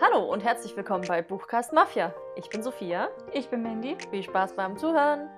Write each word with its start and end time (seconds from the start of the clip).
Hallo 0.00 0.30
und 0.32 0.42
herzlich 0.42 0.76
willkommen 0.76 1.04
bei 1.06 1.22
Buchcast 1.22 1.72
Mafia. 1.72 2.12
Ich 2.34 2.48
bin 2.48 2.64
Sophia. 2.64 3.08
Ich 3.32 3.48
bin 3.48 3.62
Mandy. 3.62 3.96
Viel 4.10 4.24
Spaß 4.24 4.56
beim 4.56 4.76
Zuhören. 4.76 5.30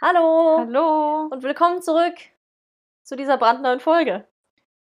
Hallo 0.00 0.58
Hallo. 0.60 1.28
und 1.30 1.42
willkommen 1.42 1.82
zurück 1.82 2.14
zu 3.02 3.14
dieser 3.14 3.36
brandneuen 3.36 3.80
Folge. 3.80 4.26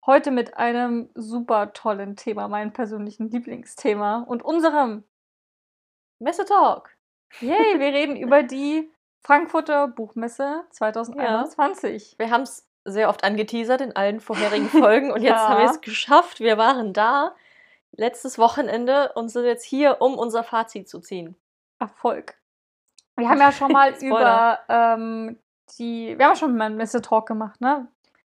Heute 0.06 0.32
mit 0.32 0.58
einem 0.58 1.10
super 1.16 1.72
tollen 1.72 2.18
Thema, 2.18 2.50
meinem 2.50 2.74
persönlichen 2.74 3.30
Lieblingsthema 3.30 4.26
und 4.28 4.44
unserem. 4.44 5.06
Messe 6.20 6.44
Talk. 6.44 6.90
Yay, 7.40 7.80
wir 7.80 7.94
reden 7.94 8.18
über 8.18 8.44
die 8.44 8.92
Frankfurter 9.22 9.88
Buchmesse 9.88 10.66
2021. 10.72 12.16
Wir 12.20 12.30
haben 12.30 12.44
es 12.44 12.65
sehr 12.86 13.10
oft 13.10 13.24
angeteasert 13.24 13.82
in 13.82 13.96
allen 13.96 14.20
vorherigen 14.20 14.70
Folgen 14.70 15.12
und 15.12 15.22
jetzt 15.24 15.32
Ja. 15.42 15.50
haben 15.50 15.62
wir 15.64 15.70
es 15.70 15.82
geschafft. 15.82 16.40
Wir 16.40 16.58
waren 16.58 16.94
da 16.94 17.34
letztes 17.92 18.38
Wochenende 18.38 19.12
und 19.16 19.30
sind 19.30 19.46
jetzt 19.46 19.66
hier, 19.66 20.02
um 20.02 20.18
unser 20.18 20.44
Fazit 20.44 20.88
zu 20.88 21.00
ziehen. 21.00 21.36
Erfolg. 21.80 22.36
Wir 23.18 23.30
haben 23.30 23.40
ja 23.40 23.52
schon 23.52 23.72
mal 23.72 23.92
über 24.02 24.60
ähm, 24.70 25.38
die. 25.78 26.16
Wir 26.18 26.26
haben 26.26 26.34
ja 26.34 26.36
schon 26.36 26.56
mal 26.58 26.66
einen 26.66 26.78
Messe-Talk 26.78 27.28
gemacht, 27.28 27.60
ne? 27.62 27.88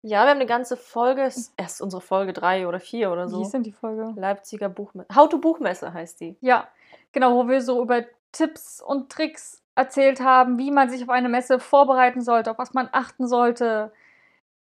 Ja, 0.04 0.24
wir 0.24 0.30
haben 0.30 0.38
eine 0.38 0.46
ganze 0.46 0.76
Folge, 0.76 1.22
ist 1.22 1.52
erst 1.56 1.80
unsere 1.80 2.02
Folge 2.02 2.32
3 2.32 2.66
oder 2.66 2.80
4 2.80 3.12
oder 3.12 3.26
Wie 3.26 3.30
so. 3.30 3.38
hieß 3.38 3.50
denn 3.52 3.62
die 3.62 3.70
Folge? 3.72 4.12
Leipziger 4.20 4.68
Buchmesse. 4.68 5.08
How 5.14 5.28
to 5.28 5.38
Buchmesse 5.38 5.92
heißt 5.94 6.20
die. 6.20 6.36
Ja, 6.40 6.66
genau, 7.12 7.36
wo 7.36 7.48
wir 7.48 7.62
so 7.62 7.80
über 7.80 8.02
Tipps 8.32 8.82
und 8.82 9.12
Tricks 9.12 9.62
erzählt 9.76 10.20
haben, 10.20 10.58
wie 10.58 10.72
man 10.72 10.90
sich 10.90 11.04
auf 11.04 11.08
eine 11.08 11.28
Messe 11.28 11.60
vorbereiten 11.60 12.20
sollte, 12.20 12.50
auf 12.50 12.58
was 12.58 12.74
man 12.74 12.88
achten 12.90 13.28
sollte 13.28 13.92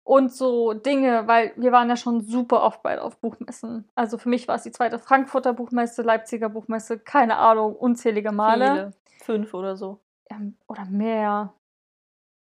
und 0.05 0.31
so 0.31 0.73
Dinge, 0.73 1.27
weil 1.27 1.51
wir 1.57 1.71
waren 1.71 1.89
ja 1.89 1.97
schon 1.97 2.21
super 2.21 2.61
oft 2.61 2.81
beide 2.83 3.01
auf 3.01 3.17
Buchmessen. 3.17 3.89
Also 3.95 4.17
für 4.19 4.29
mich 4.29 4.47
war 4.47 4.55
es 4.55 4.63
die 4.63 4.71
zweite 4.71 4.99
Frankfurter 4.99 5.51
Buchmesse, 5.53 6.03
Leipziger 6.03 6.47
Buchmesse, 6.47 6.99
keine 6.99 7.37
Ahnung, 7.37 7.75
unzählige 7.75 8.31
Male. 8.31 8.65
Viele. 8.65 8.91
Fünf 9.23 9.53
oder 9.55 9.75
so. 9.75 9.99
Ähm, 10.29 10.57
oder 10.67 10.85
mehr. 10.85 11.53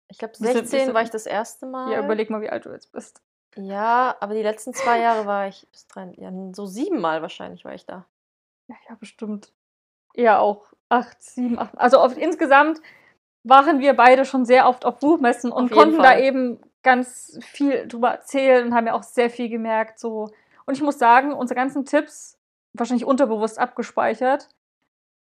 Ich 0.07 0.19
glaube, 0.19 0.33
Bisschen- 0.33 0.53
16 0.53 0.79
bisschen- 0.79 0.93
war 0.93 1.01
ich 1.01 1.09
das 1.09 1.25
erste 1.25 1.65
Mal. 1.65 1.91
Ja, 1.91 2.03
überleg 2.05 2.29
mal, 2.29 2.41
wie 2.41 2.49
alt 2.49 2.65
du 2.65 2.69
jetzt 2.69 2.91
bist. 2.91 3.21
Ja, 3.55 4.15
aber 4.19 4.35
die 4.35 4.43
letzten 4.43 4.73
zwei 4.75 4.99
Jahre 4.99 5.25
war 5.25 5.47
ich 5.47 5.67
bis 5.71 5.87
drei, 5.87 6.13
ja, 6.17 6.31
so 6.53 6.67
siebenmal 6.67 7.23
wahrscheinlich 7.23 7.65
war 7.65 7.73
ich 7.73 7.87
da. 7.87 8.05
Ja, 8.67 8.75
ja, 8.87 8.95
bestimmt. 8.99 9.51
Ja, 10.13 10.37
auch 10.39 10.73
acht, 10.89 11.21
sieben, 11.23 11.57
acht. 11.57 11.75
Also 11.75 11.97
auf, 11.97 12.15
insgesamt 12.15 12.81
waren 13.43 13.79
wir 13.79 13.95
beide 13.95 14.25
schon 14.25 14.45
sehr 14.45 14.67
oft 14.67 14.85
auf 14.85 14.99
Buchmessen 14.99 15.51
und 15.51 15.71
Auf 15.71 15.77
konnten 15.77 16.03
da 16.03 16.19
eben 16.19 16.59
ganz 16.83 17.37
viel 17.41 17.87
drüber 17.87 18.09
erzählen 18.11 18.65
und 18.67 18.73
haben 18.73 18.87
ja 18.87 18.93
auch 18.93 19.03
sehr 19.03 19.29
viel 19.29 19.49
gemerkt. 19.49 19.99
So. 19.99 20.29
Und 20.65 20.73
ich 20.75 20.81
muss 20.81 20.97
sagen, 20.99 21.33
unsere 21.33 21.55
ganzen 21.55 21.85
Tipps, 21.85 22.37
wahrscheinlich 22.73 23.05
unterbewusst 23.05 23.59
abgespeichert, 23.59 24.49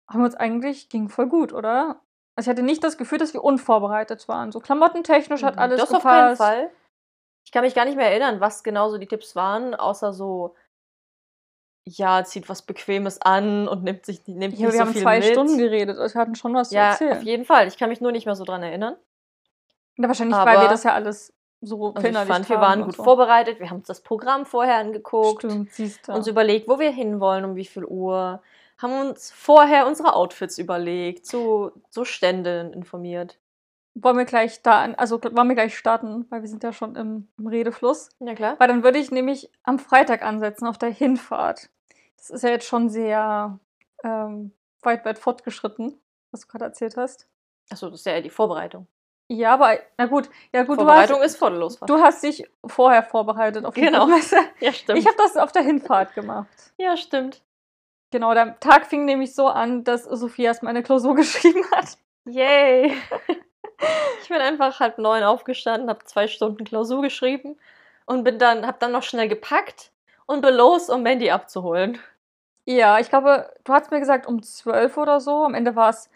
haben 0.09 0.23
uns 0.23 0.35
eigentlich, 0.35 0.89
ging 0.89 1.09
voll 1.09 1.27
gut, 1.27 1.53
oder? 1.53 2.01
Also 2.35 2.49
ich 2.49 2.51
hatte 2.57 2.63
nicht 2.65 2.83
das 2.83 2.97
Gefühl, 2.97 3.17
dass 3.17 3.33
wir 3.33 3.43
unvorbereitet 3.43 4.27
waren. 4.27 4.51
So 4.51 4.59
klamottentechnisch 4.59 5.43
hat 5.43 5.57
alles 5.57 5.77
Mhm. 5.77 5.81
das 5.81 5.89
gepasst. 5.89 6.05
auf 6.05 6.11
keinen 6.11 6.35
Fall. 6.37 6.71
Ich 7.45 7.51
kann 7.51 7.63
mich 7.63 7.75
gar 7.75 7.85
nicht 7.85 7.95
mehr 7.95 8.09
erinnern, 8.09 8.39
was 8.41 8.63
genau 8.63 8.89
so 8.89 8.97
die 8.97 9.07
Tipps 9.07 9.35
waren, 9.35 9.75
außer 9.75 10.11
so, 10.13 10.55
ja, 11.87 12.23
zieht 12.23 12.49
was 12.49 12.63
Bequemes 12.63 13.21
an 13.21 13.67
und 13.67 13.83
nimmt 13.83 14.05
sich 14.05 14.25
nimmt 14.27 14.41
Ja, 14.41 14.47
nicht 14.49 14.61
wir 14.61 14.71
so 14.71 14.79
haben 14.79 14.91
viel 14.93 15.01
zwei 15.03 15.19
mit. 15.19 15.27
Stunden 15.29 15.57
geredet. 15.59 15.97
Wir 15.97 16.19
hatten 16.21 16.35
schon 16.35 16.53
was 16.55 16.71
Ja, 16.71 16.91
zu 16.91 17.05
auf 17.05 17.11
erzählen. 17.11 17.25
jeden 17.25 17.45
Fall. 17.45 17.67
Ich 17.67 17.77
kann 17.77 17.89
mich 17.89 18.01
nur 18.01 18.11
nicht 18.11 18.25
mehr 18.25 18.35
so 18.35 18.43
dran 18.43 18.63
erinnern. 18.63 18.95
Ja, 19.97 20.07
wahrscheinlich, 20.07 20.35
weil 20.37 20.45
wir 20.45 20.59
Aber- 20.59 20.67
das 20.69 20.83
ja 20.83 20.93
alles 20.93 21.33
so 21.61 21.93
Also 21.95 22.07
ich 22.07 22.15
fand, 22.15 22.49
wir 22.49 22.61
waren 22.61 22.83
gut 22.83 22.95
so. 22.95 23.03
vorbereitet. 23.03 23.59
Wir 23.59 23.69
haben 23.69 23.77
uns 23.77 23.87
das 23.87 24.01
Programm 24.01 24.45
vorher 24.45 24.75
angeguckt. 24.75 25.43
Stimmt, 25.43 25.71
siehst 25.71 26.07
du. 26.07 26.13
uns 26.13 26.27
überlegt, 26.27 26.67
wo 26.67 26.79
wir 26.79 26.91
hinwollen, 26.91 27.45
um 27.45 27.55
wie 27.55 27.65
viel 27.65 27.85
Uhr. 27.85 28.41
Haben 28.77 29.07
uns 29.09 29.31
vorher 29.31 29.87
unsere 29.87 30.13
Outfits 30.13 30.57
überlegt, 30.57 31.25
zu, 31.25 31.71
zu 31.89 32.03
Ständen 32.05 32.73
informiert. 32.73 33.39
Wollen 33.95 34.17
wir 34.17 34.25
gleich 34.25 34.61
da, 34.61 34.83
also 34.97 35.23
wollen 35.23 35.47
wir 35.47 35.55
gleich 35.55 35.77
starten, 35.77 36.25
weil 36.29 36.41
wir 36.41 36.49
sind 36.49 36.61
ja 36.63 36.73
schon 36.73 36.95
im, 36.97 37.29
im 37.37 37.47
Redefluss. 37.47 38.09
Ja, 38.19 38.35
klar. 38.35 38.55
Weil 38.59 38.67
dann 38.67 38.83
würde 38.83 38.99
ich 38.99 39.09
nämlich 39.09 39.49
am 39.63 39.79
Freitag 39.79 40.21
ansetzen, 40.23 40.67
auf 40.67 40.77
der 40.77 40.89
Hinfahrt. 40.89 41.69
Das 42.17 42.29
ist 42.29 42.43
ja 42.43 42.49
jetzt 42.49 42.67
schon 42.67 42.89
sehr 42.89 43.57
ähm, 44.03 44.51
weit, 44.81 45.05
weit 45.05 45.17
fortgeschritten, 45.17 45.97
was 46.31 46.41
du 46.41 46.47
gerade 46.47 46.65
erzählt 46.65 46.97
hast. 46.97 47.27
Achso, 47.69 47.89
das 47.89 48.01
ist 48.01 48.05
ja 48.05 48.11
eher 48.11 48.21
die 48.21 48.29
Vorbereitung. 48.29 48.87
Ja, 49.27 49.53
aber, 49.55 49.79
na 49.97 50.05
gut, 50.05 50.29
ja 50.53 50.61
gut, 50.63 50.77
du 50.79 50.83
Vorbereitung 50.83 51.17
hast, 51.19 51.25
ist 51.25 51.37
vor 51.37 51.49
der 51.49 51.59
Losfahrt. 51.59 51.89
du 51.89 51.97
hast 51.99 52.21
dich 52.23 52.47
vorher 52.65 53.01
vorbereitet 53.01 53.65
auf 53.65 53.73
die 53.73 53.81
Genau. 53.81 54.05
Buchmesse. 54.05 54.37
ja, 54.59 54.71
stimmt. 54.71 54.99
Ich 54.99 55.07
habe 55.07 55.17
das 55.17 55.35
auf 55.35 55.51
der 55.51 55.63
Hinfahrt 55.63 56.13
gemacht. 56.13 56.47
ja, 56.77 56.95
stimmt. 56.95 57.41
Genau, 58.11 58.33
der 58.35 58.59
Tag 58.59 58.85
fing 58.85 59.05
nämlich 59.05 59.33
so 59.33 59.47
an, 59.47 59.83
dass 59.83 60.03
Sophia 60.03 60.45
erst 60.45 60.63
meine 60.63 60.83
Klausur 60.83 61.15
geschrieben 61.15 61.63
hat. 61.75 61.97
Yay! 62.25 62.95
ich 64.21 64.29
bin 64.29 64.37
einfach 64.37 64.79
halb 64.79 64.99
neun 64.99 65.23
aufgestanden, 65.23 65.89
habe 65.89 66.05
zwei 66.05 66.27
Stunden 66.27 66.63
Klausur 66.63 67.01
geschrieben 67.01 67.57
und 68.05 68.23
bin 68.23 68.37
dann, 68.37 68.65
habe 68.67 68.77
dann 68.79 68.91
noch 68.91 69.03
schnell 69.03 69.27
gepackt 69.27 69.91
und 70.27 70.41
bin 70.41 70.53
los, 70.53 70.89
um 70.89 71.01
Mandy 71.03 71.31
abzuholen. 71.31 71.97
Ja, 72.65 72.99
ich 72.99 73.09
glaube, 73.09 73.51
du 73.63 73.73
hast 73.73 73.91
mir 73.91 73.99
gesagt 73.99 74.27
um 74.27 74.41
zwölf 74.43 74.97
oder 74.97 75.19
so. 75.19 75.43
Am 75.43 75.53
Ende 75.55 75.75
war 75.75 75.89
es 75.89 76.09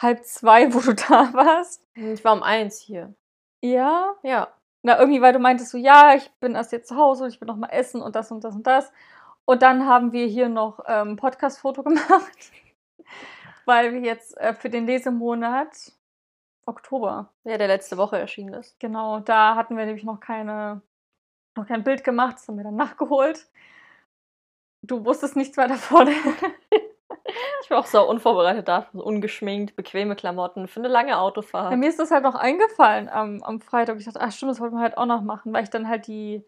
halb 0.00 0.24
zwei, 0.24 0.72
wo 0.74 0.80
du 0.80 0.94
da 1.08 1.32
warst. 1.32 1.84
Ich 1.94 2.24
war 2.24 2.32
um 2.34 2.42
eins 2.42 2.78
hier. 2.80 3.14
Ja. 3.62 4.14
Ja. 4.22 4.48
Na, 4.82 4.98
irgendwie, 4.98 5.20
weil 5.20 5.34
du 5.34 5.38
meintest 5.38 5.70
so, 5.72 5.78
ja, 5.78 6.14
ich 6.14 6.30
bin 6.40 6.54
erst 6.54 6.72
jetzt 6.72 6.88
zu 6.88 6.96
Hause 6.96 7.24
und 7.24 7.30
ich 7.30 7.40
will 7.40 7.46
noch 7.46 7.56
mal 7.56 7.68
essen 7.68 8.00
und 8.00 8.16
das 8.16 8.30
und 8.32 8.42
das 8.44 8.54
und 8.54 8.66
das. 8.66 8.90
Und 9.44 9.62
dann 9.62 9.86
haben 9.86 10.12
wir 10.12 10.26
hier 10.26 10.48
noch 10.48 10.80
ähm, 10.86 11.16
Podcast-Foto 11.16 11.82
gemacht, 11.84 12.52
weil 13.66 13.92
wir 13.92 14.00
jetzt 14.00 14.36
äh, 14.38 14.54
für 14.54 14.70
den 14.70 14.86
Lesemonat 14.86 15.92
Oktober, 16.66 17.32
Ja, 17.44 17.58
der 17.58 17.66
letzte 17.66 17.96
Woche 17.96 18.18
erschienen 18.18 18.54
ist. 18.54 18.78
genau, 18.78 19.18
da 19.20 19.56
hatten 19.56 19.76
wir 19.76 19.84
nämlich 19.86 20.04
noch 20.04 20.20
keine, 20.20 20.82
noch 21.56 21.66
kein 21.66 21.82
Bild 21.84 22.04
gemacht, 22.04 22.36
das 22.36 22.46
haben 22.48 22.56
wir 22.58 22.64
dann 22.64 22.76
nachgeholt. 22.76 23.48
Du 24.82 25.04
wusstest 25.04 25.36
nichts 25.36 25.56
mehr 25.56 25.68
davon. 25.68 26.08
Ich 27.62 27.70
war 27.70 27.78
auch 27.78 27.86
so 27.86 28.08
unvorbereitet 28.08 28.68
da, 28.68 28.86
so 28.92 29.04
ungeschminkt, 29.04 29.76
bequeme 29.76 30.16
Klamotten 30.16 30.68
für 30.68 30.80
eine 30.80 30.88
lange 30.88 31.18
Autofahrt. 31.18 31.70
Ja, 31.70 31.76
mir 31.76 31.88
ist 31.88 31.98
das 31.98 32.10
halt 32.10 32.24
noch 32.24 32.34
eingefallen 32.34 33.08
am, 33.08 33.42
am 33.42 33.60
Freitag. 33.60 33.98
Ich 33.98 34.04
dachte, 34.06 34.20
ach 34.20 34.32
stimmt, 34.32 34.52
das 34.52 34.60
wollten 34.60 34.76
wir 34.76 34.82
halt 34.82 34.96
auch 34.96 35.06
noch 35.06 35.22
machen, 35.22 35.52
weil 35.52 35.64
ich 35.64 35.70
dann 35.70 35.88
halt 35.88 36.06
die, 36.06 36.44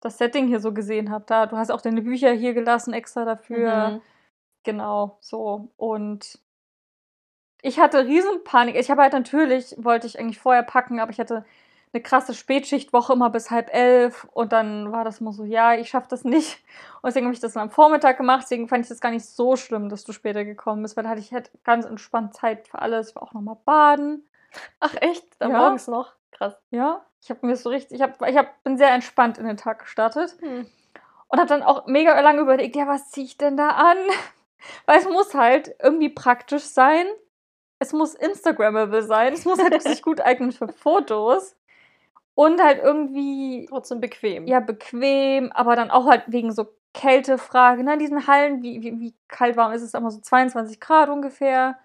das 0.00 0.18
Setting 0.18 0.48
hier 0.48 0.60
so 0.60 0.72
gesehen 0.72 1.10
habe. 1.10 1.24
Da, 1.26 1.46
du 1.46 1.56
hast 1.56 1.70
auch 1.70 1.80
deine 1.80 2.02
Bücher 2.02 2.32
hier 2.32 2.54
gelassen 2.54 2.92
extra 2.92 3.24
dafür. 3.24 3.90
Mhm. 3.90 4.00
Genau, 4.64 5.18
so. 5.20 5.70
Und 5.76 6.40
ich 7.62 7.78
hatte 7.78 8.04
riesen 8.04 8.44
Panik. 8.44 8.76
Ich 8.76 8.90
habe 8.90 9.02
halt 9.02 9.12
natürlich, 9.12 9.74
wollte 9.78 10.06
ich 10.06 10.18
eigentlich 10.18 10.38
vorher 10.38 10.62
packen, 10.62 11.00
aber 11.00 11.10
ich 11.10 11.20
hatte 11.20 11.44
eine 11.96 12.02
krasse 12.02 12.34
Spätschichtwoche 12.34 13.14
immer 13.14 13.30
bis 13.30 13.50
halb 13.50 13.72
elf 13.74 14.24
und 14.32 14.52
dann 14.52 14.92
war 14.92 15.02
das 15.04 15.20
immer 15.20 15.32
so, 15.32 15.44
ja, 15.44 15.74
ich 15.74 15.88
schaffe 15.88 16.08
das 16.10 16.24
nicht. 16.24 16.58
Und 17.00 17.06
deswegen 17.08 17.26
habe 17.26 17.34
ich 17.34 17.40
das 17.40 17.54
dann 17.54 17.64
am 17.64 17.70
Vormittag 17.70 18.18
gemacht. 18.18 18.42
Deswegen 18.44 18.68
fand 18.68 18.84
ich 18.84 18.88
das 18.88 19.00
gar 19.00 19.10
nicht 19.10 19.24
so 19.24 19.56
schlimm, 19.56 19.88
dass 19.88 20.04
du 20.04 20.12
später 20.12 20.44
gekommen 20.44 20.82
bist, 20.82 20.96
weil 20.96 21.04
da 21.04 21.10
hatte 21.10 21.20
ich 21.20 21.32
halt 21.32 21.50
ganz 21.64 21.86
entspannt 21.86 22.34
Zeit 22.34 22.68
für 22.68 22.80
alles. 22.80 23.08
Ich 23.10 23.14
war 23.16 23.22
auch 23.22 23.32
noch 23.32 23.40
mal 23.40 23.56
baden. 23.64 24.28
Ach 24.80 24.94
echt? 25.00 25.24
Dann 25.38 25.50
Ja. 25.52 25.58
morgens 25.58 25.88
noch? 25.88 26.12
Krass. 26.32 26.54
Ja, 26.70 27.04
ich 27.22 27.30
habe 27.30 27.46
mir 27.46 27.56
so 27.56 27.70
richtig, 27.70 27.96
ich, 27.96 28.02
hab, 28.02 28.20
ich 28.28 28.36
hab, 28.36 28.62
bin 28.62 28.76
sehr 28.76 28.90
entspannt 28.90 29.38
in 29.38 29.46
den 29.46 29.56
Tag 29.56 29.78
gestartet 29.80 30.36
Hm. 30.40 30.66
und 31.28 31.38
habe 31.38 31.48
dann 31.48 31.62
auch 31.62 31.86
mega 31.86 32.18
lange 32.20 32.40
überlegt, 32.42 32.76
ja, 32.76 32.86
was 32.86 33.10
ziehe 33.10 33.24
ich 33.26 33.38
denn 33.38 33.56
da 33.56 33.70
an? 33.70 33.96
Weil 34.86 34.98
es 34.98 35.08
muss 35.08 35.32
halt 35.34 35.74
irgendwie 35.82 36.10
praktisch 36.10 36.64
sein. 36.64 37.06
Es 37.78 37.92
muss 37.92 38.14
Instagrammable 38.14 39.02
sein. 39.02 39.32
Es 39.32 39.44
muss 39.46 39.62
halt 39.62 39.80
sich 39.82 40.02
gut 40.02 40.20
eignen 40.20 40.52
für 40.52 40.68
Fotos. 40.68 41.55
Und 42.36 42.62
halt 42.62 42.82
irgendwie, 42.82 43.66
Trotzdem 43.68 44.00
bequem. 44.00 44.46
ja, 44.46 44.60
bequem, 44.60 45.50
aber 45.52 45.74
dann 45.74 45.90
auch 45.90 46.06
halt 46.06 46.24
wegen 46.26 46.52
so 46.52 46.66
Kältefrage. 46.92 47.82
Ne? 47.82 47.94
In 47.94 47.98
diesen 47.98 48.26
Hallen, 48.26 48.62
wie, 48.62 48.82
wie, 48.82 49.00
wie 49.00 49.14
kalt 49.26 49.56
warm 49.56 49.72
ist 49.72 49.80
es? 49.82 49.94
Immer 49.94 50.10
so 50.10 50.20
22 50.20 50.78
Grad 50.78 51.08
ungefähr. 51.08 51.78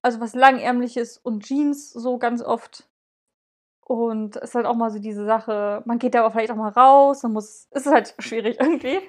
Also 0.00 0.20
was 0.20 0.34
langärmliches 0.34 1.18
und 1.18 1.44
Jeans 1.44 1.92
so 1.92 2.18
ganz 2.18 2.42
oft. 2.42 2.88
Und 3.84 4.36
es 4.36 4.50
ist 4.50 4.54
halt 4.54 4.64
auch 4.64 4.76
mal 4.76 4.90
so 4.90 4.98
diese 4.98 5.26
Sache, 5.26 5.82
man 5.84 5.98
geht 5.98 6.14
da 6.14 6.20
aber 6.20 6.30
vielleicht 6.30 6.52
auch 6.52 6.56
mal 6.56 6.68
raus, 6.70 7.20
dann 7.20 7.32
muss, 7.32 7.68
es 7.70 7.86
ist 7.86 7.92
halt 7.92 8.14
schwierig 8.18 8.58
irgendwie. 8.60 9.00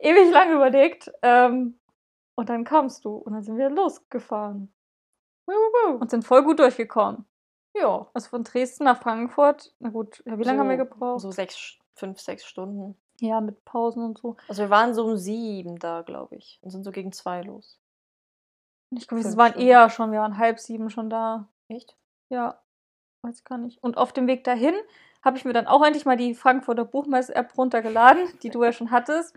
Ewig 0.00 0.30
lang 0.30 0.52
überlegt. 0.54 1.10
Ähm, 1.22 1.78
und 2.36 2.48
dann 2.48 2.64
kamst 2.64 3.04
du 3.04 3.16
und 3.16 3.34
dann 3.34 3.42
sind 3.42 3.58
wir 3.58 3.68
losgefahren 3.68 4.72
und 5.98 6.10
sind 6.10 6.24
voll 6.24 6.42
gut 6.44 6.58
durchgekommen. 6.58 7.26
Ja. 7.76 8.08
Also 8.14 8.28
von 8.28 8.44
Dresden 8.44 8.84
nach 8.84 9.00
Frankfurt, 9.00 9.74
na 9.78 9.90
gut, 9.90 10.22
wie 10.24 10.42
lange 10.42 10.60
haben 10.60 10.68
wir 10.68 10.76
gebraucht? 10.76 11.20
So 11.20 11.30
sechs, 11.30 11.78
fünf, 11.94 12.20
sechs 12.20 12.44
Stunden. 12.44 12.96
Ja, 13.20 13.40
mit 13.40 13.64
Pausen 13.64 14.04
und 14.04 14.18
so. 14.18 14.36
Also 14.48 14.62
wir 14.62 14.70
waren 14.70 14.94
so 14.94 15.04
um 15.04 15.16
sieben 15.16 15.78
da, 15.78 16.02
glaube 16.02 16.36
ich. 16.36 16.58
Und 16.62 16.70
sind 16.70 16.84
so 16.84 16.92
gegen 16.92 17.12
zwei 17.12 17.42
los. 17.42 17.80
Ich 18.96 19.06
glaube, 19.06 19.22
wir 19.22 19.24
Fünf 19.24 19.36
waren 19.36 19.52
Stunden. 19.52 19.68
eher 19.68 19.90
schon, 19.90 20.12
wir 20.12 20.20
waren 20.20 20.38
halb 20.38 20.58
sieben 20.60 20.88
schon 20.90 21.10
da. 21.10 21.48
Echt? 21.68 21.96
Ja, 22.30 22.60
weiß 23.22 23.44
gar 23.44 23.58
nicht. 23.58 23.82
Und 23.82 23.96
auf 23.98 24.12
dem 24.12 24.26
Weg 24.26 24.44
dahin 24.44 24.74
habe 25.24 25.36
ich 25.36 25.44
mir 25.44 25.52
dann 25.52 25.66
auch 25.66 25.84
endlich 25.84 26.04
mal 26.06 26.16
die 26.16 26.34
Frankfurter 26.34 26.84
Buchmesse-App 26.84 27.58
runtergeladen, 27.58 28.28
die 28.42 28.50
du 28.50 28.62
ja 28.62 28.72
schon 28.72 28.90
hattest. 28.90 29.34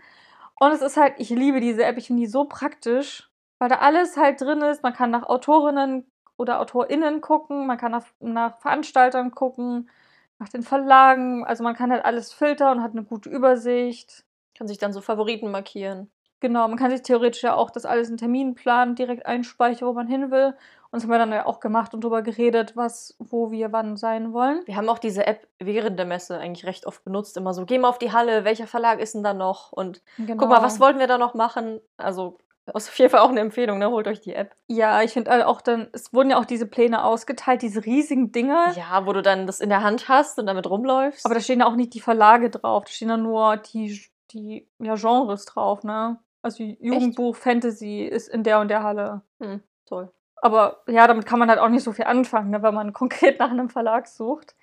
Und 0.60 0.70
es 0.70 0.80
ist 0.80 0.96
halt, 0.96 1.14
ich 1.18 1.30
liebe 1.30 1.60
diese 1.60 1.84
App, 1.84 1.98
ich 1.98 2.06
finde 2.06 2.22
die 2.22 2.28
so 2.28 2.44
praktisch, 2.44 3.28
weil 3.58 3.68
da 3.68 3.78
alles 3.78 4.16
halt 4.16 4.40
drin 4.40 4.62
ist. 4.62 4.82
Man 4.84 4.92
kann 4.92 5.10
nach 5.10 5.24
Autorinnen 5.24 6.06
oder 6.36 6.60
AutorInnen 6.60 7.20
gucken, 7.20 7.66
man 7.66 7.78
kann 7.78 7.92
nach, 7.92 8.06
nach 8.20 8.58
Veranstaltern 8.60 9.30
gucken, 9.32 9.90
nach 10.38 10.48
den 10.48 10.62
Verlagen. 10.62 11.44
Also 11.44 11.62
man 11.62 11.74
kann 11.74 11.92
halt 11.92 12.04
alles 12.04 12.32
filtern 12.32 12.78
und 12.78 12.84
hat 12.84 12.92
eine 12.92 13.04
gute 13.04 13.28
Übersicht. 13.28 14.24
Kann 14.56 14.68
sich 14.68 14.78
dann 14.78 14.92
so 14.92 15.00
Favoriten 15.00 15.50
markieren. 15.50 16.10
Genau, 16.40 16.66
man 16.66 16.76
kann 16.76 16.90
sich 16.90 17.02
theoretisch 17.02 17.44
ja 17.44 17.54
auch 17.54 17.70
das 17.70 17.84
alles 17.84 18.10
in 18.10 18.16
Terminplan 18.16 18.96
direkt 18.96 19.26
einspeichern, 19.26 19.88
wo 19.88 19.92
man 19.92 20.08
hin 20.08 20.32
will. 20.32 20.46
Und 20.90 20.96
das 20.96 21.04
haben 21.04 21.10
wir 21.10 21.18
dann 21.18 21.30
ja 21.30 21.46
auch 21.46 21.60
gemacht 21.60 21.94
und 21.94 22.02
darüber 22.02 22.20
geredet, 22.20 22.76
was, 22.76 23.14
wo 23.20 23.52
wir 23.52 23.72
wann 23.72 23.96
sein 23.96 24.32
wollen. 24.32 24.60
Wir 24.66 24.76
haben 24.76 24.88
auch 24.88 24.98
diese 24.98 25.24
App 25.26 25.46
während 25.60 25.98
der 25.98 26.04
Messe 26.04 26.38
eigentlich 26.38 26.66
recht 26.66 26.84
oft 26.84 27.04
benutzt. 27.04 27.36
Immer 27.36 27.54
so, 27.54 27.64
geh 27.64 27.78
mal 27.78 27.88
auf 27.88 27.98
die 27.98 28.12
Halle, 28.12 28.44
welcher 28.44 28.66
Verlag 28.66 28.98
ist 28.98 29.14
denn 29.14 29.22
da 29.22 29.32
noch? 29.34 29.70
Und 29.70 30.02
Genau. 30.18 30.36
guck 30.36 30.48
mal, 30.48 30.62
was 30.62 30.80
wollten 30.80 30.98
wir 30.98 31.06
da 31.06 31.16
noch 31.16 31.34
machen? 31.34 31.80
Also, 31.96 32.38
ist 32.66 32.88
auf 32.88 32.98
jeden 32.98 33.10
Fall 33.10 33.20
auch 33.20 33.30
eine 33.30 33.40
Empfehlung, 33.40 33.78
ne? 33.78 33.90
Holt 33.90 34.06
euch 34.06 34.20
die 34.20 34.34
App. 34.34 34.54
Ja, 34.68 35.02
ich 35.02 35.12
finde 35.12 35.30
halt 35.32 35.44
auch 35.44 35.60
dann, 35.60 35.88
es 35.92 36.12
wurden 36.12 36.30
ja 36.30 36.38
auch 36.38 36.44
diese 36.44 36.66
Pläne 36.66 37.04
ausgeteilt, 37.04 37.62
diese 37.62 37.84
riesigen 37.84 38.30
Dinge. 38.30 38.72
Ja, 38.76 39.04
wo 39.04 39.12
du 39.12 39.22
dann 39.22 39.46
das 39.46 39.60
in 39.60 39.68
der 39.68 39.82
Hand 39.82 40.08
hast 40.08 40.38
und 40.38 40.46
damit 40.46 40.68
rumläufst. 40.68 41.26
Aber 41.26 41.34
da 41.34 41.40
stehen 41.40 41.60
ja 41.60 41.66
auch 41.66 41.74
nicht 41.74 41.94
die 41.94 42.00
Verlage 42.00 42.50
drauf, 42.50 42.84
da 42.84 42.90
stehen 42.92 43.08
ja 43.08 43.16
nur 43.16 43.56
die, 43.56 44.00
die 44.30 44.68
ja, 44.78 44.94
Genres 44.94 45.44
drauf, 45.44 45.82
ne? 45.82 46.20
Also 46.42 46.62
Jugendbuch, 46.62 47.36
Fantasy 47.36 48.02
ist 48.02 48.28
in 48.28 48.42
der 48.42 48.60
und 48.60 48.68
der 48.68 48.82
Halle. 48.82 49.22
hm, 49.40 49.62
toll. 49.86 50.12
Aber 50.36 50.82
ja, 50.88 51.06
damit 51.06 51.24
kann 51.26 51.38
man 51.38 51.48
halt 51.48 51.60
auch 51.60 51.68
nicht 51.68 51.84
so 51.84 51.92
viel 51.92 52.04
anfangen, 52.04 52.50
ne, 52.50 52.62
wenn 52.62 52.74
man 52.74 52.92
konkret 52.92 53.38
nach 53.38 53.50
einem 53.50 53.70
Verlag 53.70 54.06
sucht. 54.06 54.56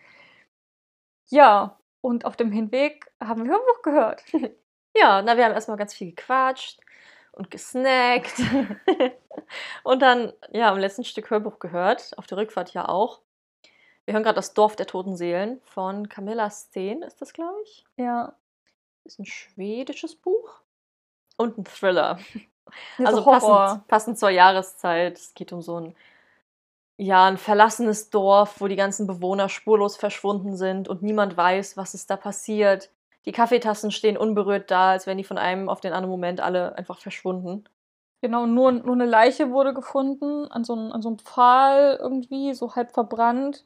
Ja, 1.29 1.77
und 2.01 2.25
auf 2.25 2.35
dem 2.35 2.51
Hinweg 2.51 3.11
haben 3.21 3.43
wir 3.43 3.51
Hörbuch 3.51 3.81
gehört. 3.83 4.23
Ja, 4.97 5.21
na, 5.21 5.37
wir 5.37 5.45
haben 5.45 5.53
erstmal 5.53 5.77
ganz 5.77 5.93
viel 5.93 6.09
gequatscht 6.09 6.79
und 7.39 7.49
gesnackt. 7.49 8.35
und 9.83 10.01
dann, 10.01 10.33
ja, 10.51 10.71
im 10.71 10.77
letzten 10.77 11.03
Stück 11.03 11.29
Hörbuch 11.31 11.57
gehört, 11.59 12.15
auf 12.17 12.27
der 12.27 12.37
Rückfahrt 12.37 12.73
ja 12.73 12.87
auch. 12.87 13.21
Wir 14.05 14.13
hören 14.13 14.23
gerade 14.23 14.35
das 14.35 14.53
Dorf 14.53 14.75
der 14.75 14.85
toten 14.85 15.15
Seelen 15.15 15.61
von 15.63 16.09
Camilla 16.09 16.49
Steen, 16.51 17.01
ist 17.01 17.21
das, 17.21 17.33
glaube 17.33 17.57
ich. 17.63 17.85
Ja. 17.95 18.35
Ist 19.05 19.19
ein 19.19 19.25
schwedisches 19.25 20.15
Buch. 20.15 20.61
Und 21.37 21.57
ein 21.57 21.63
Thriller. 21.63 22.19
Ja, 22.97 23.05
also 23.05 23.23
passend, 23.23 23.87
passend 23.87 24.19
zur 24.19 24.29
Jahreszeit. 24.29 25.17
Es 25.17 25.33
geht 25.33 25.53
um 25.53 25.61
so 25.61 25.79
ein, 25.79 25.95
ja, 26.97 27.25
ein 27.25 27.37
verlassenes 27.37 28.09
Dorf, 28.09 28.59
wo 28.59 28.67
die 28.67 28.75
ganzen 28.75 29.07
Bewohner 29.07 29.47
spurlos 29.47 29.95
verschwunden 29.95 30.57
sind 30.57 30.89
und 30.89 31.01
niemand 31.01 31.37
weiß, 31.37 31.77
was 31.77 31.93
ist 31.93 32.09
da 32.09 32.17
passiert. 32.17 32.91
Die 33.29 33.33
Kaffeetassen 33.33 33.91
stehen 33.91 34.17
unberührt 34.17 34.71
da, 34.71 34.89
als 34.89 35.05
wären 35.05 35.19
die 35.19 35.23
von 35.23 35.37
einem 35.37 35.69
auf 35.69 35.81
den 35.81 35.93
anderen 35.93 36.09
Moment 36.09 36.41
alle 36.41 36.75
einfach 36.79 36.97
verschwunden. 36.97 37.63
Genau, 38.21 38.47
nur, 38.47 38.71
nur 38.71 38.95
eine 38.95 39.05
Leiche 39.05 39.51
wurde 39.51 39.71
gefunden, 39.75 40.47
an 40.51 40.63
so, 40.63 40.73
einem- 40.73 40.91
an 40.91 41.03
so 41.03 41.09
einem 41.09 41.19
Pfahl 41.19 41.99
irgendwie, 42.01 42.55
so 42.55 42.73
halb 42.75 42.91
verbrannt. 42.91 43.65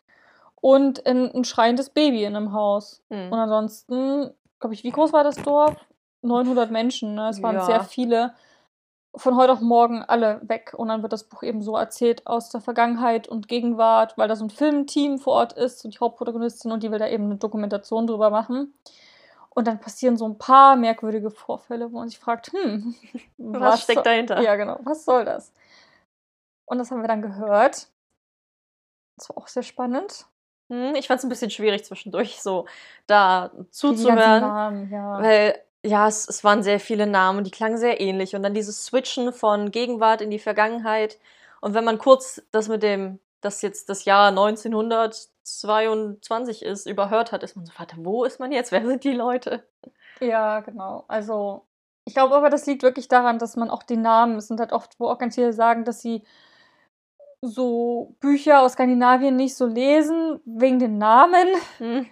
Und 0.60 1.06
ein, 1.08 1.32
ein 1.34 1.46
schreiendes 1.46 1.92
Baby 1.92 2.26
in 2.26 2.36
einem 2.36 2.52
Haus. 2.52 3.02
Hm. 3.10 3.32
Und 3.32 3.40
ansonsten, 3.40 4.32
glaube 4.60 4.74
ich, 4.74 4.84
wie 4.84 4.92
groß 4.92 5.14
war 5.14 5.24
das 5.24 5.38
Dorf? 5.38 5.78
900 6.24 6.70
Menschen, 6.70 7.16
ne? 7.16 7.30
Es 7.30 7.42
waren 7.42 7.56
Ja. 7.56 7.64
sehr 7.66 7.84
viele. 7.86 8.34
Von 9.16 9.38
heute 9.38 9.54
auf 9.54 9.62
morgen 9.62 10.04
alle 10.04 10.42
weg. 10.44 10.74
Und 10.76 10.90
dann 10.90 11.04
wird 11.04 11.14
das 11.14 11.24
Buch 11.24 11.42
eben 11.44 11.62
so 11.62 11.78
erzählt 11.78 12.28
aus 12.28 12.50
der 12.50 12.60
Vergangenheit 12.60 13.30
und 13.30 13.48
Gegenwart, 13.48 14.18
weil 14.18 14.28
da 14.28 14.36
so 14.36 14.44
ein 14.46 14.50
Filmteam 14.50 15.20
vor 15.20 15.36
Ort 15.36 15.54
ist 15.54 15.86
und 15.86 15.94
die 15.94 16.00
Hauptprotagonistin 16.00 16.72
und 16.74 16.84
die 16.84 16.92
will 16.92 17.00
da 17.00 17.08
eben 17.08 17.26
eine 17.26 17.38
Dokumentation 17.38 18.08
drüber 18.08 18.30
machen. 18.30 18.74
Und 19.56 19.68
dann 19.68 19.80
passieren 19.80 20.18
so 20.18 20.28
ein 20.28 20.38
paar 20.38 20.76
merkwürdige 20.76 21.30
Vorfälle, 21.30 21.92
wo 21.92 22.00
man 22.00 22.10
sich 22.10 22.20
fragt, 22.20 22.52
hm, 22.54 22.96
Was, 23.38 23.84
steckt 23.84 23.98
soll- 23.98 24.04
dahinter? 24.04 24.42
Ja, 24.42 24.56
genau, 24.56 24.80
was 24.84 25.06
soll 25.06 25.26
das? 25.26 25.54
Und 26.66 26.80
das 26.80 26.90
haben 26.92 27.02
wir 27.02 27.08
dann 27.08 27.22
gehört. 27.22 27.88
Das 29.18 29.30
war 29.30 29.38
auch 29.38 29.48
sehr 29.48 29.64
spannend. 29.64 30.26
Hm, 30.70 30.96
ich 30.96 31.08
fand 31.08 31.20
es 31.20 31.24
ein 31.26 31.30
bisschen 31.30 31.52
schwierig 31.52 31.86
zwischendurch, 31.86 32.42
so 32.42 32.66
da 33.06 33.52
zuzuhören. 33.70 34.42
Namen, 34.42 34.92
ja. 34.92 35.22
Weil, 35.22 35.62
ja, 35.86 36.08
es, 36.08 36.28
es 36.28 36.44
waren 36.44 36.64
sehr 36.64 36.80
viele 36.80 37.06
Namen 37.06 37.40
und 37.40 37.44
die 37.44 37.52
klangen 37.52 37.78
sehr 37.78 38.02
ähnlich. 38.02 38.36
Und 38.36 38.42
dann 38.42 38.54
dieses 38.56 38.86
Switchen 38.86 39.34
von 39.34 39.70
Gegenwart 39.70 40.22
in 40.22 40.32
die 40.32 40.40
Vergangenheit. 40.40 41.20
Und 41.62 41.76
wenn 41.76 41.84
man 41.84 42.00
kurz 42.00 42.42
das 42.52 42.70
mit 42.70 42.82
dem, 42.82 43.20
das 43.42 43.62
jetzt 43.62 43.90
das 43.90 44.06
Jahr 44.06 44.32
1922 45.46 46.64
ist, 46.64 46.86
überhört 46.86 47.32
hat, 47.32 47.44
ist 47.44 47.56
man 47.56 47.66
so, 47.66 47.74
warte, 47.78 47.98
wo 48.00 48.24
ist 48.24 48.40
man 48.40 48.52
jetzt? 48.52 48.72
Wer 48.72 48.86
sind 48.86 49.04
die 49.04 49.14
Leute? 49.14 49.64
Ja, 50.20 50.62
genau. 50.62 51.04
Also, 51.08 51.66
ich 52.06 52.14
glaube 52.14 52.36
aber, 52.36 52.50
das 52.50 52.66
liegt 52.66 52.84
wirklich 52.84 53.08
daran, 53.08 53.40
dass 53.40 53.56
man 53.56 53.70
auch 53.70 53.84
die 53.84 53.98
Namen, 53.98 54.38
es 54.38 54.48
sind 54.48 54.60
halt 54.60 54.72
oft, 54.72 55.00
wo 55.00 55.08
auch 55.10 55.18
ganz 55.18 55.36
viele 55.36 55.54
sagen, 55.54 55.84
dass 55.84 56.02
sie 56.02 56.24
so 57.42 58.16
Bücher 58.22 58.62
aus 58.62 58.74
Skandinavien 58.74 59.36
nicht 59.36 59.56
so 59.56 59.66
lesen, 59.66 60.40
wegen 60.46 60.80
den 60.80 60.98
Namen. 60.98 61.48
Hm. 61.78 62.06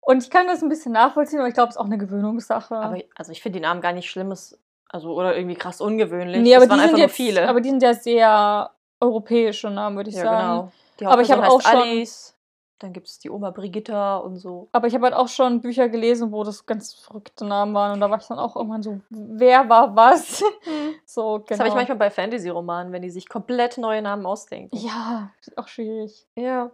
Und 0.00 0.22
ich 0.22 0.30
kann 0.30 0.46
das 0.46 0.62
ein 0.62 0.68
bisschen 0.68 0.92
nachvollziehen, 0.92 1.38
aber 1.38 1.48
ich 1.48 1.54
glaube, 1.54 1.70
es 1.70 1.76
ist 1.76 1.80
auch 1.80 1.86
eine 1.86 1.98
Gewöhnungssache. 1.98 2.76
Aber 2.76 2.98
also 3.14 3.32
ich 3.32 3.42
finde 3.42 3.58
die 3.58 3.62
Namen 3.62 3.80
gar 3.80 3.92
nicht 3.92 4.08
schlimm, 4.10 4.30
ist, 4.32 4.58
also 4.88 5.14
oder 5.14 5.34
irgendwie 5.36 5.56
krass 5.56 5.80
ungewöhnlich. 5.80 6.42
nee, 6.42 6.54
aber 6.54 6.68
waren 6.68 6.80
die 6.80 6.88
sind 6.88 6.98
jetzt, 6.98 7.14
viele. 7.16 7.48
aber 7.48 7.60
die 7.60 7.70
sind 7.70 7.82
ja 7.82 7.94
sehr 7.94 8.70
europäische 9.00 9.70
Namen, 9.70 9.96
würde 9.96 10.10
ich 10.10 10.16
ja, 10.16 10.22
sagen. 10.22 10.72
genau. 10.98 11.10
Aber 11.10 11.22
ich 11.22 11.30
habe 11.30 11.48
auch 11.48 11.60
schon- 11.60 11.80
Alice. 11.80 12.35
Dann 12.78 12.92
gibt 12.92 13.06
es 13.06 13.18
die 13.18 13.30
Oma 13.30 13.50
Brigitta 13.50 14.18
und 14.18 14.36
so. 14.36 14.68
Aber 14.72 14.86
ich 14.86 14.94
habe 14.94 15.04
halt 15.04 15.14
auch 15.14 15.28
schon 15.28 15.62
Bücher 15.62 15.88
gelesen, 15.88 16.30
wo 16.30 16.44
das 16.44 16.66
ganz 16.66 16.92
verrückte 16.92 17.46
Namen 17.46 17.72
waren. 17.74 17.92
Und 17.92 18.00
da 18.00 18.10
war 18.10 18.18
ich 18.18 18.26
dann 18.26 18.38
auch 18.38 18.54
irgendwann 18.54 18.82
so, 18.82 19.00
wer 19.08 19.68
war 19.68 19.96
was? 19.96 20.44
so, 21.06 21.34
genau. 21.34 21.44
Das 21.48 21.58
habe 21.58 21.68
ich 21.70 21.74
manchmal 21.74 21.96
bei 21.96 22.10
Fantasy-Romanen, 22.10 22.92
wenn 22.92 23.02
die 23.02 23.10
sich 23.10 23.28
komplett 23.28 23.78
neue 23.78 24.02
Namen 24.02 24.26
ausdenken. 24.26 24.76
Ja, 24.76 25.30
ist 25.40 25.56
auch 25.56 25.68
schwierig. 25.68 26.26
Ja. 26.36 26.70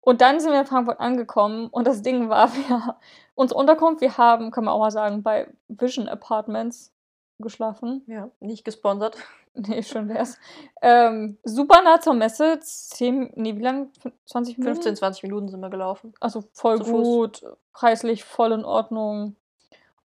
Und 0.00 0.20
dann 0.20 0.40
sind 0.40 0.52
wir 0.52 0.60
in 0.60 0.66
Frankfurt 0.66 1.00
angekommen 1.00 1.68
und 1.68 1.86
das 1.86 2.02
Ding 2.02 2.28
war, 2.28 2.52
wir, 2.54 2.96
unsere 3.34 3.58
Unterkunft, 3.58 4.00
wir 4.00 4.16
haben, 4.16 4.50
kann 4.50 4.64
man 4.64 4.74
auch 4.74 4.80
mal 4.80 4.90
sagen, 4.90 5.22
bei 5.22 5.48
Vision 5.68 6.08
Apartments 6.08 6.92
geschlafen. 7.38 8.02
Ja, 8.06 8.30
nicht 8.40 8.64
gesponsert. 8.64 9.16
Nee, 9.68 9.82
schön 9.82 10.08
wär's. 10.08 10.38
Ähm, 10.80 11.38
super 11.44 11.82
nah 11.82 12.00
zur 12.00 12.14
Messe, 12.14 12.60
10, 12.60 13.32
nee, 13.34 13.56
wie 13.56 13.62
lang? 13.62 13.90
20 14.26 14.58
Minuten? 14.58 14.74
15, 14.76 14.96
20 14.96 15.22
Minuten 15.24 15.48
sind 15.48 15.60
wir 15.60 15.70
gelaufen. 15.70 16.14
Also 16.20 16.44
voll 16.52 16.78
Zu 16.78 16.84
Fuß. 16.84 17.02
gut, 17.02 17.42
preislich 17.72 18.24
voll 18.24 18.52
in 18.52 18.64
Ordnung. 18.64 19.36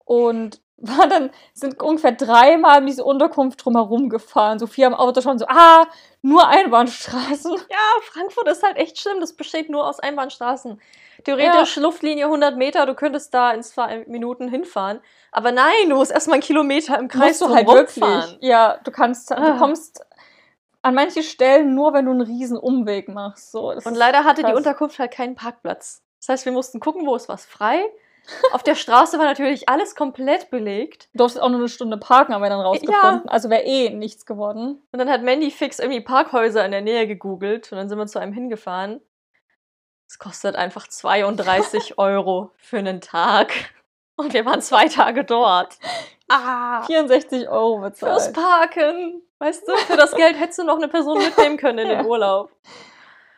Und 0.04 0.60
war 0.76 1.06
dann, 1.06 1.30
sind 1.54 1.80
ungefähr 1.82 2.12
dreimal 2.12 2.80
um 2.80 2.86
diese 2.86 3.04
Unterkunft 3.04 3.64
drumherum 3.64 4.08
gefahren. 4.10 4.58
Sophia 4.58 4.86
am 4.88 4.94
Auto 4.94 5.20
schon 5.22 5.38
so, 5.38 5.46
ah, 5.48 5.86
nur 6.20 6.46
Einbahnstraßen. 6.48 7.52
Ja, 7.52 8.02
Frankfurt 8.02 8.48
ist 8.48 8.62
halt 8.62 8.76
echt 8.76 8.98
schlimm. 8.98 9.20
Das 9.20 9.34
besteht 9.34 9.70
nur 9.70 9.86
aus 9.88 10.00
Einbahnstraßen. 10.00 10.80
Theoretisch 11.24 11.76
Luftlinie 11.76 12.24
100 12.26 12.56
Meter, 12.56 12.84
du 12.86 12.94
könntest 12.94 13.32
da 13.32 13.52
in 13.52 13.62
zwei 13.62 14.04
Minuten 14.08 14.48
hinfahren. 14.48 15.00
Aber 15.32 15.52
nein, 15.52 15.88
du 15.88 15.96
musst 15.96 16.10
erstmal 16.10 16.34
einen 16.34 16.42
Kilometer 16.42 16.98
im 16.98 17.08
Kreis 17.08 17.38
du 17.38 17.48
halt 17.48 17.66
wirklich. 17.66 18.04
fahren. 18.04 18.36
Ja, 18.40 18.78
du 18.84 18.90
kannst, 18.90 19.32
Ah. 19.32 19.52
du 19.52 19.58
kommst 19.58 20.04
an 20.82 20.94
manche 20.94 21.22
Stellen 21.22 21.74
nur, 21.74 21.94
wenn 21.94 22.04
du 22.04 22.10
einen 22.10 22.20
riesen 22.20 22.58
Umweg 22.58 23.08
machst. 23.08 23.52
So, 23.52 23.70
Und 23.72 23.94
leider 23.94 24.24
hatte 24.24 24.42
die 24.42 24.48
krass. 24.48 24.56
Unterkunft 24.56 24.98
halt 24.98 25.12
keinen 25.12 25.34
Parkplatz. 25.34 26.02
Das 26.20 26.28
heißt, 26.28 26.44
wir 26.44 26.52
mussten 26.52 26.78
gucken, 26.80 27.06
wo 27.06 27.14
ist 27.14 27.28
was 27.28 27.46
frei. 27.46 27.84
Auf 28.52 28.62
der 28.62 28.74
Straße 28.74 29.18
war 29.18 29.26
natürlich 29.26 29.68
alles 29.68 29.94
komplett 29.94 30.50
belegt. 30.50 31.08
Du 31.12 31.18
durftest 31.18 31.42
auch 31.42 31.50
nur 31.50 31.58
eine 31.58 31.68
Stunde 31.68 31.98
parken, 31.98 32.34
haben 32.34 32.42
wir 32.42 32.48
dann 32.48 32.60
rausgefunden. 32.60 33.28
Also 33.28 33.50
wäre 33.50 33.62
eh 33.64 33.90
nichts 33.90 34.24
geworden. 34.26 34.82
Und 34.92 34.98
dann 34.98 35.10
hat 35.10 35.22
Mandy 35.22 35.50
fix 35.50 35.78
irgendwie 35.78 36.00
Parkhäuser 36.00 36.64
in 36.64 36.70
der 36.70 36.80
Nähe 36.80 37.06
gegoogelt 37.06 37.70
und 37.70 37.78
dann 37.78 37.88
sind 37.88 37.98
wir 37.98 38.06
zu 38.06 38.18
einem 38.18 38.32
hingefahren. 38.32 39.00
Es 40.08 40.18
kostet 40.18 40.56
einfach 40.56 40.88
32 40.88 41.98
Euro 41.98 42.50
für 42.56 42.78
einen 42.78 43.00
Tag. 43.00 43.52
Und 44.16 44.32
wir 44.32 44.44
waren 44.46 44.62
zwei 44.62 44.86
Tage 44.88 45.24
dort. 45.24 45.76
Ah, 46.28 46.82
64 46.84 47.48
Euro 47.48 47.80
fürs 47.92 48.30
bezahlt. 48.30 48.34
Parken. 48.34 49.22
Weißt 49.38 49.66
du, 49.68 49.76
für 49.76 49.96
das 49.96 50.14
Geld 50.14 50.38
hättest 50.38 50.60
du 50.60 50.64
noch 50.64 50.76
eine 50.76 50.88
Person 50.88 51.18
mitnehmen 51.24 51.56
können 51.56 51.80
in 51.80 51.88
den 51.88 51.98
Ja. 52.00 52.04
Urlaub. 52.04 52.50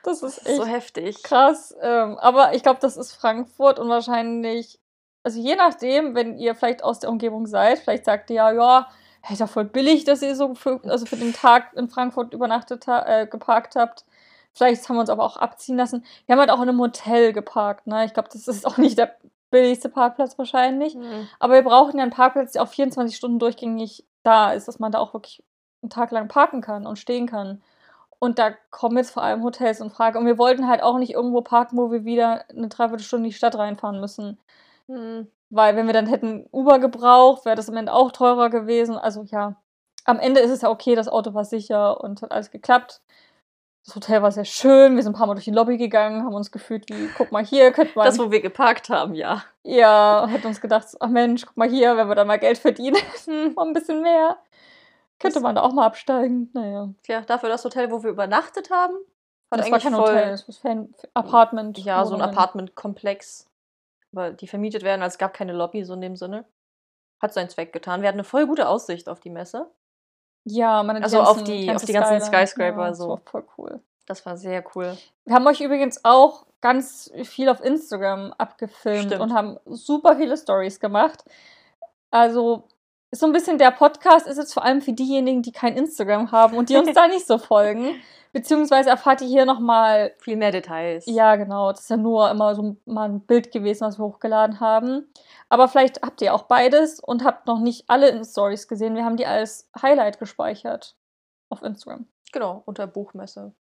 Das 0.07 0.23
ist 0.23 0.39
ist 0.39 0.57
so 0.57 0.63
echt 0.63 0.73
heftig. 0.73 1.23
krass. 1.25 1.75
Ähm, 1.81 2.17
aber 2.19 2.55
ich 2.55 2.63
glaube, 2.63 2.79
das 2.81 2.97
ist 2.97 3.13
Frankfurt 3.13 3.81
und 3.81 3.89
wahrscheinlich, 3.89 4.79
also 5.25 5.41
je 5.41 5.57
nachdem, 5.57 6.15
wenn 6.15 6.39
ihr 6.39 6.55
vielleicht 6.55 6.85
aus 6.85 7.01
der 7.01 7.11
Umgebung 7.11 7.47
seid, 7.47 7.81
vielleicht 7.81 8.05
sagt 8.05 8.31
ihr 8.31 8.37
ja, 8.37 8.53
ja, 8.53 8.89
hey, 9.21 9.35
ist 9.35 9.41
ja 9.41 9.49
voll 9.49 9.65
billig, 9.65 10.05
dass 10.05 10.23
ihr 10.23 10.37
so 10.37 10.55
für, 10.55 10.81
also 10.85 11.07
für 11.07 11.17
den 11.17 11.33
Tag 11.33 11.73
in 11.75 11.89
Frankfurt 11.89 12.33
übernachtet 12.33 12.85
äh, 12.87 13.27
geparkt 13.27 13.75
habt. 13.75 14.05
Vielleicht 14.53 14.89
haben 14.89 14.97
wir 14.97 15.01
uns 15.01 15.11
aber 15.11 15.25
auch 15.25 15.37
abziehen 15.37 15.77
lassen. 15.77 16.05
Wir 16.25 16.35
haben 16.35 16.41
halt 16.41 16.51
auch 16.51 16.63
in 16.63 16.69
einem 16.69 16.81
Hotel 16.81 17.33
geparkt, 17.33 17.89
ne? 17.89 18.05
Ich 18.05 18.15
glaube, 18.15 18.29
das 18.33 18.47
ist 18.47 18.65
auch 18.65 18.79
nicht 18.79 18.97
der 18.97 19.17
billigste 19.51 19.89
Parkplatz 19.89 20.39
wahrscheinlich. 20.39 20.95
Hm. 20.95 21.29
Aber 21.41 21.55
wir 21.55 21.63
brauchen 21.63 21.97
ja 21.97 22.05
einen 22.05 22.13
Parkplatz, 22.13 22.53
der 22.53 22.63
auch 22.63 22.69
24 22.69 23.17
Stunden 23.17 23.41
durchgängig 23.41 24.07
da 24.23 24.53
ist, 24.53 24.69
dass 24.69 24.79
man 24.79 24.93
da 24.93 25.01
auch 25.01 25.13
wirklich 25.13 25.43
einen 25.83 25.91
Tag 25.91 26.13
lang 26.13 26.29
parken 26.29 26.61
kann 26.61 26.87
und 26.87 26.97
stehen 26.97 27.27
kann. 27.27 27.63
Und 28.27 28.41
da 28.41 28.51
kommen 28.71 28.97
jetzt 28.97 29.13
vor 29.13 29.23
allem 29.23 29.45
Hotels 29.45 29.79
in 29.79 29.89
Frage. 29.89 30.19
Und 30.19 30.27
wir 30.27 30.37
wollten 30.37 30.67
halt 30.67 30.83
auch 30.83 30.99
nicht 30.99 31.13
irgendwo 31.13 31.43
parken, 31.43 31.79
wo 31.79 31.93
wir 31.93 32.05
wieder 32.05 32.45
eine 32.51 32.67
Dreiviertelstunde 32.67 33.27
in 33.27 33.31
die 33.31 33.37
Stadt 33.37 33.57
reinfahren 33.57 34.01
müssen. 34.01 34.37
Hm. 34.89 35.29
Weil 35.49 35.77
wenn 35.77 35.87
wir 35.87 35.93
dann 35.93 36.09
hätten 36.09 36.49
Uber 36.51 36.81
gebraucht, 36.81 37.45
wäre 37.45 37.55
das 37.55 37.69
am 37.69 37.77
Ende 37.77 37.93
auch 37.93 38.11
teurer 38.11 38.51
gewesen. 38.51 38.97
Also 38.99 39.23
ja, 39.31 39.55
am 40.05 40.19
Ende 40.19 40.41
ist 40.41 40.51
es 40.51 40.63
ja 40.63 40.71
okay, 40.71 40.97
das 40.97 41.07
Auto 41.07 41.35
war 41.35 41.45
sicher 41.45 42.01
und 42.01 42.21
hat 42.21 42.33
alles 42.33 42.51
geklappt. 42.51 43.01
Das 43.85 43.95
Hotel 43.95 44.21
war 44.21 44.33
sehr 44.33 44.45
schön. 44.45 44.97
Wir 44.97 45.05
sind 45.05 45.15
ein 45.15 45.19
paar 45.19 45.29
Mal 45.29 45.35
durch 45.35 45.45
die 45.45 45.53
Lobby 45.53 45.77
gegangen, 45.77 46.25
haben 46.25 46.35
uns 46.35 46.51
gefühlt 46.51 46.91
wie, 46.91 47.09
guck 47.17 47.31
mal 47.31 47.45
hier, 47.45 47.71
könnte 47.71 47.93
man. 47.95 48.07
Das, 48.07 48.19
wo 48.19 48.33
wir 48.33 48.41
geparkt 48.41 48.89
haben, 48.89 49.15
ja. 49.15 49.45
ja, 49.63 50.27
hätten 50.29 50.49
uns 50.49 50.61
gedacht, 50.61 50.89
ach 50.99 51.09
Mensch, 51.09 51.47
guck 51.47 51.57
mal 51.57 51.69
hier, 51.69 51.97
wenn 51.97 52.09
wir 52.09 52.17
da 52.17 52.25
mal 52.25 52.41
Geld 52.41 52.59
verdienen, 52.59 52.97
mal 53.55 53.67
ein 53.67 53.73
bisschen 53.73 54.03
mehr. 54.03 54.39
Könnte 55.19 55.35
Das- 55.37 55.43
man 55.43 55.55
da 55.55 55.63
auch 55.63 55.73
mal 55.73 55.87
absteigen. 55.87 56.51
Naja. 56.53 56.91
Ja, 57.07 57.21
dafür 57.23 57.49
das 57.49 57.65
Hotel, 57.65 57.91
wo 57.91 58.03
wir 58.03 58.11
übernachtet 58.11 58.71
haben. 58.71 58.95
Hat 59.51 59.61
das 59.61 59.71
war 59.71 59.79
kein 59.79 59.95
voll- 59.95 60.03
Hotel, 60.03 60.31
das 60.31 60.65
war 60.65 60.71
ein 60.71 60.95
Apartment. 61.15 61.79
Ja, 61.79 62.05
so 62.05 62.15
ein. 62.15 62.21
Apartmentkomplex. 62.23 63.49
Weil 64.13 64.35
die 64.35 64.49
vermietet 64.49 64.83
werden, 64.83 65.03
also 65.03 65.15
es 65.15 65.19
gab 65.19 65.35
keine 65.35 65.53
Lobby, 65.53 65.85
so 65.85 65.95
in 65.95 66.01
dem 66.01 66.17
Sinne. 66.17 66.45
Hat 67.23 67.33
seinen 67.33 67.49
Zweck 67.49 67.73
getan. 67.73 68.03
Wir 68.03 68.09
hatten 68.09 68.19
eine 68.19 68.25
voll 68.25 68.47
gute 68.47 68.69
Aussicht 68.69 69.09
auf 69.09 69.21
die 69.21 69.31
Messe. 69.31 69.71
Ja, 70.45 70.83
meine 70.83 71.03
Also 71.03 71.21
auf 71.21 71.43
die- 71.45 71.71
auf 71.75 71.85
die 71.85 71.93
ganzen 71.93 72.21
Skyline. 72.21 72.25
Skyscraper 72.25 72.83
ja, 72.83 72.89
das 72.89 72.99
so. 72.99 73.09
war 73.09 73.21
voll 73.25 73.45
cool. 73.59 73.81
Das 74.07 74.25
war 74.27 74.37
sehr 74.37 74.65
cool. 74.75 74.97
Wir 75.25 75.35
haben 75.35 75.47
euch 75.47 75.61
übrigens 75.61 76.05
auch 76.05 76.47
ganz 76.61 77.11
viel 77.25 77.49
auf 77.49 77.61
Instagram 77.65 78.33
abgefilmt 78.39 79.07
Stimmt. 79.07 79.21
und 79.21 79.35
haben 79.35 79.59
super 79.67 80.17
viele 80.17 80.37
Stories 80.37 80.79
gemacht. 80.79 81.25
Also 82.11 82.65
ist 83.11 83.21
so 83.21 83.27
ein 83.27 83.33
bisschen 83.33 83.59
der 83.59 83.71
Podcast 83.71 84.27
ist 84.27 84.37
jetzt 84.39 84.53
vor 84.53 84.65
allem 84.65 84.81
für 84.81 84.93
diejenigen, 84.93 85.43
die 85.43 85.53
kein 85.53 85.77
Instagram 85.77 86.33
haben 86.33 86.57
und 86.57 86.69
die 86.69 86.77
uns 86.77 86.93
da 86.93 87.07
nicht 87.09 87.27
so 87.27 87.39
folgen. 87.39 87.95
Beziehungsweise 88.33 88.91
erfahrt 88.91 89.23
ihr 89.23 89.29
hier 89.29 89.47
nochmal, 89.47 90.13
Viel 90.19 90.37
mehr 90.37 90.53
Details. 90.53 91.05
ja 91.07 91.37
genau, 91.37 91.71
das 91.71 91.81
ist 91.83 91.91
ja 91.91 91.97
nur 91.97 92.31
immer 92.31 92.55
so 92.55 92.77
mal 92.85 93.09
ein 93.09 93.21
Bild 93.21 93.51
gewesen, 93.51 93.87
was 93.87 93.99
wir 93.99 94.05
hochgeladen 94.05 94.61
haben. 94.61 95.11
Aber 95.49 95.69
vielleicht 95.69 96.03
habt 96.03 96.21
ihr 96.21 96.35
auch 96.35 96.43
beides 96.43 97.01
und 97.01 97.25
habt 97.25 97.47
noch 97.47 97.61
nicht 97.61 97.89
alle 97.89 98.09
in 98.09 98.25
Stories 98.25 98.69
gesehen. 98.69 98.95
Wir 98.95 99.05
haben 99.05 99.17
die 99.17 99.25
als 99.27 99.71
Highlight 99.81 100.19
gespeichert 100.19 100.97
auf 101.49 101.63
Instagram. 101.63 102.07
Genau, 102.33 102.63
unter 102.67 102.87
Buchmesse. 102.87 103.55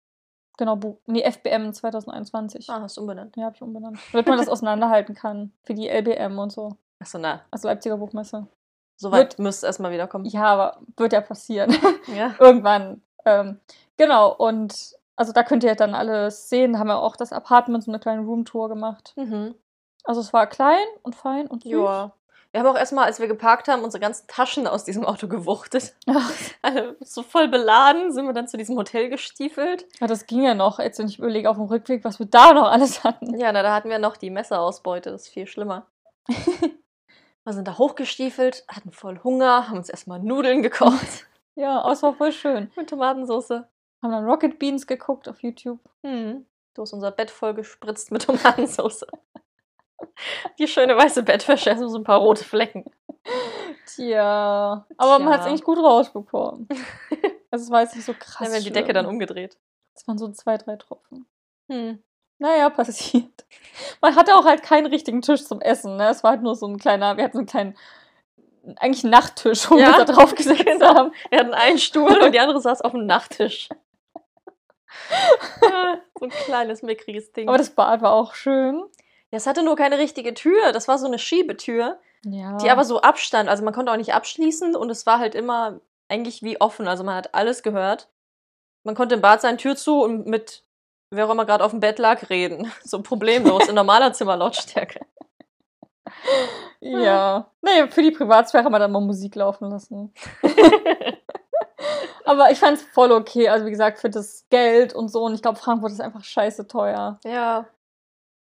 Genau, 0.58 0.76
Bu 0.76 0.98
nee, 1.06 1.22
FBM 1.22 1.72
2021. 1.72 2.68
Ah, 2.68 2.80
hast 2.82 2.96
du 2.96 3.02
umbenannt. 3.02 3.36
Ja, 3.36 3.44
habe 3.44 3.56
ich 3.56 3.62
umbenannt. 3.62 3.98
Damit 4.12 4.26
man 4.26 4.38
das 4.38 4.48
auseinanderhalten 4.48 5.14
kann. 5.14 5.52
Für 5.62 5.74
die 5.74 5.88
LBM 5.88 6.38
und 6.38 6.50
so. 6.50 6.76
Achso, 6.98 7.18
na. 7.18 7.42
Also 7.50 7.68
Leipziger 7.68 7.96
Buchmesse. 7.98 8.46
Soweit 8.96 9.38
müsste 9.38 9.66
es 9.66 9.68
erstmal 9.68 9.92
wieder 9.92 10.06
kommen. 10.06 10.24
Ja, 10.24 10.44
aber 10.44 10.78
wird 10.96 11.12
ja 11.12 11.20
passieren. 11.20 11.76
Ja. 12.14 12.34
Irgendwann. 12.40 13.02
Ähm, 13.24 13.58
genau, 13.96 14.32
und 14.32 14.94
also 15.16 15.32
da 15.32 15.42
könnt 15.42 15.64
ihr 15.64 15.74
dann 15.74 15.94
alles 15.94 16.48
sehen. 16.48 16.74
Da 16.74 16.78
haben 16.78 16.88
wir 16.88 16.98
auch 16.98 17.16
das 17.16 17.32
Apartment, 17.32 17.84
so 17.84 17.90
eine 17.90 17.98
kleine 17.98 18.22
Roomtour 18.22 18.68
gemacht. 18.68 19.12
Mhm. 19.16 19.54
Also 20.04 20.20
es 20.20 20.32
war 20.32 20.46
klein 20.46 20.86
und 21.02 21.16
fein 21.16 21.48
und 21.48 21.64
süß. 21.64 21.72
Ja. 21.72 22.12
Wir 22.52 22.60
haben 22.60 22.68
auch 22.68 22.78
erstmal, 22.78 23.04
als 23.04 23.18
wir 23.20 23.26
geparkt 23.26 23.68
haben, 23.68 23.82
unsere 23.82 24.00
ganzen 24.00 24.26
Taschen 24.28 24.66
aus 24.66 24.84
diesem 24.84 25.04
Auto 25.04 25.28
gewuchtet. 25.28 25.94
Ach, 26.06 26.30
Alle 26.62 26.96
so 27.00 27.22
voll 27.22 27.48
beladen 27.48 28.12
sind 28.12 28.24
wir 28.24 28.32
dann 28.32 28.48
zu 28.48 28.56
diesem 28.56 28.76
Hotel 28.76 29.10
gestiefelt. 29.10 29.84
ja, 30.00 30.06
das 30.06 30.26
ging 30.26 30.42
ja 30.42 30.54
noch. 30.54 30.78
Jetzt, 30.78 30.98
wenn 30.98 31.08
ich 31.08 31.18
überlege 31.18 31.50
auf 31.50 31.56
dem 31.56 31.66
Rückweg, 31.66 32.04
was 32.04 32.18
wir 32.18 32.26
da 32.26 32.54
noch 32.54 32.70
alles 32.70 33.04
hatten. 33.04 33.38
Ja, 33.38 33.52
na, 33.52 33.62
da 33.62 33.74
hatten 33.74 33.90
wir 33.90 33.98
noch 33.98 34.16
die 34.16 34.30
Messerausbeute, 34.30 35.10
das 35.10 35.22
ist 35.22 35.28
viel 35.28 35.46
schlimmer. 35.46 35.86
Wir 37.46 37.52
sind 37.52 37.68
da 37.68 37.78
hochgestiefelt, 37.78 38.64
hatten 38.68 38.90
voll 38.90 39.20
Hunger, 39.22 39.68
haben 39.68 39.78
uns 39.78 39.88
erstmal 39.88 40.18
Nudeln 40.20 40.62
gekocht 40.62 41.26
Ja, 41.54 41.80
aber 41.80 41.92
es 41.92 42.02
war 42.02 42.12
voll 42.14 42.32
schön. 42.32 42.70
mit 42.76 42.90
Tomatensauce. 42.90 43.50
Haben 43.50 44.12
dann 44.12 44.26
Rocket 44.26 44.58
Beans 44.58 44.86
geguckt 44.86 45.26
auf 45.28 45.42
YouTube. 45.42 45.80
Hm. 46.04 46.44
Du 46.74 46.82
hast 46.82 46.92
unser 46.92 47.10
Bett 47.10 47.30
voll 47.30 47.54
gespritzt 47.54 48.12
mit 48.12 48.22
Tomatensauce. 48.26 49.06
Die 50.58 50.68
schöne 50.68 50.96
weiße 50.96 51.22
Bettwäsche, 51.22 51.70
also 51.70 51.88
so 51.88 51.98
ein 51.98 52.04
paar 52.04 52.18
rote 52.18 52.44
Flecken. 52.44 52.84
Tja, 53.86 54.86
aber 54.96 55.18
man 55.18 55.28
hat 55.28 55.40
es 55.40 55.44
Tja. 55.44 55.50
eigentlich 55.50 55.64
gut 55.64 55.78
rausbekommen. 55.78 56.68
Also 57.50 57.64
es 57.64 57.70
war 57.70 57.82
jetzt 57.82 57.96
nicht 57.96 58.04
so 58.04 58.12
krass. 58.12 58.38
Dann 58.40 58.52
werden 58.52 58.64
die 58.64 58.72
Decke 58.72 58.92
dann 58.92 59.06
umgedreht. 59.06 59.56
Es 59.94 60.06
waren 60.06 60.18
so 60.18 60.28
zwei, 60.28 60.58
drei 60.58 60.76
Tropfen. 60.76 61.26
Hm. 61.70 62.02
Naja, 62.38 62.68
passiert. 62.70 63.44
Man 64.00 64.14
hatte 64.16 64.34
auch 64.36 64.44
halt 64.44 64.62
keinen 64.62 64.86
richtigen 64.86 65.22
Tisch 65.22 65.44
zum 65.44 65.60
Essen. 65.60 65.96
Ne? 65.96 66.08
Es 66.08 66.22
war 66.22 66.32
halt 66.32 66.42
nur 66.42 66.54
so 66.54 66.66
ein 66.66 66.78
kleiner, 66.78 67.16
wir 67.16 67.24
hatten 67.24 67.32
so 67.34 67.38
einen 67.40 67.46
kleinen, 67.46 67.76
eigentlich 68.78 69.04
einen 69.04 69.10
Nachttisch, 69.12 69.70
wo 69.70 69.76
Ja, 69.78 69.96
wir 69.96 70.04
da 70.04 70.12
drauf 70.12 70.34
gesetzt 70.34 70.64
genau. 70.66 70.94
haben. 70.94 71.12
Wir 71.30 71.38
hatten 71.40 71.54
einen 71.54 71.78
Stuhl 71.78 72.16
und 72.22 72.32
die 72.32 72.40
andere 72.40 72.60
saß 72.60 72.82
auf 72.82 72.92
dem 72.92 73.06
Nachttisch. 73.06 73.68
Ah, 75.62 75.98
so 76.18 76.24
ein 76.24 76.30
kleines, 76.30 76.82
mickriges 76.82 77.32
Ding. 77.32 77.48
Aber 77.48 77.58
das 77.58 77.70
Bad 77.70 78.02
war 78.02 78.12
auch 78.12 78.34
schön. 78.34 78.82
ja, 79.30 79.36
es 79.36 79.46
hatte 79.46 79.62
nur 79.62 79.76
keine 79.76 79.98
richtige 79.98 80.34
Tür. 80.34 80.72
Das 80.72 80.88
war 80.88 80.98
so 80.98 81.06
eine 81.06 81.18
Schiebetür, 81.18 81.98
Ja. 82.24 82.56
die 82.58 82.70
aber 82.70 82.84
so 82.84 83.00
abstand. 83.02 83.48
Also 83.48 83.62
man 83.64 83.74
konnte 83.74 83.92
auch 83.92 83.96
nicht 83.96 84.14
abschließen 84.14 84.74
und 84.74 84.90
es 84.90 85.06
war 85.06 85.18
halt 85.18 85.34
immer 85.34 85.80
eigentlich 86.08 86.42
wie 86.42 86.60
offen. 86.60 86.88
Also 86.88 87.04
man 87.04 87.14
hat 87.14 87.34
alles 87.34 87.62
gehört. 87.62 88.08
Man 88.84 88.94
konnte 88.94 89.16
im 89.16 89.20
Bad 89.20 89.40
sein, 89.42 89.58
Tür 89.58 89.76
zu 89.76 90.02
und 90.02 90.26
mit 90.26 90.64
wer 91.16 91.26
auch 91.26 91.30
immer 91.30 91.44
gerade 91.46 91.64
auf 91.64 91.70
dem 91.72 91.80
Bett 91.80 91.98
lag, 91.98 92.28
reden. 92.30 92.70
So 92.84 93.02
problemlos 93.02 93.68
in 93.68 93.74
normaler 93.74 94.12
Zimmerlautstärke. 94.12 95.00
Ja. 96.80 97.50
Nee, 97.62 97.88
für 97.88 98.02
die 98.02 98.10
Privatsphäre 98.12 98.64
haben 98.64 98.72
wir 98.72 98.78
dann 98.78 98.92
mal 98.92 99.00
Musik 99.00 99.34
laufen 99.34 99.70
lassen. 99.70 100.12
Aber 102.24 102.50
ich 102.50 102.58
fand 102.58 102.78
es 102.78 102.82
voll 102.82 103.12
okay. 103.12 103.48
Also 103.48 103.66
wie 103.66 103.70
gesagt, 103.70 103.98
für 103.98 104.10
das 104.10 104.46
Geld 104.50 104.94
und 104.94 105.08
so. 105.08 105.22
Und 105.24 105.34
ich 105.34 105.42
glaube, 105.42 105.58
Frankfurt 105.58 105.92
ist 105.92 106.00
einfach 106.00 106.24
scheiße 106.24 106.66
teuer. 106.66 107.18
ja. 107.24 107.66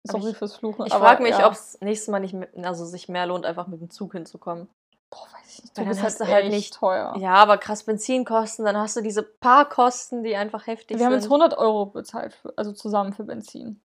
Sorry 0.03 0.31
ich- 0.31 0.37
fürs 0.37 0.55
Fluchen. 0.55 0.85
Ich 0.85 0.93
frage 0.93 1.21
mich, 1.21 1.37
ja. 1.37 1.45
ob 1.45 1.51
es 1.53 1.77
nächstes 1.81 2.07
Mal 2.07 2.19
nicht 2.19 2.35
also 2.63 2.85
sich 2.85 3.09
mehr 3.09 3.25
lohnt, 3.25 3.45
einfach 3.45 3.67
mit 3.67 3.81
dem 3.81 3.89
Zug 3.89 4.13
hinzukommen. 4.13 4.69
Boah, 5.11 5.27
weiß 5.33 5.49
ich 5.59 5.63
nicht. 5.63 5.77
Du 5.77 5.81
dann 5.81 5.89
bist 5.89 6.03
hast 6.03 6.19
halt 6.19 6.29
du 6.29 6.33
halt 6.33 6.49
nicht- 6.49 6.73
teuer. 6.73 7.15
Ja, 7.17 7.33
aber 7.35 7.57
krass 7.57 7.83
Benzinkosten, 7.83 8.65
dann 8.65 8.77
hast 8.77 8.95
du 8.95 9.01
diese 9.01 9.23
paar 9.23 9.67
Kosten, 9.67 10.23
die 10.23 10.35
einfach 10.35 10.67
heftig 10.67 10.97
Wir 10.99 11.05
haben 11.05 11.13
sind. 11.13 11.21
jetzt 11.21 11.29
100 11.31 11.57
Euro 11.57 11.87
bezahlt, 11.87 12.33
für, 12.35 12.53
also 12.57 12.71
zusammen 12.73 13.13
für 13.13 13.23
Benzin. 13.23 13.81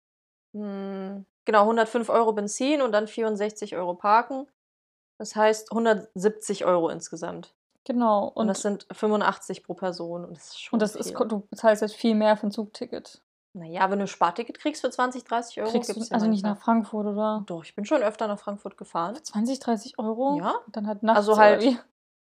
Hm, 0.53 1.25
genau, 1.45 1.61
105 1.61 2.09
Euro 2.09 2.33
Benzin 2.33 2.81
und 2.81 2.91
dann 2.91 3.07
64 3.07 3.75
Euro 3.75 3.93
Parken. 3.93 4.47
Das 5.17 5.35
heißt 5.35 5.71
170 5.71 6.65
Euro 6.65 6.89
insgesamt. 6.89 7.53
Genau. 7.83 8.25
Und, 8.27 8.35
Und, 8.43 8.47
das 8.47 8.61
sind 8.61 8.85
85 8.91 9.63
pro 9.63 9.73
Person. 9.75 10.25
Und 10.25 10.35
das 10.37 10.49
ist 10.49 10.61
schon 10.61 10.77
und 10.77 10.81
das 10.81 10.93
viel. 10.93 11.01
ist, 11.01 11.13
du 11.13 11.39
bezahlst 11.49 11.81
jetzt 11.81 11.95
viel 11.95 12.15
mehr 12.15 12.35
für 12.37 12.47
ein 12.47 12.51
Zugticket. 12.51 13.21
Naja, 13.53 13.89
wenn 13.91 13.99
du 13.99 14.05
ein 14.05 14.07
Sparticket 14.07 14.59
kriegst 14.59 14.81
für 14.81 14.89
20, 14.89 15.25
30 15.25 15.61
Euro, 15.61 15.71
Kriegst 15.71 15.89
gibt's 15.93 16.07
du, 16.07 16.13
ja 16.13 16.15
also 16.15 16.27
nicht 16.27 16.43
nach. 16.43 16.57
Frankfurt, 16.57 17.05
oder? 17.05 17.43
Doch, 17.47 17.63
ich 17.65 17.75
bin 17.75 17.83
schon 17.85 18.01
öfter 18.01 18.27
nach 18.27 18.39
Frankfurt 18.39 18.77
gefahren. 18.77 19.17
20, 19.21 19.59
30 19.59 19.99
Euro? 19.99 20.37
Ja. 20.37 20.55
Dann 20.71 20.87
halt 20.87 21.03
nachts 21.03 21.17
Also 21.17 21.33
oder 21.33 21.41
halt 21.41 21.61
wie? 21.61 21.77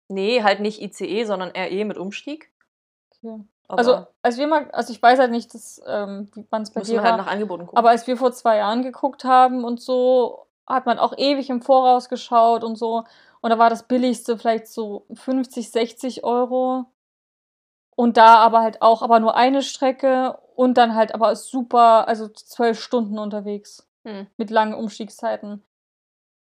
Nee, 0.09 0.43
halt 0.43 0.61
nicht 0.61 0.83
ICE, 0.83 1.25
sondern 1.25 1.51
RE 1.57 1.85
mit 1.87 1.97
Umstieg. 1.97 2.51
Okay. 3.23 3.41
Aber 3.69 3.79
Also, 3.79 4.07
als 4.21 4.37
wir 4.37 4.47
mal, 4.47 4.71
also 4.73 4.93
ich 4.93 5.01
weiß 5.03 5.19
halt 5.19 5.31
nicht, 5.31 5.55
dass, 5.55 5.81
ähm, 5.87 6.31
wann 6.51 6.63
es 6.63 6.71
bei 6.71 6.81
müssen 6.81 6.91
dir 6.91 6.99
wir 6.99 7.03
halt 7.03 7.13
war. 7.19 7.25
nach 7.25 7.33
Angeboten 7.33 7.63
gucken. 7.65 7.79
Aber 7.79 7.89
als 7.89 8.07
wir 8.07 8.19
vor 8.19 8.33
zwei 8.33 8.59
Jahren 8.59 8.83
geguckt 8.83 9.25
haben 9.25 9.65
und 9.65 9.81
so, 9.81 10.47
hat 10.67 10.85
man 10.85 10.99
auch 10.99 11.17
ewig 11.17 11.49
im 11.49 11.63
Voraus 11.63 12.11
geschaut 12.11 12.65
und 12.65 12.77
so. 12.77 13.05
Und 13.41 13.51
da 13.51 13.59
war 13.59 13.71
das 13.71 13.85
billigste 13.85 14.37
vielleicht 14.37 14.67
so 14.67 15.07
50, 15.15 15.71
60 15.71 16.25
Euro. 16.25 16.85
Und 17.97 18.19
da 18.19 18.37
aber 18.37 18.61
halt 18.61 18.83
auch, 18.83 19.01
aber 19.03 19.21
nur 19.21 19.35
eine 19.37 19.63
Strecke 19.63 20.39
und 20.55 20.75
dann 20.79 20.95
halt 20.95 21.15
aber 21.15 21.35
super, 21.37 22.07
also 22.09 22.29
zwölf 22.29 22.81
Stunden 22.81 23.19
unterwegs 23.19 23.87
Hm. 24.07 24.27
mit 24.37 24.51
langen 24.51 24.75
Umstiegszeiten. 24.75 25.63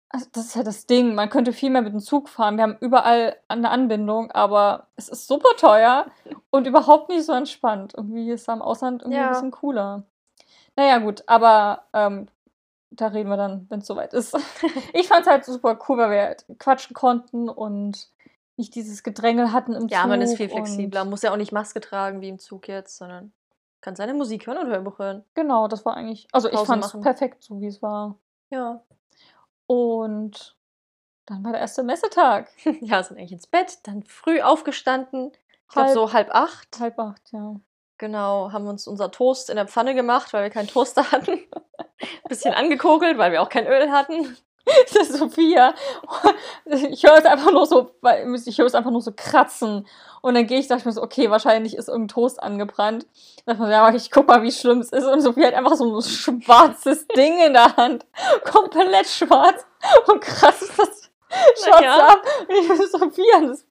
Also 0.08 0.26
das 0.32 0.46
ist 0.46 0.56
ja 0.56 0.62
das 0.64 0.86
Ding. 0.86 1.14
Man 1.14 1.30
könnte 1.30 1.52
viel 1.52 1.70
mehr 1.70 1.80
mit 1.82 1.92
dem 1.92 2.00
Zug 2.00 2.28
fahren. 2.28 2.56
Wir 2.56 2.64
haben 2.64 2.76
überall 2.80 3.36
eine 3.48 3.70
Anbindung, 3.70 4.30
aber 4.32 4.88
es 4.96 5.08
ist 5.08 5.26
super 5.28 5.56
teuer 5.56 6.06
und 6.50 6.66
überhaupt 6.66 7.08
nicht 7.08 7.24
so 7.24 7.32
entspannt. 7.32 7.94
Irgendwie 7.96 8.30
ist 8.30 8.42
es 8.42 8.48
am 8.48 8.60
Ausland 8.62 9.02
irgendwie 9.02 9.18
Ja. 9.20 9.26
ein 9.28 9.32
bisschen 9.32 9.50
cooler. 9.52 10.02
Naja, 10.76 10.98
gut, 10.98 11.22
aber 11.28 11.84
ähm, 11.92 12.26
da 12.90 13.06
reden 13.06 13.30
wir 13.30 13.36
dann, 13.38 13.66
wenn 13.70 13.78
es 13.80 13.86
soweit 13.86 14.12
ist. 14.12 14.34
ich 14.92 15.08
fand 15.08 15.22
es 15.22 15.28
halt 15.32 15.44
super 15.44 15.78
cool, 15.88 15.98
weil 15.98 16.10
wir 16.10 16.22
halt 16.22 16.44
quatschen 16.58 16.94
konnten 16.94 17.48
und 17.48 18.08
nicht 18.56 18.74
dieses 18.74 19.02
Gedrängel 19.02 19.52
hatten 19.52 19.72
im 19.72 19.82
Zug. 19.82 19.92
Ja, 19.92 20.06
man 20.06 20.20
ist 20.20 20.36
viel 20.36 20.48
flexibler. 20.50 21.04
Muss 21.06 21.22
ja 21.22 21.32
auch 21.32 21.36
nicht 21.36 21.52
Maske 21.52 21.80
tragen 21.80 22.20
wie 22.20 22.28
im 22.28 22.38
Zug 22.38 22.68
jetzt, 22.68 22.98
sondern 22.98 23.32
kann 23.82 23.96
seine 23.96 24.14
Musik 24.14 24.46
hören 24.46 24.58
und 24.58 24.68
Hörbuch 24.68 24.98
hören. 24.98 25.24
Genau, 25.34 25.68
das 25.68 25.84
war 25.84 25.96
eigentlich, 25.96 26.28
also 26.32 26.48
ich 26.48 26.54
Pause 26.54 26.66
fand 26.66 26.84
es 26.84 26.98
perfekt, 27.00 27.42
so 27.42 27.60
wie 27.60 27.66
es 27.66 27.82
war. 27.82 28.16
Ja. 28.50 28.82
Und 29.66 30.56
dann 31.26 31.44
war 31.44 31.52
der 31.52 31.60
erste 31.60 31.82
Messetag. 31.82 32.48
Ja, 32.80 33.02
sind 33.02 33.18
eigentlich 33.18 33.32
ins 33.32 33.46
Bett, 33.46 33.78
dann 33.82 34.02
früh 34.04 34.40
aufgestanden. 34.40 35.32
Ich 35.68 35.74
glaube 35.74 35.92
so 35.92 36.12
halb 36.12 36.30
acht. 36.34 36.78
Halb 36.80 36.98
acht, 36.98 37.32
ja. 37.32 37.56
Genau, 37.98 38.52
haben 38.52 38.66
uns 38.66 38.86
unser 38.86 39.10
Toast 39.10 39.50
in 39.50 39.56
der 39.56 39.68
Pfanne 39.68 39.94
gemacht, 39.94 40.32
weil 40.32 40.44
wir 40.44 40.50
keinen 40.50 40.68
Toaster 40.68 41.10
hatten. 41.12 41.38
Bisschen 42.28 42.54
angekokelt, 42.54 43.18
weil 43.18 43.32
wir 43.32 43.42
auch 43.42 43.48
kein 43.48 43.66
Öl 43.66 43.90
hatten. 43.90 44.36
Das 44.94 45.08
ist 45.08 45.18
Sophia. 45.18 45.74
Ich 46.90 47.02
höre 47.04 47.18
es 47.18 47.24
einfach 47.24 47.50
nur 47.52 47.66
so, 47.66 47.90
ich 48.46 48.58
höre 48.58 48.66
es 48.66 48.74
einfach 48.74 48.90
nur 48.90 49.00
so 49.00 49.12
kratzen. 49.14 49.86
Und 50.20 50.34
dann 50.34 50.46
gehe 50.46 50.60
ich, 50.60 50.68
dachte 50.68 50.80
ich 50.80 50.86
mir 50.86 50.92
so, 50.92 51.02
okay, 51.02 51.30
wahrscheinlich 51.30 51.76
ist 51.76 51.88
irgendein 51.88 52.14
Toast 52.14 52.42
angebrannt. 52.42 53.06
Dann 53.44 53.56
dachte 53.56 53.64
ich 53.64 53.68
mir, 53.68 53.72
ja, 53.72 53.94
ich 53.94 54.10
guck 54.10 54.28
mal, 54.28 54.42
wie 54.42 54.52
schlimm 54.52 54.78
es 54.78 54.90
ist. 54.90 55.04
Und 55.04 55.20
Sophia 55.20 55.48
hat 55.48 55.54
einfach 55.54 55.74
so 55.74 55.84
ein 55.84 56.02
schwarzes 56.02 57.06
Ding 57.16 57.40
in 57.40 57.54
der 57.54 57.76
Hand. 57.76 58.06
Komplett 58.44 59.08
schwarz. 59.08 59.66
Und 60.06 60.20
kratzt 60.20 60.72
das 60.78 61.10
Schatz 61.64 61.82
ja. 61.82 62.08
ab. 62.08 62.22
Und 62.48 62.54
ich 62.54 62.68
so, 62.90 62.98
Sophia, 62.98 63.40
das, 63.40 63.66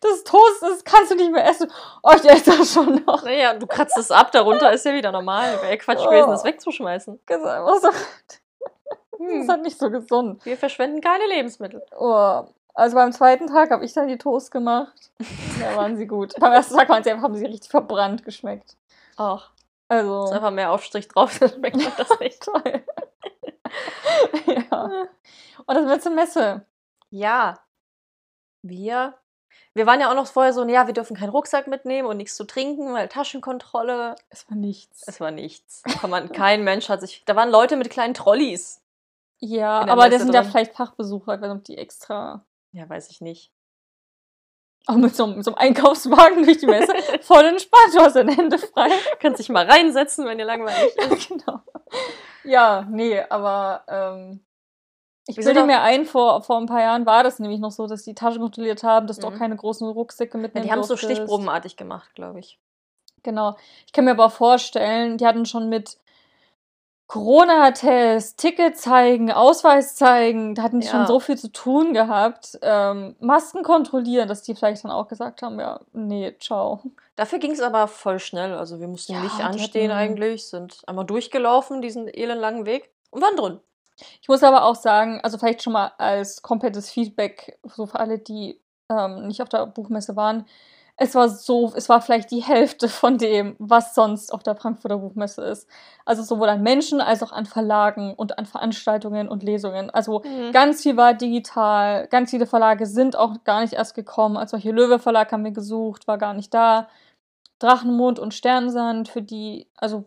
das 0.00 0.22
Toast, 0.22 0.62
das 0.62 0.84
kannst 0.84 1.10
du 1.10 1.16
nicht 1.16 1.32
mehr 1.32 1.48
essen. 1.48 1.72
Oh, 2.04 2.12
ich 2.14 2.24
esse 2.24 2.56
das 2.56 2.72
schon 2.72 3.02
noch. 3.04 3.24
Naja, 3.24 3.54
du 3.54 3.66
kratzt 3.66 3.98
es 3.98 4.12
ab, 4.12 4.30
darunter 4.30 4.72
ist 4.72 4.84
ja 4.84 4.94
wieder 4.94 5.10
normal. 5.10 5.60
Wäre 5.60 5.70
ja 5.70 5.76
Quatsch 5.76 6.04
gewesen, 6.04 6.30
das 6.30 6.44
wegzuschmeißen. 6.44 7.18
Das 7.26 7.40
ist 7.40 7.46
einfach 7.46 7.80
so, 7.80 7.88
das 9.18 9.28
ist 9.28 9.40
Hm. 9.42 9.48
halt 9.50 9.62
nicht 9.62 9.78
so 9.78 9.90
gesund. 9.90 10.44
Wir 10.44 10.56
verschwenden 10.56 11.00
keine 11.00 11.26
Lebensmittel. 11.26 11.82
Oh. 11.98 12.44
Also 12.74 12.94
beim 12.96 13.12
zweiten 13.12 13.46
Tag 13.46 13.70
habe 13.70 13.84
ich 13.84 13.92
dann 13.94 14.08
die 14.08 14.18
Toast 14.18 14.50
gemacht. 14.50 15.10
Da 15.60 15.74
waren 15.74 15.96
sie 15.96 16.06
gut. 16.06 16.34
Beim 16.38 16.52
ersten 16.52 16.76
Tag 16.76 16.88
waren 16.90 17.02
sie 17.02 17.10
einfach, 17.10 17.24
haben 17.24 17.34
sie 17.36 17.46
richtig 17.46 17.70
verbrannt 17.70 18.22
geschmeckt. 18.24 18.76
Ach, 19.16 19.50
Also. 19.88 20.24
ist 20.24 20.32
einfach 20.32 20.50
mehr 20.50 20.70
Aufstrich 20.70 21.08
drauf, 21.08 21.38
dann 21.38 21.48
schmeckt 21.48 21.76
man 21.76 21.92
das 21.96 22.10
nicht. 22.20 22.42
toll. 22.42 22.82
ja. 24.46 25.06
Und 25.66 25.74
das 25.74 25.86
wird 25.86 26.02
zur 26.02 26.12
Messe. 26.12 26.66
Ja. 27.10 27.58
Wir. 28.62 29.14
Wir 29.72 29.86
waren 29.86 30.00
ja 30.00 30.10
auch 30.10 30.14
noch 30.14 30.26
vorher 30.26 30.52
so, 30.52 30.64
ja, 30.66 30.86
wir 30.86 30.94
dürfen 30.94 31.16
keinen 31.16 31.30
Rucksack 31.30 31.66
mitnehmen 31.66 32.08
und 32.08 32.16
nichts 32.18 32.36
zu 32.36 32.44
trinken, 32.44 32.92
weil 32.94 33.08
Taschenkontrolle. 33.08 34.16
Es 34.30 34.48
war 34.50 34.56
nichts. 34.56 35.04
Es 35.06 35.20
war 35.20 35.30
nichts. 35.30 35.82
Kann 36.00 36.10
man, 36.10 36.30
kein 36.32 36.64
Mensch 36.64 36.88
hat 36.88 37.00
sich. 37.00 37.22
Da 37.26 37.36
waren 37.36 37.50
Leute 37.50 37.76
mit 37.76 37.90
kleinen 37.90 38.14
Trolleys. 38.14 38.82
Ja, 39.38 39.80
aber 39.86 40.08
das 40.08 40.22
sind 40.22 40.34
ja 40.34 40.42
vielleicht 40.42 40.74
Fachbesucher, 40.74 41.36
nicht, 41.36 41.50
ob 41.50 41.64
die 41.64 41.76
extra. 41.78 42.44
Ja, 42.72 42.88
weiß 42.88 43.10
ich 43.10 43.20
nicht. 43.20 43.52
Auch 44.86 44.94
mit 44.96 45.16
so, 45.16 45.24
einem- 45.24 45.36
mit 45.36 45.44
so 45.44 45.54
einem 45.54 45.58
Einkaufswagen 45.58 46.44
durch 46.44 46.58
die 46.58 46.66
Messe. 46.66 46.92
Voll 47.22 47.44
entspannt, 47.44 47.94
du 47.94 48.00
hast 48.00 48.14
deine 48.16 48.34
Hände 48.34 48.58
frei. 48.58 48.88
Könnt 49.20 49.36
sich 49.36 49.48
mal 49.48 49.68
reinsetzen, 49.68 50.26
wenn 50.26 50.38
ihr 50.38 50.44
langweilig 50.44 50.96
ist. 51.10 51.28
genau. 51.28 51.60
Ja, 52.44 52.86
nee, 52.88 53.20
aber 53.28 53.82
ähm, 53.88 54.44
ich 55.26 55.34
bilde 55.34 55.64
mir 55.64 55.80
ein, 55.82 56.04
vor, 56.04 56.40
vor 56.42 56.58
ein 56.58 56.66
paar 56.66 56.80
Jahren 56.82 57.04
war 57.04 57.24
das 57.24 57.40
nämlich 57.40 57.58
noch 57.58 57.72
so, 57.72 57.88
dass 57.88 58.04
die 58.04 58.14
Taschen 58.14 58.40
kontrolliert 58.40 58.84
haben, 58.84 59.08
dass 59.08 59.18
du 59.18 59.26
auch 59.26 59.32
Mhm. 59.32 59.38
keine 59.38 59.56
großen 59.56 59.88
Rucksäcke 59.88 60.38
Ja, 60.38 60.42
mitnehmen 60.42 60.64
die 60.66 60.70
haben 60.72 60.78
es 60.80 60.86
so 60.88 60.96
stichprobenartig 60.96 61.76
gemacht, 61.76 62.14
glaube 62.14 62.38
ich. 62.38 62.60
Genau. 63.24 63.56
Ich 63.86 63.92
kann 63.92 64.04
mir 64.04 64.12
aber 64.12 64.30
vorstellen, 64.30 65.18
die 65.18 65.26
hatten 65.26 65.46
schon 65.46 65.68
mit 65.68 65.98
Corona-Test, 67.06 68.38
Ticket 68.38 68.76
zeigen, 68.78 69.30
Ausweis 69.30 69.94
zeigen, 69.94 70.54
da 70.54 70.62
hatten 70.62 70.80
die 70.80 70.86
Ja. 70.86 70.92
schon 70.92 71.06
so 71.06 71.20
viel 71.20 71.36
zu 71.38 71.52
tun 71.52 71.92
gehabt. 71.94 72.58
Ähm, 72.62 73.14
Masken 73.20 73.62
kontrollieren, 73.62 74.28
dass 74.28 74.42
die 74.42 74.54
vielleicht 74.54 74.84
dann 74.84 74.90
auch 74.90 75.08
gesagt 75.08 75.42
haben, 75.42 75.60
ja, 75.60 75.80
nee, 75.92 76.34
ciao. 76.40 76.80
Dafür 77.14 77.38
ging 77.38 77.52
es 77.52 77.60
aber 77.60 77.86
voll 77.88 78.18
schnell. 78.18 78.54
Also 78.54 78.80
wir 78.80 78.88
mussten 78.88 79.12
Ja, 79.14 79.20
nicht 79.20 79.40
anstehen 79.40 79.90
hatten- 79.92 79.98
eigentlich, 80.00 80.46
sind 80.48 80.82
einmal 80.86 81.04
durchgelaufen, 81.06 81.80
diesen 81.80 82.08
elendlangen 82.08 82.66
Weg 82.66 82.90
und 83.10 83.22
waren 83.22 83.36
drin. 83.36 83.60
Ich 84.20 84.28
muss 84.28 84.42
aber 84.42 84.64
auch 84.64 84.74
sagen, 84.74 85.20
also 85.22 85.38
vielleicht 85.38 85.62
schon 85.62 85.72
mal 85.72 85.92
als 85.98 86.42
komplettes 86.42 86.90
Feedback, 86.90 87.58
so 87.64 87.86
für 87.86 87.98
alle, 88.00 88.18
die 88.18 88.60
ähm, 88.90 89.26
nicht 89.26 89.40
auf 89.42 89.48
der 89.48 89.64
Buchmesse 89.66 90.16
waren, 90.16 90.46
es 90.98 91.14
war 91.14 91.28
so, 91.28 91.72
es 91.76 91.88
war 91.88 92.00
vielleicht 92.00 92.30
die 92.30 92.42
Hälfte 92.42 92.88
von 92.88 93.18
dem, 93.18 93.54
was 93.58 93.94
sonst 93.94 94.32
auf 94.32 94.42
der 94.42 94.56
Frankfurter 94.56 94.98
Buchmesse 94.98 95.44
ist. 95.44 95.68
Also 96.06 96.22
sowohl 96.22 96.48
an 96.48 96.62
Menschen 96.62 97.02
als 97.02 97.22
auch 97.22 97.32
an 97.32 97.44
Verlagen 97.44 98.14
und 98.14 98.38
an 98.38 98.46
Veranstaltungen 98.46 99.28
und 99.28 99.42
Lesungen. 99.42 99.90
Also 99.90 100.22
ganz 100.52 100.82
viel 100.82 100.96
war 100.96 101.12
digital, 101.12 102.06
ganz 102.08 102.30
viele 102.30 102.46
Verlage 102.46 102.86
sind 102.86 103.14
auch 103.14 103.44
gar 103.44 103.60
nicht 103.60 103.74
erst 103.74 103.94
gekommen. 103.94 104.38
Als 104.38 104.52
solche 104.52 104.72
Löwe 104.72 104.98
Verlag 104.98 105.32
haben 105.32 105.44
wir 105.44 105.50
gesucht, 105.50 106.08
war 106.08 106.16
gar 106.16 106.32
nicht 106.32 106.54
da. 106.54 106.88
Drachenmond 107.58 108.18
und 108.18 108.32
Sternensand, 108.34 109.08
für 109.08 109.22
die, 109.22 109.66
also 109.76 110.04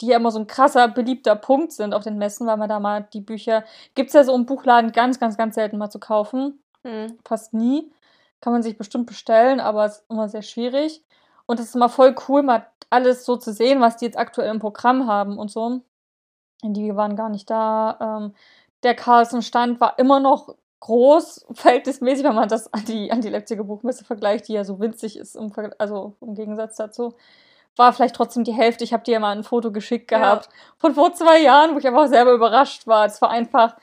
die 0.00 0.06
ja 0.06 0.16
immer 0.16 0.30
so 0.30 0.38
ein 0.38 0.46
krasser, 0.46 0.88
beliebter 0.88 1.36
Punkt 1.36 1.72
sind 1.72 1.92
auf 1.92 2.04
den 2.04 2.18
Messen, 2.18 2.46
weil 2.46 2.56
man 2.56 2.68
da 2.68 2.80
mal 2.80 3.06
die 3.12 3.20
Bücher, 3.20 3.64
gibt 3.94 4.08
es 4.08 4.14
ja 4.14 4.24
so 4.24 4.34
im 4.34 4.46
Buchladen 4.46 4.92
ganz, 4.92 5.18
ganz, 5.18 5.36
ganz 5.36 5.56
selten 5.56 5.78
mal 5.78 5.90
zu 5.90 5.98
kaufen. 5.98 6.60
Mhm. 6.84 7.18
Fast 7.24 7.52
nie. 7.52 7.90
Kann 8.44 8.52
man 8.52 8.62
sich 8.62 8.76
bestimmt 8.76 9.06
bestellen, 9.06 9.58
aber 9.58 9.86
es 9.86 10.00
ist 10.00 10.10
immer 10.10 10.28
sehr 10.28 10.42
schwierig. 10.42 11.02
Und 11.46 11.60
es 11.60 11.68
ist 11.68 11.76
immer 11.76 11.88
voll 11.88 12.14
cool, 12.28 12.42
mal 12.42 12.66
alles 12.90 13.24
so 13.24 13.36
zu 13.36 13.54
sehen, 13.54 13.80
was 13.80 13.96
die 13.96 14.04
jetzt 14.04 14.18
aktuell 14.18 14.50
im 14.50 14.58
Programm 14.58 15.06
haben 15.06 15.38
und 15.38 15.50
so. 15.50 15.80
Die 16.62 16.94
waren 16.94 17.16
gar 17.16 17.30
nicht 17.30 17.48
da. 17.48 18.18
Ähm, 18.20 18.34
der 18.82 18.94
Carlsen-Stand 18.94 19.80
war 19.80 19.98
immer 19.98 20.20
noch 20.20 20.56
groß, 20.80 21.46
verhältnismäßig, 21.52 22.22
wenn 22.22 22.34
man 22.34 22.50
das 22.50 22.70
an 22.74 22.84
die, 22.84 23.10
an 23.10 23.22
die 23.22 23.30
Leipziger 23.30 23.64
Buchmesse 23.64 24.04
vergleicht, 24.04 24.48
die 24.48 24.52
ja 24.52 24.64
so 24.64 24.78
winzig 24.78 25.16
ist, 25.16 25.36
im, 25.36 25.50
also 25.78 26.12
im 26.20 26.34
Gegensatz 26.34 26.76
dazu. 26.76 27.14
War 27.76 27.94
vielleicht 27.94 28.14
trotzdem 28.14 28.44
die 28.44 28.52
Hälfte. 28.52 28.84
Ich 28.84 28.92
habe 28.92 29.04
dir 29.04 29.12
ja 29.12 29.20
mal 29.20 29.34
ein 29.34 29.42
Foto 29.42 29.72
geschickt 29.72 30.10
Ja. 30.10 30.18
gehabt 30.18 30.50
von 30.76 30.92
vor 30.92 31.14
zwei 31.14 31.40
Jahren, 31.40 31.74
wo 31.74 31.78
ich 31.78 31.86
einfach 31.86 32.08
selber 32.08 32.32
überrascht 32.32 32.86
war. 32.86 33.06
Es 33.06 33.22
war 33.22 33.30
einfach 33.30 33.74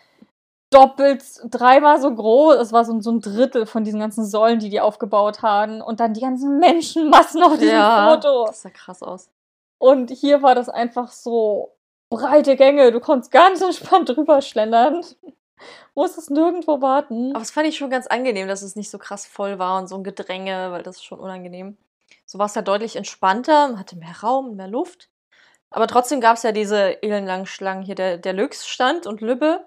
doppelt, 0.71 1.23
dreimal 1.45 2.01
so 2.01 2.13
groß. 2.13 2.55
Es 2.55 2.73
war 2.73 2.85
so, 2.85 2.99
so 3.01 3.11
ein 3.11 3.19
Drittel 3.19 3.65
von 3.65 3.83
diesen 3.83 3.99
ganzen 3.99 4.25
Säulen, 4.25 4.59
die 4.59 4.69
die 4.69 4.81
aufgebaut 4.81 5.41
haben. 5.41 5.81
Und 5.81 5.99
dann 5.99 6.13
die 6.13 6.21
ganzen 6.21 6.57
Menschenmassen 6.59 7.43
auf 7.43 7.57
diesem 7.57 7.75
Ja, 7.75 8.09
Foto. 8.11 8.45
das 8.47 8.61
sah 8.63 8.69
krass 8.69 9.03
aus. 9.03 9.29
Und 9.77 10.11
hier 10.11 10.41
war 10.41 10.55
das 10.55 10.69
einfach 10.69 11.11
so 11.11 11.75
breite 12.09 12.55
Gänge. 12.55 12.91
Du 12.91 12.99
konntest 12.99 13.31
ganz 13.31 13.61
entspannt 13.61 14.09
drüber 14.09 14.41
schlendern. 14.41 15.03
Musstest 15.95 16.31
nirgendwo 16.31 16.81
warten. 16.81 17.31
Aber 17.31 17.39
das 17.39 17.51
fand 17.51 17.67
ich 17.67 17.77
schon 17.77 17.89
ganz 17.89 18.07
angenehm, 18.07 18.47
dass 18.47 18.61
es 18.61 18.75
nicht 18.75 18.89
so 18.89 18.97
krass 18.97 19.27
voll 19.27 19.59
war 19.59 19.79
und 19.79 19.87
so 19.87 19.95
ein 19.95 20.03
Gedränge, 20.03 20.71
weil 20.71 20.83
das 20.83 20.97
ist 20.97 21.03
schon 21.03 21.19
unangenehm. 21.19 21.77
So 22.25 22.39
war 22.39 22.45
es 22.45 22.55
ja 22.55 22.61
deutlich 22.61 22.95
entspannter, 22.95 23.67
man 23.67 23.79
hatte 23.79 23.97
mehr 23.97 24.15
Raum, 24.23 24.55
mehr 24.55 24.67
Luft. 24.67 25.09
Aber 25.69 25.87
trotzdem 25.87 26.21
gab 26.21 26.37
es 26.37 26.43
ja 26.43 26.51
diese 26.51 27.01
elendlangen 27.03 27.45
Schlangen 27.45 27.83
hier, 27.83 27.95
der, 27.95 28.17
der 28.17 28.33
Lux-Stand 28.33 29.05
und 29.05 29.21
Lübbe. 29.21 29.65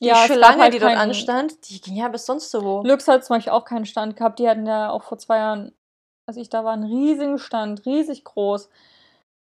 Die 0.00 0.08
gab 0.08 0.26
Schlange, 0.26 0.62
halt 0.62 0.74
die 0.74 0.78
dort 0.78 0.96
anstand, 0.96 1.68
die 1.70 1.80
ging 1.80 1.96
ja 1.96 2.08
bis 2.08 2.26
sonst 2.26 2.52
wo. 2.54 2.82
Lux 2.84 3.08
hat 3.08 3.24
zum 3.24 3.36
Beispiel 3.36 3.52
auch 3.52 3.64
keinen 3.64 3.86
Stand 3.86 4.16
gehabt. 4.16 4.38
Die 4.38 4.48
hatten 4.48 4.66
ja 4.66 4.90
auch 4.90 5.02
vor 5.02 5.18
zwei 5.18 5.38
Jahren, 5.38 5.72
als 6.26 6.36
ich 6.36 6.50
da 6.50 6.64
war, 6.64 6.74
einen 6.74 6.84
riesigen 6.84 7.38
Stand, 7.38 7.86
riesig 7.86 8.24
groß. 8.24 8.68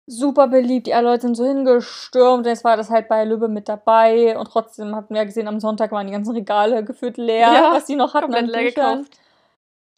Super 0.08 0.48
beliebt, 0.48 0.88
die 0.88 0.94
alle 0.94 1.10
Leute 1.10 1.24
sind 1.24 1.36
so 1.36 1.46
hingestürmt. 1.46 2.46
Jetzt 2.46 2.64
war 2.64 2.78
das 2.78 2.90
halt 2.90 3.08
bei 3.08 3.26
Lübbe 3.26 3.48
mit 3.48 3.68
dabei. 3.68 4.38
Und 4.38 4.46
trotzdem 4.46 4.96
hatten 4.96 5.14
wir 5.14 5.22
ja 5.22 5.26
gesehen, 5.26 5.48
am 5.48 5.60
Sonntag 5.60 5.92
waren 5.92 6.08
die 6.08 6.14
ganzen 6.14 6.36
Regale 6.36 6.86
gefühlt 6.86 7.18
leer, 7.18 7.52
Ja, 7.52 7.72
was 7.74 7.86
die 7.86 7.96
noch 7.96 8.14
hatten. 8.14 8.32
Komplett 8.32 8.48
leer 8.48 8.72
gekauft. 8.72 9.20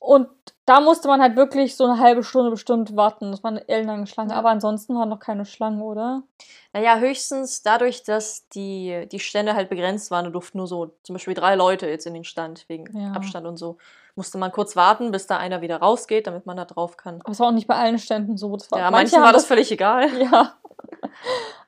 Und 0.07 0.29
da 0.63 0.79
musste 0.79 1.09
man 1.09 1.21
halt 1.21 1.35
wirklich 1.35 1.75
so 1.75 1.83
eine 1.83 1.99
halbe 1.99 2.23
Stunde 2.23 2.49
bestimmt 2.49 2.95
warten. 2.95 3.29
Das 3.31 3.43
war 3.43 3.51
eine 3.51 3.67
ellenlange 3.67 4.07
Schlange. 4.07 4.31
Ja. 4.31 4.37
Aber 4.37 4.49
ansonsten 4.49 4.95
waren 4.95 5.09
noch 5.09 5.19
keine 5.19 5.43
Schlangen, 5.43 5.81
oder? 5.81 6.23
Naja, 6.71 6.95
höchstens 6.95 7.61
dadurch, 7.61 8.03
dass 8.03 8.47
die, 8.47 9.05
die 9.11 9.19
Stände 9.19 9.53
halt 9.53 9.67
begrenzt 9.67 10.09
waren. 10.09 10.23
Du 10.23 10.31
durften 10.31 10.59
nur 10.59 10.67
so 10.67 10.95
zum 11.03 11.15
Beispiel 11.15 11.33
drei 11.33 11.55
Leute 11.55 11.87
jetzt 11.87 12.07
in 12.07 12.13
den 12.13 12.23
Stand 12.23 12.63
wegen 12.69 12.97
Ja. 12.97 13.11
Abstand 13.11 13.45
und 13.45 13.57
so. 13.57 13.79
Musste 14.15 14.37
man 14.37 14.53
kurz 14.53 14.77
warten, 14.77 15.11
bis 15.11 15.27
da 15.27 15.35
einer 15.35 15.59
wieder 15.59 15.75
rausgeht, 15.77 16.25
damit 16.25 16.45
man 16.45 16.55
da 16.55 16.63
drauf 16.63 16.95
kann. 16.95 17.19
Aber 17.19 17.31
es 17.31 17.39
war 17.41 17.47
auch 17.47 17.51
nicht 17.51 17.67
bei 17.67 17.75
allen 17.75 17.99
Ständen 17.99 18.37
so. 18.37 18.55
Das 18.55 18.71
war, 18.71 18.79
Ja, 18.79 18.89
manche 18.89 19.17
manchen 19.17 19.25
war 19.25 19.33
das 19.33 19.45
völlig 19.45 19.69
egal. 19.73 20.07
Ja. 20.21 20.53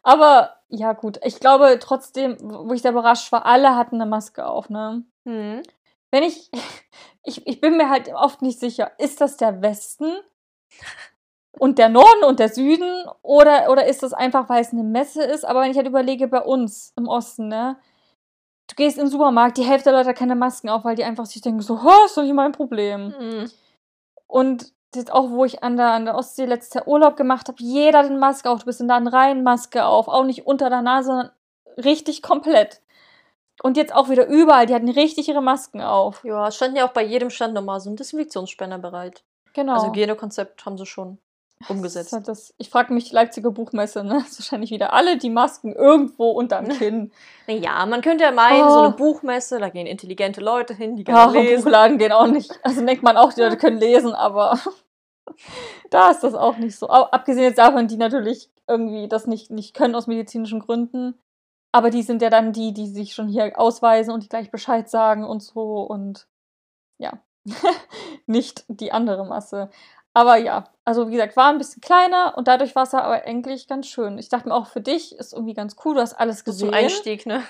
Aber 0.02 0.56
ja, 0.69 0.93
gut. 0.93 1.19
Ich 1.23 1.41
glaube 1.41 1.78
trotzdem, 1.82 2.38
wo 2.39 2.71
ich 2.71 2.82
sehr 2.84 2.91
überrascht 2.91 3.34
war, 3.34 3.45
alle 3.45 3.75
hatten 3.75 3.95
eine 3.95 4.10
Maske 4.10 4.45
auf, 4.45 4.69
ne? 4.69 5.04
Hm. 5.25 5.62
Wenn 6.12 6.24
ich, 6.24 6.50
ich, 7.24 7.45
ich 7.48 7.62
bin 7.62 7.78
mir 7.78 7.89
halt 7.89 8.10
oft 8.13 8.41
nicht 8.41 8.60
sicher, 8.60 8.91
ist 8.98 9.22
das 9.22 9.38
der 9.38 9.62
Westen 9.62 10.12
und 11.58 11.78
der 11.78 11.89
Norden 11.89 12.24
und 12.24 12.39
der 12.39 12.50
Süden 12.50 13.06
oder, 13.22 13.69
oder 13.69 13.86
ist 13.86 14.04
das 14.04 14.13
einfach, 14.13 14.50
weil 14.50 14.62
es 14.62 14.72
eine 14.72 14.84
Messe 14.84 15.24
ist? 15.24 15.45
Aber 15.45 15.62
wenn 15.62 15.72
ich 15.72 15.78
halt 15.78 15.88
überlege, 15.88 16.28
bei 16.28 16.41
uns 16.41 16.93
im 16.95 17.08
Osten, 17.08 17.48
ne? 17.48 17.78
Du 18.67 18.76
gehst 18.76 18.98
in 18.98 19.06
den 19.06 19.12
Supermarkt, 19.12 19.58
die 19.58 19.63
Hälfte 19.63 19.89
der 19.89 19.98
Leute 19.98 20.10
hat 20.10 20.17
keine 20.17 20.36
Masken 20.36 20.69
auf, 20.69 20.86
weil 20.86 20.95
die 20.95 21.04
einfach 21.04 21.26
sich 21.26 21.41
denken, 21.41 21.62
so, 21.62 21.82
"Ha, 21.82 22.06
ist 22.06 22.15
doch 22.15 22.22
nicht 22.22 22.36
mein 22.36 22.52
Problem. 22.52 23.13
Hm. 23.17 23.52
Und 24.28 24.72
jetzt 24.95 25.12
auch, 25.12 25.32
wo 25.32 25.43
ich 25.43 25.63
an 25.63 25.76
der, 25.76 25.91
an 25.91 26.06
der 26.06 26.15
Ostsee 26.15 26.45
letztes 26.45 26.76
Jahr 26.76 26.88
Urlaub 26.88 27.15
gemacht 27.15 27.48
habe, 27.48 27.58
jeder 27.62 28.00
hat 28.00 28.06
eine 28.06 28.17
Maske 28.17 28.50
auf. 28.50 28.60
Du 28.60 28.65
bist 28.65 28.82
in 28.82 28.88
Laden 28.88 29.08
rein, 29.08 29.43
Maske 29.43 29.86
auf. 29.86 30.08
Auch 30.08 30.24
nicht 30.24 30.45
unter 30.45 30.69
der 30.69 30.82
Nase, 30.82 31.08
sondern 31.08 31.32
richtig 31.78 32.22
komplett. 32.22 32.82
Und 33.62 33.76
jetzt 33.78 33.93
auch 33.93 34.10
wieder 34.10 34.26
überall, 34.28 34.65
die 34.65 34.74
hatten 34.74 34.89
richtig 34.89 35.28
ihre 35.28 35.41
Masken 35.41 35.82
auf. 35.82 36.24
Ja, 36.24 36.48
es 36.48 36.56
stand 36.56 36.78
ja 36.78 36.88
auch 36.88 36.93
bei 36.93 37.04
jedem 37.04 37.30
Stand 37.30 37.54
nochmal 37.54 37.80
so 37.82 37.89
ein 37.89 37.95
Desinfektionsspender 37.98 38.78
bereit. 38.78 39.24
Genau. 39.54 39.74
Also 39.74 39.88
Hygienekonzept 39.88 40.65
haben 40.65 40.78
sie 40.78 40.86
schon 40.86 41.17
Das 41.60 41.69
umgesetzt. 41.69 42.08
ist 42.08 42.13
halt 42.13 42.28
das, 42.30 42.54
ich 42.58 42.69
frage 42.69 42.93
mich, 42.93 43.12
Leipziger 43.12 43.52
Buchmesse, 43.52 44.04
ne? 44.06 44.19
Das 44.19 44.30
ist 44.32 44.39
wahrscheinlich 44.39 44.72
wieder 44.72 44.93
alle 44.93 45.17
die 45.17 45.30
Masken 45.30 45.74
irgendwo 45.74 46.32
unterm 46.32 46.69
Kinn. 46.80 47.12
Naja, 47.48 47.86
man 47.86 48.02
könnte 48.02 48.24
ja 48.24 48.32
meinen, 48.32 48.69
so 48.69 48.76
Oh. 48.78 48.82
eine 48.84 48.93
Buchmesse, 48.93 49.60
da 49.60 49.67
gehen 49.69 49.88
intelligente 49.88 50.39
Leute 50.39 50.74
hin, 50.74 50.95
die 50.95 51.04
gerne 51.04 51.38
im 51.38 51.43
lesen. 51.43 51.63
Buchladen 51.65 51.98
gehen 51.98 52.12
auch 52.13 52.28
nicht. 52.28 52.58
Also 52.63 52.86
denkt 52.86 53.04
man 53.04 53.17
auch, 53.17 53.34
die 53.34 53.41
Leute 53.41 53.58
können 53.58 53.78
lesen, 53.80 54.13
aber 54.13 54.58
da 55.89 56.12
ist 56.12 56.22
das 56.24 56.34
auch 56.36 56.58
nicht 56.58 56.78
so. 56.78 56.88
Au- 56.89 57.10
Abgesehen 57.12 57.43
jetzt 57.43 57.58
davon, 57.58 57.88
die 57.88 57.98
natürlich 57.98 58.50
irgendwie 58.67 59.08
das 59.08 59.28
nicht, 59.28 59.52
nicht 59.52 59.74
können 59.74 59.95
aus 59.95 60.08
medizinischen 60.08 60.60
Gründen. 60.60 61.19
Aber 61.72 61.90
die 61.92 62.02
sind 62.02 62.22
ja 62.22 62.30
dann 62.30 62.52
die, 62.54 62.74
die 62.74 62.88
sich 62.88 63.14
schon 63.14 63.28
hier 63.28 63.60
ausweisen 63.60 64.14
und 64.14 64.24
die 64.24 64.30
gleich 64.30 64.50
Bescheid 64.52 64.90
sagen 64.90 65.24
und 65.24 65.42
so 65.44 65.82
und 65.84 66.28
ja, 66.98 67.14
nicht 68.26 68.66
die 68.68 68.92
andere 68.92 69.26
Masse. 69.26 69.70
Aber 70.14 70.38
ja, 70.38 70.66
also 70.86 71.08
wie 71.08 71.14
gesagt, 71.14 71.38
war 71.38 71.50
ein 71.50 71.60
bisschen 71.60 71.82
kleiner 71.82 72.34
und 72.38 72.48
dadurch 72.48 72.76
war 72.76 72.84
es 72.84 72.94
aber 72.94 73.24
eigentlich 73.26 73.68
ganz 73.68 73.88
schön. 73.88 74.18
Ich 74.18 74.30
dachte 74.30 74.50
mir 74.50 74.56
auch 74.56 74.68
für 74.68 74.82
dich 74.82 75.16
ist 75.16 75.34
irgendwie 75.34 75.54
ganz 75.54 75.76
cool, 75.86 75.96
du 75.96 76.02
hast 76.02 76.14
alles 76.14 76.44
gesehen. 76.44 76.70
Zum 76.70 76.74
Einstieg, 76.76 77.26
ne? 77.26 77.44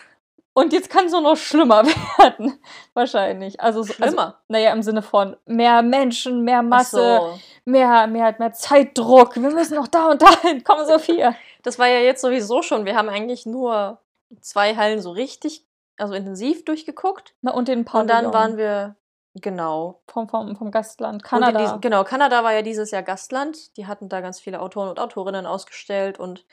Und 0.54 0.74
jetzt 0.74 0.90
kann 0.90 1.06
es 1.06 1.14
nur 1.14 1.22
noch 1.22 1.38
schlimmer 1.38 1.86
werden, 2.18 2.60
wahrscheinlich. 2.94 3.62
Also, 3.62 3.84
so- 3.84 3.94
Schlimmer? 3.94 4.26
Also, 4.26 4.38
naja, 4.50 4.74
im 4.74 4.82
Sinne 4.82 5.02
von 5.02 5.38
mehr 5.46 5.82
Menschen, 5.82 6.44
mehr 6.44 6.62
Masse, 6.62 7.20
so. 7.22 7.40
mehr, 7.64 8.08
mehr, 8.08 8.36
mehr 8.38 8.52
Zeitdruck. 8.52 9.36
Wir 9.36 9.52
müssen 9.52 9.76
noch 9.76 9.88
da 9.88 10.08
und 10.08 10.22
dahin. 10.22 10.62
Komm, 10.66 10.86
Sophia. 10.86 11.34
Das 11.64 11.80
war 11.80 11.88
ja 11.88 12.00
jetzt 12.00 12.22
sowieso 12.22 12.62
schon. 12.62 12.84
Wir 12.86 12.96
haben 12.98 13.08
eigentlich 13.08 13.46
nur 13.46 14.00
zwei 14.42 14.76
Hallen 14.76 15.02
so 15.02 15.12
richtig, 15.12 15.66
also 15.98 16.14
intensiv 16.14 16.66
durchgeguckt. 16.66 17.36
Na, 17.42 17.52
und 17.54 17.68
den 17.68 17.80
Und 17.80 17.86
Pavillon 17.86 18.08
dann 18.08 18.34
waren 18.34 18.58
wir, 18.58 18.96
genau. 19.36 20.02
vom, 20.08 20.28
vom, 20.30 20.56
vom 20.56 20.72
Gastland 20.72 21.16
Und 21.16 21.24
Kanada. 21.24 21.60
diesem- 21.60 21.82
genau, 21.82 22.04
Kanada 22.04 22.44
war 22.44 22.54
ja 22.54 22.62
dieses 22.62 22.92
Jahr 22.92 23.04
Gastland. 23.04 23.76
Die 23.78 23.86
hatten 23.88 24.10
da 24.10 24.22
ganz 24.22 24.40
viele 24.40 24.62
Autoren 24.62 24.90
und 24.90 25.00
Autorinnen 25.00 25.46
ausgestellt 25.46 26.20
und 26.20 26.46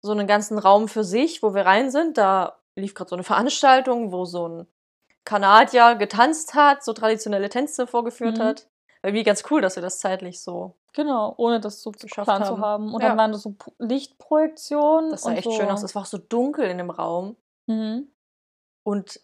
so 0.00 0.12
einen 0.12 0.26
ganzen 0.26 0.58
Raum 0.58 0.88
für 0.88 1.04
sich, 1.04 1.42
wo 1.42 1.54
wir 1.54 1.64
rein 1.66 1.90
sind. 1.90 2.18
Da 2.18 2.58
lief 2.74 2.94
gerade 2.94 3.10
so 3.10 3.16
eine 3.16 3.22
Veranstaltung, 3.24 4.12
wo 4.12 4.24
so 4.24 4.48
ein 4.48 4.66
Kanadier 5.24 5.94
getanzt 5.94 6.54
hat, 6.54 6.82
so 6.84 6.92
traditionelle 6.92 7.48
Tänze 7.48 7.86
vorgeführt 7.86 8.38
Mhm. 8.38 8.42
hat. 8.42 8.66
Irgendwie 9.02 9.24
ganz 9.24 9.42
cool, 9.50 9.60
dass 9.60 9.76
wir 9.76 9.82
das 9.82 9.98
zeitlich 9.98 10.40
so. 10.40 10.76
Genau, 10.92 11.34
ohne 11.36 11.58
das 11.60 11.82
so 11.82 11.90
Geschafft 11.90 12.28
geplant 12.28 12.46
zu 12.46 12.52
haben. 12.52 12.62
haben. 12.62 12.94
Und 12.94 13.02
Ja. 13.02 13.08
dann 13.08 13.18
waren 13.18 13.32
das 13.32 13.42
so 13.42 13.56
Lichtprojektionen. 13.78 15.10
Das 15.10 15.22
sah 15.22 15.30
und 15.30 15.36
echt 15.36 15.44
so. 15.44 15.52
schön 15.52 15.68
aus. 15.70 15.82
Es 15.82 15.94
war 15.94 16.02
auch 16.02 16.06
so 16.06 16.18
dunkel 16.18 16.66
in 16.66 16.78
dem 16.78 16.90
Raum. 16.90 17.36
Mhm. 17.66 18.12
Und 18.84 19.20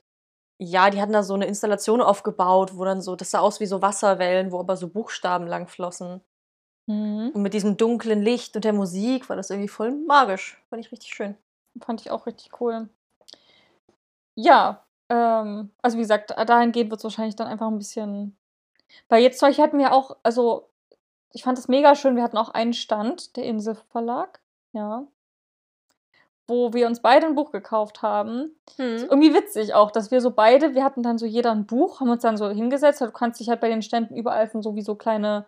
ja, 0.60 0.90
die 0.90 1.00
hatten 1.00 1.12
da 1.12 1.22
so 1.22 1.34
eine 1.34 1.46
Installation 1.46 2.00
aufgebaut, 2.00 2.76
wo 2.76 2.84
dann 2.84 3.00
so, 3.00 3.14
das 3.14 3.30
sah 3.30 3.38
aus 3.40 3.60
wie 3.60 3.66
so 3.66 3.80
Wasserwellen, 3.82 4.50
wo 4.50 4.58
aber 4.58 4.76
so 4.76 4.88
Buchstaben 4.88 5.46
lang 5.46 5.68
flossen. 5.68 6.22
Mhm. 6.86 7.30
Und 7.34 7.42
mit 7.42 7.54
diesem 7.54 7.76
dunklen 7.76 8.22
Licht 8.22 8.56
und 8.56 8.64
der 8.64 8.72
Musik 8.72 9.28
war 9.28 9.36
das 9.36 9.50
irgendwie 9.50 9.68
voll 9.68 9.92
magisch. 9.92 10.60
Fand 10.70 10.84
ich 10.84 10.90
richtig 10.90 11.14
schön. 11.14 11.36
Fand 11.80 12.00
ich 12.00 12.10
auch 12.10 12.26
richtig 12.26 12.60
cool. 12.60 12.88
Ja, 14.34 14.84
ähm, 15.10 15.70
also 15.82 15.96
wie 15.98 16.02
gesagt, 16.02 16.30
dahingehend 16.30 16.90
wird 16.90 16.98
es 17.00 17.04
wahrscheinlich 17.04 17.36
dann 17.36 17.46
einfach 17.46 17.66
ein 17.68 17.78
bisschen. 17.78 18.37
Weil 19.08 19.22
jetzt 19.22 19.38
zum 19.38 19.48
Beispiel 19.48 19.64
hatten 19.64 19.78
wir 19.78 19.92
auch, 19.92 20.16
also 20.22 20.68
ich 21.32 21.42
fand 21.42 21.58
es 21.58 21.68
mega 21.68 21.94
schön, 21.94 22.16
wir 22.16 22.22
hatten 22.22 22.38
auch 22.38 22.48
einen 22.50 22.72
Stand, 22.72 23.36
der 23.36 23.44
Insel 23.44 23.76
Verlag, 23.90 24.40
ja, 24.72 25.06
wo 26.46 26.72
wir 26.72 26.86
uns 26.86 27.00
beide 27.02 27.26
ein 27.26 27.34
Buch 27.34 27.52
gekauft 27.52 28.00
haben. 28.00 28.56
Ist 28.94 29.04
irgendwie 29.04 29.34
witzig 29.34 29.74
auch, 29.74 29.90
dass 29.90 30.10
wir 30.10 30.22
so 30.22 30.30
beide, 30.30 30.74
wir 30.74 30.82
hatten 30.82 31.02
dann 31.02 31.18
so 31.18 31.26
jeder 31.26 31.52
ein 31.52 31.66
Buch, 31.66 32.00
haben 32.00 32.08
uns 32.08 32.22
dann 32.22 32.38
so 32.38 32.48
hingesetzt, 32.48 33.02
du 33.02 33.10
kannst 33.12 33.38
dich 33.38 33.50
halt 33.50 33.60
bei 33.60 33.68
den 33.68 33.82
Ständen 33.82 34.16
überall 34.16 34.50
sind 34.50 34.62
so 34.62 34.74
wie 34.74 34.80
so 34.82 34.94
kleine 34.94 35.44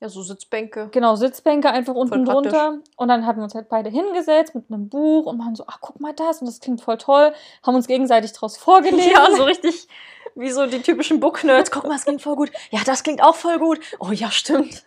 Ja, 0.00 0.10
so 0.10 0.20
Sitzbänke. 0.20 0.88
Genau, 0.92 1.16
Sitzbänke 1.16 1.70
einfach 1.70 1.94
unten 1.94 2.26
drunter. 2.26 2.80
Und 2.98 3.08
dann 3.08 3.24
haben 3.24 3.38
wir 3.38 3.44
uns 3.44 3.54
halt 3.54 3.70
beide 3.70 3.88
hingesetzt 3.88 4.54
mit 4.54 4.70
einem 4.70 4.90
Buch 4.90 5.24
und 5.24 5.38
waren 5.38 5.54
so, 5.54 5.64
ach, 5.66 5.78
guck 5.80 5.98
mal 6.00 6.12
das 6.12 6.40
und 6.40 6.46
das 6.46 6.60
klingt 6.60 6.82
voll 6.82 6.98
toll. 6.98 7.32
Haben 7.62 7.74
uns 7.74 7.86
gegenseitig 7.86 8.32
draus 8.34 8.56
vorgelesen. 8.58 9.10
Ja, 9.10 9.34
so 9.34 9.44
richtig 9.44 9.88
wie 10.34 10.50
so 10.50 10.66
die 10.66 10.82
typischen 10.82 11.20
Book-Nerds. 11.20 11.70
Guck 11.70 11.84
mal, 11.86 11.96
es 11.96 12.04
klingt 12.04 12.22
voll 12.22 12.36
gut. 12.36 12.50
Ja, 12.70 12.80
das 12.84 13.02
klingt 13.02 13.22
auch 13.22 13.34
voll 13.36 13.58
gut. 13.58 13.80
Oh 14.00 14.10
ja, 14.10 14.30
stimmt. 14.30 14.84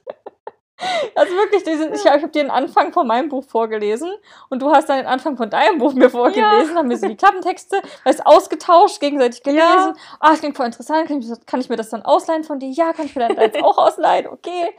Also 1.16 1.34
wirklich, 1.36 1.64
diese, 1.64 1.90
ich 1.90 2.06
habe 2.06 2.22
hab 2.22 2.32
dir 2.32 2.44
den 2.44 2.52
Anfang 2.52 2.94
von 2.94 3.08
meinem 3.08 3.30
Buch 3.30 3.44
vorgelesen 3.44 4.14
und 4.50 4.62
du 4.62 4.70
hast 4.72 4.88
dann 4.90 4.98
den 4.98 5.08
Anfang 5.08 5.36
von 5.36 5.50
deinem 5.50 5.80
Buch 5.80 5.94
mir 5.94 6.10
vorgelesen. 6.12 6.76
Haben 6.78 6.90
wir 6.92 6.98
so 6.98 7.08
die 7.08 7.16
Klappentexte, 7.16 7.82
weißt, 8.04 8.24
ausgetauscht, 8.28 9.00
gegenseitig 9.00 9.42
gelesen. 9.42 9.64
Ja. 9.66 9.94
Ah, 10.20 10.30
das 10.32 10.40
klingt 10.40 10.56
voll 10.56 10.68
interessant. 10.68 11.08
Kann 11.08 11.20
ich, 11.20 11.28
das- 11.30 11.44
kann 11.48 11.62
ich 11.62 11.70
mir 11.70 11.78
das 11.78 11.90
dann 11.90 12.04
ausleihen 12.04 12.44
von 12.44 12.60
dir? 12.60 12.70
Ja, 12.70 12.94
kann 12.94 13.08
ich 13.08 13.16
mir 13.16 13.28
dann 13.28 13.36
deins 13.38 13.56
auch 13.64 13.78
ausleihen? 13.80 14.28
Okay. 14.28 14.70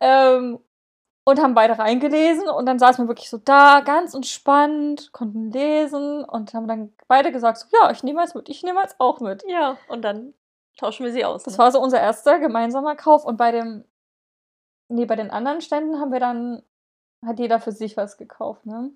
Ähm, 0.00 0.58
und 1.24 1.40
haben 1.40 1.54
beide 1.54 1.78
reingelesen 1.78 2.48
und 2.48 2.66
dann 2.66 2.78
saßen 2.78 3.04
wir 3.04 3.08
wirklich 3.08 3.30
so 3.30 3.38
da, 3.38 3.80
ganz 3.80 4.14
entspannt, 4.14 5.10
konnten 5.12 5.50
lesen 5.50 6.24
und 6.24 6.52
haben 6.54 6.68
dann 6.68 6.92
beide 7.08 7.32
gesagt, 7.32 7.58
so, 7.58 7.66
ja, 7.80 7.90
ich 7.90 8.02
nehme 8.02 8.20
eins 8.20 8.34
mit, 8.34 8.48
ich 8.48 8.62
nehme 8.62 8.80
eins 8.80 8.96
auch 8.98 9.20
mit. 9.20 9.42
Ja, 9.48 9.78
und 9.88 10.02
dann 10.02 10.34
tauschen 10.76 11.04
wir 11.04 11.12
sie 11.12 11.24
aus. 11.24 11.44
Das 11.44 11.54
ne? 11.54 11.58
war 11.58 11.72
so 11.72 11.80
unser 11.80 12.00
erster 12.00 12.38
gemeinsamer 12.38 12.96
Kauf 12.96 13.24
und 13.24 13.36
bei 13.38 13.52
dem, 13.52 13.84
nee, 14.88 15.06
bei 15.06 15.16
den 15.16 15.30
anderen 15.30 15.60
Ständen 15.60 15.98
haben 16.00 16.12
wir 16.12 16.20
dann, 16.20 16.62
hat 17.24 17.38
jeder 17.38 17.60
für 17.60 17.72
sich 17.72 17.96
was 17.96 18.16
gekauft, 18.18 18.66
ne? 18.66 18.90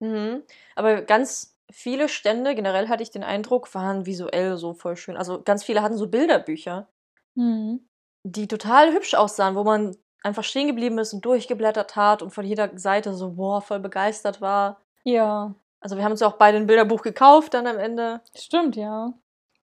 Mhm. 0.00 0.42
Aber 0.76 1.02
ganz 1.02 1.56
viele 1.70 2.08
Stände, 2.08 2.54
generell 2.54 2.88
hatte 2.88 3.02
ich 3.02 3.10
den 3.10 3.24
Eindruck, 3.24 3.74
waren 3.74 4.06
visuell 4.06 4.56
so 4.56 4.74
voll 4.74 4.96
schön. 4.96 5.16
Also 5.16 5.42
ganz 5.42 5.64
viele 5.64 5.82
hatten 5.82 5.96
so 5.96 6.08
Bilderbücher, 6.08 6.88
Mhm. 7.34 7.88
die 8.24 8.46
total 8.48 8.92
hübsch 8.92 9.14
aussahen, 9.14 9.54
wo 9.56 9.64
man 9.64 9.96
einfach 10.22 10.44
stehen 10.44 10.66
geblieben 10.68 10.98
ist 10.98 11.12
und 11.12 11.24
durchgeblättert 11.24 11.96
hat 11.96 12.22
und 12.22 12.30
von 12.30 12.44
jeder 12.44 12.76
Seite 12.78 13.14
so, 13.14 13.32
boah, 13.32 13.60
voll 13.60 13.80
begeistert 13.80 14.40
war. 14.40 14.80
Ja, 15.04 15.54
Also 15.80 15.96
wir 15.96 16.04
haben 16.04 16.12
uns 16.12 16.20
ja 16.20 16.28
auch 16.28 16.36
beide 16.36 16.58
ein 16.58 16.66
Bilderbuch 16.66 17.02
gekauft 17.02 17.54
dann 17.54 17.66
am 17.66 17.78
Ende. 17.78 18.20
stimmt, 18.36 18.76
ja. 18.76 19.12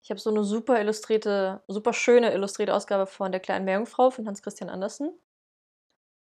Ich 0.01 0.09
habe 0.09 0.19
so 0.19 0.29
eine 0.29 0.43
super 0.43 0.79
illustrierte, 0.79 1.61
super 1.67 1.93
schöne 1.93 2.33
illustrierte 2.33 2.73
Ausgabe 2.73 3.05
von 3.05 3.31
Der 3.31 3.41
kleinen 3.41 3.65
Meerjungfrau 3.65 4.09
von 4.11 4.27
Hans 4.27 4.41
Christian 4.41 4.69
Andersen. 4.69 5.11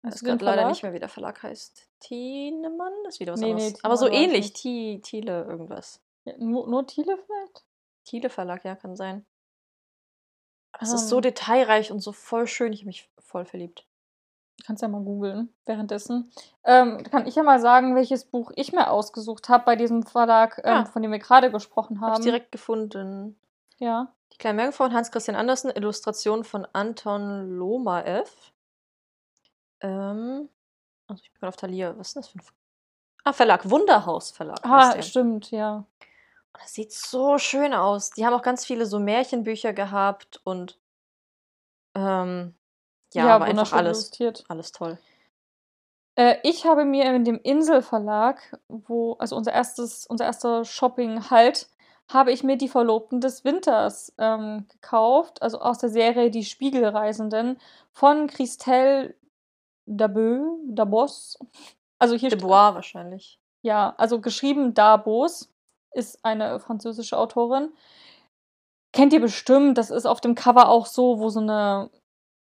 Du 0.02 0.10
den 0.10 0.18
gerade 0.38 0.44
leider 0.44 0.68
nicht 0.68 0.82
mehr, 0.82 0.92
wie 0.94 1.00
der 1.00 1.08
Verlag 1.08 1.42
heißt. 1.42 1.86
Tienemann? 2.00 2.92
Das 3.04 3.14
ist 3.14 3.20
wieder 3.20 3.32
was 3.34 3.40
Nee, 3.40 3.52
nee, 3.52 3.64
anderes. 3.66 3.84
Aber 3.84 3.96
so 3.96 4.08
ähnlich. 4.08 4.52
Ti- 4.52 5.00
Thiele 5.02 5.44
irgendwas. 5.44 6.00
Ja, 6.24 6.34
nur, 6.38 6.66
nur 6.68 6.86
Thiele 6.86 7.18
vielleicht? 7.26 7.64
Thiele 8.04 8.30
Verlag, 8.30 8.64
ja, 8.64 8.74
kann 8.74 8.96
sein. 8.96 9.26
Es 10.80 10.92
ist 10.92 11.08
so 11.08 11.16
Ähm. 11.16 11.22
detailreich 11.22 11.90
und 11.90 12.00
so 12.00 12.12
voll 12.12 12.46
schön. 12.46 12.72
Ich 12.72 12.80
habe 12.80 12.86
mich 12.86 13.10
voll 13.18 13.44
verliebt. 13.44 13.84
Kannst 14.68 14.82
ja 14.82 14.88
mal 14.88 15.00
googeln 15.02 15.48
währenddessen. 15.64 16.30
Ähm, 16.62 17.02
kann 17.10 17.26
ich 17.26 17.34
ja 17.36 17.42
mal 17.42 17.58
sagen, 17.58 17.94
welches 17.96 18.26
Buch 18.26 18.52
ich 18.54 18.70
mir 18.74 18.90
ausgesucht 18.90 19.48
habe 19.48 19.64
bei 19.64 19.76
diesem 19.76 20.02
Verlag, 20.02 20.60
ähm, 20.62 20.70
Ja. 20.70 20.84
von 20.84 21.00
dem 21.00 21.10
wir 21.10 21.18
gerade 21.18 21.50
gesprochen 21.50 22.02
Habe 22.02 22.10
ich 22.10 22.14
haben. 22.16 22.22
direkt 22.24 22.52
gefunden. 22.52 23.40
Ja. 23.78 24.12
Die 24.34 24.36
kleine 24.36 24.56
Meerjungfrau 24.56 24.84
von 24.84 24.92
Hans 24.94 25.10
Christian 25.10 25.36
Andersen, 25.38 25.70
Illustration 25.70 26.44
von 26.44 26.66
Anton 26.74 27.48
Lomaev. 27.48 28.30
Ähm, 29.80 30.50
also 31.06 31.22
ich 31.22 31.32
bin 31.32 31.40
gerade 31.40 31.48
auf 31.48 31.56
Thalia. 31.56 31.96
Was 31.96 32.08
ist 32.08 32.16
denn 32.16 32.20
das 32.22 32.28
für 32.30 32.38
ein 32.38 32.42
Ver 32.42 32.52
Ah, 33.24 33.32
Verlag. 33.32 33.70
Wunderhaus 33.70 34.30
Verlag. 34.32 34.58
Ah, 34.64 35.00
stimmt, 35.00 35.50
ja. 35.50 35.76
Und 35.76 36.62
das 36.62 36.74
sieht 36.74 36.92
so 36.92 37.38
schön 37.38 37.72
aus. 37.72 38.10
Die 38.10 38.26
haben 38.26 38.34
auch 38.34 38.42
ganz 38.42 38.66
viele 38.66 38.84
so 38.84 38.98
Märchenbücher 38.98 39.72
gehabt 39.72 40.42
und 40.44 40.78
ähm, 41.94 42.54
ja, 43.14 43.34
aber 43.34 43.44
einfach 43.44 43.50
wunderschön 43.72 43.78
alles, 43.78 43.98
illustriert. 43.98 44.44
alles 44.48 44.72
toll. 44.72 44.98
Äh, 46.16 46.36
ich 46.42 46.66
habe 46.66 46.84
mir 46.84 47.04
in 47.14 47.24
dem 47.24 47.40
Inselverlag, 47.42 48.58
wo, 48.68 49.14
also 49.14 49.36
unser 49.36 49.52
erstes, 49.52 50.06
unser 50.06 50.24
erster 50.24 50.64
Shopping-Halt, 50.64 51.68
habe 52.10 52.32
ich 52.32 52.42
mir 52.42 52.56
die 52.56 52.68
Verlobten 52.68 53.20
des 53.20 53.44
Winters 53.44 54.14
ähm, 54.18 54.66
gekauft, 54.68 55.42
also 55.42 55.60
aus 55.60 55.78
der 55.78 55.90
Serie 55.90 56.30
Die 56.30 56.44
Spiegelreisenden 56.44 57.60
von 57.92 58.26
Christelle 58.28 59.14
Dabö, 59.86 60.42
Dabos. 60.68 61.38
Also 61.98 62.14
hier 62.14 62.30
De 62.30 62.38
st- 62.38 62.42
Bois 62.42 62.74
wahrscheinlich. 62.74 63.38
Ja, 63.62 63.94
also 63.98 64.20
geschrieben 64.20 64.72
Dabos 64.74 65.50
ist 65.92 66.24
eine 66.24 66.60
französische 66.60 67.18
Autorin. 67.18 67.72
Kennt 68.92 69.12
ihr 69.12 69.20
bestimmt, 69.20 69.76
das 69.76 69.90
ist 69.90 70.06
auf 70.06 70.20
dem 70.20 70.34
Cover 70.34 70.68
auch 70.68 70.86
so, 70.86 71.18
wo 71.18 71.28
so 71.28 71.40
eine, 71.40 71.90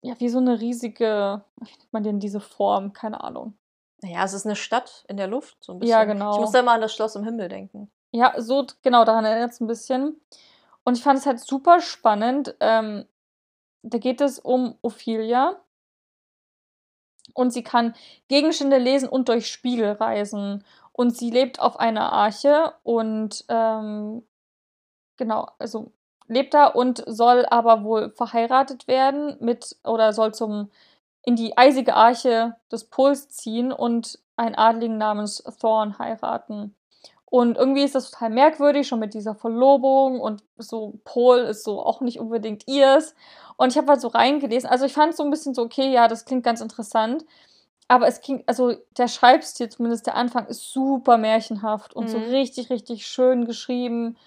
ja, 0.01 0.19
wie 0.19 0.29
so 0.29 0.39
eine 0.39 0.59
riesige, 0.59 1.43
wie 1.57 1.71
nennt 1.71 1.93
man 1.93 2.03
denn 2.03 2.19
diese 2.19 2.39
Form? 2.39 2.93
Keine 2.93 3.23
Ahnung. 3.23 3.53
Naja, 4.01 4.23
es 4.23 4.33
ist 4.33 4.45
eine 4.45 4.55
Stadt 4.55 5.05
in 5.07 5.17
der 5.17 5.27
Luft, 5.27 5.57
so 5.63 5.73
ein 5.73 5.79
bisschen. 5.79 5.91
Ja, 5.91 6.05
genau. 6.05 6.33
Ich 6.33 6.39
muss 6.39 6.51
da 6.51 6.59
immer 6.59 6.71
an 6.71 6.81
das 6.81 6.93
Schloss 6.93 7.15
im 7.15 7.23
Himmel 7.23 7.49
denken. 7.49 7.91
Ja, 8.11 8.33
so 8.37 8.65
genau, 8.81 9.05
daran 9.05 9.25
erinnert 9.25 9.51
es 9.51 9.61
ein 9.61 9.67
bisschen. 9.67 10.19
Und 10.83 10.97
ich 10.97 11.03
fand 11.03 11.19
es 11.19 11.25
halt 11.25 11.39
super 11.39 11.81
spannend. 11.81 12.55
Ähm, 12.59 13.05
da 13.83 13.99
geht 13.99 14.21
es 14.21 14.39
um 14.39 14.75
Ophelia. 14.81 15.61
Und 17.33 17.51
sie 17.51 17.63
kann 17.63 17.93
Gegenstände 18.27 18.77
lesen 18.77 19.07
und 19.07 19.29
durch 19.29 19.47
Spiegel 19.47 19.91
reisen. 19.91 20.65
Und 20.91 21.15
sie 21.15 21.29
lebt 21.29 21.59
auf 21.59 21.79
einer 21.79 22.11
Arche 22.11 22.73
und 22.83 23.45
ähm, 23.47 24.27
genau, 25.15 25.47
also 25.57 25.91
lebt 26.31 26.53
da 26.53 26.67
und 26.67 27.03
soll 27.07 27.45
aber 27.49 27.83
wohl 27.83 28.11
verheiratet 28.11 28.87
werden 28.87 29.37
mit 29.39 29.75
oder 29.83 30.13
soll 30.13 30.33
zum 30.33 30.71
in 31.23 31.35
die 31.35 31.57
eisige 31.57 31.93
Arche 31.95 32.55
des 32.71 32.85
Pols 32.85 33.29
ziehen 33.29 33.71
und 33.71 34.17
einen 34.37 34.55
Adligen 34.55 34.97
namens 34.97 35.43
Thorn 35.59 35.99
heiraten. 35.99 36.75
Und 37.25 37.57
irgendwie 37.57 37.83
ist 37.83 37.95
das 37.95 38.11
total 38.11 38.29
merkwürdig, 38.31 38.87
schon 38.87 38.99
mit 38.99 39.13
dieser 39.13 39.35
Verlobung 39.35 40.19
und 40.19 40.43
so 40.57 40.99
Pol 41.05 41.39
ist 41.39 41.63
so 41.63 41.81
auch 41.83 42.01
nicht 42.01 42.19
unbedingt 42.19 42.67
ihrs. 42.67 43.15
Und 43.57 43.69
ich 43.71 43.77
habe 43.77 43.87
halt 43.89 44.01
so 44.01 44.09
reingelesen. 44.09 44.69
Also 44.69 44.85
ich 44.85 44.93
fand 44.93 45.11
es 45.11 45.17
so 45.17 45.23
ein 45.23 45.29
bisschen 45.29 45.53
so, 45.53 45.61
okay, 45.63 45.91
ja, 45.91 46.07
das 46.07 46.25
klingt 46.25 46.43
ganz 46.43 46.61
interessant. 46.61 47.25
Aber 47.87 48.07
es 48.07 48.21
ging, 48.21 48.43
also 48.47 48.73
der 48.97 49.07
Schreibstil, 49.09 49.69
zumindest 49.69 50.07
der 50.07 50.15
Anfang, 50.15 50.47
ist 50.47 50.71
super 50.73 51.17
märchenhaft 51.17 51.93
und 51.95 52.09
so 52.09 52.19
Mhm. 52.19 52.25
richtig, 52.25 52.69
richtig 52.69 53.05
schön 53.07 53.45
geschrieben. 53.45 54.17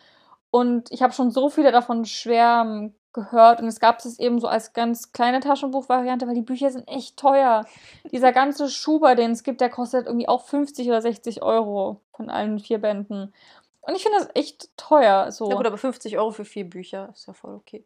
Und 0.54 0.92
ich 0.92 1.02
habe 1.02 1.12
schon 1.12 1.32
so 1.32 1.48
viele 1.48 1.72
davon 1.72 2.04
schwärmen 2.04 2.94
gehört. 3.12 3.60
Und 3.60 3.66
es 3.66 3.80
gab 3.80 3.98
es 3.98 4.20
eben 4.20 4.38
so 4.38 4.46
als 4.46 4.72
ganz 4.72 5.10
kleine 5.10 5.40
Taschenbuchvariante, 5.40 6.28
weil 6.28 6.34
die 6.36 6.42
Bücher 6.42 6.70
sind 6.70 6.86
echt 6.86 7.16
teuer. 7.16 7.64
Dieser 8.12 8.30
ganze 8.32 8.68
Schuber, 8.68 9.16
den 9.16 9.32
es 9.32 9.42
gibt, 9.42 9.60
der 9.60 9.68
kostet 9.68 10.06
irgendwie 10.06 10.28
auch 10.28 10.42
50 10.44 10.86
oder 10.86 11.02
60 11.02 11.42
Euro 11.42 12.00
von 12.12 12.30
allen 12.30 12.60
vier 12.60 12.78
Bänden. 12.78 13.32
Und 13.80 13.96
ich 13.96 14.04
finde 14.04 14.18
das 14.18 14.28
echt 14.34 14.68
teuer. 14.76 15.32
So. 15.32 15.48
Ja 15.50 15.56
gut, 15.56 15.66
aber 15.66 15.76
50 15.76 16.16
Euro 16.18 16.30
für 16.30 16.44
vier 16.44 16.70
Bücher 16.70 17.08
ist 17.12 17.26
ja 17.26 17.32
voll 17.32 17.54
okay. 17.54 17.84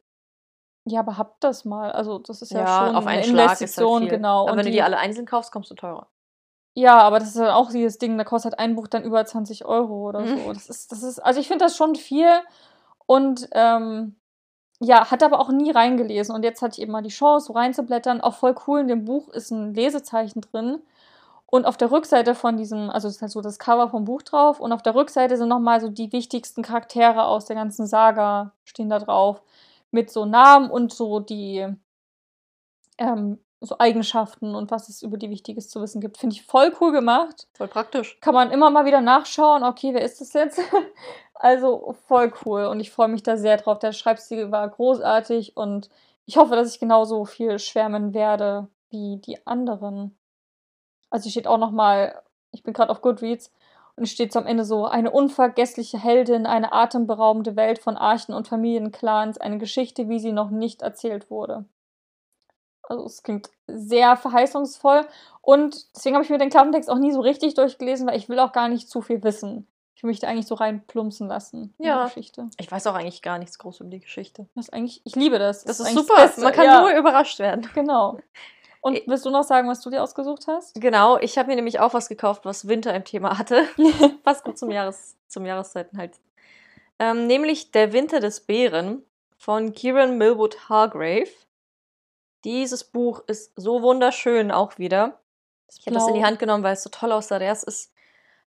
Ja, 0.85 1.01
aber 1.01 1.17
habt 1.17 1.43
das 1.45 1.65
mal. 1.65 1.91
Also, 1.93 2.19
das 2.19 2.43
ist 2.43 2.53
ja, 2.53 2.61
Ja, 2.61 2.87
schon 2.87 2.97
auf 2.97 3.07
einen 3.07 3.23
eine 3.23 3.25
Schlag 3.25 3.45
ist 3.45 3.49
halt 3.49 3.61
Investition, 3.63 4.01
viel. 4.03 4.11
genau. 4.11 4.43
Aber 4.43 4.53
Und 4.53 4.59
wenn 4.59 4.65
du 4.67 4.71
die- 4.73 4.77
die 4.77 4.83
alle 4.83 4.99
einzeln 4.99 5.25
kaufst, 5.27 5.53
kommst 5.53 5.71
du 5.71 5.75
teurer. 5.75 6.07
Ja, 6.79 7.01
aber 7.01 7.19
das 7.19 7.31
ist 7.31 7.39
dann 7.39 7.49
auch 7.49 7.71
dieses 7.73 7.99
Ding, 7.99 8.17
da 8.17 8.23
kostet 8.23 8.61
ein 8.61 8.77
Buch 8.77 8.87
dann 8.87 9.03
über 9.03 9.25
20 9.27 9.65
Euro 9.65 10.09
oder 10.09 10.21
Mhm. 10.21 10.39
so. 10.39 10.53
Das 10.53 10.69
ist, 10.69 10.93
das 10.93 11.03
ist, 11.03 11.19
also 11.19 11.41
ich 11.41 11.49
finde 11.49 11.65
das 11.65 11.77
schon 11.77 11.97
viel 11.97 12.31
und 13.07 13.49
ähm, 13.51 14.15
ja, 14.79 15.11
hat 15.11 15.25
aber 15.25 15.41
auch 15.41 15.49
nie 15.51 15.73
reingelesen. 15.73 16.33
Und 16.37 16.45
jetzt 16.45 16.63
hatte 16.63 16.75
ich 16.75 16.83
eben 16.83 16.93
mal 16.93 17.03
die 17.03 17.09
Chance, 17.09 17.47
so 17.47 17.53
reinzublättern. 17.55 18.21
Auch 18.21 18.35
voll 18.35 18.55
cool, 18.69 18.79
in 18.81 18.87
dem 18.87 19.05
Buch 19.05 19.29
ist 19.31 19.51
ein 19.51 19.75
Lesezeichen 19.75 20.41
drin. 20.41 20.81
Und 21.47 21.67
auf 21.67 21.77
der 21.77 21.91
Rückseite 21.91 22.37
von 22.37 22.57
diesem, 22.57 22.91
also 22.91 23.09
es 23.09 23.17
ist 23.17 23.23
halt 23.23 23.33
so 23.33 23.41
das 23.41 23.59
Cover 23.59 23.89
vom 23.89 24.05
Buch 24.05 24.23
drauf, 24.23 24.61
und 24.61 24.71
auf 24.71 24.83
der 24.83 24.95
Rückseite 24.95 25.37
sind 25.37 25.49
nochmal 25.49 25.81
so 25.81 25.89
die 25.89 26.13
wichtigsten 26.13 26.63
Charaktere 26.63 27.25
aus 27.25 27.47
der 27.47 27.57
ganzen 27.57 27.89
Saga 27.89 28.53
stehen 28.65 28.89
da 28.91 29.01
drauf. 29.01 29.43
Mit 29.91 30.11
so 30.13 30.27
Namen 30.27 30.71
und 30.71 30.93
so 30.93 31.19
die 31.19 31.67
ähm, 32.99 33.39
so 33.61 33.77
Eigenschaften 33.79 34.55
und 34.55 34.71
was 34.71 34.89
es 34.89 35.03
über 35.03 35.17
die 35.17 35.31
Wichtiges 35.31 35.69
zu 35.69 35.81
wissen 35.81 36.01
gibt. 36.01 36.17
Finde 36.17 36.37
ich 36.37 36.45
voll 36.45 36.73
cool 36.81 36.93
gemacht. 36.93 37.49
Voll 37.55 37.69
praktisch. 37.69 38.19
Kann 38.21 38.35
man 38.35 38.51
immer 38.51 38.71
mal 38.71 38.85
wieder 38.85 39.01
nachschauen, 39.01 39.65
okay, 39.65 39.95
wer 39.95 40.03
ist 40.03 40.21
das 40.21 40.33
jetzt? 40.33 40.61
also 41.35 41.97
voll 42.07 42.33
cool 42.45 42.67
und 42.67 42.81
ich 42.81 42.91
freue 42.91 43.09
mich 43.09 43.23
da 43.23 43.37
sehr 43.37 43.57
drauf. 43.57 43.79
Der 43.81 43.93
Schreibstil 43.93 44.53
war 44.53 44.69
großartig 44.69 45.57
und 45.57 45.91
ich 46.27 46.37
hoffe, 46.37 46.55
dass 46.55 46.73
ich 46.73 46.81
genauso 46.81 47.25
viel 47.25 47.59
schwärmen 47.59 48.15
werde 48.15 48.69
wie 48.91 49.17
die 49.17 49.45
anderen. 49.47 50.17
Also 51.11 51.25
hier 51.25 51.33
steht 51.33 51.47
auch 51.47 51.59
noch 51.59 51.73
mal, 51.73 52.23
ich 52.53 52.63
bin 52.63 52.75
gerade 52.75 52.91
auf 52.91 53.01
Goodreads 53.01 53.53
und 53.97 54.07
steht 54.07 54.37
am 54.37 54.47
Ende 54.47 54.65
so 54.65 54.87
eine 54.87 55.11
unvergessliche 55.11 55.99
Heldin, 55.99 56.47
eine 56.47 56.73
atemberaubende 56.73 57.57
Welt 57.57 57.81
von 57.81 57.97
Archen 57.97 58.35
und 58.35 58.47
Familienclans, 58.47 59.39
eine 59.39 59.59
Geschichte, 59.59 60.09
wie 60.09 60.21
sie 60.21 60.33
noch 60.33 60.51
nicht 60.51 60.83
erzählt 60.83 61.31
wurde. 61.31 61.65
Also 62.89 63.05
es 63.05 63.23
klingt 63.23 63.51
sehr 63.67 64.17
verheißungsvoll 64.17 65.07
und 65.43 65.95
deswegen 65.95 66.15
habe 66.17 66.25
ich 66.25 66.31
mir 66.31 66.39
den 66.39 66.51
Klappentext 66.51 66.91
auch 66.91 66.99
nie 66.99 67.13
so 67.13 67.21
richtig 67.21 67.55
durchgelesen, 67.55 68.07
weil 68.07 68.17
ich 68.17 68.29
will 68.29 68.39
auch 68.39 68.53
gar 68.53 68.69
nicht 68.69 68.89
zu 68.89 69.03
viel 69.03 69.23
wissen. 69.23 69.67
Ich 69.95 70.03
will 70.05 70.09
mich 70.11 70.21
da 70.21 70.29
eigentlich 70.29 70.47
so 70.47 70.55
reinplumpsen 70.55 71.27
lassen 71.27 71.75
in 71.79 71.87
Ja. 71.87 72.03
die 72.05 72.09
Geschichte. 72.15 72.49
Ich 72.59 72.71
weiß 72.71 72.87
auch 72.87 72.95
eigentlich 72.95 73.21
gar 73.21 73.39
nichts 73.39 73.59
groß 73.59 73.81
über 73.81 73.91
die 73.91 74.01
Geschichte. 74.01 74.47
Das 74.55 74.67
ist 74.69 74.73
eigentlich, 74.73 75.01
ich 75.05 75.17
liebe 75.17 75.39
das. 75.39 75.65
Das 75.65 75.81
ist 75.81 75.87
eigentlich 75.87 76.07
super. 76.07 76.23
Beste. 76.23 76.41
Man 76.43 76.53
kann 76.53 76.65
ja, 76.67 76.81
nur 76.81 76.91
überrascht 76.97 77.39
werden. 77.41 77.69
Genau. 77.75 78.19
Und 78.81 79.03
willst 79.07 79.27
du 79.27 79.31
noch 79.31 79.43
sagen, 79.43 79.69
was 79.69 79.81
du 79.81 79.91
dir 79.91 80.03
ausgesucht 80.03 80.47
hast? 80.47 80.81
Genau, 80.81 81.19
ich 81.19 81.37
habe 81.37 81.49
mir 81.49 81.57
nämlich 81.57 81.81
auch 81.81 81.95
was 81.95 82.09
gekauft, 82.09 82.45
was 82.45 82.69
Winter 82.69 82.95
im 82.95 83.05
Thema 83.05 83.37
hatte. 83.37 83.65
Passt 84.23 84.45
gut 84.45 84.57
zum, 84.57 84.71
Jahres, 84.71 85.17
zum 85.27 85.45
Jahreszeiten 85.45 85.99
halt. 85.99 86.13
Ähm, 87.01 87.27
nämlich 87.27 87.73
Der 87.73 87.93
Winter 87.93 88.21
des 88.21 88.41
Bären 88.41 89.03
von 89.37 89.73
Kieran 89.73 90.17
Millwood 90.17 90.69
Hargrave. 90.69 91.29
Dieses 92.45 92.85
Buch 92.85 93.23
ist 93.27 93.53
so 93.57 93.83
wunderschön 93.83 94.51
auch 94.51 94.79
wieder. 94.79 95.21
Ich 95.71 95.87
habe 95.87 95.95
das 95.95 96.09
in 96.09 96.15
die. 96.15 96.25
Hand 96.25 96.39
genommen, 96.39 96.63
weil 96.63 96.75
es 96.75 96.83
so 96.83 96.91
toll 96.91 97.13
aussah. 97.13 97.39
Der 97.39 97.53
ist 97.53 97.93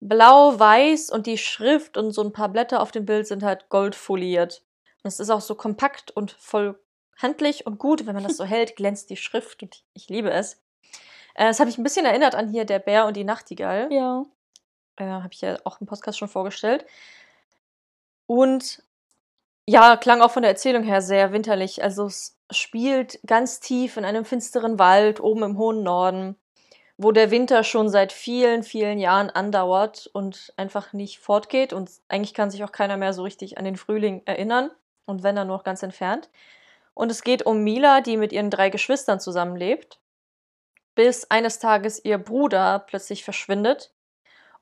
blau-weiß 0.01 1.11
und 1.11 1.27
die 1.27 1.39
Schrift 1.39 1.97
und 1.97 2.13
so 2.13 2.23
ein 2.23 2.33
paar 2.33 2.49
Blätter 2.49 2.81
auf 2.81 2.91
dem 2.91 3.07
Bild 3.07 3.27
sind 3.27 3.43
halt 3.43 3.69
goldfoliert. 3.69 4.63
Und 5.03 5.09
es 5.09 5.21
ist 5.21 5.31
auch 5.31 5.41
so 5.41 5.55
kompakt 5.55 6.11
und 6.11 6.33
voll 6.33 6.79
handlich 7.17 7.67
und 7.67 7.79
gut. 7.79 8.07
Wenn 8.07 8.15
man 8.15 8.25
das 8.25 8.37
so 8.37 8.45
hält, 8.45 8.77
glänzt 8.77 9.11
die 9.11 9.17
Schrift 9.17 9.63
und 9.63 9.75
ich, 9.75 9.85
ich 9.95 10.09
liebe 10.09 10.31
es. 10.31 10.63
Äh, 11.35 11.47
das 11.47 11.61
habe 11.61 11.71
ich 11.71 11.79
ein 11.79 11.85
bisschen 11.85 12.07
erinnert 12.07 12.35
an 12.35 12.49
hier 12.49 12.65
Der 12.65 12.79
Bär 12.79 13.07
und 13.07 13.17
die 13.17 13.25
Nachtigall. 13.25 13.89
Ja. 13.93 14.25
Äh, 14.97 15.07
habe 15.07 15.33
ich 15.33 15.41
ja 15.41 15.59
auch 15.65 15.81
im 15.81 15.87
Podcast 15.87 16.19
schon 16.19 16.29
vorgestellt. 16.29 16.87
Und 18.27 18.83
ja, 19.67 19.97
klang 19.97 20.21
auch 20.21 20.31
von 20.31 20.43
der 20.43 20.51
Erzählung 20.51 20.83
her 20.83 21.01
sehr 21.01 21.33
winterlich. 21.33 21.83
Also 21.83 22.07
es 22.07 22.39
spielt 22.51 23.19
ganz 23.27 23.61
tief 23.61 23.97
in 23.97 24.05
einem 24.05 24.25
finsteren 24.25 24.79
Wald 24.79 25.21
oben 25.21 25.43
im 25.43 25.59
hohen 25.59 25.83
Norden, 25.83 26.37
wo 26.97 27.13
der 27.13 27.31
Winter 27.31 27.65
schon 27.65 27.89
seit 27.89 28.13
vielen, 28.13 28.63
vielen 28.63 28.99
Jahren 28.99 29.31
andauert 29.31 30.09
und 30.13 30.53
einfach 30.57 30.93
nicht 30.93 31.19
fortgeht. 31.19 31.73
Und 31.73 31.91
eigentlich 32.09 32.35
kann 32.35 32.51
sich 32.51 32.63
auch 32.63 32.73
keiner 32.73 32.97
mehr 32.97 33.13
so 33.13 33.23
richtig 33.23 33.59
an 33.59 33.65
den 33.65 33.77
Frühling 33.77 34.23
erinnern. 34.27 34.71
Und 35.07 35.23
wenn 35.23 35.37
dann 35.37 35.49
nur 35.49 35.59
noch 35.59 35.65
ganz 35.65 35.83
entfernt. 35.83 36.31
Und 36.95 37.11
es 37.11 37.23
geht 37.23 37.45
um 37.45 37.65
Mila, 37.65 38.01
die 38.01 38.17
mit 38.17 38.33
ihren 38.33 38.51
drei 38.51 38.71
Geschwistern 38.71 39.21
zusammenlebt, 39.21 39.99
bis 40.95 41.31
eines 41.31 41.59
Tages 41.59 42.03
ihr 42.05 42.19
Bruder 42.19 42.79
plötzlich 42.79 43.25
verschwindet 43.25 43.93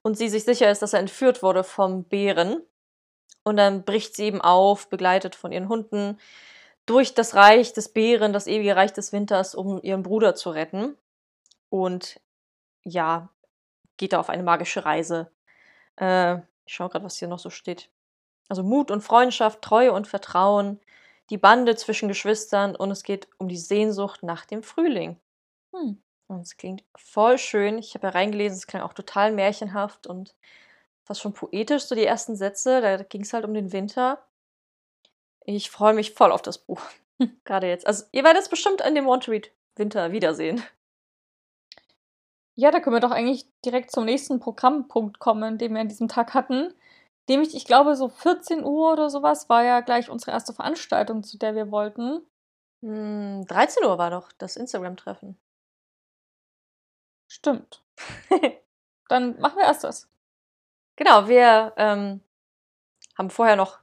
und 0.03 0.17
sie 0.17 0.29
sich 0.29 0.45
sicher 0.45 0.71
ist, 0.71 0.83
dass 0.83 0.95
er 0.95 1.01
entführt 1.01 1.43
wurde 1.43 1.62
vom 1.62 2.05
Bären. 2.05 2.62
Und 3.45 3.57
dann 3.57 3.85
bricht 3.85 4.15
sie 4.15 4.25
eben 4.25 4.41
auf, 4.41 4.89
begleitet 4.89 5.35
von 5.35 5.53
ihren 5.53 5.69
Hunden, 5.69 6.19
durch 6.87 7.15
das 7.15 7.35
Reich 7.35 7.73
des 7.73 7.93
Bären, 7.93 8.33
das 8.33 8.47
ewige 8.47 8.77
Reich 8.77 8.93
des 8.93 9.13
Winters, 9.13 9.55
um 9.55 9.81
ihren 9.83 10.03
Bruder 10.03 10.35
zu 10.35 10.51
retten. 10.51 10.97
Und 11.69 12.21
ja, 12.85 13.29
geht 13.97 14.13
da 14.13 14.21
auf 14.21 14.31
eine 14.31 14.43
magische 14.43 14.85
Reise. 14.85 15.31
Äh, 15.97 16.39
ich 16.67 16.75
schaue 16.75 16.89
gerade, 16.89 17.05
was 17.05 17.19
hier 17.19 17.29
noch 17.29 17.39
so 17.39 17.51
steht. 17.51 17.91
Also 18.49 18.63
Mut 18.63 18.91
und 18.91 19.03
Freundschaft, 19.03 19.63
Treue 19.63 19.93
und 19.93 20.07
Vertrauen, 20.07 20.81
die 21.31 21.39
Bande 21.39 21.77
zwischen 21.77 22.09
Geschwistern 22.09 22.77
und 22.77 22.91
es 22.91 23.03
geht 23.03 23.29
um 23.39 23.49
die 23.49 23.57
Sehnsucht 23.57 24.23
nach 24.23 24.45
dem 24.45 24.63
Frühling. 24.63 25.19
Hm. 25.75 26.03
Und 26.27 26.41
es 26.41 26.57
klingt 26.57 26.85
voll 26.97 27.39
schön. 27.39 27.79
Ich 27.79 27.95
habe 27.95 28.09
ja 28.09 28.13
reingelesen, 28.13 28.59
es 28.59 28.67
klang 28.67 28.83
auch 28.83 28.93
total 28.93 29.33
märchenhaft 29.33 30.07
und 30.07 30.35
fast 31.05 31.21
schon 31.21 31.35
poetisch, 31.35 31.85
so 31.85 31.95
die 31.95 32.05
ersten 32.05 32.37
Sätze. 32.37 32.81
Da 32.81 33.03
ging 33.03 33.23
es 33.23 33.33
halt 33.33 33.45
um 33.45 33.55
den 33.55 33.73
Winter. 33.73 34.25
Ich 35.45 35.71
freue 35.71 35.95
mich 35.95 36.12
voll 36.12 36.33
auf 36.33 36.43
das 36.43 36.59
Buch. 36.59 36.81
Gerade 37.45 37.69
jetzt. 37.69 37.87
Also, 37.87 38.05
ihr 38.12 38.25
werdet 38.25 38.43
es 38.43 38.49
bestimmt 38.49 38.83
an 38.83 38.95
dem 38.95 39.07
Want 39.07 39.25
to 39.25 39.31
Read 39.31 39.51
Winter 39.77 40.12
wiedersehen. 40.12 40.62
Ja, 42.55 42.71
da 42.71 42.81
können 42.81 42.97
wir 42.97 43.01
doch 43.01 43.11
eigentlich 43.11 43.47
direkt 43.65 43.91
zum 43.91 44.05
nächsten 44.05 44.38
Programmpunkt 44.38 45.19
kommen, 45.19 45.59
den 45.59 45.73
wir 45.73 45.81
an 45.81 45.88
diesem 45.88 46.09
Tag 46.09 46.35
hatten. 46.35 46.75
Nämlich, 47.29 47.55
ich 47.55 47.65
glaube, 47.65 47.97
so 47.97 48.09
14 48.09 48.65
Uhr 48.65 48.93
oder 48.93 49.09
sowas 49.09 49.49
war 49.49 49.65
ja 49.65 49.81
gleich 49.81 50.11
unsere 50.11 50.33
erste 50.33 50.53
Veranstaltung, 50.53 51.23
zu 51.23 51.38
der 51.38 51.55
wir 51.55 51.71
wollten. 51.71 52.21
Hm, 52.83 53.47
13 53.47 53.85
Uhr 53.85 53.97
war 53.99 54.11
doch 54.11 54.33
das 54.33 54.57
Instagram-Treffen. 54.57 55.38
Stimmt. 57.29 57.83
Dann 59.09 59.38
machen 59.41 59.57
wir 59.57 59.65
erst 59.65 59.85
das. 59.85 60.12
Genau, 60.97 61.29
wir 61.29 61.73
ähm, 61.77 62.21
haben 63.17 63.31
vorher 63.31 63.57
noch 63.57 63.79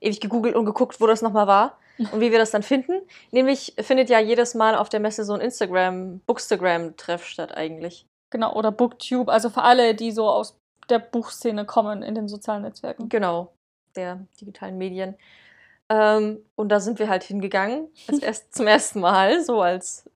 ewig 0.00 0.20
gegoogelt 0.20 0.54
und 0.54 0.64
geguckt, 0.64 1.00
wo 1.00 1.06
das 1.06 1.22
nochmal 1.22 1.46
war 1.46 1.78
und 1.98 2.20
wie 2.20 2.30
wir 2.30 2.38
das 2.38 2.50
dann 2.50 2.62
finden. 2.62 3.02
Nämlich 3.30 3.74
findet 3.78 4.10
ja 4.10 4.18
jedes 4.18 4.54
Mal 4.54 4.74
auf 4.74 4.88
der 4.88 5.00
Messe 5.00 5.24
so 5.24 5.34
ein 5.34 5.40
Instagram, 5.40 6.20
Bookstagram-Treff 6.26 7.24
statt 7.24 7.56
eigentlich. 7.56 8.06
Genau, 8.30 8.54
oder 8.54 8.72
Booktube, 8.72 9.30
also 9.30 9.50
für 9.50 9.62
alle, 9.62 9.94
die 9.94 10.10
so 10.10 10.28
aus 10.28 10.58
der 10.88 10.98
Buchszene 10.98 11.64
kommen 11.64 12.02
in 12.02 12.14
den 12.14 12.28
sozialen 12.28 12.62
Netzwerken. 12.62 13.08
Genau, 13.08 13.52
der 13.94 14.26
digitalen 14.40 14.78
Medien. 14.78 15.16
Ähm, 15.88 16.38
und 16.54 16.70
da 16.70 16.80
sind 16.80 16.98
wir 16.98 17.08
halt 17.08 17.22
hingegangen, 17.22 17.88
erst, 18.22 18.54
zum 18.54 18.66
ersten 18.66 19.00
Mal, 19.00 19.44
so 19.44 19.60
als 19.60 20.08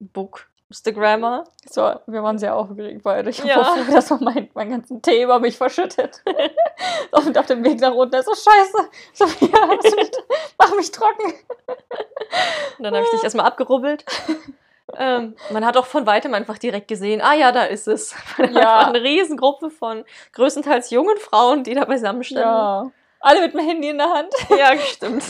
Bookstagrammer. 0.69 1.45
So, 1.69 1.93
wir 2.07 2.23
waren 2.23 2.39
sehr 2.39 2.57
aufgeregt 2.57 3.03
beide. 3.05 3.31
Ich 3.31 3.39
Ja. 3.45 3.57
hoffe, 3.57 3.91
dass 3.93 4.11
man 4.11 4.25
meinen 4.25 4.51
mein 4.55 4.71
ganzen 4.71 5.01
Tee 5.01 5.23
über 5.23 5.39
mich 5.39 5.57
verschüttet. 5.57 6.23
Und 7.13 7.39
auf 7.39 7.47
dem 7.47 7.65
Weg 7.65 7.81
nach 7.81 7.95
unten 7.95 8.17
ist 8.17 8.27
so 8.27 8.35
scheiße. 8.35 8.91
Sophia, 9.13 9.67
nicht, 9.67 10.17
mach 10.59 10.75
mich 10.75 10.91
trocken. 10.91 11.35
Und 12.79 12.85
dann 12.85 12.95
habe 12.95 13.05
ich 13.05 13.11
dich 13.11 13.23
erstmal 13.23 13.47
abgerubbelt. 13.47 14.05
ähm, 14.97 15.37
man 15.51 15.65
hat 15.65 15.77
auch 15.77 15.87
von 15.87 16.05
weitem 16.07 16.35
einfach 16.35 16.59
direkt 16.59 16.89
gesehen, 16.89 17.21
ah 17.23 17.35
ja, 17.35 17.53
da 17.53 17.65
ist 17.65 17.87
es. 17.87 18.15
Ja. 18.39 18.79
Einfach 18.79 18.89
eine 18.89 19.03
Riesengruppe 19.03 19.71
von 19.71 20.05
größtenteils 20.33 20.91
jungen 20.91 21.17
Frauen, 21.19 21.63
die 21.63 21.75
da 21.75 21.85
beisammen 21.85 22.25
standen. 22.25 22.43
Ja. 22.49 22.91
Alle 23.21 23.41
mit 23.41 23.55
dem 23.55 23.61
Handy 23.61 23.89
in 23.91 23.99
der 23.99 24.11
Hand. 24.13 24.33
ja 24.51 24.77
stimmt. 24.79 25.25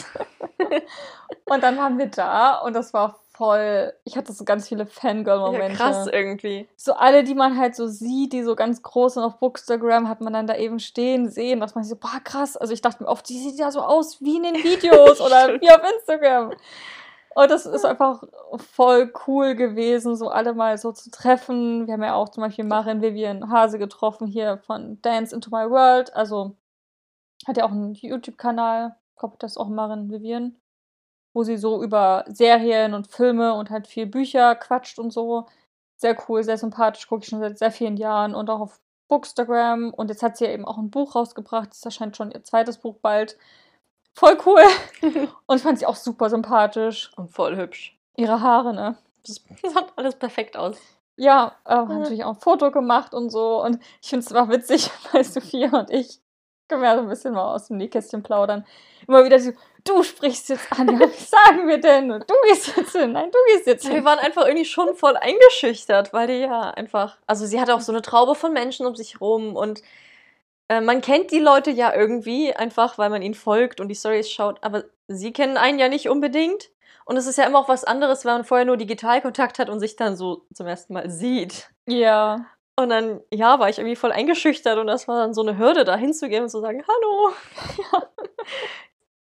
Und 1.44 1.62
dann 1.62 1.76
waren 1.78 1.98
wir 1.98 2.06
da 2.06 2.58
und 2.58 2.72
das 2.74 2.92
war 2.92 3.20
voll. 3.36 3.92
Ich 4.04 4.16
hatte 4.16 4.32
so 4.32 4.44
ganz 4.44 4.68
viele 4.68 4.84
Ja, 4.84 4.90
Fangirl-Momente. 4.90 5.76
krass 5.76 6.06
irgendwie. 6.06 6.68
So 6.76 6.94
alle, 6.94 7.24
die 7.24 7.34
man 7.34 7.58
halt 7.58 7.76
so 7.76 7.86
sieht, 7.86 8.32
die 8.32 8.42
so 8.42 8.56
ganz 8.56 8.82
groß 8.82 9.14
sind 9.14 9.22
auf 9.22 9.38
Bookstagram, 9.38 10.08
hat 10.08 10.20
man 10.20 10.32
dann 10.32 10.46
da 10.46 10.56
eben 10.56 10.78
stehen 10.78 11.28
sehen, 11.28 11.60
dass 11.60 11.74
man 11.74 11.84
so, 11.84 11.96
boah, 11.96 12.20
krass. 12.24 12.56
Also 12.56 12.72
ich 12.72 12.80
dachte 12.80 13.02
mir 13.02 13.08
oft, 13.08 13.28
die 13.28 13.38
sieht 13.38 13.58
ja 13.58 13.70
so 13.70 13.80
aus 13.80 14.20
wie 14.20 14.36
in 14.36 14.42
den 14.42 14.54
Videos 14.54 15.20
oder 15.26 15.60
wie 15.60 15.70
auf 15.70 15.82
Instagram. 15.96 16.52
Und 17.34 17.50
das 17.50 17.66
ist 17.66 17.84
einfach 17.84 18.22
voll 18.56 19.12
cool 19.26 19.54
gewesen, 19.54 20.16
so 20.16 20.28
alle 20.28 20.54
mal 20.54 20.78
so 20.78 20.92
zu 20.92 21.10
treffen. 21.10 21.86
Wir 21.86 21.94
haben 21.94 22.02
ja 22.02 22.14
auch 22.14 22.30
zum 22.30 22.42
Beispiel 22.42 22.64
Marin 22.64 23.02
Vivian 23.02 23.50
Hase 23.50 23.78
getroffen 23.78 24.26
hier 24.26 24.56
von 24.56 25.02
Dance 25.02 25.34
into 25.34 25.50
My 25.50 25.68
World. 25.68 26.14
Also 26.16 26.56
hat 27.46 27.58
ja 27.58 27.66
auch 27.66 27.72
einen 27.72 27.92
YouTube-Kanal, 27.92 28.96
ich 29.10 29.18
glaube, 29.18 29.36
das 29.38 29.52
ist 29.52 29.58
auch 29.58 29.68
Marin 29.68 30.10
Vivian, 30.10 30.56
wo 31.36 31.42
sie 31.42 31.58
so 31.58 31.82
über 31.82 32.24
Serien 32.28 32.94
und 32.94 33.08
Filme 33.08 33.52
und 33.52 33.68
halt 33.68 33.86
viel 33.86 34.06
Bücher 34.06 34.54
quatscht 34.54 34.98
und 34.98 35.12
so. 35.12 35.44
Sehr 35.98 36.16
cool, 36.26 36.42
sehr 36.42 36.56
sympathisch, 36.56 37.06
gucke 37.06 37.24
ich 37.24 37.28
schon 37.28 37.40
seit 37.40 37.58
sehr 37.58 37.70
vielen 37.70 37.98
Jahren 37.98 38.34
und 38.34 38.48
auch 38.48 38.60
auf 38.60 38.80
Bookstagram. 39.08 39.92
Und 39.92 40.08
jetzt 40.08 40.22
hat 40.22 40.38
sie 40.38 40.46
ja 40.46 40.50
eben 40.50 40.64
auch 40.64 40.78
ein 40.78 40.90
Buch 40.90 41.14
rausgebracht. 41.14 41.72
Das 41.72 41.84
erscheint 41.84 42.16
schon 42.16 42.30
ihr 42.30 42.42
zweites 42.42 42.78
Buch 42.78 42.96
bald. 43.02 43.36
Voll 44.14 44.38
cool. 44.46 44.62
und 45.46 45.60
fand 45.60 45.78
sie 45.78 45.84
auch 45.84 45.96
super 45.96 46.30
sympathisch. 46.30 47.10
Und 47.16 47.30
voll 47.30 47.54
hübsch. 47.54 47.98
Ihre 48.16 48.40
Haare, 48.40 48.72
ne? 48.72 48.96
Das 49.26 49.44
sah 49.74 49.86
alles 49.96 50.14
perfekt 50.14 50.56
aus. 50.56 50.78
Ja, 51.16 51.54
äh, 51.66 51.74
hat 51.74 51.88
natürlich 51.90 52.24
auch 52.24 52.32
ein 52.36 52.40
Foto 52.40 52.70
gemacht 52.70 53.12
und 53.12 53.28
so. 53.28 53.62
Und 53.62 53.78
ich 54.00 54.08
finde 54.08 54.24
es 54.24 54.32
einfach 54.32 54.50
witzig, 54.50 54.90
weil 55.12 55.22
Sophia 55.22 55.68
und 55.80 55.90
ich 55.90 56.18
können 56.68 56.80
wir 56.80 56.88
ja 56.88 56.96
so 56.96 57.02
ein 57.02 57.08
bisschen 57.08 57.34
mal 57.34 57.54
aus 57.54 57.68
dem 57.68 57.76
Nähkästchen 57.76 58.22
plaudern. 58.22 58.64
Immer 59.06 59.24
wieder 59.24 59.38
so, 59.38 59.52
du 59.88 60.02
sprichst 60.02 60.48
jetzt 60.50 60.66
an, 60.78 60.88
ja, 60.88 61.00
was 61.06 61.30
sagen 61.30 61.66
wir 61.68 61.78
denn? 61.78 62.10
Und 62.10 62.28
du 62.28 62.34
gehst 62.48 62.76
jetzt 62.76 62.92
hin, 62.92 63.12
nein, 63.12 63.30
du 63.30 63.38
gehst 63.52 63.66
jetzt 63.66 63.84
Ja, 63.84 63.90
hin. 63.90 63.98
wir 63.98 64.04
waren 64.04 64.18
einfach 64.18 64.44
irgendwie 64.44 64.64
schon 64.64 64.94
voll 64.94 65.16
eingeschüchtert, 65.16 66.12
weil 66.12 66.26
die 66.26 66.34
ja 66.40 66.70
einfach. 66.70 67.16
Also 67.26 67.46
sie 67.46 67.60
hatte 67.60 67.74
auch 67.74 67.80
so 67.80 67.92
eine 67.92 68.02
Traube 68.02 68.34
von 68.34 68.52
Menschen 68.52 68.86
um 68.86 68.94
sich 68.94 69.20
rum 69.20 69.56
und 69.56 69.82
äh, 70.68 70.80
man 70.80 71.00
kennt 71.00 71.30
die 71.30 71.38
Leute 71.38 71.70
ja 71.70 71.94
irgendwie 71.94 72.54
einfach, 72.54 72.98
weil 72.98 73.10
man 73.10 73.22
ihnen 73.22 73.34
folgt 73.34 73.80
und 73.80 73.88
die 73.88 73.94
Stories 73.94 74.30
schaut, 74.30 74.58
aber 74.62 74.84
sie 75.08 75.32
kennen 75.32 75.56
einen 75.56 75.78
ja 75.78 75.88
nicht 75.88 76.08
unbedingt. 76.08 76.70
Und 77.04 77.16
es 77.16 77.28
ist 77.28 77.38
ja 77.38 77.44
immer 77.44 77.60
auch 77.60 77.68
was 77.68 77.84
anderes, 77.84 78.24
wenn 78.24 78.32
man 78.32 78.44
vorher 78.44 78.64
nur 78.66 78.76
Digitalkontakt 78.76 79.60
hat 79.60 79.68
und 79.68 79.78
sich 79.78 79.94
dann 79.94 80.16
so 80.16 80.44
zum 80.52 80.66
ersten 80.66 80.92
Mal 80.92 81.08
sieht. 81.08 81.70
Ja. 81.86 82.46
Und 82.74 82.90
dann, 82.90 83.20
ja, 83.32 83.60
war 83.60 83.68
ich 83.68 83.78
irgendwie 83.78 83.94
voll 83.94 84.10
eingeschüchtert 84.10 84.76
und 84.78 84.88
das 84.88 85.06
war 85.06 85.16
dann 85.20 85.32
so 85.32 85.40
eine 85.42 85.56
Hürde, 85.56 85.84
da 85.84 85.96
hinzugehen 85.96 86.42
und 86.42 86.48
zu 86.50 86.60
sagen, 86.60 86.82
hallo, 86.86 87.30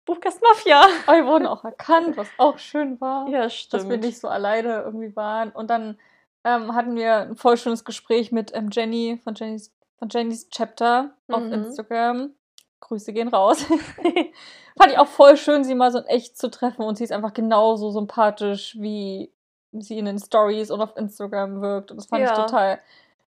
Buchkast 0.06 0.42
Mafia. 0.42 0.82
Aber 1.06 1.18
wir 1.18 1.26
wurden 1.26 1.46
auch 1.48 1.64
erkannt, 1.64 2.18
was 2.18 2.28
auch 2.38 2.58
schön 2.58 3.00
war. 3.02 3.28
Ja, 3.30 3.42
dass 3.44 3.72
wir 3.72 3.80
stimmt. 3.80 4.04
nicht 4.04 4.20
so 4.20 4.28
alleine 4.28 4.82
irgendwie 4.82 5.16
waren. 5.16 5.52
Und 5.52 5.70
dann 5.70 5.98
ähm, 6.44 6.74
hatten 6.76 6.96
wir 6.96 7.18
ein 7.18 7.36
voll 7.36 7.58
schönes 7.58 7.86
Gespräch 7.86 8.32
mit 8.32 8.52
ähm, 8.56 8.70
Jenny 8.72 9.20
von 9.24 9.36
Jennys, 9.36 9.72
von 10.00 10.10
Jennys 10.10 10.50
Chapter 10.50 11.12
auf 11.30 11.42
Mhm. 11.44 11.54
Instagram. 11.54 12.32
Grüße 12.80 13.14
gehen 13.14 13.28
raus. 13.28 13.64
Fand 14.78 14.92
ich 14.92 14.98
auch 14.98 15.08
voll 15.08 15.38
schön, 15.38 15.64
sie 15.64 15.76
mal 15.76 15.92
so 15.92 16.00
in 16.00 16.06
echt 16.06 16.38
zu 16.38 16.50
treffen. 16.50 16.82
Und 16.82 16.98
sie 16.98 17.04
ist 17.04 17.12
einfach 17.12 17.34
genauso 17.34 17.92
sympathisch, 17.92 18.76
wie 18.80 19.32
sie 19.72 20.00
in 20.00 20.06
den 20.06 20.18
Stories 20.18 20.72
und 20.72 20.82
auf 20.82 20.98
Instagram 20.98 21.62
wirkt. 21.62 21.92
Und 21.92 21.98
das 21.98 22.08
fand 22.08 22.24
ich 22.24 22.30
Ja. 22.30 22.36
total 22.36 22.80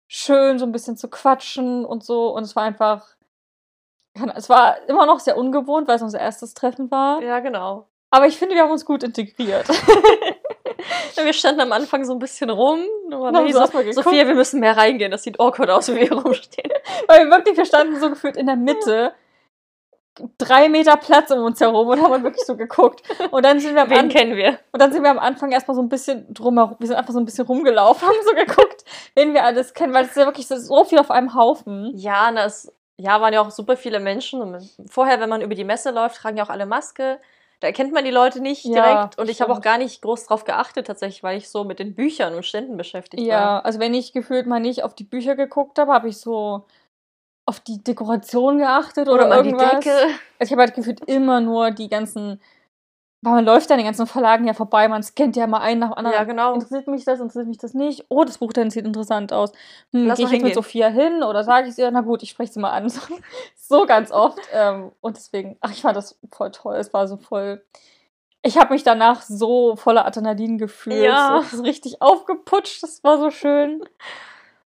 schön, 0.06 0.58
so 0.58 0.66
ein 0.66 0.72
bisschen 0.72 0.96
zu 0.98 1.08
quatschen 1.08 1.84
und 1.86 2.04
so. 2.04 2.28
Und 2.34 2.42
es 2.42 2.54
war 2.56 2.64
einfach. 2.64 3.06
Es 4.34 4.48
war 4.48 4.76
immer 4.88 5.06
noch 5.06 5.20
sehr 5.20 5.36
ungewohnt, 5.36 5.88
weil 5.88 5.96
es 5.96 6.02
unser 6.02 6.20
erstes 6.20 6.54
Treffen 6.54 6.90
war. 6.90 7.22
Ja, 7.22 7.40
genau. 7.40 7.86
Aber 8.10 8.26
ich 8.26 8.38
finde, 8.38 8.54
wir 8.54 8.62
haben 8.62 8.70
uns 8.70 8.84
gut 8.84 9.02
integriert. 9.02 9.66
Wir 11.24 11.32
standen 11.32 11.60
am 11.60 11.72
Anfang 11.72 12.04
so 12.04 12.12
ein 12.12 12.18
bisschen 12.18 12.50
rum. 12.50 12.80
So. 13.92 14.02
Sophia, 14.02 14.26
wir 14.26 14.34
müssen 14.34 14.60
mehr 14.60 14.76
reingehen. 14.76 15.10
Das 15.10 15.22
sieht 15.24 15.40
awkward 15.40 15.70
aus, 15.70 15.88
wenn 15.88 15.96
wir 15.96 16.08
hier 16.08 16.16
rumstehen. 16.16 16.70
Weil 17.08 17.24
wir 17.24 17.30
wirklich, 17.30 17.56
wir 17.56 17.64
standen 17.64 17.98
so 17.98 18.08
gefühlt 18.10 18.36
in 18.36 18.46
der 18.46 18.56
Mitte. 18.56 19.12
Drei 20.36 20.68
Meter 20.68 20.96
Platz 20.96 21.30
um 21.30 21.44
uns 21.44 21.60
herum 21.60 21.86
und 21.88 22.02
haben 22.02 22.24
wirklich 22.24 22.44
so 22.44 22.56
geguckt. 22.56 23.02
Und 23.30 23.44
dann 23.44 23.60
sind 23.60 23.74
wir 23.76 23.82
am, 23.82 23.90
Wen 23.90 24.08
kennen 24.08 24.36
wir? 24.36 24.58
und 24.72 24.82
dann 24.82 24.92
sind 24.92 25.04
wir 25.04 25.10
am 25.10 25.18
Anfang 25.18 25.52
erstmal 25.52 25.76
so 25.76 25.82
ein 25.82 25.88
bisschen 25.88 26.32
drumherum. 26.34 26.76
Wir 26.80 26.88
sind 26.88 26.96
einfach 26.96 27.12
so 27.12 27.20
ein 27.20 27.24
bisschen 27.24 27.46
rumgelaufen, 27.46 28.08
haben 28.08 28.16
so 28.24 28.34
geguckt, 28.34 28.84
wen 29.14 29.32
wir 29.32 29.44
alles 29.44 29.74
kennen, 29.74 29.94
weil 29.94 30.04
es 30.04 30.10
ist 30.10 30.16
ja 30.16 30.26
wirklich 30.26 30.48
so, 30.48 30.84
viel 30.84 30.98
auf 30.98 31.12
einem 31.12 31.34
Haufen. 31.34 31.92
Ja, 31.94 32.32
na, 32.32 32.46
es 32.46 32.72
ja, 32.98 33.20
waren 33.20 33.32
ja 33.32 33.40
auch 33.40 33.50
super 33.50 33.76
viele 33.76 34.00
Menschen. 34.00 34.42
Und 34.42 34.70
vorher, 34.90 35.20
wenn 35.20 35.28
man 35.28 35.40
über 35.40 35.54
die 35.54 35.64
Messe 35.64 35.90
läuft, 35.90 36.16
tragen 36.16 36.36
ja 36.36 36.44
auch 36.44 36.50
alle 36.50 36.66
Maske. 36.66 37.20
Da 37.60 37.68
erkennt 37.68 37.92
man 37.92 38.04
die 38.04 38.10
Leute 38.10 38.40
nicht 38.40 38.64
Ja, 38.64 38.72
direkt. 38.74 39.18
Und 39.18 39.30
ich 39.30 39.40
habe 39.40 39.52
auch 39.52 39.60
gar 39.60 39.78
nicht 39.78 40.02
groß 40.02 40.26
drauf 40.26 40.44
geachtet, 40.44 40.86
tatsächlich, 40.86 41.22
weil 41.22 41.38
ich 41.38 41.48
so 41.48 41.64
mit 41.64 41.78
den 41.78 41.94
Büchern 41.94 42.34
und 42.34 42.44
Ständen 42.44 42.76
beschäftigt 42.76 43.22
Ja, 43.22 43.40
war. 43.40 43.64
also 43.64 43.80
wenn 43.80 43.94
ich 43.94 44.12
gefühlt 44.12 44.46
mal 44.46 44.60
nicht 44.60 44.82
auf 44.84 44.94
die 44.94 45.04
Bücher 45.04 45.34
geguckt 45.34 45.78
habe, 45.78 45.92
habe 45.92 46.08
ich 46.08 46.18
so 46.18 46.66
auf 47.46 47.60
die 47.60 47.82
Dekoration 47.82 48.58
geachtet 48.58 49.08
oder, 49.08 49.24
Oder 49.24 49.28
mal 49.28 49.42
die 49.42 49.50
irgendwas. 49.50 49.84
Decke. 49.84 49.96
Also 50.38 50.44
ich 50.44 50.52
habe 50.52 50.62
halt 50.62 50.74
gefühlt 50.74 51.00
immer 51.08 51.40
nur 51.40 51.70
die 51.70 51.88
ganzen, 51.88 52.40
weil 53.20 53.32
man 53.34 53.44
läuft 53.44 53.70
an 53.70 53.78
den 53.78 53.86
ganzen 53.86 54.06
Verlagen 54.06 54.46
ja 54.46 54.54
vorbei, 54.54 54.86
man 54.86 55.02
scannt 55.02 55.34
ja 55.36 55.46
mal 55.46 55.58
einen 55.58 55.80
nach 55.80 55.90
dem 55.90 55.98
anderen. 55.98 56.16
Ja, 56.16 56.24
genau. 56.24 56.54
Interessiert 56.54 56.86
mich 56.86 57.04
das, 57.04 57.18
interessiert 57.18 57.48
mich 57.48 57.58
das 57.58 57.74
nicht? 57.74 58.04
Oh, 58.08 58.24
das 58.24 58.38
Buch 58.38 58.52
dann 58.52 58.70
sieht 58.70 58.84
interessant 58.84 59.32
aus. 59.32 59.50
Hm, 59.92 60.06
Lass 60.06 60.18
Gehe 60.18 60.26
ich 60.26 60.32
jetzt 60.32 60.42
mit. 60.42 60.54
Sophia 60.54 60.88
hin 60.88 61.24
oder 61.24 61.42
sage 61.42 61.68
ich 61.68 61.74
sie, 61.74 61.88
na 61.90 62.02
gut, 62.02 62.22
ich 62.22 62.30
spreche 62.30 62.52
sie 62.52 62.60
mal 62.60 62.70
an. 62.70 62.88
so 63.56 63.86
ganz 63.86 64.12
oft. 64.12 64.38
Ähm, 64.52 64.92
und 65.00 65.16
deswegen, 65.16 65.56
ach, 65.60 65.72
ich 65.72 65.82
fand 65.82 65.96
das 65.96 66.18
voll 66.30 66.52
toll. 66.52 66.76
Es 66.76 66.94
war 66.94 67.08
so 67.08 67.16
voll. 67.16 67.64
Ich 68.42 68.56
habe 68.56 68.72
mich 68.72 68.84
danach 68.84 69.22
so 69.22 69.74
voller 69.74 70.06
Adrenalin 70.06 70.58
gefühlt. 70.58 71.02
Ja. 71.02 71.42
So, 71.42 71.56
so 71.56 71.62
richtig 71.64 72.00
aufgeputscht. 72.00 72.84
Das 72.84 73.02
war 73.02 73.18
so 73.18 73.30
schön. 73.32 73.80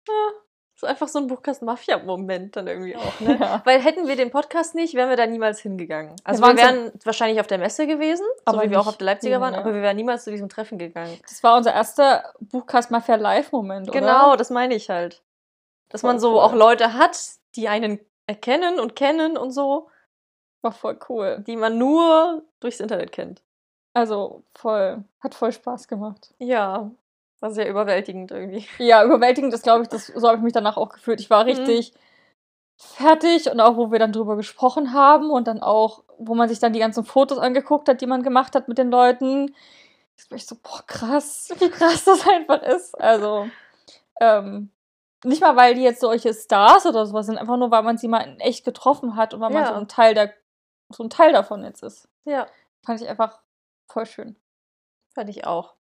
Das 0.05 0.17
ist 0.85 0.91
einfach 0.91 1.09
so 1.09 1.19
ein 1.19 1.27
Buchkast-Mafia-Moment 1.27 2.57
dann 2.57 2.67
irgendwie 2.67 2.97
auch, 2.97 3.21
ne? 3.21 3.37
Ja. 3.41 3.63
Weil 3.65 3.81
hätten 3.81 4.07
wir 4.07 4.17
den 4.17 4.31
Podcast 4.31 4.75
nicht, 4.75 4.95
wären 4.95 5.09
wir 5.09 5.17
da 5.17 5.27
niemals 5.27 5.61
hingegangen. 5.61 6.15
Also 6.25 6.43
Wir 6.43 6.51
wir, 6.51 6.57
wären 6.57 6.93
wahrscheinlich 7.05 7.41
auf 7.41 7.47
der 7.47 7.59
Messe 7.59 7.87
gewesen, 7.87 8.25
so 8.39 8.43
Aber 8.47 8.63
wie 8.63 8.71
wir 8.71 8.81
auch 8.81 8.87
auf 8.87 8.97
der 8.97 9.07
Leipziger 9.07 9.41
waren, 9.41 9.55
ja. 9.55 9.61
aber 9.61 9.75
wir 9.75 9.83
wären 9.83 9.97
niemals 9.97 10.25
zu 10.25 10.31
diesem 10.31 10.49
Treffen 10.49 10.79
gegangen. 10.79 11.19
Das 11.23 11.43
war 11.43 11.57
unser 11.57 11.73
erster 11.75 12.33
Buchcast 12.41 12.91
Mafia 12.91 13.17
Live-Moment, 13.17 13.91
Genau, 13.93 14.29
oder? 14.29 14.37
das 14.37 14.51
meine 14.51 14.75
ich 14.75 14.91
halt. 14.91 15.23
Dass 15.89 16.03
Voll 16.03 16.11
man 16.11 16.21
so 16.21 16.35
cool. 16.35 16.41
auch 16.41 16.55
Leute 16.55 16.95
hat, 16.95 17.19
die 17.57 17.69
einen 17.69 17.99
erkennen 18.27 18.81
und 18.81 18.97
kennen 18.97 19.37
und 19.37 19.51
so, 19.51 19.89
War 20.63 20.73
voll 20.73 20.99
cool. 21.09 21.45
die 21.47 21.57
man 21.57 21.77
nur 21.79 22.43
durchs 22.61 22.81
Internet 22.81 23.13
kennt. 23.13 23.43
Also 23.93 24.43
voll, 24.55 25.05
hat 25.21 25.35
voll 25.35 25.53
Spaß 25.53 25.87
gemacht. 25.89 26.35
Ja, 26.39 26.91
war 27.45 27.51
sehr 27.51 27.69
überwältigend 27.69 28.31
irgendwie. 28.31 28.67
Ja, 28.79 29.05
überwältigend 29.05 29.53
ist, 29.53 29.63
glaube 29.65 29.83
ich, 29.83 29.89
das, 29.89 30.07
so 30.07 30.27
habe 30.27 30.39
ich 30.39 30.43
mich 30.43 30.55
danach 30.55 30.79
auch 30.79 30.89
gefühlt. 30.89 31.21
Ich 31.21 31.29
war 31.29 31.45
richtig 31.45 31.93
fertig 32.77 33.51
und 33.51 33.61
auch, 33.61 33.77
wo 33.77 33.93
wir 33.93 33.99
dann 33.99 34.13
drüber 34.13 34.35
gesprochen 34.37 34.95
haben 34.95 35.31
und 35.31 35.47
dann 35.47 35.61
auch, 35.61 36.05
wo 36.19 36.35
man 36.35 36.49
sich 36.49 36.59
dann 36.59 36.73
die 36.73 36.79
ganzen 36.81 37.05
Fotos 37.05 37.39
angeguckt 37.39 37.89
hat, 37.89 38.01
die 38.01 38.07
man 38.07 38.23
gemacht 38.23 38.55
hat 38.55 38.67
mit 38.67 38.79
den 38.79 38.91
Leuten. 38.91 39.55
Ich 40.17 40.31
war 40.31 40.39
so, 40.39 40.57
boah, 40.63 40.83
krass, 40.87 41.53
wie 41.59 41.69
krass 41.69 42.05
das 42.05 42.27
einfach 42.27 42.63
ist. 42.63 42.99
Also, 42.99 43.49
ähm, 44.21 44.71
nicht 45.23 45.43
mal, 45.43 45.55
weil 45.55 45.75
die 45.75 45.83
jetzt 45.83 46.01
solche 46.01 46.33
Stars 46.33 46.87
oder 46.87 47.05
sowas 47.05 47.27
sind, 47.27 47.37
einfach 47.37 47.59
nur, 47.59 47.71
weil 47.71 47.83
man 47.83 47.99
sie 47.99 48.09
mal 48.09 48.21
in 48.21 48.41
echt 48.41 48.65
getroffen 48.65 49.17
hat 49.17 49.35
und 49.35 49.41
weil 49.41 49.51
man 49.51 49.65
Ja. 49.65 49.69
so 49.69 49.75
ein 49.75 49.89
Teil 49.89 50.15
der, 50.15 50.33
so 50.89 51.03
ein 51.03 51.11
Teil 51.11 51.33
davon 51.33 51.63
jetzt 51.63 51.83
ist. 51.83 52.09
Ja, 52.25 52.47
Fand 52.85 53.01
ich 53.03 53.09
einfach 53.09 53.41
voll 53.87 54.07
schön. 54.07 54.37
fand 55.15 55.29
ich 55.29 55.47
auch. 55.47 55.75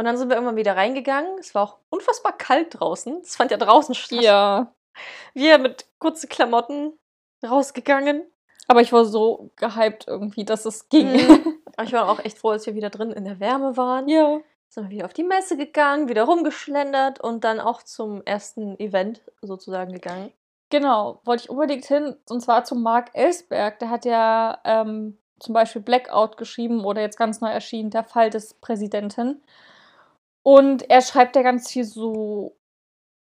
Und 0.00 0.06
dann 0.06 0.16
sind 0.16 0.30
wir 0.30 0.36
irgendwann 0.36 0.56
wieder 0.56 0.78
reingegangen. 0.78 1.38
Es 1.38 1.54
war 1.54 1.62
auch 1.62 1.76
unfassbar 1.90 2.32
kalt 2.32 2.80
draußen. 2.80 3.20
Es 3.20 3.36
fand 3.36 3.50
ja 3.50 3.58
draußen 3.58 3.94
statt. 3.94 4.22
Ja. 4.22 4.72
Wir 5.34 5.58
mit 5.58 5.84
kurzen 5.98 6.26
Klamotten 6.26 6.98
rausgegangen. 7.46 8.22
Aber 8.66 8.80
ich 8.80 8.94
war 8.94 9.04
so 9.04 9.50
gehypt 9.56 10.06
irgendwie, 10.08 10.46
dass 10.46 10.64
es 10.64 10.88
ging. 10.88 11.12
Mhm. 11.12 11.58
Aber 11.76 11.86
ich 11.86 11.92
war 11.92 12.08
auch 12.08 12.18
echt 12.24 12.38
froh, 12.38 12.48
als 12.48 12.66
wir 12.66 12.74
wieder 12.74 12.88
drin 12.88 13.12
in 13.12 13.26
der 13.26 13.40
Wärme 13.40 13.76
waren. 13.76 14.08
ja. 14.08 14.40
Sind 14.70 14.84
wir 14.84 14.90
wieder 14.90 15.04
auf 15.04 15.12
die 15.12 15.22
Messe 15.22 15.58
gegangen, 15.58 16.08
wieder 16.08 16.22
rumgeschlendert 16.22 17.20
und 17.20 17.44
dann 17.44 17.60
auch 17.60 17.82
zum 17.82 18.22
ersten 18.24 18.80
Event 18.80 19.20
sozusagen 19.42 19.92
gegangen. 19.92 20.32
Genau, 20.70 21.20
wollte 21.24 21.44
ich 21.44 21.50
unbedingt 21.50 21.84
hin. 21.84 22.16
Und 22.30 22.40
zwar 22.40 22.64
zu 22.64 22.74
Marc 22.74 23.10
Ellsberg. 23.12 23.78
Der 23.80 23.90
hat 23.90 24.06
ja 24.06 24.60
ähm, 24.64 25.18
zum 25.40 25.52
Beispiel 25.52 25.82
Blackout 25.82 26.38
geschrieben 26.38 26.86
oder 26.86 27.02
jetzt 27.02 27.18
ganz 27.18 27.42
neu 27.42 27.50
erschienen, 27.50 27.90
der 27.90 28.04
Fall 28.04 28.30
des 28.30 28.54
Präsidenten. 28.54 29.42
Und 30.42 30.88
er 30.90 31.02
schreibt 31.02 31.36
ja 31.36 31.42
ganz 31.42 31.70
viel 31.70 31.84
so, 31.84 32.56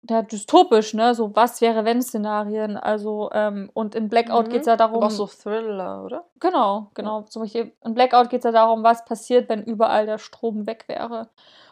der 0.02 0.24
dystopisch, 0.24 0.94
ne? 0.94 1.16
So 1.16 1.36
was 1.36 1.60
wäre 1.62 1.84
wenn 1.86 2.02
Szenarien. 2.02 2.78
Also, 2.78 3.30
ähm, 3.34 3.70
und 3.74 3.96
in 3.96 4.10
Blackout 4.10 4.48
Mhm. 4.48 4.52
geht 4.52 4.62
es 4.62 4.68
ja 4.68 4.78
darum. 4.78 4.98
Aber 4.98 5.08
auch 5.08 5.12
so 5.12 5.28
Thriller, 5.28 6.04
oder? 6.04 6.26
Genau, 6.40 6.92
genau. 6.94 7.24
Zum 7.24 7.42
Beispiel 7.44 7.74
in 7.84 7.94
Blackout 7.94 8.30
geht 8.30 8.40
es 8.42 8.46
ja 8.46 8.52
darum, 8.52 8.84
was 8.84 9.04
passiert, 9.06 9.50
wenn 9.50 9.64
überall 9.64 10.06
der 10.06 10.18
Strom 10.20 10.68
weg 10.68 10.86
wäre. 10.88 11.30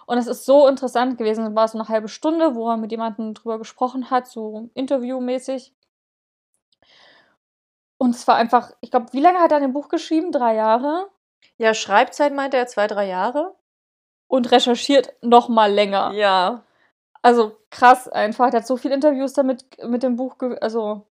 Und 0.08 0.18
es 0.18 0.28
ist 0.28 0.46
so 0.46 0.68
interessant 0.68 1.18
gewesen. 1.18 1.46
Es 1.48 1.56
war 1.56 1.68
so 1.68 1.78
eine 1.80 1.88
halbe 1.88 2.08
Stunde, 2.10 2.56
wo 2.56 2.70
er 2.70 2.78
mit 2.78 2.92
jemandem 2.92 3.34
drüber 3.34 3.58
gesprochen 3.58 4.10
hat, 4.12 4.28
so 4.28 4.70
interviewmäßig. 4.74 5.74
Und 7.98 8.16
es 8.16 8.28
war 8.28 8.36
einfach, 8.36 8.72
ich 8.82 8.92
glaube, 8.92 9.08
wie 9.14 9.22
lange 9.22 9.40
hat 9.40 9.52
er 9.52 9.60
dem 9.60 9.74
Buch 9.74 9.88
geschrieben? 9.90 10.32
Drei 10.32 10.56
Jahre. 10.56 11.10
Ja, 11.58 11.74
Schreibzeit 11.74 12.34
meinte 12.34 12.58
er 12.58 12.68
zwei, 12.68 12.88
drei 12.88 13.08
Jahre. 13.08 13.56
Und 14.28 14.52
recherchiert 14.52 15.14
noch 15.22 15.50
mal 15.50 15.72
länger. 15.72 16.12
Ja. 16.14 16.64
Also 17.22 17.58
krass 17.70 18.08
einfach. 18.08 18.50
Der 18.50 18.62
hat 18.62 18.68
so 18.68 18.78
viele 18.78 18.96
Interviews 18.96 19.34
damit 19.34 19.66
mit 19.84 20.04
dem 20.04 20.16
Buch, 20.16 20.36
also 20.62 21.06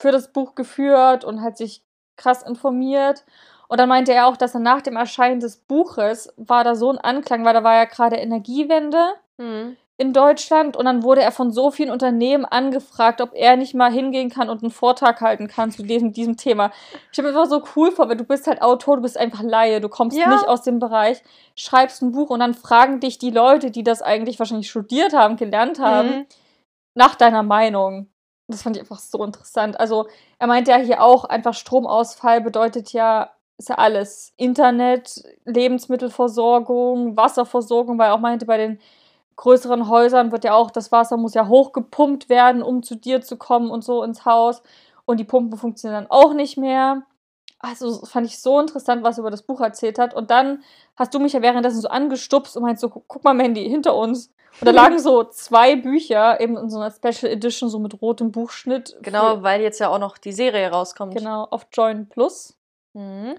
für 0.00 0.12
das 0.12 0.32
Buch 0.32 0.54
geführt 0.54 1.24
und 1.24 1.42
hat 1.42 1.56
sich 1.56 1.82
krass 2.16 2.42
informiert. 2.42 3.24
Und 3.68 3.78
dann 3.78 3.88
meinte 3.88 4.12
er 4.12 4.26
auch, 4.26 4.36
dass 4.36 4.54
er 4.54 4.60
nach 4.60 4.82
dem 4.82 4.96
Erscheinen 4.96 5.40
des 5.40 5.56
Buches 5.56 6.32
war 6.36 6.64
da 6.64 6.74
so 6.74 6.90
ein 6.90 6.98
Anklang, 6.98 7.44
weil 7.44 7.54
da 7.54 7.64
war 7.64 7.74
ja 7.74 7.84
gerade 7.84 8.16
Energiewende 8.16 9.14
Mhm. 9.38 9.76
In 10.00 10.12
Deutschland 10.12 10.76
und 10.76 10.84
dann 10.84 11.02
wurde 11.02 11.22
er 11.22 11.32
von 11.32 11.50
so 11.50 11.72
vielen 11.72 11.90
Unternehmen 11.90 12.44
angefragt, 12.44 13.20
ob 13.20 13.30
er 13.34 13.56
nicht 13.56 13.74
mal 13.74 13.92
hingehen 13.92 14.30
kann 14.30 14.48
und 14.48 14.62
einen 14.62 14.70
Vortrag 14.70 15.20
halten 15.20 15.48
kann 15.48 15.72
zu 15.72 15.82
diesem, 15.82 16.12
diesem 16.12 16.36
Thema. 16.36 16.70
Ich 16.92 17.00
stelle 17.10 17.32
mir 17.32 17.36
einfach 17.36 17.50
so 17.50 17.64
cool 17.74 17.90
vor, 17.90 18.08
weil 18.08 18.16
du 18.16 18.22
bist 18.22 18.46
halt 18.46 18.62
Autor, 18.62 18.96
du 18.96 19.02
bist 19.02 19.18
einfach 19.18 19.42
Laie, 19.42 19.80
du 19.80 19.88
kommst 19.88 20.16
Ja. 20.16 20.28
nicht 20.32 20.46
aus 20.48 20.62
dem 20.62 20.78
Bereich, 20.78 21.20
schreibst 21.56 22.00
ein 22.00 22.12
Buch 22.12 22.30
und 22.30 22.38
dann 22.38 22.54
fragen 22.54 23.00
dich 23.00 23.18
die 23.18 23.30
Leute, 23.32 23.72
die 23.72 23.82
das 23.82 24.00
eigentlich 24.00 24.38
wahrscheinlich 24.38 24.70
studiert 24.70 25.14
haben, 25.14 25.34
gelernt 25.36 25.80
haben, 25.80 26.08
Mhm. 26.10 26.26
nach 26.94 27.16
deiner 27.16 27.42
Meinung. 27.42 28.06
Das 28.46 28.62
fand 28.62 28.76
ich 28.76 28.82
einfach 28.82 29.00
so 29.00 29.24
interessant. 29.24 29.78
Also, 29.80 30.06
er 30.38 30.46
meinte 30.46 30.70
ja 30.70 30.78
hier 30.78 31.02
auch, 31.02 31.24
einfach 31.24 31.54
Stromausfall 31.54 32.40
bedeutet 32.40 32.92
ja, 32.92 33.30
ist 33.58 33.68
ja 33.68 33.74
alles. 33.74 34.32
Internet, 34.36 35.22
Lebensmittelversorgung, 35.44 37.16
Wasserversorgung, 37.16 37.98
weil 37.98 38.08
er 38.10 38.14
auch 38.14 38.20
meinte, 38.20 38.46
bei 38.46 38.56
den 38.56 38.78
größeren 39.38 39.88
Häusern 39.88 40.30
wird 40.32 40.44
ja 40.44 40.54
auch, 40.54 40.70
das 40.70 40.92
Wasser 40.92 41.16
muss 41.16 41.32
ja 41.34 41.48
hochgepumpt 41.48 42.28
werden, 42.28 42.62
um 42.62 42.82
zu 42.82 42.94
dir 42.94 43.22
zu 43.22 43.36
kommen 43.38 43.70
und 43.70 43.82
so 43.82 44.02
ins 44.02 44.24
Haus. 44.26 44.62
Und 45.06 45.18
die 45.18 45.24
Pumpen 45.24 45.58
funktionieren 45.58 46.04
dann 46.04 46.10
auch 46.10 46.34
nicht 46.34 46.58
mehr. 46.58 47.02
Also, 47.60 48.04
fand 48.04 48.26
ich 48.26 48.38
so 48.40 48.60
interessant, 48.60 49.02
was 49.02 49.16
er 49.18 49.22
über 49.22 49.30
das 49.30 49.42
Buch 49.42 49.60
erzählt 49.60 49.98
hat. 49.98 50.12
Und 50.14 50.30
dann 50.30 50.62
hast 50.96 51.12
du 51.14 51.18
mich 51.18 51.32
ja 51.32 51.42
währenddessen 51.42 51.80
so 51.80 51.88
angestupst 51.88 52.56
und 52.56 52.62
meinst 52.62 52.80
so, 52.82 52.88
gu- 52.90 53.02
guck 53.08 53.24
mal, 53.24 53.32
Mandy, 53.34 53.68
hinter 53.68 53.96
uns. 53.96 54.30
Und 54.60 54.66
da 54.66 54.70
lagen 54.70 54.98
so 54.98 55.24
zwei 55.30 55.74
Bücher, 55.76 56.40
eben 56.40 56.56
in 56.56 56.68
so 56.70 56.78
einer 56.78 56.90
Special 56.92 57.32
Edition, 57.32 57.68
so 57.68 57.78
mit 57.78 58.00
rotem 58.02 58.30
Buchschnitt. 58.32 58.96
Genau, 59.02 59.42
weil 59.42 59.60
jetzt 59.60 59.78
ja 59.80 59.88
auch 59.88 59.98
noch 59.98 60.18
die 60.18 60.32
Serie 60.32 60.68
rauskommt. 60.70 61.16
genau, 61.16 61.44
auf 61.50 61.66
Join 61.72 62.08
Plus. 62.08 62.56
Mhm. 62.92 63.34
Ähm, 63.34 63.36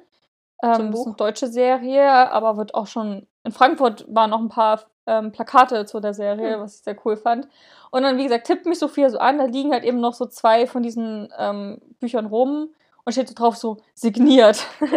das 0.61 0.79
ist 0.79 0.91
Buch. 0.91 1.05
eine 1.07 1.15
deutsche 1.15 1.47
Serie, 1.47 2.09
aber 2.31 2.57
wird 2.57 2.73
auch 2.75 2.87
schon. 2.87 3.25
In 3.43 3.51
Frankfurt 3.51 4.05
waren 4.07 4.29
noch 4.29 4.39
ein 4.39 4.49
paar 4.49 4.81
ähm, 5.07 5.31
Plakate 5.31 5.85
zu 5.85 5.99
der 5.99 6.13
Serie, 6.13 6.55
Hm. 6.55 6.61
was 6.61 6.75
ich 6.75 6.83
sehr 6.83 6.95
cool 7.05 7.17
fand. 7.17 7.47
Und 7.91 8.03
dann, 8.03 8.17
wie 8.17 8.23
gesagt, 8.23 8.47
tippt 8.47 8.65
mich 8.65 8.79
Sophia 8.79 9.09
so 9.09 9.17
an, 9.17 9.37
da 9.37 9.45
liegen 9.45 9.71
halt 9.71 9.83
eben 9.83 9.99
noch 9.99 10.13
so 10.13 10.25
zwei 10.27 10.67
von 10.67 10.83
diesen 10.83 11.33
ähm, 11.37 11.79
Büchern 11.99 12.27
rum 12.27 12.69
und 13.05 13.11
steht 13.13 13.27
so 13.27 13.33
drauf 13.33 13.55
so 13.57 13.77
signiert. 13.95 14.65
und 14.79 14.89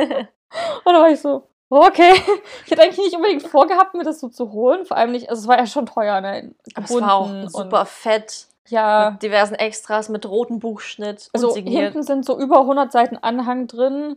da 0.85 1.01
war 1.01 1.09
ich 1.09 1.21
so, 1.21 1.49
okay. 1.71 2.13
Ich 2.65 2.71
hätte 2.71 2.83
eigentlich 2.83 2.99
nicht 2.99 3.17
unbedingt 3.17 3.43
vorgehabt, 3.43 3.95
mir 3.95 4.05
das 4.05 4.21
so 4.21 4.29
zu 4.29 4.53
holen. 4.53 4.85
Vor 4.85 4.97
allem 4.97 5.13
nicht, 5.13 5.31
also 5.31 5.41
es 5.41 5.49
war 5.49 5.59
ja 5.59 5.67
schon 5.67 5.87
teuer, 5.87 6.21
ne? 6.21 6.55
Aber 6.75 6.85
es 6.85 7.01
war 7.01 7.15
auch 7.15 7.49
super 7.49 7.87
fett. 7.87 8.49
Ja. 8.69 9.11
Mit 9.13 9.23
diversen 9.23 9.55
Extras, 9.55 10.09
mit 10.09 10.27
rotem 10.27 10.59
Buchschnitt 10.59 11.31
Also 11.33 11.55
hinten 11.55 12.03
sind 12.03 12.25
so 12.25 12.39
über 12.39 12.61
100 12.61 12.93
Seiten 12.93 13.17
Anhang 13.17 13.67
drin 13.67 14.17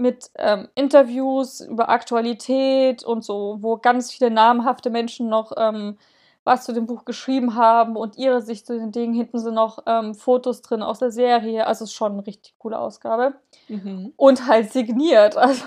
mit 0.00 0.30
ähm, 0.36 0.68
Interviews 0.74 1.60
über 1.60 1.88
Aktualität 1.88 3.04
und 3.04 3.22
so, 3.24 3.58
wo 3.60 3.76
ganz 3.76 4.10
viele 4.10 4.30
namhafte 4.30 4.90
Menschen 4.90 5.28
noch 5.28 5.52
ähm, 5.56 5.98
was 6.42 6.64
zu 6.64 6.72
dem 6.72 6.86
Buch 6.86 7.04
geschrieben 7.04 7.54
haben 7.54 7.96
und 7.96 8.16
ihre 8.16 8.40
Sicht 8.40 8.66
zu 8.66 8.78
den 8.78 8.92
Dingen. 8.92 9.14
Hinten 9.14 9.38
sind 9.38 9.54
noch 9.54 9.80
ähm, 9.86 10.14
Fotos 10.14 10.62
drin 10.62 10.82
aus 10.82 10.98
der 10.98 11.10
Serie. 11.10 11.66
Also 11.66 11.84
es 11.84 11.90
ist 11.90 11.96
schon 11.96 12.12
eine 12.12 12.26
richtig 12.26 12.54
coole 12.58 12.78
Ausgabe. 12.78 13.34
Mhm. 13.68 14.12
Und 14.16 14.46
halt 14.46 14.72
signiert. 14.72 15.36
Also. 15.36 15.64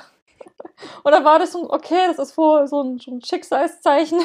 Und 1.03 1.11
dann 1.11 1.23
war 1.23 1.39
das 1.39 1.53
so, 1.53 1.71
okay, 1.71 2.07
das 2.07 2.17
ist 2.17 2.37
wohl 2.37 2.67
so 2.67 2.81
ein, 2.81 2.97
so 2.97 3.11
ein 3.11 3.21
Schicksalszeichen. 3.23 4.19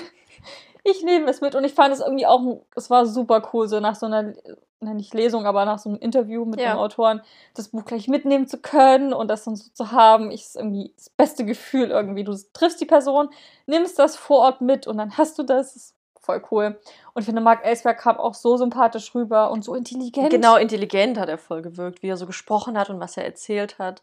Ich 0.91 1.03
nehme 1.03 1.29
es 1.31 1.41
mit 1.41 1.55
und 1.55 1.65
ich 1.65 1.75
fand 1.75 1.93
es 1.93 2.01
irgendwie 2.01 2.27
auch, 2.27 2.63
es 2.77 2.91
war 2.91 3.07
super 3.07 3.49
cool, 3.53 3.69
so 3.69 3.81
nach 3.81 3.95
so 3.95 4.07
einer, 4.07 4.35
nicht 4.81 5.13
Lesung, 5.15 5.45
aber 5.47 5.65
nach 5.65 5.79
so 5.79 5.91
einem 5.91 5.99
Interview 5.99 6.45
mit 6.45 6.61
Ja. 6.61 6.75
dem 6.75 6.79
Autoren, 6.79 7.21
das 7.55 7.69
Buch 7.69 7.85
gleich 7.85 8.09
mitnehmen 8.09 8.47
zu 8.47 8.59
können 8.59 9.13
und 9.13 9.29
das 9.29 9.45
dann 9.45 9.57
so 9.57 9.71
zu 9.73 9.93
haben, 9.93 10.31
ich, 10.31 10.43
ist 10.43 10.57
irgendwie 10.57 10.93
das 10.97 11.11
beste 11.11 11.45
Gefühl 11.45 11.91
irgendwie. 11.91 12.25
Du 12.25 12.35
triffst 12.53 12.81
die 12.81 12.87
Person, 12.87 13.31
nimmst 13.67 13.99
das 13.99 14.17
vor 14.17 14.39
Ort 14.39 14.61
mit 14.61 14.87
und 14.87 14.99
dann 14.99 15.17
hast 15.19 15.39
du 15.39 15.43
das. 15.43 15.75
das 15.75 15.77
ist 15.77 15.95
voll 16.21 16.43
cool. 16.51 16.79
Und 17.15 17.21
ich 17.21 17.25
finde, 17.25 17.41
Marc 17.41 17.65
Ellsberg 17.65 17.99
kam 17.99 18.19
auch 18.19 18.35
so 18.35 18.57
sympathisch 18.57 19.15
rüber 19.15 19.51
und 19.51 19.65
so 19.65 19.75
intelligent. 19.75 20.31
Genau, 20.31 20.57
intelligent 20.57 21.19
hat 21.19 21.29
er 21.29 21.39
voll 21.39 21.63
gewirkt, 21.63 22.03
wie 22.03 22.09
er 22.09 22.19
so 22.19 22.27
gesprochen 22.27 22.79
hat 22.79 22.91
und 22.91 23.01
was 23.01 23.17
er 23.17 23.25
erzählt 23.25 23.79
hat. 23.79 24.03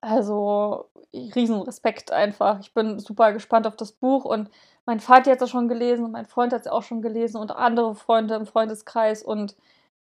Also, 0.00 0.90
riesen 1.12 1.60
Respekt 1.62 2.12
einfach. 2.12 2.60
Ich 2.60 2.72
bin 2.72 2.98
super 2.98 3.32
gespannt 3.32 3.66
auf 3.66 3.76
das 3.76 3.92
Buch 3.92 4.24
und 4.24 4.48
mein 4.86 5.00
Vater 5.00 5.32
hat 5.32 5.42
es 5.42 5.50
schon 5.50 5.68
gelesen 5.68 6.04
und 6.04 6.12
mein 6.12 6.26
Freund 6.26 6.52
hat 6.52 6.62
es 6.62 6.66
auch 6.68 6.82
schon 6.82 7.02
gelesen 7.02 7.38
und 7.38 7.50
andere 7.52 7.94
Freunde 7.94 8.34
im 8.34 8.46
Freundeskreis 8.46 9.22
und 9.22 9.56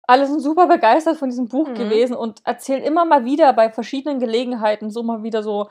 alle 0.07 0.27
sind 0.27 0.39
super 0.41 0.67
begeistert 0.67 1.17
von 1.17 1.29
diesem 1.29 1.47
Buch 1.49 1.69
Mhm. 1.69 1.75
gewesen 1.75 2.15
und 2.15 2.41
erzählen 2.45 2.83
immer 2.83 3.05
mal 3.05 3.25
wieder 3.25 3.53
bei 3.53 3.69
verschiedenen 3.71 4.19
Gelegenheiten 4.19 4.89
so 4.91 5.03
mal 5.03 5.23
wieder 5.23 5.43
so 5.43 5.69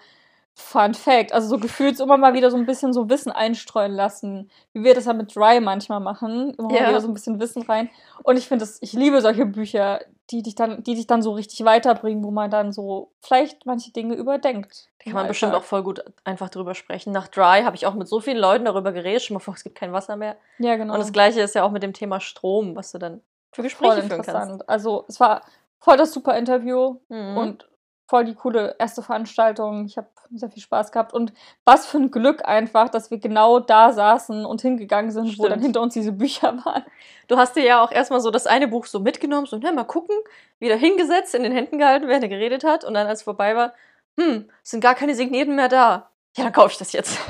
Fun 0.54 0.92
Fact, 0.94 1.32
also 1.32 1.48
so 1.48 1.58
gefühlt 1.58 1.98
immer 2.00 2.16
mal 2.18 2.34
wieder 2.34 2.50
so 2.50 2.56
ein 2.56 2.66
bisschen 2.66 2.92
so 2.92 3.08
Wissen 3.08 3.32
einstreuen 3.32 3.92
lassen, 3.92 4.50
wie 4.72 4.84
wir 4.84 4.94
das 4.94 5.06
ja 5.06 5.12
mit 5.14 5.34
Dry 5.34 5.60
manchmal 5.60 6.00
machen, 6.00 6.54
immer 6.58 6.72
Ja. 6.74 6.82
mal 6.82 6.88
wieder 6.90 7.00
so 7.00 7.08
ein 7.08 7.14
bisschen 7.14 7.40
Wissen 7.40 7.62
rein. 7.62 7.88
Und 8.24 8.36
ich 8.36 8.46
finde 8.48 8.64
das, 8.64 8.78
ich 8.82 8.92
liebe 8.92 9.20
solche 9.22 9.46
Bücher, 9.46 10.00
die 10.30 10.42
dich 10.42 10.54
dann, 10.54 10.82
die 10.84 10.94
dich 10.94 11.06
dann 11.06 11.22
so 11.22 11.32
richtig 11.32 11.64
weiterbringen, 11.64 12.22
wo 12.22 12.30
man 12.30 12.50
dann 12.50 12.72
so 12.72 13.10
vielleicht 13.20 13.64
manche 13.66 13.90
Dinge 13.92 14.14
überdenkt. 14.14 14.88
Da 14.98 15.04
kann 15.04 15.14
man 15.14 15.28
bestimmt 15.28 15.54
auch 15.54 15.62
voll 15.64 15.82
gut 15.82 16.04
einfach 16.24 16.50
drüber 16.50 16.74
sprechen. 16.74 17.12
Nach 17.12 17.26
Dry 17.28 17.62
habe 17.64 17.74
ich 17.74 17.86
auch 17.86 17.94
mit 17.94 18.06
so 18.06 18.20
vielen 18.20 18.38
Leuten 18.38 18.66
darüber 18.66 18.92
geredet. 18.92 19.22
Schon 19.22 19.34
mal 19.34 19.40
vor, 19.40 19.54
es 19.54 19.64
gibt 19.64 19.76
kein 19.78 19.92
Wasser 19.92 20.16
mehr. 20.16 20.36
Ja, 20.58 20.76
genau. 20.76 20.92
Und 20.92 21.00
das 21.00 21.12
Gleiche 21.12 21.40
ist 21.40 21.54
ja 21.54 21.64
auch 21.64 21.70
mit 21.72 21.82
dem 21.82 21.94
Thema 21.94 22.20
Strom, 22.20 22.76
was 22.76 22.92
du 22.92 22.98
dann 22.98 23.22
für 23.52 23.62
voll 23.62 23.64
Gespräche 23.64 23.92
führen 24.02 24.08
kannst. 24.10 24.28
interessant. 24.28 24.68
Also 24.68 25.04
es 25.08 25.18
war 25.18 25.40
voll 25.78 25.96
das 25.96 26.12
super 26.12 26.36
Interview 26.36 26.96
Mhm. 27.08 27.36
und 27.38 27.68
voll 28.10 28.24
die 28.24 28.34
coole 28.34 28.74
erste 28.80 29.02
Veranstaltung. 29.02 29.86
Ich 29.86 29.96
habe 29.96 30.08
sehr 30.34 30.50
viel 30.50 30.62
Spaß 30.62 30.90
gehabt 30.90 31.12
und 31.14 31.32
was 31.64 31.86
für 31.86 31.98
ein 31.98 32.10
Glück 32.10 32.44
einfach, 32.46 32.88
dass 32.88 33.10
wir 33.12 33.18
genau 33.18 33.60
da 33.60 33.92
saßen 33.92 34.44
und 34.44 34.60
hingegangen 34.60 35.12
sind, 35.12 35.38
wo 35.38 35.44
dann 35.44 35.52
Stimmt. 35.52 35.62
hinter 35.62 35.80
uns 35.80 35.94
diese 35.94 36.10
Bücher 36.12 36.56
waren. 36.64 36.84
Du 37.28 37.36
hast 37.38 37.54
dir 37.54 37.62
ja 37.62 37.82
auch 37.82 37.92
erstmal 37.92 38.20
so 38.20 38.32
das 38.32 38.48
eine 38.48 38.66
Buch 38.66 38.86
so 38.86 38.98
mitgenommen, 38.98 39.46
so, 39.46 39.56
ne, 39.58 39.72
mal 39.72 39.84
gucken, 39.84 40.16
wieder 40.58 40.74
hingesetzt, 40.76 41.36
in 41.36 41.44
den 41.44 41.52
Händen 41.52 41.78
gehalten, 41.78 42.08
während 42.08 42.24
er 42.24 42.28
geredet 42.28 42.64
hat. 42.64 42.84
Und 42.84 42.94
dann, 42.94 43.06
als 43.06 43.20
es 43.20 43.22
vorbei 43.24 43.54
war, 43.54 43.72
hm, 44.18 44.50
es 44.64 44.70
sind 44.70 44.80
gar 44.80 44.96
keine 44.96 45.14
Signierten 45.14 45.54
mehr 45.54 45.68
da. 45.68 46.10
Ja, 46.36 46.44
dann 46.44 46.52
kaufe 46.52 46.72
ich 46.72 46.78
das 46.78 46.92
jetzt. 46.92 47.18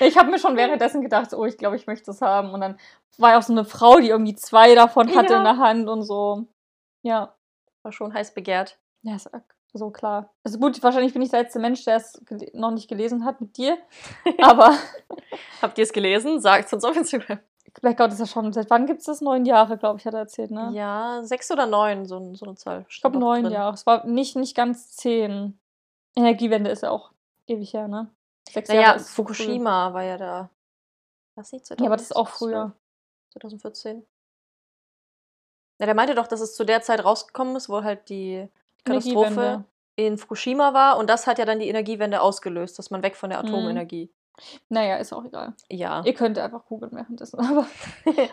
Ich 0.00 0.16
habe 0.18 0.30
mir 0.30 0.38
schon 0.38 0.56
währenddessen 0.56 1.00
gedacht, 1.00 1.32
oh, 1.32 1.44
ich 1.44 1.56
glaube, 1.56 1.76
ich 1.76 1.86
möchte 1.86 2.06
das 2.06 2.20
haben. 2.20 2.52
Und 2.52 2.60
dann 2.60 2.78
war 3.18 3.30
ja 3.32 3.38
auch 3.38 3.42
so 3.42 3.52
eine 3.52 3.64
Frau, 3.64 3.98
die 3.98 4.08
irgendwie 4.08 4.34
zwei 4.34 4.74
davon 4.74 5.14
hatte 5.14 5.34
Ja. 5.34 5.38
in 5.38 5.44
der 5.44 5.56
Hand 5.58 5.88
und 5.88 6.02
so. 6.02 6.46
Ja. 7.02 7.34
War 7.82 7.92
schon 7.92 8.12
heiß 8.12 8.34
begehrt. 8.34 8.78
Ja, 9.02 9.16
ist 9.16 9.30
so 9.72 9.90
klar. 9.90 10.34
Also 10.44 10.58
gut, 10.58 10.82
wahrscheinlich 10.82 11.12
bin 11.12 11.22
ich 11.22 11.30
der 11.30 11.42
letzte 11.42 11.58
Mensch, 11.58 11.84
der 11.84 11.96
es 11.96 12.20
noch 12.52 12.72
nicht 12.72 12.88
gelesen 12.88 13.24
hat 13.24 13.40
mit 13.40 13.56
dir. 13.56 13.78
Aber 14.42 14.76
Habt 15.62 15.78
ihr 15.78 15.84
es 15.84 15.92
gelesen? 15.92 16.40
Sagt 16.40 16.72
uns 16.72 16.84
auf 16.84 16.96
Instagram. 16.96 17.38
Blackout 17.80 18.12
ist 18.12 18.18
ja 18.18 18.26
schon, 18.26 18.52
seit 18.52 18.68
wann 18.68 18.86
gibt 18.86 19.00
es 19.00 19.06
das? 19.06 19.20
Neun 19.20 19.44
Jahre, 19.44 19.78
glaube 19.78 19.98
ich, 19.98 20.06
hat 20.06 20.14
er 20.14 20.20
erzählt, 20.20 20.50
ne? 20.50 20.70
Ja, 20.72 21.20
sechs 21.22 21.50
oder 21.52 21.66
neun, 21.66 22.04
so, 22.04 22.34
so 22.34 22.46
eine 22.46 22.56
Zahl. 22.56 22.84
Ich 22.88 23.00
glaube 23.00 23.18
neun 23.18 23.48
Jahre. 23.48 23.74
Es 23.74 23.86
war 23.86 24.04
nicht, 24.06 24.34
nicht 24.34 24.56
ganz 24.56 24.96
zehn. 24.96 25.58
Energiewende 26.16 26.70
ist 26.70 26.82
ja 26.82 26.90
auch 26.90 27.12
ewig 27.46 27.72
her, 27.72 27.86
ne? 27.86 28.10
Sechs 28.50 28.68
Naja, 28.68 28.92
ist 28.92 29.14
so 29.14 29.22
früh. 29.22 29.34
Fukushima 29.34 29.94
war 29.94 30.02
ja 30.02 30.18
da. 30.18 30.50
Was 31.36 31.52
nicht? 31.52 31.70
Ja, 31.70 31.76
aber 31.86 31.96
das 31.96 32.06
ist 32.06 32.16
auch 32.16 32.30
2012? 32.30 32.38
früher. 32.38 32.72
2014. 33.34 34.06
Ja, 35.78 35.86
der 35.86 35.94
meinte 35.94 36.16
doch, 36.16 36.26
dass 36.26 36.40
es 36.40 36.56
zu 36.56 36.64
der 36.64 36.82
Zeit 36.82 37.04
rausgekommen 37.04 37.54
ist, 37.54 37.68
wo 37.68 37.84
halt 37.84 38.08
die 38.08 38.48
Katastrophe 38.84 39.64
in 39.96 40.18
Fukushima 40.18 40.72
war. 40.74 40.98
Und 40.98 41.08
das 41.10 41.26
hat 41.26 41.38
ja 41.38 41.44
dann 41.44 41.58
die 41.60 41.68
Energiewende 41.68 42.20
ausgelöst, 42.20 42.78
dass 42.78 42.90
man 42.90 43.02
weg 43.02 43.16
von 43.16 43.30
der 43.30 43.42
Mhm. 43.42 43.48
Atomenergie. 43.48 44.10
Naja, 44.70 44.96
ist 44.96 45.12
auch 45.12 45.24
egal. 45.24 45.52
Ja. 45.68 46.02
Ihr 46.04 46.14
könnt 46.14 46.38
einfach 46.38 46.64
googeln 46.64 46.92
währenddessen. 46.92 47.38
Aber 47.40 47.66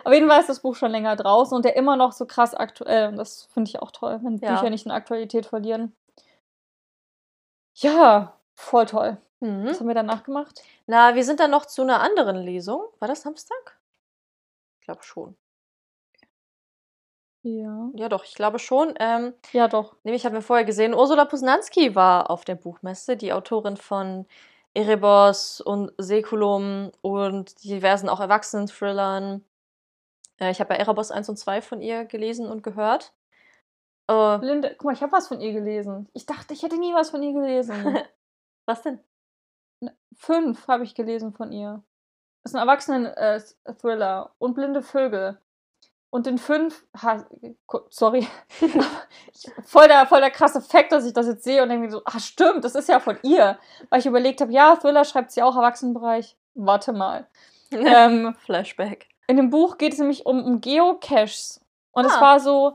auf 0.04 0.12
jeden 0.12 0.28
Fall 0.28 0.40
ist 0.40 0.48
das 0.48 0.60
Buch 0.60 0.74
schon 0.74 0.90
länger 0.90 1.16
draußen 1.16 1.54
und 1.54 1.64
der 1.66 1.76
immer 1.76 1.96
noch 1.96 2.12
so 2.12 2.24
krass 2.24 2.54
aktuell. 2.54 3.08
Und 3.08 3.16
das 3.16 3.44
finde 3.52 3.68
ich 3.68 3.80
auch 3.82 3.90
toll, 3.90 4.18
wenn 4.22 4.38
Ja. 4.38 4.54
Bücher 4.54 4.70
nicht 4.70 4.86
in 4.86 4.92
Aktualität 4.92 5.44
verlieren. 5.46 5.94
Ja, 7.74 8.34
voll 8.54 8.86
toll. 8.86 9.18
Mhm. 9.40 9.66
Was 9.66 9.80
haben 9.80 9.86
wir 9.88 9.94
danach 9.94 10.24
gemacht? 10.24 10.62
Na, 10.86 11.14
wir 11.14 11.24
sind 11.24 11.40
dann 11.40 11.50
noch 11.50 11.66
zu 11.66 11.82
einer 11.82 12.00
anderen 12.00 12.36
Lesung. 12.36 12.82
War 12.98 13.08
das 13.08 13.22
Samstag? 13.22 13.78
Ich 14.80 14.86
glaube 14.86 15.02
schon. 15.02 15.36
Ja. 17.42 17.90
Ja, 17.94 18.08
doch, 18.08 18.24
ich 18.24 18.34
glaube 18.34 18.58
schon. 18.58 18.94
Ähm, 18.98 19.34
Ja, 19.52 19.68
doch. 19.68 19.96
nämlich 20.02 20.26
haben 20.26 20.34
wir 20.34 20.42
vorher 20.42 20.64
gesehen, 20.64 20.94
Ursula 20.94 21.24
Posnanski 21.24 21.94
war 21.94 22.30
auf 22.30 22.44
der 22.44 22.56
Buchmesse, 22.56 23.16
die 23.16 23.32
Autorin 23.32 23.76
von 23.76 24.26
Erebos 24.74 25.60
und 25.60 25.92
Säkulum 25.98 26.92
und 27.00 27.62
diversen 27.64 28.08
auch 28.08 28.20
Erwachsenen-Thrillern. 28.20 29.44
Äh, 30.40 30.50
ich 30.50 30.60
habe 30.60 30.74
ja 30.74 30.80
Erebos 30.80 31.10
1 31.10 31.28
und 31.28 31.36
2 31.36 31.62
von 31.62 31.80
ihr 31.80 32.04
gelesen 32.04 32.48
und 32.48 32.62
gehört. 32.62 33.12
Äh, 34.10 34.36
Linde, 34.38 34.74
guck 34.76 34.84
mal, 34.84 34.94
ich 34.94 35.02
habe 35.02 35.12
was 35.12 35.28
von 35.28 35.40
ihr 35.40 35.52
gelesen. 35.52 36.08
Ich 36.12 36.26
dachte, 36.26 36.54
ich 36.54 36.62
hätte 36.62 36.78
nie 36.78 36.94
was 36.94 37.10
von 37.10 37.22
ihr 37.22 37.32
gelesen. 37.32 37.98
was 38.66 38.82
denn? 38.82 39.00
Fünf 40.16 40.66
habe 40.66 40.84
ich 40.84 40.94
gelesen 40.94 41.32
von 41.32 41.52
ihr. 41.52 41.82
Das 42.42 42.52
ist 42.52 42.56
ein 42.56 42.66
Erwachsenen-Thriller 42.66 44.34
und 44.38 44.54
Blinde 44.54 44.82
Vögel. 44.82 45.38
Und 46.10 46.26
in 46.26 46.38
fünf, 46.38 46.86
ha, 47.02 47.26
sorry, 47.90 48.26
voll, 49.64 49.88
der, 49.88 50.06
voll 50.06 50.20
der 50.20 50.30
krasse 50.30 50.60
Fakt, 50.62 50.92
dass 50.92 51.04
ich 51.04 51.12
das 51.12 51.26
jetzt 51.26 51.44
sehe 51.44 51.62
und 51.62 51.68
denke 51.68 51.84
mir 51.86 51.90
so, 51.90 52.02
ach 52.04 52.18
stimmt, 52.20 52.64
das 52.64 52.74
ist 52.74 52.88
ja 52.88 52.98
von 52.98 53.18
ihr. 53.22 53.58
Weil 53.90 54.00
ich 54.00 54.06
überlegt 54.06 54.40
habe, 54.40 54.52
ja, 54.52 54.76
Thriller 54.76 55.04
schreibt 55.04 55.32
sie 55.32 55.42
auch 55.42 55.56
Erwachsenenbereich. 55.56 56.36
Warte 56.54 56.92
mal. 56.92 57.26
ähm, 57.70 58.34
Flashback. 58.44 59.06
In 59.26 59.36
dem 59.36 59.50
Buch 59.50 59.76
geht 59.76 59.92
es 59.92 59.98
nämlich 59.98 60.24
um, 60.24 60.42
um 60.42 60.60
Geocaches. 60.60 61.60
Und 61.92 62.06
Ah. 62.06 62.08
es 62.08 62.20
war 62.20 62.40
so, 62.40 62.74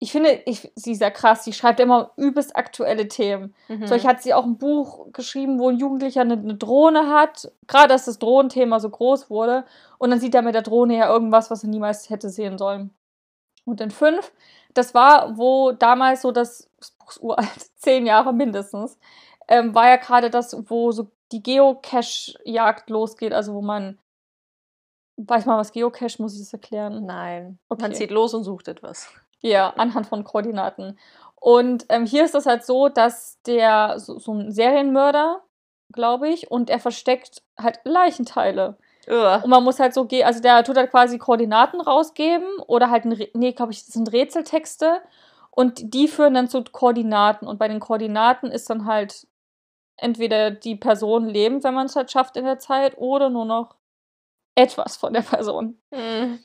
ich 0.00 0.10
finde, 0.10 0.42
ich, 0.46 0.72
sie 0.74 0.92
ist 0.92 1.02
ja 1.02 1.10
krass, 1.10 1.44
sie 1.44 1.52
schreibt 1.52 1.78
immer 1.78 2.10
übelst 2.16 2.56
aktuelle 2.56 3.06
Themen. 3.06 3.54
Mhm. 3.68 3.86
So, 3.86 3.94
ich 3.94 4.06
hat 4.06 4.22
sie 4.22 4.34
auch 4.34 4.44
ein 4.44 4.56
Buch 4.58 5.12
geschrieben, 5.12 5.58
wo 5.60 5.68
ein 5.68 5.76
Jugendlicher 5.78 6.22
eine, 6.22 6.32
eine 6.34 6.54
Drohne 6.54 7.10
hat. 7.10 7.52
Gerade 7.68 7.92
als 7.92 8.06
das 8.06 8.18
Drohnenthema 8.18 8.80
so 8.80 8.88
groß 8.90 9.30
wurde. 9.30 9.64
Und 10.00 10.08
dann 10.10 10.18
sieht 10.18 10.34
er 10.34 10.40
mit 10.40 10.54
der 10.54 10.62
Drohne 10.62 10.96
ja 10.96 11.12
irgendwas, 11.12 11.50
was 11.50 11.62
er 11.62 11.68
niemals 11.68 12.08
hätte 12.08 12.30
sehen 12.30 12.56
sollen. 12.56 12.90
Und 13.66 13.82
in 13.82 13.90
fünf, 13.90 14.32
das 14.72 14.94
war, 14.94 15.36
wo 15.36 15.72
damals 15.72 16.22
so 16.22 16.32
das, 16.32 16.70
das 16.78 16.92
Buch 16.92 17.10
ist 17.10 17.22
uralt, 17.22 17.60
zehn 17.76 18.06
Jahre 18.06 18.32
mindestens, 18.32 18.98
ähm, 19.46 19.74
war 19.74 19.88
ja 19.88 19.96
gerade 19.96 20.30
das, 20.30 20.56
wo 20.70 20.90
so 20.90 21.08
die 21.32 21.42
Geocache-Jagd 21.42 22.88
losgeht. 22.88 23.34
Also, 23.34 23.52
wo 23.52 23.60
man. 23.60 23.98
Weiß 25.18 25.44
mal, 25.44 25.58
was 25.58 25.72
Geocache, 25.72 26.22
muss 26.22 26.32
ich 26.32 26.40
das 26.40 26.52
erklären? 26.54 27.04
Nein. 27.04 27.58
Okay. 27.68 27.82
Man 27.82 27.94
zieht 27.94 28.10
los 28.10 28.32
und 28.32 28.44
sucht 28.44 28.68
etwas. 28.68 29.12
Ja, 29.42 29.68
anhand 29.76 30.06
von 30.06 30.24
Koordinaten. 30.24 30.98
Und 31.34 31.84
ähm, 31.90 32.06
hier 32.06 32.24
ist 32.24 32.34
das 32.34 32.46
halt 32.46 32.64
so, 32.64 32.88
dass 32.88 33.38
der 33.42 33.98
so, 33.98 34.18
so 34.18 34.32
ein 34.32 34.50
Serienmörder, 34.50 35.42
glaube 35.92 36.30
ich, 36.30 36.50
und 36.50 36.70
er 36.70 36.78
versteckt 36.78 37.42
halt 37.58 37.80
Leichenteile. 37.84 38.78
Ugh. 39.10 39.40
Und 39.42 39.50
man 39.50 39.64
muss 39.64 39.80
halt 39.80 39.92
so 39.92 40.04
gehen, 40.04 40.24
also 40.24 40.40
der 40.40 40.62
tut 40.62 40.76
halt 40.76 40.90
quasi 40.90 41.18
Koordinaten 41.18 41.80
rausgeben 41.80 42.46
oder 42.66 42.90
halt, 42.90 43.04
ein 43.04 43.20
nee, 43.34 43.52
glaube 43.52 43.72
ich, 43.72 43.84
das 43.84 43.94
sind 43.94 44.12
Rätseltexte 44.12 45.02
und 45.50 45.94
die 45.94 46.06
führen 46.06 46.34
dann 46.34 46.48
zu 46.48 46.62
Koordinaten. 46.62 47.48
Und 47.48 47.58
bei 47.58 47.66
den 47.66 47.80
Koordinaten 47.80 48.52
ist 48.52 48.70
dann 48.70 48.86
halt 48.86 49.26
entweder 49.96 50.50
die 50.52 50.76
Person 50.76 51.26
lebend, 51.26 51.64
wenn 51.64 51.74
man 51.74 51.86
es 51.86 51.96
halt 51.96 52.10
schafft 52.10 52.36
in 52.36 52.44
der 52.44 52.58
Zeit, 52.58 52.98
oder 52.98 53.30
nur 53.30 53.44
noch 53.44 53.74
etwas 54.54 54.96
von 54.96 55.12
der 55.12 55.22
Person. 55.22 55.78
Mhm. 55.90 56.38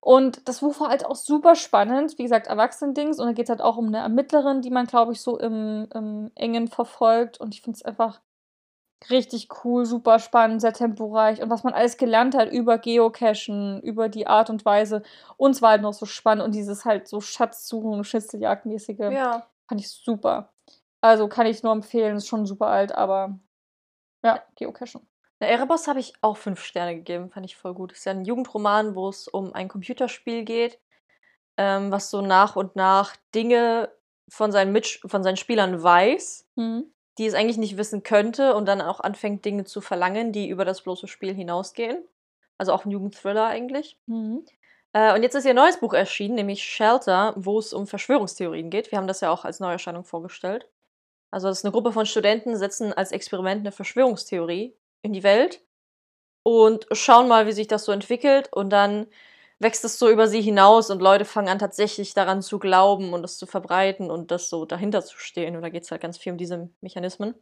Und 0.00 0.48
das 0.48 0.60
Buch 0.60 0.80
war 0.80 0.88
halt 0.88 1.04
auch 1.04 1.16
super 1.16 1.54
spannend. 1.54 2.18
Wie 2.18 2.22
gesagt, 2.22 2.46
Erwachsenendings. 2.46 3.18
Und 3.18 3.26
da 3.26 3.32
geht 3.32 3.44
es 3.46 3.50
halt 3.50 3.60
auch 3.60 3.76
um 3.76 3.88
eine 3.88 3.98
Ermittlerin, 3.98 4.62
die 4.62 4.70
man, 4.70 4.86
glaube 4.86 5.12
ich, 5.12 5.20
so 5.20 5.38
im, 5.38 5.88
im 5.94 6.30
Engen 6.34 6.68
verfolgt. 6.68 7.38
Und 7.38 7.54
ich 7.54 7.62
finde 7.62 7.76
es 7.76 7.84
einfach 7.84 8.20
richtig 9.08 9.48
cool, 9.64 9.86
super 9.86 10.18
spannend, 10.18 10.60
sehr 10.60 10.72
temporeich. 10.72 11.40
Und 11.42 11.48
was 11.50 11.64
man 11.64 11.72
alles 11.72 11.96
gelernt 11.96 12.34
hat 12.36 12.50
über 12.52 12.78
Geocachen, 12.78 13.80
über 13.82 14.08
die 14.08 14.26
Art 14.26 14.50
und 14.50 14.64
Weise. 14.64 15.02
Uns 15.36 15.62
war 15.62 15.70
halt 15.70 15.82
noch 15.82 15.94
so 15.94 16.06
spannend. 16.06 16.44
Und 16.44 16.54
dieses 16.54 16.84
halt 16.84 17.08
so 17.08 17.20
Schatzsuchen 17.20 18.04
Schnitzeljagdmäßige 18.04 18.98
Ja. 19.12 19.46
fand 19.68 19.80
ich 19.80 19.88
super. 19.88 20.52
Also 21.00 21.28
kann 21.28 21.46
ich 21.46 21.62
nur 21.62 21.72
empfehlen. 21.72 22.16
Ist 22.16 22.28
schon 22.28 22.44
super 22.46 22.66
alt, 22.66 22.92
aber 22.92 23.38
ja, 24.22 24.42
Geocachen. 24.56 25.06
Na, 25.40 25.46
Erebos 25.46 25.88
habe 25.88 26.00
ich 26.00 26.12
auch 26.20 26.36
fünf 26.36 26.62
Sterne 26.62 26.94
gegeben, 26.96 27.30
fand 27.30 27.46
ich 27.46 27.56
voll 27.56 27.72
gut. 27.72 27.92
ist 27.92 28.04
ja 28.04 28.12
ein 28.12 28.26
Jugendroman, 28.26 28.94
wo 28.94 29.08
es 29.08 29.26
um 29.26 29.54
ein 29.54 29.68
Computerspiel 29.68 30.44
geht, 30.44 30.78
ähm, 31.56 31.90
was 31.90 32.10
so 32.10 32.20
nach 32.20 32.56
und 32.56 32.76
nach 32.76 33.16
Dinge 33.34 33.90
von 34.28 34.52
seinen, 34.52 34.72
Mitsch 34.72 35.00
von 35.06 35.22
seinen 35.22 35.38
Spielern 35.38 35.82
weiß, 35.82 36.46
Hm. 36.56 36.92
Die 37.20 37.26
es 37.26 37.34
eigentlich 37.34 37.58
nicht 37.58 37.76
wissen 37.76 38.02
könnte 38.02 38.54
und 38.54 38.66
dann 38.66 38.80
auch 38.80 38.98
anfängt, 38.98 39.44
Dinge 39.44 39.64
zu 39.64 39.82
verlangen, 39.82 40.32
die 40.32 40.48
über 40.48 40.64
das 40.64 40.80
bloße 40.80 41.06
Spiel 41.06 41.34
hinausgehen. 41.34 42.02
Also 42.56 42.72
auch 42.72 42.86
ein 42.86 42.90
Jugendthriller 42.90 43.44
eigentlich. 43.46 43.98
Hm. 44.06 44.42
Äh, 44.94 45.14
und 45.14 45.22
jetzt 45.22 45.34
ist 45.34 45.44
ihr 45.44 45.52
neues 45.52 45.78
Buch 45.78 45.92
erschienen, 45.92 46.34
nämlich 46.34 46.64
Shelter, 46.64 47.34
wo 47.36 47.58
es 47.58 47.74
um 47.74 47.86
Verschwörungstheorien 47.86 48.70
geht. 48.70 48.90
Wir 48.90 48.96
haben 48.96 49.06
das 49.06 49.20
ja 49.20 49.30
auch 49.30 49.44
als 49.44 49.60
Neuerscheinung 49.60 50.04
vorgestellt. 50.04 50.66
Also 51.30 51.48
das 51.48 51.58
ist 51.58 51.64
eine 51.66 51.72
Gruppe 51.72 51.92
von 51.92 52.06
Studenten, 52.06 52.56
setzen 52.56 52.94
als 52.94 53.12
Experiment 53.12 53.60
eine 53.60 53.72
Verschwörungstheorie 53.72 54.74
in 55.02 55.12
die 55.12 55.22
Welt 55.22 55.60
und 56.42 56.86
schauen 56.92 57.28
mal, 57.28 57.46
wie 57.46 57.52
sich 57.52 57.68
das 57.68 57.84
so 57.84 57.92
entwickelt. 57.92 58.50
Und 58.50 58.70
dann 58.70 59.06
wächst 59.60 59.84
es 59.84 59.98
so 59.98 60.10
über 60.10 60.26
sie 60.26 60.40
hinaus 60.40 60.90
und 60.90 61.00
Leute 61.00 61.24
fangen 61.24 61.48
an, 61.48 61.58
tatsächlich 61.58 62.14
daran 62.14 62.42
zu 62.42 62.58
glauben 62.58 63.12
und 63.12 63.22
das 63.22 63.38
zu 63.38 63.46
verbreiten 63.46 64.10
und 64.10 64.30
das 64.30 64.48
so 64.48 64.64
dahinter 64.64 65.04
zu 65.04 65.18
stehen. 65.18 65.54
Und 65.54 65.62
da 65.62 65.68
geht 65.68 65.84
es 65.84 65.90
halt 65.90 66.00
ganz 66.00 66.18
viel 66.18 66.32
um 66.32 66.38
diese 66.38 66.70
Mechanismen. 66.80 67.34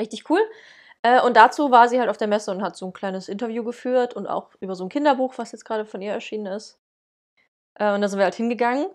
Richtig 0.00 0.30
cool. 0.30 0.40
Äh, 1.02 1.20
und 1.20 1.36
dazu 1.36 1.70
war 1.72 1.88
sie 1.88 1.98
halt 1.98 2.08
auf 2.08 2.16
der 2.16 2.28
Messe 2.28 2.52
und 2.52 2.62
hat 2.62 2.76
so 2.76 2.86
ein 2.86 2.92
kleines 2.92 3.28
Interview 3.28 3.64
geführt 3.64 4.14
und 4.14 4.28
auch 4.28 4.50
über 4.60 4.76
so 4.76 4.84
ein 4.84 4.88
Kinderbuch, 4.88 5.36
was 5.36 5.52
jetzt 5.52 5.64
gerade 5.64 5.84
von 5.84 6.00
ihr 6.00 6.12
erschienen 6.12 6.46
ist. 6.46 6.78
Äh, 7.74 7.92
und 7.92 8.00
da 8.00 8.08
sind 8.08 8.18
wir 8.18 8.24
halt 8.24 8.36
hingegangen. 8.36 8.86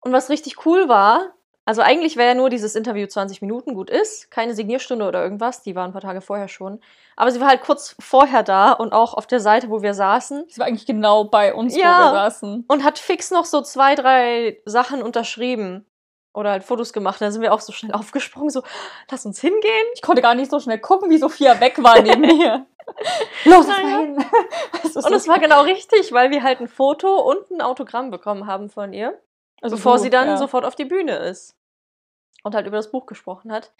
Und 0.00 0.12
was 0.12 0.30
richtig 0.30 0.64
cool 0.66 0.88
war, 0.88 1.34
also 1.64 1.80
eigentlich 1.82 2.16
wäre 2.16 2.28
ja 2.30 2.34
nur 2.34 2.50
dieses 2.50 2.74
Interview 2.74 3.06
20 3.06 3.40
Minuten 3.42 3.74
gut 3.74 3.88
ist, 3.90 4.30
keine 4.30 4.54
Signierstunde 4.54 5.06
oder 5.06 5.22
irgendwas, 5.22 5.62
die 5.62 5.74
war 5.76 5.84
ein 5.84 5.92
paar 5.92 6.00
Tage 6.00 6.20
vorher 6.20 6.48
schon. 6.48 6.80
Aber 7.16 7.30
sie 7.30 7.40
war 7.40 7.48
halt 7.48 7.60
kurz 7.62 7.94
vorher 8.00 8.42
da 8.42 8.72
und 8.72 8.92
auch 8.92 9.14
auf 9.14 9.26
der 9.26 9.40
Seite, 9.40 9.70
wo 9.70 9.82
wir 9.82 9.94
saßen 9.94 10.44
Das 10.48 10.58
war 10.58 10.66
eigentlich 10.66 10.86
genau 10.86 11.24
bei 11.24 11.54
uns, 11.54 11.76
Ja. 11.76 11.98
wo 11.98 12.04
wir 12.06 12.12
saßen. 12.12 12.64
und 12.68 12.84
hat 12.84 12.98
fix 12.98 13.30
noch 13.30 13.44
so 13.44 13.60
zwei, 13.62 13.94
drei 13.94 14.58
Sachen 14.64 15.02
unterschrieben 15.02 15.86
oder 16.34 16.50
halt 16.52 16.64
Fotos 16.64 16.92
gemacht. 16.94 17.20
Da 17.20 17.30
sind 17.30 17.42
wir 17.42 17.52
auch 17.52 17.60
so 17.60 17.72
schnell 17.72 17.92
aufgesprungen, 17.92 18.50
so, 18.50 18.62
lass 19.10 19.26
uns 19.26 19.40
hingehen. 19.40 19.86
Ich 19.94 20.02
konnte 20.02 20.22
gar 20.22 20.34
nicht 20.34 20.50
so 20.50 20.58
schnell 20.60 20.78
gucken, 20.78 21.10
wie 21.10 21.18
Sophia 21.18 21.60
weg 21.60 21.82
war 21.82 22.00
neben 22.00 22.20
mir. 22.38 22.66
Los, 23.44 23.66
Naja. 23.68 23.98
hin. 23.98 24.16
Und 24.94 25.12
es 25.12 25.28
war 25.28 25.38
genau 25.38 25.62
richtig, 25.62 26.12
weil 26.12 26.30
wir 26.30 26.42
halt 26.42 26.60
ein 26.60 26.68
Foto 26.68 27.20
und 27.20 27.50
ein 27.50 27.60
Autogramm 27.60 28.10
bekommen 28.10 28.46
haben 28.46 28.68
von 28.70 28.92
ihr. 28.92 29.16
Also 29.62 29.76
bevor 29.76 29.96
du, 29.96 30.02
sie 30.02 30.10
dann 30.10 30.28
ja. 30.28 30.36
sofort 30.36 30.64
auf 30.64 30.74
die 30.74 30.84
Bühne 30.84 31.16
ist 31.16 31.56
und 32.42 32.54
halt 32.54 32.66
über 32.66 32.76
das 32.76 32.90
Buch 32.90 33.06
gesprochen 33.06 33.52
hat. 33.52 33.72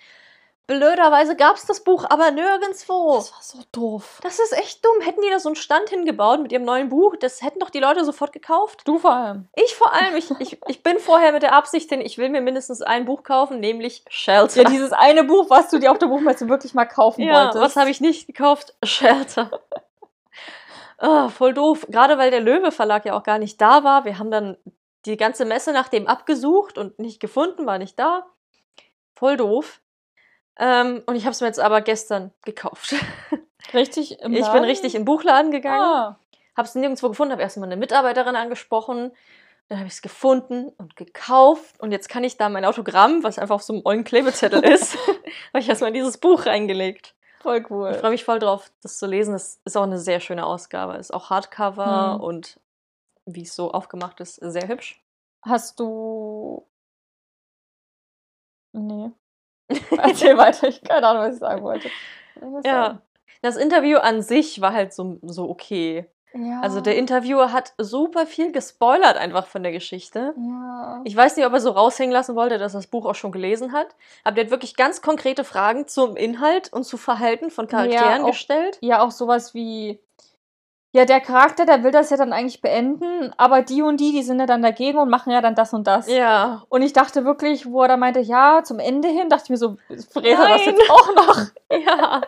Blöderweise 0.68 1.34
gab 1.34 1.56
es 1.56 1.66
das 1.66 1.82
Buch 1.82 2.04
aber 2.08 2.30
nirgendwo. 2.30 3.16
Das 3.16 3.32
war 3.32 3.42
so 3.42 3.58
doof. 3.72 4.20
Das 4.22 4.38
ist 4.38 4.56
echt 4.56 4.84
dumm. 4.84 5.00
Hätten 5.00 5.20
die 5.20 5.28
da 5.28 5.40
so 5.40 5.48
einen 5.48 5.56
Stand 5.56 5.90
hingebaut 5.90 6.40
mit 6.40 6.52
ihrem 6.52 6.62
neuen 6.62 6.88
Buch, 6.88 7.16
das 7.16 7.42
hätten 7.42 7.58
doch 7.58 7.70
die 7.70 7.80
Leute 7.80 8.04
sofort 8.04 8.32
gekauft. 8.32 8.82
Du 8.86 8.98
vor 8.98 9.12
allem. 9.12 9.48
Ich 9.56 9.74
vor 9.74 9.92
allem, 9.92 10.16
ich, 10.16 10.30
ich, 10.38 10.60
ich 10.68 10.82
bin 10.84 11.00
vorher 11.00 11.32
mit 11.32 11.42
der 11.42 11.54
Absicht 11.54 11.90
hin, 11.90 12.00
ich 12.00 12.16
will 12.16 12.28
mir 12.28 12.40
mindestens 12.40 12.80
ein 12.80 13.06
Buch 13.06 13.24
kaufen, 13.24 13.58
nämlich 13.58 14.04
Shelter. 14.08 14.62
Ja, 14.62 14.68
dieses 14.68 14.92
eine 14.92 15.24
Buch, 15.24 15.50
was 15.50 15.68
du 15.68 15.80
dir 15.80 15.90
auf 15.90 15.98
der 15.98 16.06
Buchmesse 16.06 16.48
wirklich 16.48 16.74
mal 16.74 16.86
kaufen 16.86 17.22
Ja, 17.22 17.46
wolltest. 17.46 17.60
was 17.60 17.76
habe 17.76 17.90
ich 17.90 18.00
nicht 18.00 18.28
gekauft? 18.28 18.74
Shelter. 18.84 19.50
Ah, 20.98 21.28
voll 21.28 21.54
doof. 21.54 21.86
Gerade 21.90 22.18
weil 22.18 22.30
der 22.30 22.40
Löwe 22.40 22.70
Verlag 22.70 23.04
ja 23.04 23.14
auch 23.18 23.24
gar 23.24 23.38
nicht 23.38 23.60
da 23.60 23.82
war. 23.82 24.04
Wir 24.04 24.20
haben 24.20 24.30
dann 24.30 24.56
die 25.06 25.16
ganze 25.16 25.44
Messe 25.44 25.72
nach 25.72 25.88
dem 25.88 26.06
abgesucht 26.06 26.78
und 26.78 26.98
nicht 26.98 27.20
gefunden, 27.20 27.66
war 27.66 27.78
nicht 27.78 27.98
da. 27.98 28.26
Voll 29.14 29.36
doof. 29.36 29.80
Ähm, 30.58 31.02
und 31.06 31.16
ich 31.16 31.24
habe 31.24 31.32
es 31.32 31.40
mir 31.40 31.46
jetzt 31.46 31.60
aber 31.60 31.80
gestern 31.80 32.32
gekauft. 32.44 32.94
Richtig 33.74 34.20
im 34.20 34.32
ich 34.32 34.40
bin 34.40 34.46
Laden? 34.48 34.64
richtig 34.64 34.94
im 34.94 35.04
Buchladen 35.04 35.50
gegangen, 35.50 35.80
Ah. 35.82 36.18
habe 36.56 36.66
es 36.68 36.74
nirgendwo 36.74 37.08
gefunden, 37.08 37.32
habe 37.32 37.42
erstmal 37.42 37.68
eine 37.68 37.76
Mitarbeiterin 37.76 38.36
angesprochen. 38.36 39.12
Dann 39.68 39.78
habe 39.78 39.86
ich 39.86 39.94
es 39.94 40.02
gefunden 40.02 40.68
und 40.76 40.96
gekauft. 40.96 41.80
Und 41.80 41.92
jetzt 41.92 42.08
kann 42.08 42.24
ich 42.24 42.36
da 42.36 42.48
mein 42.48 42.64
Autogramm, 42.64 43.22
was 43.22 43.38
einfach 43.38 43.54
auf 43.54 43.62
so 43.62 43.72
einem 43.72 43.82
ollen 43.86 44.04
Klebezettel 44.04 44.62
ist, 44.64 44.96
habe 45.06 45.60
ich 45.60 45.68
erstmal 45.68 45.88
in 45.88 45.94
dieses 45.94 46.18
Buch 46.18 46.44
reingelegt. 46.44 47.14
Voll 47.40 47.58
Ich 47.58 47.70
cool. 47.70 47.94
freue 47.94 48.10
mich 48.10 48.24
voll 48.24 48.38
drauf, 48.40 48.70
das 48.82 48.98
zu 48.98 49.06
lesen. 49.06 49.32
Das 49.32 49.60
ist 49.64 49.76
auch 49.76 49.82
eine 49.84 49.98
sehr 49.98 50.20
schöne 50.20 50.44
Ausgabe. 50.44 50.94
Ist 50.96 51.14
auch 51.14 51.30
Hardcover 51.30 52.14
Hm. 52.14 52.20
und 52.20 52.60
wie 53.26 53.42
es 53.42 53.54
so 53.54 53.70
aufgemacht 53.72 54.20
ist, 54.20 54.36
sehr 54.36 54.68
hübsch. 54.68 55.02
Hast 55.44 55.78
du. 55.80 56.66
Nee. 58.72 59.10
Erzähl 59.98 60.36
weiter. 60.36 60.68
Ich 60.68 60.82
keine 60.82 61.06
Ahnung, 61.06 61.22
was 61.24 61.34
ich 61.34 61.40
sagen 61.40 61.62
wollte. 61.62 61.90
Irgendwas 62.36 62.64
Ja. 62.64 62.72
sagen. 62.86 63.02
Das 63.42 63.56
Interview 63.56 63.98
an 63.98 64.22
sich 64.22 64.60
war 64.60 64.72
halt 64.72 64.92
so, 64.92 65.18
so 65.22 65.48
okay. 65.50 66.06
ja. 66.32 66.60
Also 66.60 66.80
der 66.80 66.96
Interviewer 66.96 67.52
hat 67.52 67.74
super 67.76 68.26
viel 68.26 68.52
gespoilert 68.52 69.16
einfach 69.16 69.46
von 69.46 69.62
der 69.64 69.72
Geschichte. 69.72 70.32
Ja. 70.36 71.00
Ich 71.04 71.16
weiß 71.16 71.36
nicht, 71.36 71.44
ob 71.46 71.52
er 71.52 71.60
so 71.60 71.70
raushängen 71.72 72.12
lassen 72.12 72.36
wollte, 72.36 72.58
dass 72.58 72.74
er 72.74 72.78
das 72.78 72.86
Buch 72.86 73.04
auch 73.04 73.14
schon 73.16 73.32
gelesen 73.32 73.72
hat. 73.72 73.88
Aber 74.24 74.36
der 74.36 74.44
hat 74.44 74.50
wirklich 74.52 74.76
ganz 74.76 75.02
konkrete 75.02 75.42
Fragen 75.44 75.88
zum 75.88 76.16
Inhalt 76.16 76.72
und 76.72 76.84
zu 76.84 76.96
Verhalten 76.96 77.50
von 77.50 77.66
Charakteren 77.66 78.22
auch- 78.22 78.28
gestellt. 78.28 78.78
ja, 78.80 79.02
auch 79.02 79.10
sowas 79.10 79.54
wie. 79.54 79.98
Ja, 80.94 81.06
der 81.06 81.20
Charakter, 81.20 81.64
der 81.64 81.82
will 81.82 81.90
das 81.90 82.10
ja 82.10 82.18
dann 82.18 82.34
eigentlich 82.34 82.60
beenden, 82.60 83.32
aber 83.38 83.62
die 83.62 83.80
und 83.80 83.98
die, 83.98 84.12
die 84.12 84.22
sind 84.22 84.38
ja 84.40 84.44
dann 84.46 84.60
dagegen 84.60 84.98
und 84.98 85.08
machen 85.08 85.32
ja 85.32 85.40
dann 85.40 85.54
das 85.54 85.72
und 85.72 85.86
das. 85.86 86.06
Ja. 86.06 86.64
Und 86.68 86.82
ich 86.82 86.92
dachte 86.92 87.24
wirklich, 87.24 87.64
wo 87.64 87.80
er 87.80 87.88
da 87.88 87.96
meinte, 87.96 88.20
ja, 88.20 88.62
zum 88.62 88.78
Ende 88.78 89.08
hin, 89.08 89.30
dachte 89.30 89.44
ich 89.44 89.50
mir 89.50 89.56
so, 89.56 89.76
fräst 89.88 90.16
er 90.16 90.48
das 90.48 90.66
jetzt 90.66 90.90
auch 90.90 91.14
noch? 91.14 91.38
Ja. 91.86 92.20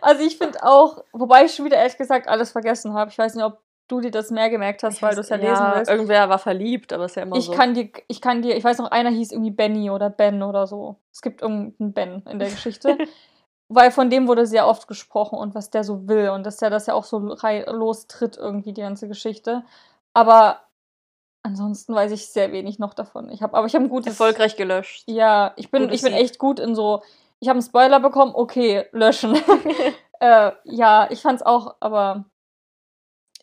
Also 0.00 0.22
ich 0.22 0.38
finde 0.38 0.62
auch, 0.62 1.02
wobei 1.12 1.44
ich 1.46 1.54
schon 1.56 1.64
wieder 1.64 1.76
ehrlich 1.76 1.96
gesagt 1.98 2.28
alles 2.28 2.52
vergessen 2.52 2.94
habe. 2.94 3.10
Ich 3.10 3.18
weiß 3.18 3.34
nicht, 3.34 3.44
ob 3.44 3.58
du 3.88 4.00
dir 4.00 4.12
das 4.12 4.30
mehr 4.30 4.48
gemerkt 4.48 4.84
hast, 4.84 5.02
weil 5.02 5.16
du 5.16 5.22
es 5.22 5.28
ja 5.28 5.34
lesen 5.36 5.66
willst. 5.74 5.90
Irgendwer 5.90 6.28
war 6.28 6.38
verliebt, 6.38 6.92
aber 6.92 7.06
ist 7.06 7.16
ja 7.16 7.22
immer 7.22 7.34
Ich 7.34 7.46
so. 7.46 7.52
kann 7.52 7.74
dir, 7.74 7.90
ich 8.06 8.20
kann 8.20 8.42
dir, 8.42 8.56
ich 8.56 8.62
weiß 8.62 8.78
noch, 8.78 8.92
einer 8.92 9.10
hieß 9.10 9.32
irgendwie 9.32 9.50
Benny 9.50 9.90
oder 9.90 10.08
Ben 10.08 10.44
oder 10.44 10.68
so. 10.68 10.96
Es 11.12 11.20
gibt 11.20 11.42
irgendeinen 11.42 11.92
Ben 11.92 12.22
in 12.30 12.38
der 12.38 12.48
Geschichte. 12.48 12.96
Weil 13.74 13.90
von 13.90 14.10
dem 14.10 14.28
wurde 14.28 14.46
sehr 14.46 14.66
oft 14.66 14.86
gesprochen 14.88 15.38
und 15.38 15.54
was 15.54 15.70
der 15.70 15.84
so 15.84 16.08
will 16.08 16.30
und 16.30 16.44
dass 16.44 16.58
der 16.58 16.70
das 16.70 16.86
ja 16.86 16.94
auch 16.94 17.04
so 17.04 17.18
lostritt, 17.18 18.36
irgendwie 18.36 18.72
die 18.72 18.82
ganze 18.82 19.08
Geschichte. 19.08 19.64
Aber 20.14 20.60
ansonsten 21.42 21.94
weiß 21.94 22.12
ich 22.12 22.28
sehr 22.28 22.52
wenig 22.52 22.78
noch 22.78 22.94
davon. 22.94 23.30
Ich 23.30 23.42
habe, 23.42 23.56
aber 23.56 23.66
ich 23.66 23.74
habe 23.74 23.84
ein 23.84 23.90
gutes. 23.90 24.12
Erfolgreich 24.12 24.56
gelöscht. 24.56 25.04
Ja, 25.06 25.52
ich 25.56 25.70
bin, 25.70 25.84
Gutes 25.84 25.96
ich 25.96 26.02
bin 26.02 26.12
echt 26.12 26.38
gut 26.38 26.60
in 26.60 26.74
so. 26.74 27.02
Ich 27.40 27.48
habe 27.48 27.58
einen 27.58 27.66
Spoiler 27.66 27.98
bekommen, 27.98 28.32
okay, 28.34 28.86
löschen. 28.92 29.36
äh, 30.20 30.52
ja, 30.64 31.08
ich 31.10 31.22
fand's 31.22 31.42
auch, 31.42 31.74
aber 31.80 32.26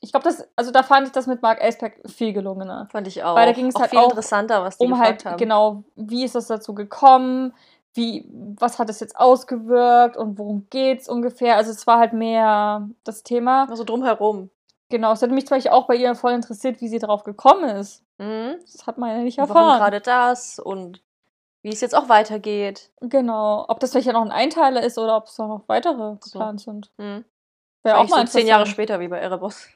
ich 0.02 0.12
glaube, 0.12 0.24
das, 0.24 0.48
also 0.56 0.72
da 0.72 0.84
fand 0.84 1.08
ich 1.08 1.14
das 1.14 1.28
mit 1.28 1.42
Mark 1.42 1.62
Elsbeck 1.62 2.02
viel 2.10 2.32
gelungener. 2.32 2.88
Fand 2.92 3.08
ich 3.08 3.24
auch. 3.24 3.36
Weil 3.36 3.48
da 3.48 3.52
ging's 3.52 3.76
auch 3.76 3.82
halt 3.82 3.90
viel 3.90 4.00
auch 4.00 4.10
interessanter, 4.10 4.64
was 4.64 4.78
die 4.78 4.86
Um 4.86 4.98
halt, 4.98 5.26
haben. 5.26 5.38
genau, 5.38 5.84
wie 5.96 6.24
ist 6.24 6.36
das 6.36 6.48
dazu 6.48 6.74
gekommen? 6.74 7.54
Wie, 7.96 8.30
was 8.60 8.78
hat 8.80 8.90
es 8.90 9.00
jetzt 9.00 9.16
ausgewirkt 9.18 10.16
und 10.16 10.38
worum 10.38 10.68
geht's 10.70 11.10
ungefähr? 11.10 11.56
Also 11.56 11.72
es 11.72 11.88
war 11.88 11.98
halt 12.00 12.14
mehr 12.14 12.88
das 13.04 13.24
Thema. 13.24 13.68
Also 13.70 13.84
drumherum. 13.84 14.50
Genau, 14.90 15.12
es 15.12 15.22
hat 15.22 15.32
mich 15.32 15.46
zum 15.48 15.58
Beispiel 15.58 15.72
auch 15.72 15.88
bei 15.88 15.96
ihr 15.96 16.16
voll 16.16 16.32
interessiert, 16.34 16.82
wie 16.82 16.88
sie 16.88 17.00
darauf 17.00 17.24
gekommen 17.24 17.70
ist. 17.76 18.04
Mhm. 18.18 18.56
Das 18.72 18.86
hat 18.88 18.98
man 18.98 19.10
ja 19.12 19.18
nicht 19.24 19.40
Und 19.40 19.50
Warum 19.50 19.62
erfahren. 19.64 19.80
gerade 19.80 20.02
das 20.02 20.60
und 20.60 21.02
wie 21.62 21.70
es 21.70 21.82
jetzt 21.82 21.96
auch 21.96 22.10
weitergeht. 22.10 22.92
Genau. 23.02 23.66
Ob 23.68 23.80
das 23.80 23.92
vielleicht 23.92 24.08
ja 24.08 24.14
noch 24.14 24.22
ein 24.24 24.32
Einteiler 24.32 24.82
ist 24.82 24.98
oder 24.98 25.18
ob 25.18 25.26
es 25.26 25.38
noch 25.38 25.64
weitere 25.68 26.16
So. 26.22 26.40
geplant 26.40 26.62
sind. 26.62 26.92
Mhm. 26.98 27.26
Wäre 27.84 27.98
auch 27.98 28.08
mal 28.10 28.26
so 28.28 28.38
zehn 28.38 28.48
Jahre 28.48 28.66
später 28.66 29.00
wie 29.00 29.08
bei 29.08 29.20
Erebos. 29.20 29.68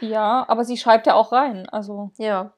Ja, 0.00 0.44
aber 0.48 0.64
sie 0.64 0.76
schreibt 0.76 1.06
ja 1.06 1.14
auch 1.14 1.32
rein. 1.32 1.68
Also, 1.70 2.10
Ja. 2.18 2.52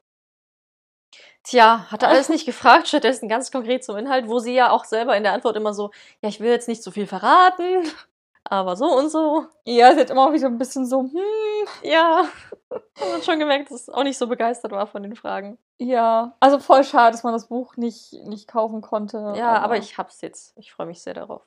Tja, 1.43 1.85
hat 1.91 2.03
er 2.03 2.09
alles 2.09 2.29
nicht 2.29 2.45
gefragt, 2.45 2.87
stattdessen 2.87 3.29
ganz 3.29 3.51
konkret 3.51 3.83
zum 3.83 3.97
Inhalt, 3.97 4.27
wo 4.27 4.39
sie 4.39 4.53
ja 4.53 4.71
auch 4.71 4.85
selber 4.85 5.15
in 5.17 5.23
der 5.23 5.33
Antwort 5.33 5.55
immer 5.55 5.73
so, 5.73 5.91
ja, 6.21 6.29
ich 6.29 6.39
will 6.39 6.49
jetzt 6.49 6.67
nicht 6.67 6.83
so 6.83 6.91
viel 6.91 7.07
verraten, 7.07 7.83
aber 8.43 8.75
so 8.75 8.85
und 8.85 9.09
so. 9.09 9.45
ja, 9.65 9.93
sie 9.93 10.01
hat 10.01 10.09
immer 10.09 10.31
wieder 10.33 10.47
ein 10.47 10.57
bisschen 10.57 10.85
so, 10.85 11.01
hm, 11.01 11.67
Ja, 11.83 12.25
hat 12.71 13.09
man 13.11 13.21
schon 13.23 13.39
gemerkt, 13.39 13.71
dass 13.71 13.81
es 13.83 13.89
auch 13.89 14.03
nicht 14.03 14.17
so 14.17 14.27
begeistert 14.27 14.71
war 14.71 14.87
von 14.87 15.03
den 15.03 15.15
Fragen. 15.15 15.57
ja. 15.77 16.35
Also 16.39 16.59
voll 16.59 16.83
schade, 16.83 17.11
dass 17.13 17.23
man 17.23 17.33
das 17.33 17.47
Buch 17.47 17.77
nicht, 17.77 18.13
nicht 18.25 18.47
kaufen 18.47 18.81
konnte. 18.81 19.33
Ja, 19.35 19.59
aber 19.59 19.77
ich 19.77 19.97
hab's 19.97 20.21
jetzt. 20.21 20.53
Ich 20.57 20.71
freue 20.71 20.87
mich 20.87 21.01
sehr 21.01 21.13
darauf. 21.13 21.41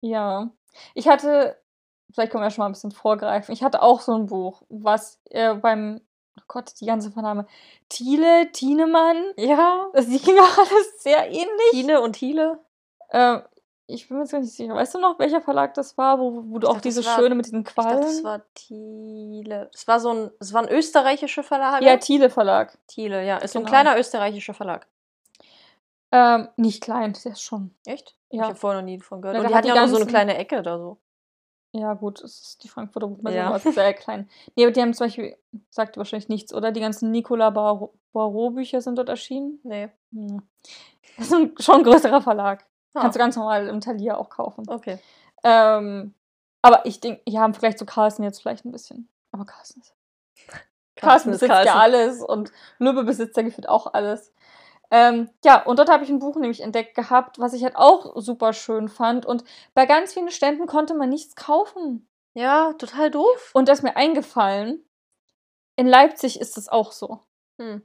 Ja. 0.00 0.50
Ich 0.94 1.08
hatte, 1.08 1.56
vielleicht 2.12 2.30
können 2.32 2.42
wir 2.42 2.46
ja 2.46 2.50
schon 2.50 2.62
mal 2.62 2.66
ein 2.68 2.72
bisschen 2.72 2.90
vorgreifen, 2.92 3.52
ich 3.52 3.62
hatte 3.62 3.80
auch 3.82 4.00
so 4.00 4.12
ein 4.14 4.26
Buch, 4.26 4.62
was 4.68 5.20
äh, 5.30 5.54
beim, 5.54 6.00
oh 6.38 6.42
Gott, 6.48 6.72
die 6.80 6.86
ganze 6.86 7.10
Vername, 7.10 7.46
Thiele, 7.88 8.50
Thienemann, 8.52 9.16
Ja. 9.36 9.88
das 9.94 10.06
ging 10.06 10.38
auch 10.38 10.58
alles 10.58 11.02
sehr 11.02 11.26
ähnlich. 11.28 11.70
Tine 11.70 12.00
und 12.00 12.14
Thiele. 12.14 12.58
Äh, 13.10 13.40
ich 13.86 14.08
bin 14.08 14.16
mir 14.16 14.22
jetzt 14.22 14.32
gar 14.32 14.40
nicht 14.40 14.52
sicher. 14.52 14.74
Weißt 14.74 14.94
du 14.94 14.98
noch, 14.98 15.18
welcher 15.18 15.42
Verlag 15.42 15.74
das 15.74 15.98
war, 15.98 16.18
wo, 16.18 16.42
wo 16.46 16.58
du 16.58 16.66
Ich 16.66 16.70
auch 16.70 16.74
dachte, 16.76 16.88
diese 16.88 17.02
schöne 17.02 17.34
mit 17.34 17.44
diesen 17.44 17.60
Ich 17.66 17.74
dachte, 17.74 18.00
das 18.00 18.24
war 18.24 18.40
Thiele. 18.54 19.70
Es 19.74 19.86
war 19.86 20.00
so 20.00 20.10
ein, 20.10 20.30
es 20.40 20.52
war 20.54 20.62
ein 20.62 20.70
österreichischer 20.70 21.42
Verlag. 21.42 21.82
ja, 21.82 21.96
Thiele 21.98 22.30
Verlag. 22.30 22.78
Thiele, 22.86 23.24
ja. 23.26 23.36
Ist 23.38 23.52
so 23.52 23.58
ein 23.58 23.64
Genau. 23.66 23.70
kleiner 23.82 23.98
österreichischer 23.98 24.54
Verlag. 24.54 24.86
Ähm, 26.12 26.48
nicht 26.56 26.82
klein, 26.82 27.14
der 27.24 27.32
ist 27.32 27.42
schon. 27.42 27.74
Echt? 27.84 28.14
Ja. 28.30 28.42
Ich 28.44 28.48
habe 28.48 28.54
vorher 28.54 28.80
noch 28.80 28.86
nie 28.86 28.98
davon 28.98 29.20
gehört. 29.20 29.36
Ja, 29.36 29.42
und 29.42 29.48
die 29.50 29.54
hat 29.54 29.64
ja 29.66 29.74
auch 29.74 29.78
nur 29.78 29.88
so 29.88 29.96
eine 29.96 30.04
ganzen- 30.04 30.10
kleine 30.10 30.36
Ecke 30.38 30.62
da 30.62 30.78
so. 30.78 30.98
Ja, 31.76 31.94
gut, 31.94 32.22
es 32.22 32.40
ist 32.40 32.62
die 32.64 32.68
Frankfurter 32.68 33.08
Buchmesse, 33.08 33.36
Ja. 33.36 33.58
sehr 33.58 33.94
klein. 33.94 34.28
Nee, 34.54 34.62
aber 34.64 34.72
die 34.72 34.80
haben 34.80 34.94
zum 34.94 35.06
Beispiel, 35.06 35.36
sagt 35.70 35.96
wahrscheinlich 35.96 36.28
nichts, 36.28 36.54
oder? 36.54 36.70
Die 36.70 36.80
ganzen 36.80 37.10
Nicolas 37.10 37.52
Barrault-Bücher 38.12 38.80
sind 38.80 38.96
dort 38.96 39.08
erschienen. 39.08 39.58
Nee. 39.64 39.88
Hm. 40.12 40.40
Das 41.16 41.26
ist 41.26 41.32
ein 41.34 41.52
schon 41.58 41.82
größerer 41.82 42.22
Verlag. 42.22 42.64
Ah, 42.94 43.00
Kannst 43.02 43.16
du 43.16 43.18
ganz 43.18 43.34
normal 43.36 43.66
im 43.66 43.80
Talier 43.80 44.18
auch 44.18 44.30
kaufen. 44.30 44.64
okay. 44.68 44.98
Ähm, 45.42 46.14
aber 46.62 46.86
ich 46.86 47.00
denke, 47.00 47.20
ja, 47.28 47.40
haben 47.42 47.54
vielleicht 47.54 47.78
zu 47.78 47.84
Carlsen 47.86 48.22
jetzt 48.24 48.40
vielleicht 48.40 48.64
ein 48.64 48.72
bisschen. 48.72 49.08
Aber 49.32 49.44
Carlsen 49.44 49.82
ist 49.82 49.94
Carsten 50.96 51.30
ist 51.30 51.40
besitzt 51.40 51.48
ja 51.50 51.64
Carsten. 51.64 51.78
alles 51.80 52.22
und 52.22 52.52
Lübbe 52.78 53.02
besitzt 53.04 53.36
ja 53.36 53.42
gefühlt 53.42 53.68
auch 53.68 53.92
alles. 53.94 54.32
Ähm, 54.96 55.28
ja, 55.44 55.60
und 55.60 55.80
dort 55.80 55.90
habe 55.90 56.04
ich 56.04 56.10
ein 56.10 56.20
Buch 56.20 56.36
nämlich 56.36 56.60
entdeckt 56.60 56.94
gehabt, 56.94 57.40
was 57.40 57.52
ich 57.52 57.64
halt 57.64 57.74
auch 57.74 58.12
super 58.14 58.52
schön 58.52 58.88
fand. 58.88 59.26
Und 59.26 59.42
bei 59.74 59.86
ganz 59.86 60.12
vielen 60.12 60.30
Ständen 60.30 60.68
konnte 60.68 60.94
man 60.94 61.08
nichts 61.08 61.34
kaufen. 61.34 62.08
Ja, 62.34 62.74
total 62.74 63.10
doof. 63.10 63.50
Und 63.54 63.68
das 63.68 63.80
ist 63.80 63.82
mir 63.82 63.96
eingefallen, 63.96 64.84
in 65.74 65.88
Leipzig 65.88 66.40
ist 66.40 66.56
es 66.56 66.68
auch 66.68 66.92
so. 66.92 67.18
Hm. 67.60 67.82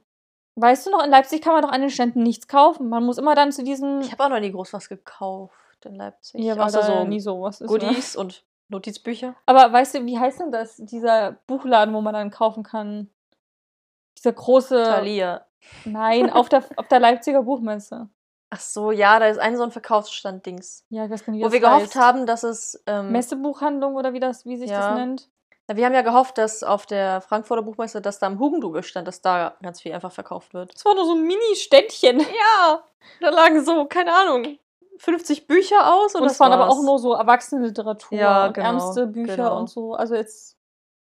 Weißt 0.54 0.86
du 0.86 0.90
noch, 0.90 1.02
in 1.02 1.10
Leipzig 1.10 1.42
kann 1.42 1.52
man 1.52 1.62
doch 1.62 1.72
an 1.72 1.80
den 1.80 1.90
Ständen 1.90 2.22
nichts 2.22 2.46
kaufen. 2.46 2.88
Man 2.88 3.04
muss 3.04 3.18
immer 3.18 3.34
dann 3.34 3.50
zu 3.50 3.64
diesen. 3.64 4.02
Ich 4.02 4.12
habe 4.12 4.24
auch 4.24 4.28
noch 4.28 4.38
nie 4.38 4.52
groß 4.52 4.72
was 4.72 4.88
gekauft 4.88 5.84
in 5.84 5.96
Leipzig. 5.96 6.40
War 6.56 6.66
Außer 6.66 6.84
so 6.84 7.04
nie 7.04 7.18
sowas. 7.18 7.60
Ist, 7.60 7.72
ne? 7.72 7.78
Goodies 7.78 8.14
und 8.14 8.44
Notizbücher. 8.68 9.34
Aber 9.46 9.72
weißt 9.72 9.96
du, 9.96 10.06
wie 10.06 10.18
heißt 10.18 10.38
denn 10.38 10.52
das? 10.52 10.76
Dieser 10.76 11.32
Buchladen, 11.48 11.92
wo 11.92 12.02
man 12.02 12.14
dann 12.14 12.30
kaufen 12.30 12.62
kann. 12.62 13.10
Dieser 14.16 14.32
große. 14.32 14.84
Thalia. 14.84 15.44
Nein, 15.84 16.30
auf 16.30 16.48
der, 16.48 16.64
auf 16.76 16.88
der 16.88 17.00
Leipziger 17.00 17.42
Buchmesse. 17.42 18.08
Ach 18.50 18.60
so, 18.60 18.90
ja, 18.90 19.18
da 19.20 19.26
ist 19.26 19.38
ein 19.38 19.56
so 19.56 19.62
ein 19.62 19.70
Verkaufsstand-Dings. 19.70 20.84
Ja, 20.88 21.04
ich 21.04 21.10
weiß 21.10 21.24
gar 21.24 21.32
nicht, 21.32 21.40
wie 21.42 21.46
Wo 21.46 21.52
wir 21.52 21.60
gehofft 21.60 21.94
heißt. 21.94 21.96
haben, 21.96 22.26
dass 22.26 22.42
es. 22.42 22.82
Ähm, 22.86 23.12
Messebuchhandlung 23.12 23.94
oder 23.94 24.12
wie, 24.12 24.20
das, 24.20 24.44
wie 24.44 24.56
sich 24.56 24.70
Ja. 24.70 24.88
das 24.88 24.98
nennt. 24.98 25.30
na, 25.68 25.76
wir 25.76 25.86
haben 25.86 25.94
ja 25.94 26.02
gehofft, 26.02 26.36
dass 26.38 26.64
auf 26.64 26.84
der 26.86 27.20
Frankfurter 27.20 27.62
Buchmesse, 27.62 28.00
dass 28.00 28.18
da 28.18 28.26
am 28.26 28.40
Hugendubel 28.40 28.82
stand, 28.82 29.06
dass 29.06 29.20
da 29.20 29.54
ganz 29.62 29.80
viel 29.80 29.92
einfach 29.92 30.10
verkauft 30.10 30.52
wird. 30.52 30.74
Das 30.74 30.84
war 30.84 30.94
nur 30.96 31.04
so 31.06 31.14
ein 31.14 31.22
Mini-Ständchen. 31.22 32.18
Ja, 32.58 32.82
da 33.20 33.30
lagen 33.30 33.64
so, 33.64 33.84
keine 33.86 34.12
Ahnung, 34.12 34.58
50 34.98 35.46
Bücher 35.46 35.94
aus 35.94 36.14
und, 36.16 36.22
Und 36.22 36.24
das 36.26 36.32
es 36.34 36.40
waren 36.40 36.52
aber 36.52 36.64
war's. 36.66 36.74
auch 36.76 36.82
nur 36.82 36.98
so 36.98 37.14
Erwachsenenliteratur 37.14 38.18
Ja, 38.18 38.48
genau, 38.48 38.66
ernste 38.66 39.06
Bücher 39.06 39.36
genau. 39.36 39.58
und 39.60 39.70
so. 39.70 39.94
Also 39.94 40.16
jetzt 40.16 40.56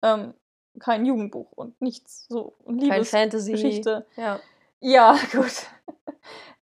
ähm, 0.01 0.33
kein 0.79 1.05
Jugendbuch 1.05 1.51
und 1.55 1.79
nichts 1.81 2.25
so. 2.29 2.53
Und 2.63 2.79
kein 2.87 3.03
Liebesgeschichte. 3.03 4.05
Fantasy. 4.15 4.21
Ja. 4.21 4.39
Ja, 4.81 5.17
gut. 5.31 5.51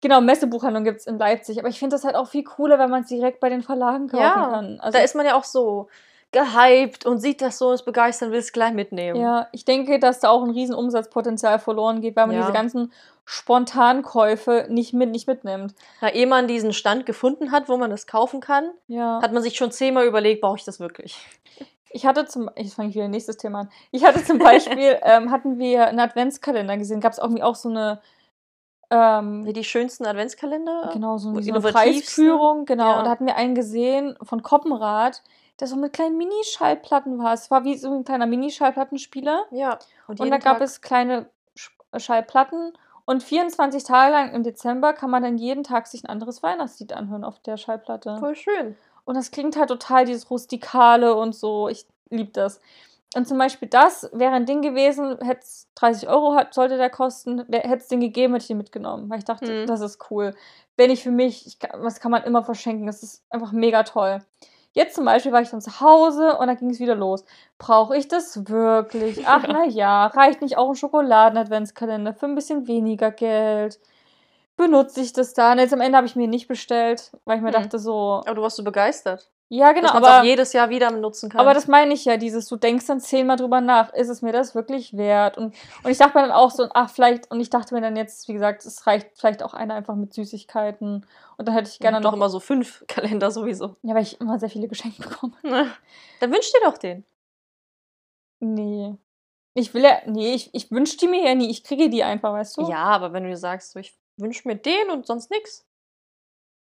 genau, 0.01 0.21
Messebuchhandlung 0.21 0.83
gibt 0.83 0.99
es 1.01 1.07
in 1.07 1.17
Leipzig. 1.17 1.59
Aber 1.59 1.67
ich 1.67 1.79
finde 1.79 1.95
das 1.95 2.03
halt 2.03 2.15
auch 2.15 2.27
viel 2.27 2.43
cooler, 2.43 2.79
wenn 2.79 2.89
man 2.89 3.01
es 3.03 3.09
direkt 3.09 3.39
bei 3.39 3.49
den 3.49 3.61
Verlagen 3.63 4.07
kaufen 4.07 4.21
Ja, 4.23 4.33
kann. 4.51 4.79
Also, 4.79 4.97
da 4.97 5.03
ist 5.03 5.15
man 5.15 5.25
ja 5.25 5.35
auch 5.35 5.43
so 5.43 5.87
gehypt 6.31 7.05
und 7.05 7.19
sieht 7.19 7.41
das 7.43 7.59
so, 7.59 7.73
ist 7.73 7.83
begeistert, 7.85 8.31
will 8.31 8.39
es 8.39 8.51
gleich 8.53 8.73
mitnehmen. 8.73 9.19
ja, 9.19 9.47
ich 9.51 9.65
denke, 9.65 9.99
dass 9.99 10.19
da 10.19 10.29
auch 10.29 10.41
ein 10.43 10.49
riesen 10.49 10.73
Umsatzpotenzial 10.73 11.59
verloren 11.59 12.01
geht, 12.01 12.15
weil 12.15 12.25
man 12.25 12.35
Ja. 12.35 12.41
diese 12.41 12.53
ganzen 12.53 12.91
Spontankäufe 13.25 14.65
nicht, 14.69 14.93
mit, 14.93 15.11
nicht 15.11 15.27
mitnimmt. 15.27 15.75
Na, 16.01 16.11
ehe 16.11 16.25
man 16.27 16.47
diesen 16.47 16.73
Stand 16.73 17.05
gefunden 17.05 17.51
hat, 17.51 17.69
wo 17.69 17.77
man 17.77 17.91
es 17.91 18.07
kaufen 18.07 18.39
kann, 18.41 18.71
Ja. 18.87 19.21
hat 19.21 19.31
man 19.31 19.43
sich 19.43 19.55
schon 19.55 19.71
zehnmal 19.71 20.05
überlegt, 20.05 20.41
brauche 20.41 20.57
ich 20.57 20.63
das 20.65 20.79
wirklich? 20.79 21.17
Ich 21.93 22.05
hatte 22.05 22.25
zum, 22.25 22.49
jetzt 22.57 22.73
fange 22.73 22.89
ich 22.89 22.95
wieder 22.95 23.07
nächstes 23.07 23.37
Thema 23.37 23.61
an. 23.61 23.69
Ich 23.91 24.03
hatte 24.03 24.23
zum 24.23 24.39
Beispiel, 24.39 24.97
ähm, 25.03 25.31
hatten 25.31 25.59
wir 25.59 25.85
einen 25.87 25.99
Adventskalender 25.99 26.75
gesehen, 26.77 26.99
gab 26.99 27.11
es 27.13 27.19
irgendwie 27.19 27.43
auch 27.43 27.55
so 27.55 27.69
eine, 27.69 28.01
ähm, 28.89 29.45
Wie 29.45 29.53
die 29.53 29.63
schönsten 29.63 30.05
Adventskalender? 30.05 30.89
genau, 30.93 31.17
so, 31.17 31.39
so 31.39 31.51
eine? 31.51 31.59
Preisführung, 31.61 32.65
genau. 32.65 32.91
Ja. 32.91 32.97
Und 32.99 33.05
da 33.05 33.09
hatten 33.11 33.25
wir 33.25 33.35
einen 33.35 33.55
gesehen 33.55 34.15
von 34.21 34.43
Koppenrad, 34.43 35.23
der 35.59 35.67
so 35.67 35.75
mit 35.75 35.93
kleinen 35.93 36.17
Minischallplatten 36.17 37.17
war. 37.19 37.33
Es 37.33 37.49
war 37.51 37.63
wie 37.63 37.77
so 37.77 37.91
ein 37.93 38.03
kleiner 38.03 38.25
Minischallplattenspieler. 38.25 39.45
Ja. 39.51 39.79
Und 40.07 40.19
da 40.19 40.25
jeden 40.25 40.39
gab 40.39 40.57
Tag- 40.57 40.61
es 40.61 40.81
kleine 40.81 41.27
Sch- 41.57 41.99
Schallplatten. 41.99 42.73
Und 43.05 43.21
24 43.21 43.83
Tage 43.83 44.11
lang 44.13 44.31
im 44.33 44.43
Dezember 44.43 44.93
kann 44.93 45.09
man 45.09 45.21
dann 45.23 45.37
jeden 45.37 45.63
Tag 45.63 45.87
sich 45.87 46.03
ein 46.03 46.09
anderes 46.09 46.41
Weihnachtslied 46.41 46.93
anhören 46.93 47.23
auf 47.23 47.39
der 47.39 47.57
Schallplatte. 47.57 48.17
Voll 48.17 48.35
schön. 48.35 48.75
Und 49.05 49.15
das 49.15 49.31
klingt 49.31 49.57
halt 49.57 49.69
total 49.69 50.05
dieses 50.05 50.29
Rustikale 50.29 51.13
und 51.15 51.35
so. 51.35 51.67
Ich 51.67 51.85
liebe 52.09 52.31
das. 52.31 52.59
Und 53.15 53.27
zum 53.27 53.37
Beispiel 53.37 53.67
das 53.67 54.09
wäre 54.13 54.31
ein 54.33 54.45
Ding 54.47 54.61
gewesen, 54.61 55.17
hätte 55.21 55.41
es 55.41 55.67
30 55.75 56.09
Euro 56.09 56.33
hat, 56.35 56.53
sollte 56.53 56.77
der 56.77 56.89
kosten, 56.89 57.45
hätte 57.51 57.75
es 57.77 57.87
den 57.87 57.99
gegeben, 57.99 58.33
hätte 58.33 58.43
ich 58.43 58.47
den 58.47 58.57
mitgenommen. 58.57 59.09
Weil 59.09 59.19
ich 59.19 59.25
dachte, 59.25 59.51
Mhm. 59.51 59.67
das 59.67 59.81
ist 59.81 60.09
cool. 60.09 60.33
Wenn 60.77 60.89
ich 60.89 61.03
für 61.03 61.11
mich, 61.11 61.45
ich, 61.45 61.59
kann- 61.59 61.83
das 61.83 61.99
kann 61.99 62.09
man 62.11 62.23
immer 62.23 62.43
verschenken. 62.43 62.87
Das 62.87 63.03
ist 63.03 63.23
einfach 63.29 63.51
mega 63.51 63.83
toll. 63.83 64.19
Jetzt 64.75 64.95
zum 64.95 65.05
Beispiel 65.05 65.31
war 65.31 65.41
ich 65.41 65.51
dann 65.51 65.61
zu 65.61 65.79
Hause 65.81 66.37
und 66.39 66.47
dann 66.47 66.57
ging 66.57 66.71
es 66.71 66.79
wieder 66.79 66.95
los. 66.95 67.23
Brauche 67.59 67.95
ich 67.95 68.07
das 68.07 68.49
wirklich? 68.49 69.27
Ach, 69.27 69.43
na 69.47 69.65
ja, 69.65 70.07
reicht 70.07 70.41
nicht 70.41 70.57
auch 70.57 70.69
ein 70.69 70.75
Schokoladen-Adventskalender 70.75 72.13
für 72.15 72.25
ein 72.25 72.33
bisschen 72.35 72.65
weniger 72.67 73.11
Geld? 73.11 73.79
Benutze 74.55 75.01
ich 75.01 75.13
das 75.13 75.33
dann? 75.33 75.57
Jetzt 75.59 75.73
am 75.73 75.81
Ende 75.81 75.97
habe 75.97 76.07
ich 76.07 76.15
mir 76.15 76.27
nicht 76.27 76.47
bestellt, 76.47 77.11
weil 77.25 77.37
ich 77.37 77.41
mir 77.43 77.53
Hm. 77.53 77.61
dachte 77.63 77.79
so, 77.79 78.21
Aber 78.25 78.35
du 78.35 78.41
warst 78.43 78.55
so 78.57 78.63
begeistert. 78.63 79.31
ja, 79.49 79.71
genau, 79.71 79.87
dass 79.87 79.93
man 79.95 80.03
aber, 80.05 80.19
auch 80.19 80.23
jedes 80.23 80.53
Jahr 80.53 80.69
wieder 80.69 80.91
nutzen 80.91 81.29
kann. 81.29 81.41
aber 81.41 81.53
das 81.55 81.67
meine 81.67 81.93
ich 81.93 82.05
ja, 82.05 82.17
dieses, 82.17 82.47
du 82.47 82.55
denkst 82.55 82.85
dann 82.87 82.99
zehnmal 82.99 83.35
drüber 83.37 83.61
nach, 83.61 83.91
ist 83.93 84.09
es 84.09 84.21
mir 84.21 84.31
das 84.31 84.53
wirklich 84.55 84.95
wert? 84.95 85.37
Und, 85.37 85.55
und 85.83 85.91
ich 85.91 85.97
dachte 85.97 86.15
mir 86.17 86.23
dann 86.27 86.31
auch 86.31 86.51
so, 86.51 86.67
ach, 86.73 86.89
vielleicht, 86.91 87.29
und 87.31 87.39
ich 87.39 87.49
dachte 87.49 87.73
mir 87.73 87.81
dann 87.81 87.95
jetzt, 87.95 88.27
wie 88.27 88.33
gesagt, 88.33 88.63
es 88.65 88.85
reicht 88.87 89.09
vielleicht 89.15 89.41
auch 89.43 89.53
einer 89.55 89.73
einfach 89.75 89.95
mit 89.95 90.13
Süßigkeiten. 90.13 91.05
Und 91.37 91.47
dann 91.47 91.55
hätte 91.55 91.69
ich 91.69 91.79
gerne 91.79 91.95
gerne 91.95 92.03
noch 92.03 92.11
noch, 92.11 92.17
immer 92.17 92.29
so 92.29 92.39
fünf 92.39 92.83
Kalender 92.87 93.31
sowieso. 93.31 93.75
ja, 93.81 93.95
weil 93.95 94.03
ich 94.03 94.21
immer 94.21 94.37
sehr 94.39 94.49
viele 94.49 94.67
Geschenke 94.67 95.01
bekomme. 95.01 95.33
Dann 96.19 96.31
wünsch 96.31 96.51
dir 96.51 96.61
doch 96.63 96.77
den. 96.77 97.03
Nee. 98.39 98.95
Ich 99.55 99.73
will 99.73 99.83
ja, 99.83 99.97
nee, 100.07 100.33
ich, 100.33 100.49
ich 100.53 100.71
wünsche 100.71 100.97
die 100.97 101.07
mir 101.07 101.23
ja 101.27 101.35
nie, 101.35 101.49
ich 101.49 101.63
kriege 101.63 101.89
die 101.89 102.03
einfach, 102.03 102.33
weißt 102.33 102.57
du? 102.57 102.69
Ja, 102.69 102.83
aber 102.85 103.13
wenn 103.13 103.23
du 103.23 103.29
dir 103.29 103.37
sagst, 103.37 103.71
so, 103.71 103.79
ich 103.79 103.95
wünsch 104.17 104.45
mir 104.45 104.55
den 104.55 104.89
und 104.91 105.05
sonst 105.07 105.29
nix. 105.31 105.65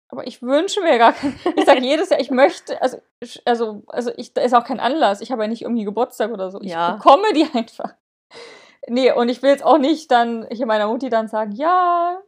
Aber 0.09 0.25
ich 0.25 0.41
wünsche 0.41 0.81
mir 0.81 0.97
gar 0.97 1.11
keinen. 1.13 1.37
Ich 1.57 1.65
sage 1.65 1.81
jedes 1.81 2.09
Jahr, 2.09 2.19
ich 2.19 2.31
möchte, 2.31 2.81
also, 2.81 3.01
ich- 3.19 3.41
also, 3.45 3.83
also 3.87 4.11
ich, 4.15 4.33
da 4.33 4.41
ist 4.41 4.53
auch 4.53 4.63
kein 4.63 4.79
Anlass. 4.79 5.19
Ich 5.21 5.31
habe 5.31 5.41
ja 5.43 5.47
nicht 5.49 5.63
irgendwie 5.63 5.83
Geburtstag 5.83 6.31
oder 6.31 6.49
so. 6.49 6.61
Ich 6.61 6.71
Ja. 6.71 6.93
bekomme 6.93 7.33
die 7.33 7.45
einfach. 7.53 7.93
Nee, 8.87 9.11
und 9.11 9.27
ich 9.27 9.41
will 9.41 9.49
jetzt 9.49 9.65
auch 9.65 9.77
nicht 9.77 10.09
dann 10.11 10.47
hier 10.49 10.65
meiner 10.65 10.87
Mutti 10.87 11.09
dann 11.09 11.27
sagen, 11.27 11.51
ja, 11.51 12.21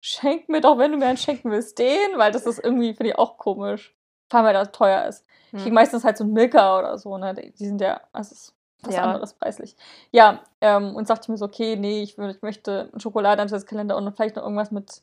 schenk 0.00 0.48
mir 0.48 0.60
doch, 0.60 0.78
wenn 0.78 0.92
du 0.92 0.98
mir 0.98 1.06
einen 1.06 1.18
schenken 1.18 1.50
willst, 1.50 1.78
den, 1.78 2.16
weil 2.16 2.32
das 2.32 2.46
ist 2.46 2.58
irgendwie, 2.58 2.94
finde 2.94 3.10
ich, 3.10 3.18
auch 3.18 3.36
komisch. 3.38 3.94
Vor 4.28 4.38
allem, 4.38 4.46
weil 4.46 4.54
das 4.54 4.72
teuer 4.72 5.04
ist. 5.06 5.24
Ich 5.52 5.58
krieg 5.58 5.66
Hm. 5.66 5.74
meistens 5.74 6.04
halt 6.04 6.16
so 6.16 6.24
einen 6.24 6.32
Milka 6.32 6.78
oder 6.78 6.96
so, 6.98 7.16
ne? 7.18 7.34
Die 7.34 7.66
sind 7.66 7.80
ja, 7.80 8.00
ist 8.18 8.54
was 8.82 8.94
Ja. 8.94 9.02
anderes 9.02 9.34
preislich. 9.34 9.76
Ja, 10.10 10.42
ähm, 10.60 10.94
und 10.96 11.06
sagte 11.06 11.24
ich 11.24 11.28
mir 11.28 11.36
so, 11.36 11.46
okay, 11.46 11.76
nee, 11.76 12.02
ich, 12.02 12.18
ich 12.18 12.42
möchte 12.42 12.88
einen 12.92 13.00
Schokoladenkalender 13.00 13.96
und 13.96 14.14
vielleicht 14.16 14.36
noch 14.36 14.42
irgendwas 14.42 14.70
mit 14.70 15.02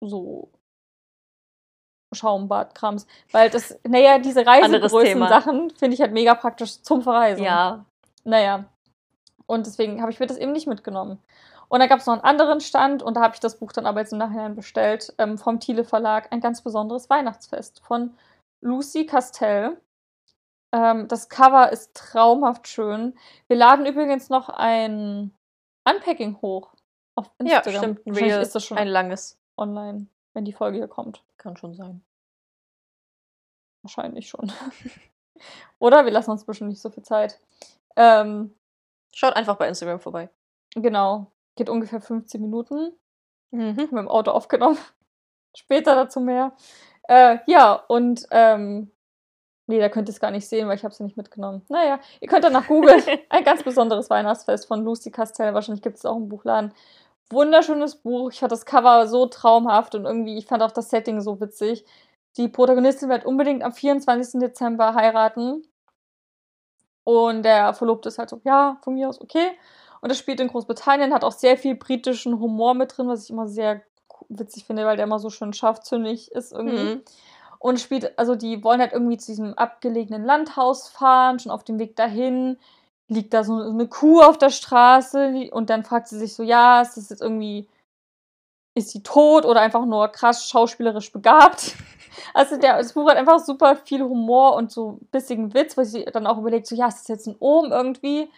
so 0.00 0.50
Schaumbadkrams. 2.14 3.06
Weil 3.30 3.50
das, 3.50 3.78
naja, 3.86 4.18
diese. 4.18 4.46
Reisegrößen-Sachen 4.46 5.70
finde 5.70 5.94
ich 5.94 6.00
halt 6.00 6.12
mega 6.12 6.34
praktisch 6.34 6.82
zum 6.82 7.02
Verreisen. 7.02 7.42
Ja. 7.44 7.84
Naja. 8.24 8.64
Und 9.46 9.66
deswegen 9.66 10.00
habe 10.00 10.12
ich 10.12 10.20
mir 10.20 10.26
das 10.26 10.38
eben 10.38 10.52
nicht 10.52 10.66
mitgenommen. 10.66 11.18
Und 11.68 11.80
dann 11.80 11.88
gab 11.88 12.00
es 12.00 12.06
noch 12.06 12.14
einen 12.14 12.22
anderen 12.22 12.60
Stand 12.60 13.02
und 13.02 13.16
da 13.16 13.22
habe 13.22 13.34
ich 13.34 13.40
das 13.40 13.58
Buch 13.58 13.72
dann 13.72 13.86
aber 13.86 14.00
jetzt 14.00 14.12
im 14.12 14.18
Nachhinein 14.18 14.54
bestellt, 14.54 15.14
ähm, 15.16 15.38
vom 15.38 15.58
Thiele 15.58 15.84
Verlag, 15.84 16.30
ein 16.30 16.40
ganz 16.40 16.60
besonderes 16.60 17.08
Weihnachtsfest 17.08 17.80
von 17.80 18.14
Lucy 18.60 19.06
Castell. 19.06 19.80
Ähm, 20.72 21.08
das 21.08 21.28
Cover 21.28 21.70
ist 21.70 21.94
traumhaft 21.94 22.66
schön. 22.68 23.14
Wir 23.48 23.56
laden 23.56 23.86
übrigens 23.86 24.28
noch 24.30 24.48
ein 24.48 25.34
Unpacking 25.88 26.40
hoch 26.40 26.74
auf 27.14 27.30
Ja, 27.42 27.58
Instagram. 27.58 27.82
stimmt. 27.82 27.98
Ein 28.06 28.06
Wahrscheinlich 28.14 28.32
Reel, 28.34 28.42
ist 28.42 28.54
das 28.54 28.64
schon 28.64 28.78
ein 28.78 28.88
langes. 28.88 29.38
online, 29.56 30.06
wenn 30.32 30.44
die 30.44 30.52
Folge 30.52 30.78
hier 30.78 30.88
kommt. 30.88 31.22
Kann 31.36 31.56
schon 31.56 31.74
sein. 31.74 32.02
Wahrscheinlich 33.82 34.28
schon. 34.28 34.50
Oder 35.78 36.04
wir 36.04 36.12
lassen 36.12 36.30
uns 36.30 36.44
bestimmt 36.44 36.70
nicht 36.70 36.80
so 36.80 36.90
viel 36.90 37.02
Zeit. 37.02 37.40
Ähm, 37.96 38.54
Schaut 39.14 39.34
einfach 39.36 39.56
bei 39.56 39.68
Instagram 39.68 40.00
vorbei. 40.00 40.30
genau. 40.74 41.26
Geht 41.56 41.68
ungefähr 41.68 42.00
15 42.00 42.40
Minuten. 42.40 42.92
Mhm. 43.50 43.74
mit 43.76 43.92
dem 43.92 44.08
Auto 44.08 44.30
aufgenommen. 44.30 44.78
Später 45.56 45.94
dazu 45.94 46.20
mehr. 46.20 46.52
Äh, 47.02 47.38
ja, 47.46 47.74
und 47.74 48.26
ähm, 48.30 48.90
nee, 49.72 49.80
da 49.80 49.88
könnt 49.88 50.08
ihr 50.08 50.12
es 50.12 50.20
gar 50.20 50.30
nicht 50.30 50.46
sehen, 50.46 50.68
weil 50.68 50.76
ich 50.76 50.84
habe 50.84 50.92
es 50.92 50.98
ja 50.98 51.04
nicht 51.04 51.16
mitgenommen. 51.16 51.62
Naja, 51.68 51.98
ihr 52.20 52.28
könnt 52.28 52.44
danach 52.44 52.68
googeln. 52.68 53.02
Ein 53.30 53.42
ganz 53.42 53.62
besonderes 53.62 54.10
Weihnachtsfest 54.10 54.66
von 54.66 54.84
Lucy 54.84 55.10
Castell. 55.10 55.54
Wahrscheinlich 55.54 55.82
gibt 55.82 55.96
es 55.96 56.04
auch 56.04 56.16
im 56.16 56.28
Buchladen. 56.28 56.72
Wunderschönes 57.30 57.96
Buch. 57.96 58.30
Ich 58.30 58.40
fand 58.40 58.52
das 58.52 58.66
Cover 58.66 59.06
so 59.06 59.26
traumhaft 59.26 59.94
und 59.94 60.04
irgendwie, 60.04 60.36
ich 60.36 60.46
fand 60.46 60.62
auch 60.62 60.72
das 60.72 60.90
Setting 60.90 61.22
so 61.22 61.40
witzig. 61.40 61.86
Die 62.36 62.48
Protagonistin 62.48 63.08
wird 63.08 63.24
unbedingt 63.24 63.62
am 63.62 63.72
24. 63.72 64.40
Dezember 64.40 64.94
heiraten. 64.94 65.66
Und 67.04 67.42
der 67.42 67.72
Verlobte 67.72 68.10
ist 68.10 68.18
halt 68.18 68.28
so, 68.28 68.40
ja, 68.44 68.78
von 68.84 68.94
mir 68.94 69.08
aus 69.08 69.20
okay. 69.20 69.52
Und 70.02 70.10
das 70.10 70.18
spielt 70.18 70.40
in 70.40 70.48
Großbritannien, 70.48 71.14
hat 71.14 71.24
auch 71.24 71.32
sehr 71.32 71.56
viel 71.56 71.76
britischen 71.76 72.38
Humor 72.38 72.74
mit 72.74 72.96
drin, 72.96 73.08
was 73.08 73.24
ich 73.24 73.30
immer 73.30 73.48
sehr 73.48 73.82
witzig 74.28 74.66
finde, 74.66 74.84
weil 74.84 74.96
der 74.96 75.06
immer 75.06 75.18
so 75.18 75.30
schön 75.30 75.54
scharfzündig 75.54 76.30
ist 76.32 76.52
irgendwie. 76.52 76.96
Mhm. 76.96 77.02
Und 77.62 77.78
spielt, 77.78 78.18
also 78.18 78.34
die 78.34 78.64
wollen 78.64 78.80
halt 78.80 78.92
irgendwie 78.92 79.18
zu 79.18 79.30
diesem 79.30 79.54
abgelegenen 79.54 80.24
Landhaus 80.24 80.88
fahren, 80.88 81.38
schon 81.38 81.52
auf 81.52 81.62
dem 81.62 81.78
Weg 81.78 81.94
dahin 81.94 82.58
liegt 83.06 83.34
da 83.34 83.44
so 83.44 83.54
eine 83.54 83.86
Kuh 83.86 84.20
auf 84.20 84.36
der 84.36 84.50
Straße 84.50 85.50
und 85.52 85.70
dann 85.70 85.84
fragt 85.84 86.08
sie 86.08 86.18
sich 86.18 86.34
so, 86.34 86.42
ja, 86.42 86.80
ist 86.82 86.96
das 86.96 87.10
jetzt 87.10 87.22
irgendwie, 87.22 87.68
ist 88.74 88.90
sie 88.90 89.04
tot 89.04 89.44
oder 89.44 89.60
einfach 89.60 89.84
nur 89.84 90.08
krass 90.08 90.48
schauspielerisch 90.48 91.12
begabt? 91.12 91.74
Also 92.34 92.58
der, 92.58 92.76
das 92.76 92.92
Buch 92.92 93.08
hat 93.08 93.16
einfach 93.16 93.38
super 93.38 93.74
viel 93.74 94.02
Humor 94.02 94.54
und 94.56 94.70
so 94.70 94.98
bissigen 95.10 95.54
Witz, 95.54 95.78
weil 95.78 95.86
sie 95.86 96.04
dann 96.04 96.26
auch 96.26 96.36
überlegt, 96.36 96.66
so, 96.66 96.76
ja, 96.76 96.86
ist 96.86 97.00
das 97.00 97.08
jetzt 97.08 97.26
ein 97.26 97.36
Ohm 97.40 97.72
irgendwie? 97.72 98.30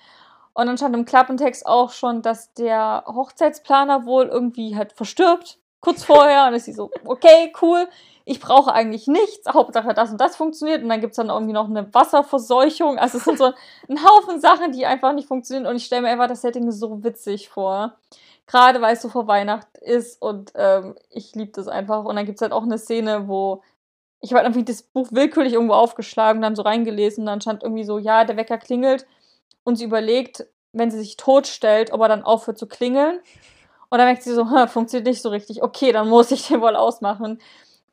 Und 0.52 0.66
dann 0.66 0.76
stand 0.76 0.94
im 0.94 1.04
Klappentext 1.04 1.66
auch 1.66 1.90
schon, 1.90 2.22
dass 2.22 2.54
der 2.54 3.02
Hochzeitsplaner 3.06 4.06
wohl 4.06 4.26
irgendwie 4.26 4.76
halt 4.76 4.92
verstirbt, 4.92 5.58
kurz 5.80 6.04
vorher. 6.04 6.46
Und 6.46 6.54
ist 6.54 6.66
sie 6.66 6.72
so, 6.72 6.92
okay, 7.04 7.52
cool, 7.62 7.88
ich 8.26 8.40
brauche 8.40 8.72
eigentlich 8.72 9.06
nichts, 9.06 9.46
Hauptsache 9.52 9.92
das 9.92 10.10
und 10.10 10.20
das 10.20 10.36
funktioniert. 10.36 10.82
Und 10.82 10.88
dann 10.88 11.00
gibt 11.00 11.12
es 11.12 11.16
dann 11.16 11.28
irgendwie 11.28 11.52
noch 11.52 11.68
eine 11.68 11.92
Wasserverseuchung. 11.92 12.98
Also 12.98 13.18
es 13.18 13.24
sind 13.24 13.38
so 13.38 13.52
ein 13.88 14.04
Haufen 14.04 14.40
Sachen, 14.40 14.72
die 14.72 14.86
einfach 14.86 15.12
nicht 15.12 15.28
funktionieren. 15.28 15.66
Und 15.66 15.76
ich 15.76 15.84
stelle 15.84 16.02
mir 16.02 16.08
einfach 16.08 16.28
das 16.28 16.40
Setting 16.42 16.70
so 16.70 17.04
witzig 17.04 17.50
vor. 17.50 17.96
Gerade 18.46 18.80
weil 18.80 18.94
es 18.94 19.02
so 19.02 19.08
vor 19.08 19.26
Weihnachten 19.26 19.78
ist 19.80 20.20
und 20.20 20.52
ähm, 20.54 20.96
ich 21.10 21.34
liebe 21.34 21.52
das 21.52 21.66
einfach. 21.68 22.04
Und 22.04 22.16
dann 22.16 22.26
gibt 22.26 22.36
es 22.38 22.42
halt 22.42 22.52
auch 22.52 22.62
eine 22.62 22.78
Szene, 22.78 23.28
wo 23.28 23.62
ich 24.20 24.30
habe 24.32 24.42
halt 24.42 24.48
irgendwie 24.48 24.64
das 24.70 24.82
Buch 24.82 25.08
willkürlich 25.10 25.52
irgendwo 25.52 25.74
aufgeschlagen 25.74 26.38
und 26.38 26.42
dann 26.42 26.56
so 26.56 26.62
reingelesen. 26.62 27.22
Und 27.22 27.26
dann 27.26 27.40
stand 27.40 27.62
irgendwie 27.62 27.84
so, 27.84 27.98
ja, 27.98 28.24
der 28.24 28.36
Wecker 28.36 28.58
klingelt 28.58 29.06
und 29.64 29.76
sie 29.76 29.84
überlegt, 29.84 30.46
wenn 30.72 30.90
sie 30.90 30.98
sich 30.98 31.16
totstellt, 31.16 31.92
ob 31.92 32.00
er 32.00 32.08
dann 32.08 32.24
aufhört 32.24 32.58
zu 32.58 32.66
klingeln. 32.66 33.20
Und 33.90 33.98
dann 33.98 34.06
merkt 34.08 34.22
sie 34.22 34.32
so, 34.32 34.50
"Hm, 34.50 34.68
funktioniert 34.68 35.06
nicht 35.06 35.22
so 35.22 35.28
richtig. 35.28 35.62
Okay, 35.62 35.92
dann 35.92 36.08
muss 36.08 36.30
ich 36.30 36.48
den 36.48 36.60
wohl 36.60 36.76
ausmachen. 36.76 37.38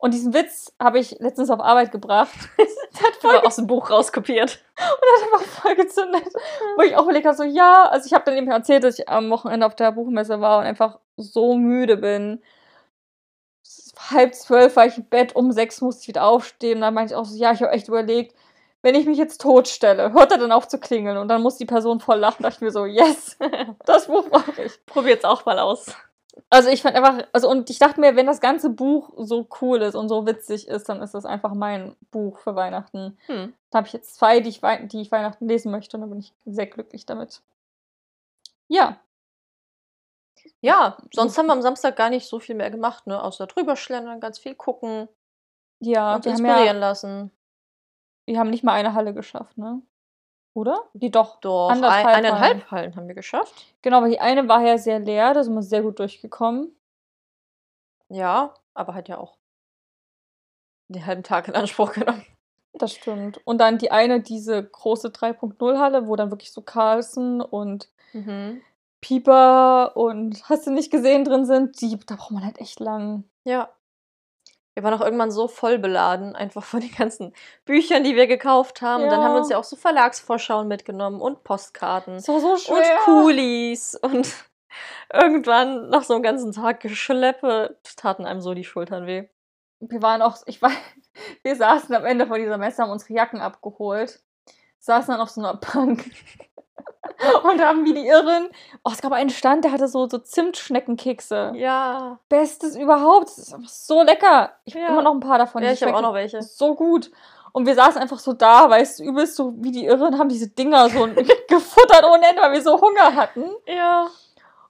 Und 0.01 0.15
diesen 0.15 0.33
Witz 0.33 0.73
habe 0.81 0.97
ich 0.97 1.19
letztens 1.19 1.51
auf 1.51 1.59
Arbeit 1.59 1.91
gebracht. 1.91 2.33
Der 2.57 3.07
hat 3.07 3.15
voll, 3.21 3.37
aus 3.45 3.57
dem 3.57 3.67
Buch 3.67 3.91
rauskopiert. 3.91 4.59
hat 4.75 5.33
einfach 5.33 5.47
voll 5.47 5.75
gezündet. 5.75 6.23
Wo 6.75 6.81
ich 6.81 6.95
auch 6.95 7.03
überlegt 7.03 7.27
habe, 7.27 7.37
so, 7.37 7.43
ja, 7.43 7.83
also 7.83 8.07
ich 8.07 8.13
habe 8.13 8.25
dann 8.25 8.35
eben 8.35 8.49
erzählt, 8.49 8.83
dass 8.83 8.97
ich 8.97 9.07
am 9.07 9.29
Wochenende 9.29 9.63
auf 9.63 9.75
der 9.75 9.91
Buchmesse 9.91 10.41
war 10.41 10.57
und 10.57 10.65
einfach 10.65 10.97
so 11.17 11.53
müde 11.53 11.97
bin. 11.97 12.41
Halb 14.09 14.33
zwölf 14.33 14.75
war 14.75 14.87
ich 14.87 14.97
im 14.97 15.05
Bett, 15.05 15.35
um 15.35 15.51
sechs 15.51 15.81
musste 15.81 16.01
ich 16.01 16.07
wieder 16.07 16.25
aufstehen. 16.25 16.77
Und 16.77 16.81
dann 16.81 16.95
meinte 16.95 17.13
ich 17.13 17.17
auch 17.19 17.25
so, 17.25 17.37
ja, 17.37 17.51
ich 17.51 17.61
habe 17.61 17.71
echt 17.71 17.87
überlegt, 17.87 18.35
wenn 18.81 18.95
ich 18.95 19.05
mich 19.05 19.19
jetzt 19.19 19.39
totstelle, 19.39 20.13
hört 20.13 20.31
er 20.31 20.39
dann 20.39 20.51
auf 20.51 20.67
zu 20.67 20.79
klingeln? 20.79 21.17
Und 21.17 21.27
dann 21.27 21.43
muss 21.43 21.57
die 21.57 21.65
Person 21.65 21.99
voll 21.99 22.17
lachen. 22.17 22.41
Da 22.41 22.49
dachte 22.49 22.57
ich 22.57 22.61
mir 22.61 22.71
so, 22.71 22.87
yes, 22.87 23.37
das 23.85 24.07
Buch 24.07 24.27
brauche 24.29 24.63
ich. 24.63 24.83
Probiert's 24.87 25.25
auch 25.25 25.45
mal 25.45 25.59
aus. 25.59 25.95
Also 26.49 26.69
ich 26.69 26.81
fand 26.81 26.95
einfach, 26.95 27.27
also 27.33 27.49
und 27.49 27.69
ich 27.69 27.79
dachte 27.79 27.99
mir, 27.99 28.15
wenn 28.15 28.25
das 28.25 28.39
ganze 28.39 28.69
Buch 28.69 29.11
so 29.17 29.47
cool 29.61 29.81
ist 29.81 29.95
und 29.95 30.09
so 30.09 30.25
witzig 30.25 30.67
ist, 30.67 30.87
dann 30.89 31.01
ist 31.01 31.13
das 31.13 31.25
einfach 31.25 31.53
mein 31.53 31.95
Buch 32.11 32.39
für 32.39 32.55
Weihnachten. 32.55 33.17
Hm. 33.27 33.53
Da 33.69 33.77
habe 33.79 33.87
ich 33.87 33.93
jetzt 33.93 34.15
zwei, 34.15 34.39
die 34.39 34.49
ich, 34.49 34.61
die 34.83 35.01
ich 35.01 35.11
Weihnachten 35.11 35.47
lesen 35.47 35.71
möchte 35.71 35.97
und 35.97 36.01
da 36.01 36.07
bin 36.07 36.19
ich 36.19 36.33
sehr 36.45 36.67
glücklich 36.67 37.05
damit. 37.05 37.41
Ja, 38.67 39.01
Ja, 40.61 40.97
sonst 41.11 41.37
haben 41.37 41.47
wir 41.47 41.53
am 41.53 41.61
Samstag 41.61 41.95
gar 41.95 42.09
nicht 42.09 42.27
so 42.27 42.39
viel 42.39 42.55
mehr 42.55 42.71
gemacht, 42.71 43.07
ne? 43.07 43.21
Außer 43.21 43.47
drüber 43.47 43.75
schlendern, 43.75 44.19
ganz 44.19 44.39
viel 44.39 44.55
gucken, 44.55 45.07
ja, 45.79 46.13
haben 46.13 46.23
inspirieren 46.23 46.65
ja, 46.65 46.71
lassen. 46.73 47.31
wir 48.25 48.39
haben 48.39 48.49
nicht 48.49 48.63
mal 48.63 48.73
eine 48.73 48.93
Halle 48.93 49.13
geschafft, 49.13 49.57
ne? 49.57 49.81
Oder? 50.53 50.89
Die 50.93 51.11
doch. 51.11 51.39
Doch, 51.39 51.69
ein, 51.69 51.77
Anderthalb 51.77 52.07
eineinhalb 52.07 52.71
Hallen 52.71 52.95
haben 52.95 53.07
wir 53.07 53.15
geschafft. 53.15 53.67
Genau, 53.81 53.97
aber 53.97 54.09
die 54.09 54.19
eine 54.19 54.47
war 54.47 54.61
ja 54.61 54.77
sehr 54.77 54.99
leer, 54.99 55.33
da 55.33 55.43
sind 55.43 55.53
wir 55.53 55.61
sehr 55.63 55.81
gut 55.81 55.99
durchgekommen. 55.99 56.75
Ja, 58.09 58.53
aber 58.73 58.93
hat 58.93 59.07
ja 59.07 59.17
auch 59.17 59.37
den 60.89 61.05
halben 61.05 61.23
Tag 61.23 61.47
in 61.47 61.55
Anspruch 61.55 61.93
genommen. 61.93 62.25
Das 62.73 62.93
stimmt. 62.93 63.39
Und 63.45 63.59
dann 63.59 63.77
die 63.77 63.91
eine, 63.91 64.21
diese 64.21 64.63
große 64.63 65.09
3.0 65.09 65.79
Halle, 65.79 66.07
wo 66.07 66.15
dann 66.15 66.31
wirklich 66.31 66.51
so 66.51 66.61
Carlsen 66.61 67.41
und 67.41 67.89
Mhm. 68.13 68.61
Pieper 69.01 69.95
und 69.95 70.47
hast 70.49 70.67
du 70.67 70.71
nicht 70.71 70.91
gesehen 70.91 71.23
drin 71.23 71.45
sind, 71.45 71.81
die, 71.81 71.97
da 72.05 72.15
braucht 72.15 72.31
man 72.31 72.45
halt 72.45 72.59
echt 72.59 72.79
lang. 72.79 73.23
Ja. 73.43 73.69
Wir 74.73 74.83
waren 74.83 74.93
auch 74.93 75.03
irgendwann 75.03 75.31
so 75.31 75.47
voll 75.47 75.77
beladen, 75.79 76.35
einfach 76.35 76.63
von 76.63 76.79
den 76.79 76.91
ganzen 76.91 77.33
Büchern, 77.65 78.03
die 78.03 78.15
wir 78.15 78.27
gekauft 78.27 78.81
haben. 78.81 79.03
Und 79.03 79.09
dann 79.09 79.21
haben 79.21 79.33
wir 79.33 79.39
uns 79.39 79.49
Ja. 79.49 79.55
ja 79.55 79.59
auch 79.59 79.65
so 79.65 79.75
Verlagsvorschauen 79.75 80.67
mitgenommen 80.67 81.19
und 81.21 81.43
Postkarten 81.43 82.15
war 82.15 82.39
so 82.39 82.51
und 82.53 82.59
schwer. 82.59 82.97
Coolies 83.03 83.95
und 83.95 84.33
irgendwann 85.13 85.89
nach 85.89 86.03
so 86.03 86.13
einem 86.13 86.23
ganzen 86.23 86.53
Tag 86.53 86.79
Geschleppe 86.79 87.77
taten 87.97 88.25
einem 88.25 88.41
so 88.41 88.53
die 88.53 88.63
Schultern 88.63 89.05
weh. 89.07 89.27
Wir 89.81 90.01
waren 90.01 90.21
auch, 90.21 90.37
ich 90.45 90.61
war, 90.61 90.71
wir 91.43 91.55
saßen 91.55 91.93
am 91.93 92.05
Ende 92.05 92.27
vor 92.27 92.37
dieser 92.37 92.57
Messe, 92.57 92.81
haben 92.81 92.91
unsere 92.91 93.13
Jacken 93.13 93.41
abgeholt, 93.41 94.21
saßen 94.79 95.11
dann 95.11 95.21
auf 95.21 95.29
so 95.29 95.41
einer 95.41 95.55
Bank 95.55 96.09
und 97.43 97.61
haben 97.61 97.85
wie 97.85 97.93
die 97.93 98.07
Irren, 98.07 98.49
oh, 98.83 98.89
es 98.91 99.01
gab 99.01 99.11
einen 99.11 99.29
Stand, 99.29 99.63
der 99.63 99.71
hatte 99.71 99.87
so, 99.87 100.07
so 100.07 100.17
Zimtschneckenkekse. 100.17 101.51
Ja. 101.55 102.19
Bestes 102.29 102.75
überhaupt, 102.75 103.27
das 103.27 103.37
ist 103.37 103.53
einfach 103.53 103.69
so 103.69 104.01
lecker. 104.03 104.51
Ich 104.65 104.73
habe 104.75 104.85
Ja. 104.85 104.91
immer 104.91 105.01
noch 105.03 105.13
ein 105.13 105.19
paar 105.19 105.37
davon. 105.37 105.63
Ja, 105.63 105.71
ich 105.71 105.83
habe 105.83 105.95
auch 105.95 106.01
noch 106.01 106.13
welche. 106.13 106.41
So 106.41 106.75
gut. 106.75 107.11
Und 107.53 107.65
wir 107.65 107.75
saßen 107.75 108.01
einfach 108.01 108.19
so 108.19 108.33
da, 108.33 108.69
weißt 108.69 108.99
du, 108.99 109.03
übelst 109.03 109.35
so 109.35 109.53
wie 109.57 109.71
die 109.71 109.85
Irren, 109.85 110.17
haben 110.17 110.29
diese 110.29 110.47
Dinger 110.47 110.89
so 110.89 111.05
gefuttert 111.47 112.05
ohne 112.05 112.25
Ende, 112.27 112.41
weil 112.41 112.53
wir 112.53 112.61
so 112.61 112.79
Hunger 112.79 113.13
hatten. 113.15 113.43
Ja. 113.67 114.07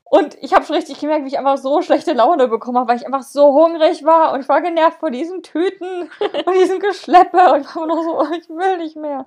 Und 0.04 0.36
ich 0.42 0.54
habe 0.54 0.66
schon 0.66 0.76
richtig 0.76 1.00
gemerkt, 1.00 1.24
wie 1.24 1.30
ich 1.30 1.38
einfach 1.38 1.58
so 1.58 1.82
schlechte 1.82 2.12
Laune 2.12 2.50
bekommen 2.50 2.78
habe, 2.78 2.90
weil 2.90 2.98
ich 2.98 3.06
einfach 3.06 3.22
so 3.24 3.54
hungrig 3.54 4.04
war 4.04 4.34
und 4.34 4.42
ich 4.42 4.50
war 4.50 4.60
genervt 4.62 5.00
vor 5.00 5.10
diesen 5.10 5.42
Tüten 5.42 6.10
und 6.46 6.54
diesem 6.54 6.80
Geschleppe 6.80 7.54
und 7.54 7.62
ich 7.62 7.74
war 7.76 7.88
nur 7.88 8.04
so, 8.04 8.20
oh, 8.20 8.28
ich 8.38 8.50
will 8.50 8.78
nicht 8.78 8.98
mehr. 8.98 9.26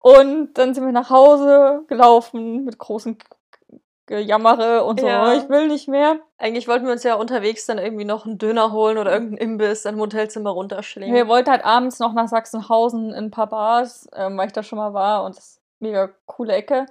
Und 0.00 0.54
dann 0.54 0.74
sind 0.74 0.84
wir 0.84 0.92
nach 0.92 1.10
Hause 1.10 1.84
gelaufen 1.88 2.64
mit 2.64 2.78
großen 2.78 3.18
Gejammere 4.06 4.84
und 4.84 5.00
so, 5.00 5.06
Ja. 5.06 5.34
ich 5.34 5.48
will 5.48 5.66
nicht 5.66 5.88
mehr. 5.88 6.20
Eigentlich 6.38 6.68
wollten 6.68 6.86
wir 6.86 6.92
uns 6.92 7.02
ja 7.02 7.14
unterwegs 7.16 7.66
dann 7.66 7.78
irgendwie 7.78 8.04
noch 8.04 8.24
einen 8.24 8.38
Döner 8.38 8.70
holen 8.70 8.98
oder 8.98 9.10
irgendeinen 9.10 9.52
Imbiss 9.54 9.82
dann 9.82 9.94
im 9.94 10.00
Hotelzimmer 10.00 10.50
runterschlingen. 10.50 11.12
Wir 11.12 11.26
wollten 11.26 11.50
halt 11.50 11.64
abends 11.64 11.98
noch 11.98 12.12
nach 12.12 12.28
Sachsenhausen 12.28 13.08
in 13.08 13.14
ein 13.26 13.30
paar 13.32 13.48
Bars, 13.48 14.08
ähm, 14.14 14.38
weil 14.38 14.46
ich 14.46 14.52
da 14.52 14.62
schon 14.62 14.78
mal 14.78 14.94
war 14.94 15.24
und 15.24 15.36
das 15.36 15.44
ist 15.44 15.60
eine 15.80 15.90
mega 15.90 16.08
coole 16.26 16.52
Ecke. 16.52 16.86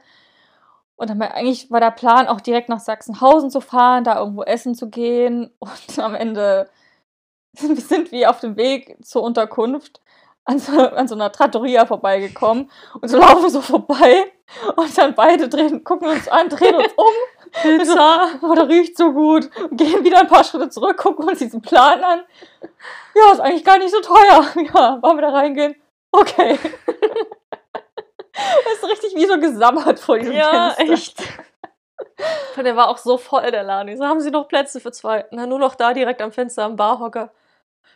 Und 0.97 1.09
dann 1.09 1.17
war 1.19 1.33
eigentlich 1.33 1.71
war 1.71 1.79
der 1.79 1.91
Plan, 1.91 2.27
auch 2.27 2.41
direkt 2.41 2.67
nach 2.67 2.79
Sachsenhausen 2.81 3.49
zu 3.49 3.61
fahren, 3.61 4.03
da 4.03 4.19
irgendwo 4.19 4.43
essen 4.43 4.75
zu 4.75 4.89
gehen. 4.89 5.51
Und 5.59 5.99
am 5.99 6.15
Ende 6.15 6.69
sind 7.53 8.11
wir 8.11 8.29
auf 8.29 8.41
dem 8.41 8.57
Weg 8.57 8.97
zur 9.05 9.23
Unterkunft 9.23 10.01
an 10.45 10.59
so, 10.59 10.79
an 10.79 11.07
so 11.07 11.15
einer 11.15 11.31
Trattoria 11.31 11.85
vorbeigekommen 11.85 12.69
und 13.01 13.07
so 13.09 13.17
laufen 13.17 13.49
so 13.49 13.61
vorbei 13.61 14.31
und 14.75 14.97
dann 14.97 15.15
beide 15.15 15.49
drehen, 15.49 15.83
gucken 15.83 16.07
uns 16.07 16.27
an, 16.27 16.49
drehen 16.49 16.75
uns 16.75 16.93
um. 16.95 17.05
Pizza, 17.61 18.27
oh, 18.41 18.53
der 18.53 18.67
riecht 18.67 18.97
so 18.97 19.13
gut. 19.13 19.49
Gehen 19.71 20.03
wieder 20.03 20.19
ein 20.19 20.27
paar 20.27 20.43
Schritte 20.43 20.69
zurück, 20.69 20.97
gucken 20.97 21.27
uns 21.27 21.39
diesen 21.39 21.61
Plan 21.61 22.03
an. 22.03 22.23
Ja, 23.15 23.31
ist 23.31 23.39
eigentlich 23.39 23.63
gar 23.63 23.77
nicht 23.77 23.91
so 23.91 24.01
teuer. 24.01 24.45
Ja, 24.73 25.01
wollen 25.01 25.17
wir 25.17 25.21
da 25.21 25.29
reingehen? 25.29 25.75
Okay. 26.11 26.59
Das 28.33 28.73
ist 28.73 28.89
richtig 28.89 29.15
wie 29.15 29.25
so 29.25 29.39
gesammert 29.39 29.99
vor 29.99 30.19
diesem 30.19 30.33
Ja, 30.35 30.71
Fenster. 30.71 30.93
echt. 30.93 31.17
Und 32.57 32.63
der 32.65 32.75
war 32.75 32.89
auch 32.89 32.97
so 32.97 33.17
voll, 33.17 33.49
der 33.51 33.63
Laden. 33.63 33.87
Ich 33.89 33.97
so, 33.97 34.05
haben 34.05 34.19
Sie 34.19 34.31
noch 34.31 34.47
Plätze 34.47 34.79
für 34.79 34.91
zwei? 34.91 35.25
Na, 35.31 35.45
nur 35.45 35.59
noch 35.59 35.75
da 35.75 35.93
direkt 35.93 36.21
am 36.21 36.31
Fenster 36.31 36.63
am 36.65 36.75
Barhocker. 36.75 37.31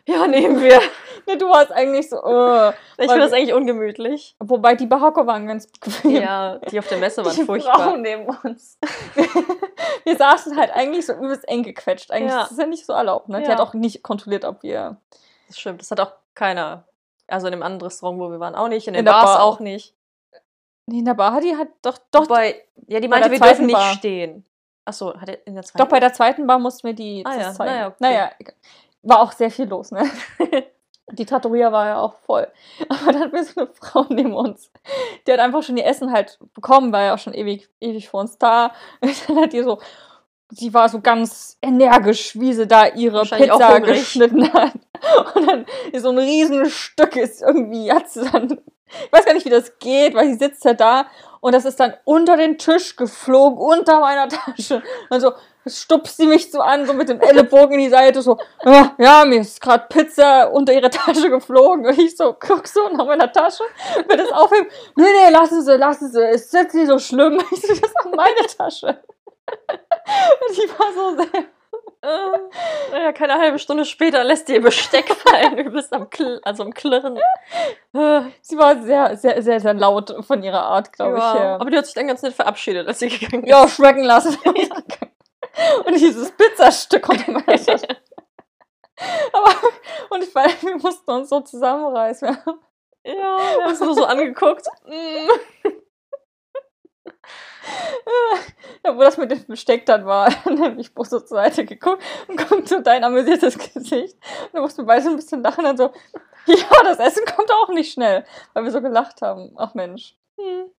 Ja, 0.06 0.26
nehmen 0.28 0.60
wir. 0.60 0.80
Nee, 1.26 1.36
du 1.36 1.48
warst 1.48 1.70
eigentlich 1.72 2.08
so, 2.08 2.16
äh. 2.16 2.70
Ich 2.98 3.06
finde 3.08 3.18
das 3.20 3.32
eigentlich 3.32 3.52
ungemütlich. 3.54 4.34
Wobei 4.40 4.74
die 4.74 4.86
Barhocker 4.86 5.26
waren 5.26 5.46
ganz 5.46 5.66
bequem. 5.66 6.10
Ja, 6.12 6.56
die 6.58 6.78
auf 6.78 6.88
der 6.88 6.98
Messe 6.98 7.24
waren 7.24 7.36
die 7.36 7.42
furchtbar. 7.44 7.74
Frauen 7.78 8.02
neben 8.02 8.26
uns. 8.44 8.78
Wir, 10.04 10.16
saßen 10.16 10.56
halt 10.56 10.70
eigentlich 10.72 11.06
so 11.06 11.12
übelst 11.12 11.46
eng 11.48 11.62
gequetscht. 11.62 12.10
Eigentlich 12.10 12.32
Ja. 12.32 12.42
ist 12.42 12.50
das 12.52 12.58
ja 12.58 12.66
nicht 12.66 12.86
so 12.86 12.92
erlaubt. 12.92 13.28
Ne? 13.28 13.38
Die 13.40 13.44
Ja. 13.44 13.52
hat 13.52 13.60
auch 13.60 13.74
nicht 13.74 14.02
kontrolliert, 14.02 14.44
ob 14.44 14.62
wir. 14.62 14.96
Das 15.48 15.58
stimmt, 15.58 15.80
das 15.80 15.90
hat 15.90 16.00
auch 16.00 16.12
keiner. 16.34 16.84
Also 17.28 17.46
in 17.46 17.52
dem 17.52 17.62
anderen 17.62 17.82
Restaurant, 17.82 18.18
wo 18.18 18.30
wir 18.30 18.40
waren, 18.40 18.54
auch 18.54 18.68
nicht. 18.68 18.88
In 18.88 18.94
den 18.94 19.00
In 19.00 19.04
der 19.04 19.12
Bars 19.12 19.36
Bar 19.36 19.42
auch 19.44 19.60
nicht. 19.60 19.94
Nee, 20.86 21.00
in 21.00 21.04
der 21.04 21.14
Bar 21.14 21.32
hat 21.34 21.44
die 21.44 21.54
hat 21.56 21.68
doch, 21.82 21.98
doch, 22.10 22.22
Wobei, 22.22 22.64
ja, 22.88 22.98
die 22.98 23.06
bei 23.06 23.20
meinte, 23.20 23.30
wir 23.30 23.38
dürfen 23.38 23.66
nicht 23.66 23.76
Bar. 23.76 23.92
stehen. 23.94 24.44
Achso, 24.84 25.14
hat 25.20 25.28
er 25.28 25.46
in 25.46 25.54
der 25.54 25.62
zweiten? 25.62 25.78
doch 25.78 25.88
bei 25.88 26.00
der 26.00 26.12
zweiten 26.12 26.46
Bar 26.46 26.58
mussten 26.58 26.88
wir 26.88 26.94
die 26.94 27.22
Ah 27.24 27.36
ja, 27.38 27.52
zeigen. 27.52 27.70
naja, 27.72 27.86
okay. 27.88 27.96
Naja, 28.00 28.30
egal. 28.40 28.54
War 29.02 29.20
auch 29.20 29.32
sehr 29.32 29.50
viel 29.50 29.66
los, 29.66 29.90
ne? 29.90 30.08
Die 31.12 31.26
Trattoria 31.26 31.72
war 31.72 31.86
ja 31.86 32.00
auch 32.00 32.14
voll. 32.24 32.46
Aber 32.88 33.12
dann 33.12 33.22
hatten 33.22 33.32
wir 33.32 33.44
so 33.44 33.60
eine 33.62 33.70
Frau 33.74 34.06
neben 34.08 34.32
uns. 34.32 34.70
Die 35.26 35.32
hat 35.32 35.40
einfach 35.40 35.62
schon 35.62 35.76
ihr 35.76 35.86
Essen 35.86 36.12
halt 36.12 36.38
bekommen, 36.54 36.92
war 36.92 37.02
ja 37.02 37.14
auch 37.14 37.18
schon 37.18 37.34
ewig, 37.34 37.68
ewig 37.80 38.08
vor 38.08 38.20
uns 38.20 38.38
da. 38.38 38.72
Und 39.00 39.28
dann 39.28 39.40
hat 39.40 39.52
die 39.52 39.62
so, 39.62 39.80
sie 40.50 40.72
war 40.72 40.88
so 40.88 41.00
ganz 41.00 41.58
energisch, 41.62 42.38
wie 42.38 42.52
sie 42.52 42.66
da 42.66 42.86
ihre 42.86 43.22
Pizza 43.22 43.80
geschnitten 43.80 44.52
hat. 44.52 44.74
Und 45.34 45.48
dann 45.48 45.66
ist 45.92 46.02
so 46.02 46.10
ein 46.10 46.18
Riesenstück 46.18 47.16
ist 47.16 47.42
irgendwie, 47.42 47.90
hat 47.90 48.08
sie 48.08 48.28
dann, 48.30 48.60
ich 48.86 49.12
weiß 49.12 49.24
gar 49.24 49.34
nicht, 49.34 49.46
wie 49.46 49.50
das 49.50 49.78
geht, 49.78 50.14
weil 50.14 50.28
sie 50.28 50.38
sitzt 50.38 50.64
ja 50.64 50.74
da 50.74 51.06
und 51.40 51.54
das 51.54 51.64
ist 51.64 51.80
dann 51.80 51.94
unter 52.04 52.36
den 52.36 52.58
Tisch 52.58 52.96
geflogen, 52.96 53.58
unter 53.58 54.00
meiner 54.00 54.28
Tasche. 54.28 54.82
Und 55.08 55.20
so 55.20 55.32
stupst 55.66 56.16
sie 56.16 56.26
mich 56.26 56.50
so 56.50 56.60
an, 56.60 56.86
so 56.86 56.92
mit 56.92 57.08
dem 57.08 57.20
Ellenbogen 57.20 57.74
in 57.74 57.84
die 57.84 57.90
Seite, 57.90 58.22
so, 58.22 58.38
ja, 58.64 58.94
ja 58.98 59.24
mir 59.24 59.40
ist 59.40 59.60
gerade 59.60 59.86
Pizza 59.88 60.50
unter 60.50 60.72
ihre 60.72 60.90
Tasche 60.90 61.30
geflogen. 61.30 61.86
Und 61.86 61.98
ich 61.98 62.16
so, 62.16 62.34
guck 62.38 62.66
so 62.66 62.88
nach 62.88 63.06
meiner 63.06 63.30
Tasche, 63.30 63.64
will 64.08 64.16
das 64.16 64.32
aufheben. 64.32 64.68
Nee, 64.96 65.04
nee, 65.04 65.30
lassen 65.30 65.62
Sie, 65.62 65.76
lassen 65.76 66.10
Sie, 66.10 66.22
es 66.22 66.46
ist 66.46 66.54
jetzt 66.54 66.74
nicht 66.74 66.88
so 66.88 66.98
schlimm. 66.98 67.40
Ich 67.52 67.60
so, 67.62 67.68
das 67.68 67.78
ist 67.78 67.94
meine 68.16 68.46
Tasche. 68.56 69.02
Und 70.48 70.56
die 70.56 70.68
war 70.78 70.92
so 70.94 71.16
sehr, 71.16 71.44
Äh, 72.02 72.92
naja, 72.92 73.12
keine 73.12 73.34
halbe 73.34 73.58
Stunde 73.58 73.84
später 73.84 74.24
lässt 74.24 74.48
ihr 74.48 74.62
Besteck 74.62 75.14
fallen, 75.14 75.58
übelst 75.58 75.92
am, 75.92 76.08
Kl 76.08 76.40
also 76.44 76.62
am 76.62 76.72
Klirren. 76.72 77.18
Äh, 77.92 78.22
sie 78.40 78.56
war 78.56 78.80
sehr, 78.82 79.16
sehr, 79.18 79.42
sehr, 79.42 79.60
sehr 79.60 79.74
laut 79.74 80.14
von 80.26 80.42
ihrer 80.42 80.62
Art, 80.62 80.94
glaube 80.94 81.18
ja. 81.18 81.34
ich. 81.34 81.40
Ja. 81.40 81.56
Aber 81.56 81.70
die 81.70 81.76
hat 81.76 81.84
sich 81.84 81.94
dann 81.94 82.06
ganz 82.06 82.22
nett 82.22 82.32
verabschiedet, 82.32 82.88
als 82.88 83.00
sie 83.00 83.08
gegangen 83.08 83.44
ist. 83.44 83.50
ja, 83.50 83.68
schmecken 83.68 84.04
lassen. 84.04 84.38
und 85.84 85.94
dieses 85.94 86.30
Pizzastück 86.32 87.08
meiner 87.08 87.44
Tasche. 87.46 87.88
Aber, 89.32 89.54
und 90.10 90.22
ich 90.22 90.34
weiß, 90.34 90.62
wir 90.62 90.76
mussten 90.76 91.10
uns 91.10 91.28
so 91.30 91.40
zusammenreißen. 91.40 92.28
Wir 92.28 92.44
haben 92.44 92.60
Ja, 93.04 93.14
wir 93.14 93.64
haben 93.64 93.72
es 93.72 93.80
nur 93.80 93.94
so 93.94 94.04
angeguckt. 94.04 94.66
Mm. 94.84 95.68
Ja, 98.84 98.96
wo 98.96 99.00
das 99.00 99.18
mit 99.18 99.30
dem 99.30 99.44
Besteck 99.46 99.84
dann 99.86 100.06
war, 100.06 100.30
dann 100.44 100.60
habe 100.60 100.80
ich 100.80 100.94
bloß 100.94 101.10
so 101.10 101.20
zur 101.20 101.36
Seite 101.36 101.64
geguckt 101.64 102.02
und 102.28 102.48
guckt 102.48 102.68
so 102.68 102.80
dein 102.80 103.04
amüsiertes 103.04 103.58
Gesicht. 103.58 104.16
Und 104.44 104.54
dann 104.54 104.62
mussten 104.62 104.82
wir 104.82 104.86
beide 104.86 105.02
so 105.02 105.10
ein 105.10 105.16
bisschen 105.16 105.42
lachen 105.42 105.66
und 105.66 105.76
so, 105.76 105.92
ja, 106.46 106.82
das 106.82 106.98
Essen 106.98 107.24
kommt 107.26 107.52
auch 107.52 107.68
nicht 107.68 107.92
schnell, 107.92 108.24
weil 108.54 108.64
wir 108.64 108.70
so 108.70 108.80
gelacht 108.80 109.20
haben. 109.22 109.52
Ach 109.56 109.74
Mensch. 109.74 110.16
Hm. 110.38 110.70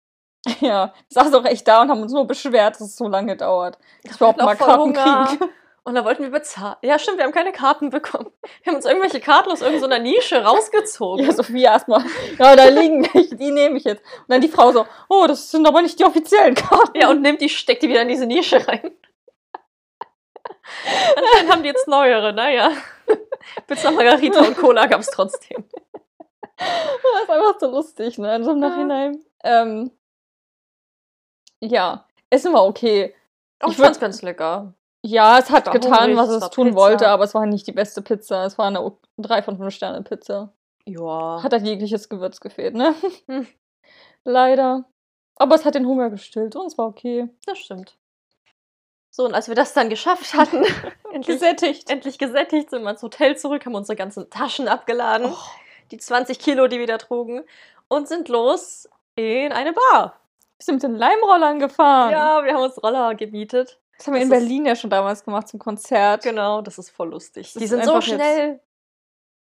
Ja, 0.59 0.87
wir 0.87 0.93
saßen 1.09 1.35
auch 1.35 1.45
echt 1.45 1.67
da 1.67 1.81
und 1.81 1.89
haben 1.89 2.01
uns 2.01 2.13
nur 2.13 2.25
beschwert, 2.25 2.75
dass 2.75 2.81
es 2.81 2.95
so 2.95 3.07
lange 3.07 3.37
dauert. 3.37 3.77
Dass 4.03 4.19
wir 4.19 4.29
überhaupt 4.29 4.61
hatten 4.61 4.93
mal 4.93 4.93
Karten 4.93 5.33
kriegen. 5.37 5.49
Und 5.83 5.95
da 5.95 6.05
wollten 6.05 6.21
wir 6.21 6.29
bezahlen. 6.29 6.75
Ja, 6.83 6.99
stimmt, 6.99 7.17
wir 7.17 7.23
haben 7.25 7.31
keine 7.31 7.51
Karten 7.51 7.89
bekommen. 7.89 8.29
Wir 8.61 8.69
haben 8.69 8.75
uns 8.75 8.85
irgendwelche 8.85 9.19
Karten 9.19 9.49
aus 9.49 9.63
irgendeiner 9.63 9.97
Nische 9.97 10.43
rausgezogen. 10.43 11.25
Ja, 11.25 11.31
Sophia 11.31 11.71
erstmal, 11.71 12.03
ja, 12.37 12.55
da 12.55 12.65
liegen 12.65 13.09
welche, 13.11 13.35
die 13.35 13.49
nehme 13.49 13.77
ich 13.77 13.85
jetzt. 13.85 14.03
Und 14.19 14.25
dann 14.27 14.41
die 14.41 14.47
Frau 14.47 14.71
so, 14.71 14.85
oh, 15.09 15.25
das 15.27 15.49
sind 15.49 15.67
aber 15.67 15.81
nicht 15.81 15.97
die 15.97 16.05
offiziellen 16.05 16.53
Karten. 16.53 16.95
Ja, 16.99 17.09
und 17.09 17.23
nimmt 17.23 17.41
die, 17.41 17.49
steckt 17.49 17.81
die 17.81 17.89
wieder 17.89 18.03
in 18.03 18.09
diese 18.09 18.27
Nische 18.27 18.67
rein. 18.67 18.91
Anscheinend 21.15 21.51
haben 21.51 21.63
die 21.63 21.69
jetzt 21.69 21.87
neuere, 21.87 22.31
naja. 22.31 22.73
Pizza 23.65 23.89
Margarita 23.89 24.39
und 24.41 24.57
Cola 24.57 24.85
gab 24.85 24.99
es 25.01 25.07
trotzdem. 25.07 25.65
Das 26.57 27.23
ist 27.23 27.29
einfach 27.31 27.59
so 27.59 27.71
lustig, 27.71 28.19
ne? 28.19 28.35
In 28.35 28.43
so 28.43 28.51
im 28.51 28.61
Ja. 28.61 28.69
Nachhinein. 28.69 29.25
Ähm, 29.43 29.89
ja, 31.61 32.05
Essen 32.29 32.53
war 32.53 32.65
okay. 32.65 33.13
Oh, 33.63 33.69
Ich 33.69 33.77
fand's 33.77 33.99
ganz 33.99 34.21
lecker. 34.21 34.73
Ja, 35.03 35.39
es 35.39 35.49
hat 35.49 35.71
getan, 35.71 36.11
hungrig, 36.11 36.17
was 36.17 36.29
es 36.29 36.49
tun 36.51 36.67
Pizza. 36.67 36.77
wollte, 36.77 37.07
aber 37.07 37.23
es 37.23 37.33
war 37.33 37.45
nicht 37.45 37.65
die 37.67 37.71
beste 37.71 38.01
Pizza. 38.01 38.45
Es 38.45 38.57
war 38.57 38.67
eine 38.67 38.91
3 39.17 39.41
von 39.41 39.57
5 39.57 39.73
Sterne 39.73 40.03
Pizza. 40.03 40.53
Ja. 40.85 41.41
Hat 41.43 41.53
halt 41.53 41.65
jegliches 41.65 42.07
Gewürz 42.09 42.39
gefehlt, 42.39 42.75
ne? 42.75 42.93
Hm. 43.27 43.47
Leider. 44.23 44.85
Aber 45.37 45.55
es 45.55 45.65
hat 45.65 45.75
den 45.75 45.87
Hunger 45.87 46.09
gestillt 46.09 46.55
und 46.55 46.67
es 46.67 46.77
war 46.77 46.87
okay. 46.87 47.29
Das 47.45 47.57
stimmt. 47.57 47.97
So, 49.09 49.25
und 49.25 49.33
als 49.33 49.47
wir 49.47 49.55
das 49.55 49.73
dann 49.73 49.89
geschafft 49.89 50.33
hatten, 50.37 50.63
endlich, 51.11 51.25
Gesättigt. 51.39 51.89
endlich 51.89 52.17
gesättigt, 52.17 52.69
sind 52.69 52.83
wir 52.83 52.91
ins 52.91 53.01
Hotel 53.03 53.35
zurück, 53.37 53.65
haben 53.65 53.75
unsere 53.75 53.95
ganzen 53.95 54.29
Taschen 54.29 54.67
abgeladen, 54.67 55.27
Oh. 55.31 55.37
die 55.91 55.97
20 55.97 56.39
Kilo, 56.39 56.67
die 56.67 56.79
wir 56.79 56.87
da 56.87 56.97
trugen, 56.97 57.43
und 57.89 58.07
sind 58.07 58.29
los 58.29 58.87
in 59.15 59.51
eine 59.51 59.73
Bar. 59.73 60.20
Wir 60.61 60.65
sind 60.65 60.75
mit 60.75 60.83
den 60.83 60.95
Leimrollern 60.95 61.57
gefahren. 61.57 62.11
Ja, 62.11 62.43
wir 62.45 62.53
haben 62.53 62.61
uns 62.61 62.81
Roller 62.83 63.15
gemietet. 63.15 63.79
Das 63.97 64.05
haben 64.05 64.13
wir 64.13 64.19
das 64.19 64.25
in 64.25 64.29
Berlin 64.29 64.65
ja 64.67 64.75
schon 64.75 64.91
damals 64.91 65.23
gemacht 65.23 65.47
zum 65.47 65.59
Konzert. 65.59 66.21
Genau, 66.21 66.61
das 66.61 66.77
ist 66.77 66.91
voll 66.91 67.09
lustig. 67.09 67.51
Das 67.51 67.59
Die 67.59 67.65
sind 67.65 67.83
so 67.83 67.99
schnell. 67.99 68.59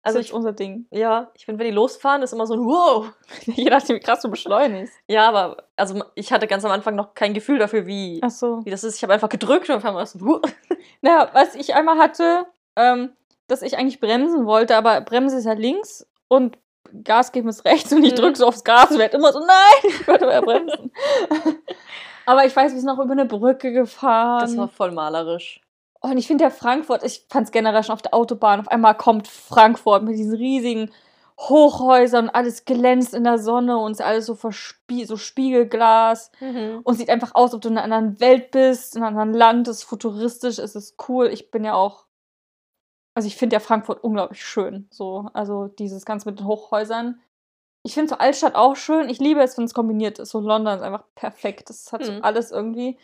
Also 0.01 0.19
ich, 0.19 0.31
unser 0.31 0.53
Ding. 0.53 0.85
ja, 0.91 1.29
ich 1.33 1.43
finde, 1.43 1.59
wenn 1.59 1.67
die 1.67 1.75
losfahren, 1.75 2.21
ist 2.21 2.31
immer 2.31 2.47
so 2.47 2.53
ein 2.53 2.61
Wow. 2.61 3.11
Je 3.45 3.69
nachdem, 3.69 3.97
wie 3.97 3.99
krass 3.99 4.21
du 4.21 4.29
beschleunigst. 4.29 4.93
Ja, 5.07 5.27
aber 5.27 5.67
also 5.75 6.01
ich 6.15 6.31
hatte 6.31 6.47
ganz 6.47 6.63
am 6.63 6.71
Anfang 6.71 6.95
noch 6.95 7.15
kein 7.15 7.33
Gefühl 7.33 7.59
dafür, 7.59 7.85
wie, 7.85 8.21
Ach 8.23 8.29
so. 8.29 8.61
wie 8.63 8.71
das 8.71 8.85
ist. 8.85 8.95
Ich 8.95 9.03
habe 9.03 9.11
einfach 9.11 9.29
gedrückt 9.29 9.69
und 9.69 9.75
auf 9.75 9.83
einmal 9.83 10.05
so, 10.05 10.21
wow. 10.21 10.41
Naja, 11.01 11.29
was 11.33 11.55
ich 11.55 11.75
einmal 11.75 11.97
hatte, 11.97 12.45
ähm, 12.77 13.11
dass 13.47 13.61
ich 13.61 13.77
eigentlich 13.77 13.99
bremsen 13.99 14.45
wollte, 14.45 14.77
aber 14.77 15.01
Bremse 15.01 15.37
ist 15.37 15.45
ja 15.45 15.53
links 15.53 16.07
und 16.29 16.57
Gas 17.03 17.31
geben 17.31 17.49
ist 17.49 17.65
rechts 17.65 17.91
und 17.91 18.03
ich 18.03 18.11
Mhm. 18.11 18.17
drücke 18.17 18.37
so 18.37 18.47
aufs 18.47 18.63
Gas 18.63 18.91
und 18.91 18.99
werde 18.99 19.17
immer 19.17 19.31
so, 19.33 19.39
nein, 19.39 19.89
ich 19.89 20.07
würde 20.07 20.25
mehr 20.27 20.41
bremsen. 20.41 20.91
aber 22.25 22.45
ich 22.45 22.55
weiß, 22.55 22.73
wir 22.73 22.79
sind 22.79 22.89
auch 22.89 22.99
über 22.99 23.11
eine 23.13 23.25
Brücke 23.25 23.71
gefahren. 23.71 24.41
Das 24.41 24.57
war 24.57 24.67
voll 24.67 24.91
malerisch. 24.91 25.61
Oh, 26.01 26.09
und 26.09 26.17
ich 26.17 26.27
finde 26.27 26.43
ja 26.43 26.49
Frankfurt, 26.49 27.03
ich 27.03 27.25
fand 27.29 27.45
es 27.45 27.51
generell 27.51 27.83
schon 27.83 27.93
auf 27.93 28.01
der 28.01 28.13
Autobahn, 28.13 28.59
auf 28.59 28.67
einmal 28.67 28.95
kommt 28.95 29.27
Frankfurt 29.27 30.03
mit 30.03 30.15
diesen 30.17 30.35
riesigen 30.35 30.91
Hochhäusern, 31.39 32.29
alles 32.29 32.65
glänzt 32.65 33.13
in 33.13 33.23
der 33.23 33.39
Sonne 33.39 33.77
und 33.77 33.93
ist 33.93 34.01
alles 34.01 34.25
so 34.27 34.35
verspie 34.35 35.05
so 35.05 35.17
Spiegelglas 35.17 36.31
und 36.83 36.95
sieht 36.95 37.09
einfach 37.09 37.33
aus, 37.33 37.53
ob 37.53 37.61
du 37.61 37.69
in 37.69 37.77
einer 37.77 37.83
anderen 37.95 38.19
Welt 38.19 38.51
bist, 38.51 38.95
in 38.95 39.03
einem 39.03 39.17
anderen 39.17 39.33
Land, 39.39 39.67
es 39.67 39.77
ist 39.79 39.83
futuristisch, 39.85 40.59
es 40.59 40.75
ist 40.75 40.95
cool. 41.07 41.27
Ich 41.27 41.49
bin 41.51 41.63
ja 41.65 41.73
auch, 41.73 42.05
also 43.15 43.27
ich 43.27 43.35
finde 43.35 43.55
ja 43.55 43.59
Frankfurt 43.59 44.03
unglaublich 44.03 44.43
schön, 44.45 44.87
so, 44.91 45.29
also 45.33 45.67
dieses 45.67 46.05
Ganze 46.05 46.29
mit 46.29 46.39
den 46.39 46.47
Hochhäusern. 46.47 47.19
Ich 47.85 47.93
finde 47.93 48.09
so 48.09 48.17
Altstadt 48.17 48.55
auch 48.55 48.75
schön. 48.75 49.09
Ich 49.09 49.19
liebe 49.19 49.41
es, 49.41 49.57
wenn 49.57 49.65
es 49.65 49.73
kombiniert 49.73 50.17
ist. 50.17 50.29
So 50.29 50.39
London 50.39 50.77
ist 50.77 50.83
einfach 50.83 51.03
perfekt. 51.15 51.69
Das 51.69 51.91
hat 51.91 52.05
so 52.05 52.13
Mhm. 52.13 52.23
alles 52.23 52.49
irgendwie. 52.51 52.97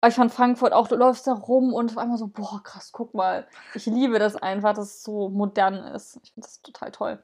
Aber 0.00 0.08
ich 0.08 0.16
fand 0.16 0.32
Frankfurt 0.32 0.72
auch, 0.72 0.88
du 0.88 0.96
läufst 0.96 1.28
da 1.28 1.32
rum 1.32 1.72
und 1.72 1.92
auf 1.92 1.98
einmal 1.98 2.18
so, 2.18 2.26
boah, 2.26 2.60
krass, 2.62 2.90
guck 2.92 3.14
mal. 3.14 3.46
Ich 3.74 3.86
liebe 3.86 4.18
das 4.18 4.34
einfach, 4.34 4.74
dass 4.74 4.86
es 4.86 5.02
so 5.04 5.28
modern 5.28 5.74
ist. 5.74 6.18
Ich 6.24 6.32
finde 6.32 6.46
das 6.48 6.60
total 6.60 6.90
toll. 6.90 7.22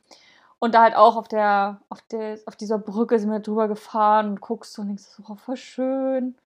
Und 0.61 0.75
da 0.77 0.83
halt 0.83 0.95
auch 0.95 1.17
auf 1.17 1.27
der, 1.27 1.81
auf 1.89 2.01
der, 2.03 2.39
auf 2.47 2.55
dieser 2.55 2.79
Brücke 2.79 3.19
sind 3.19 3.31
wir 3.31 3.41
drüber 3.41 3.67
gefahren 3.67 4.29
und 4.29 4.41
guckst 4.41 4.73
so 4.73 4.83
und 4.83 4.89
denkst 4.89 5.03
so, 5.03 5.25
oh, 5.29 5.35
voll 5.35 5.57
schön. 5.57 6.37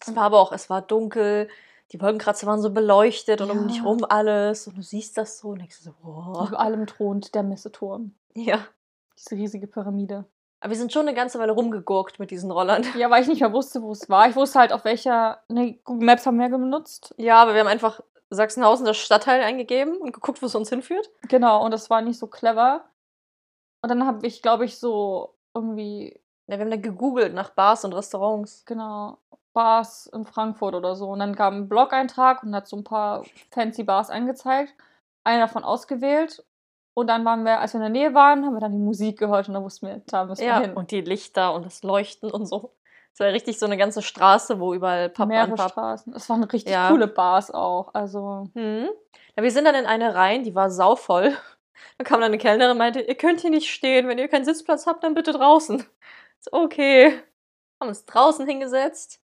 Es 0.00 0.14
war 0.14 0.24
aber 0.24 0.40
auch, 0.40 0.52
es 0.52 0.68
war 0.68 0.82
dunkel, 0.82 1.48
die 1.92 2.00
Wolkenkratzer 2.00 2.46
waren 2.46 2.60
so 2.62 2.70
beleuchtet 2.70 3.40
und 3.40 3.50
um 3.50 3.60
Ja. 3.62 3.66
dich 3.66 3.84
rum 3.84 4.04
alles 4.08 4.66
und 4.66 4.76
du 4.76 4.82
siehst 4.82 5.18
das 5.18 5.38
so 5.38 5.48
und 5.48 5.58
denkst 5.60 5.80
so, 5.80 5.92
wow. 6.02 6.48
Über 6.48 6.60
allem 6.60 6.86
thront 6.86 7.34
der 7.34 7.42
Messeturm. 7.42 8.14
Ja. 8.34 8.60
Diese 9.18 9.34
riesige 9.34 9.66
Pyramide. 9.66 10.24
Aber 10.60 10.70
wir 10.70 10.76
sind 10.76 10.92
schon 10.92 11.08
eine 11.08 11.14
ganze 11.14 11.38
Weile 11.38 11.52
rumgegurkt 11.52 12.18
mit 12.18 12.30
diesen 12.30 12.50
Rollern. 12.50 12.84
Ja, 12.96 13.10
weil 13.10 13.22
ich 13.22 13.28
nicht 13.28 13.40
mehr 13.40 13.52
wusste, 13.52 13.82
wo 13.82 13.92
es 13.92 14.08
war. 14.10 14.28
Ich 14.28 14.36
wusste 14.36 14.58
halt, 14.58 14.72
auf 14.72 14.84
welcher. 14.84 15.40
Ne, 15.48 15.78
Google 15.84 16.04
Maps 16.06 16.26
haben 16.26 16.38
wir 16.38 16.48
benutzt. 16.50 17.14
Ja, 17.16 17.42
aber 17.42 17.54
wir 17.54 17.60
haben 17.60 17.66
einfach 17.66 18.00
Sachsenhausen 18.28 18.84
das 18.86 18.98
Stadtteil 18.98 19.42
eingegeben 19.42 19.96
und 19.96 20.12
geguckt, 20.12 20.42
wo 20.42 20.46
es 20.46 20.54
uns 20.54 20.68
hinführt. 20.68 21.10
Genau, 21.28 21.64
und 21.64 21.70
das 21.72 21.88
war 21.90 22.02
nicht 22.02 22.18
so 22.18 22.26
clever. 22.26 22.84
Und 23.82 23.88
dann 23.88 24.06
habe 24.06 24.26
ich, 24.26 24.42
glaube 24.42 24.66
ich, 24.66 24.78
so 24.78 25.34
irgendwie. 25.54 26.20
Ja, 26.46 26.56
wir 26.58 26.60
haben 26.64 26.70
dann 26.70 26.82
gegoogelt 26.82 27.32
nach 27.32 27.50
Bars 27.50 27.84
und 27.84 27.94
Restaurants. 27.94 28.64
Genau. 28.66 29.18
Bars 29.52 30.06
in 30.06 30.24
Frankfurt 30.24 30.74
oder 30.74 30.94
so. 30.96 31.08
Und 31.08 31.18
dann 31.20 31.34
kam 31.34 31.54
ein 31.56 31.68
Blog-Eintrag 31.68 32.42
und 32.42 32.54
hat 32.54 32.66
so 32.68 32.76
ein 32.76 32.84
paar 32.84 33.24
fancy 33.52 33.82
Bars 33.84 34.10
angezeigt. 34.10 34.74
Einer 35.24 35.42
davon 35.46 35.64
ausgewählt. 35.64 36.44
Und 36.94 37.06
dann 37.08 37.24
waren 37.24 37.44
wir, 37.44 37.60
als 37.60 37.72
wir 37.72 37.78
in 37.84 37.92
der 37.92 38.02
Nähe 38.02 38.14
waren, 38.14 38.44
haben 38.44 38.54
wir 38.54 38.60
dann 38.60 38.72
die 38.72 38.78
Musik 38.78 39.18
gehört 39.18 39.48
und 39.48 39.54
da 39.54 39.62
wussten 39.62 39.86
wir, 39.86 40.02
da 40.06 40.24
müssen 40.24 40.44
Ja, 40.44 40.58
wir 40.60 40.66
hin. 40.68 40.76
und 40.76 40.90
die 40.90 41.00
Lichter 41.00 41.54
und 41.54 41.64
das 41.64 41.82
Leuchten 41.82 42.30
und 42.30 42.46
so. 42.46 42.74
Es 43.12 43.20
war 43.20 43.28
richtig 43.28 43.58
so 43.58 43.66
eine 43.66 43.76
ganze 43.76 44.02
Straße, 44.02 44.60
wo 44.60 44.74
überall 44.74 45.08
Pub 45.08 45.28
mehrere 45.28 45.54
Pub. 45.54 45.70
Straßen. 45.70 46.14
Es 46.14 46.28
waren 46.28 46.44
richtig 46.44 46.72
Ja. 46.72 46.88
coole 46.88 47.06
Bars 47.06 47.50
auch. 47.50 47.94
Also, 47.94 48.48
Hm. 48.54 48.88
Ja, 49.36 49.42
wir 49.42 49.50
sind 49.52 49.64
dann 49.64 49.74
in 49.76 49.86
eine 49.86 50.14
rein, 50.14 50.42
die 50.44 50.54
war 50.54 50.70
sauvoll. 50.70 51.36
Da 51.96 52.04
kam 52.04 52.20
dann 52.20 52.28
eine 52.30 52.38
Kellnerin 52.38 52.72
und 52.72 52.78
meinte, 52.78 53.00
ihr 53.00 53.14
könnt 53.14 53.40
hier 53.40 53.50
nicht 53.50 53.70
stehen, 53.70 54.06
wenn 54.08 54.18
ihr 54.18 54.28
keinen 54.28 54.44
Sitzplatz 54.44 54.86
habt, 54.86 55.02
dann 55.04 55.14
bitte 55.14 55.32
draußen. 55.32 55.84
So, 56.40 56.50
okay. 56.52 57.18
Haben 57.80 57.88
uns 57.88 58.04
draußen 58.06 58.46
hingesetzt, 58.46 59.20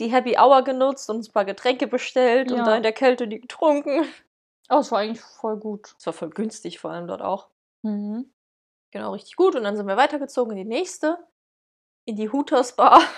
die 0.00 0.08
Happy 0.08 0.36
Hour 0.38 0.62
genutzt 0.62 1.08
und 1.10 1.16
uns 1.16 1.28
ein 1.28 1.32
paar 1.32 1.44
Getränke 1.44 1.86
bestellt 1.86 2.50
Ja. 2.50 2.58
und 2.58 2.64
da 2.66 2.76
in 2.76 2.82
der 2.82 2.92
Kälte 2.92 3.28
die 3.28 3.40
getrunken. 3.40 4.04
oh, 4.70 4.78
es 4.78 4.90
war 4.90 5.00
eigentlich 5.00 5.20
voll 5.20 5.56
gut. 5.58 5.94
Es 5.98 6.06
war 6.06 6.12
voll 6.12 6.30
günstig, 6.30 6.78
vor 6.80 6.90
allem 6.90 7.06
dort 7.06 7.22
auch. 7.22 7.48
Mhm. 7.82 8.32
Genau, 8.92 9.12
richtig 9.12 9.36
gut. 9.36 9.54
Und 9.54 9.62
dann 9.64 9.76
sind 9.76 9.86
wir 9.86 9.96
weitergezogen 9.96 10.52
in 10.52 10.58
die 10.58 10.64
nächste, 10.76 11.18
in 12.06 12.16
die 12.16 12.30
Hooters 12.30 12.74
Bar. 12.76 13.00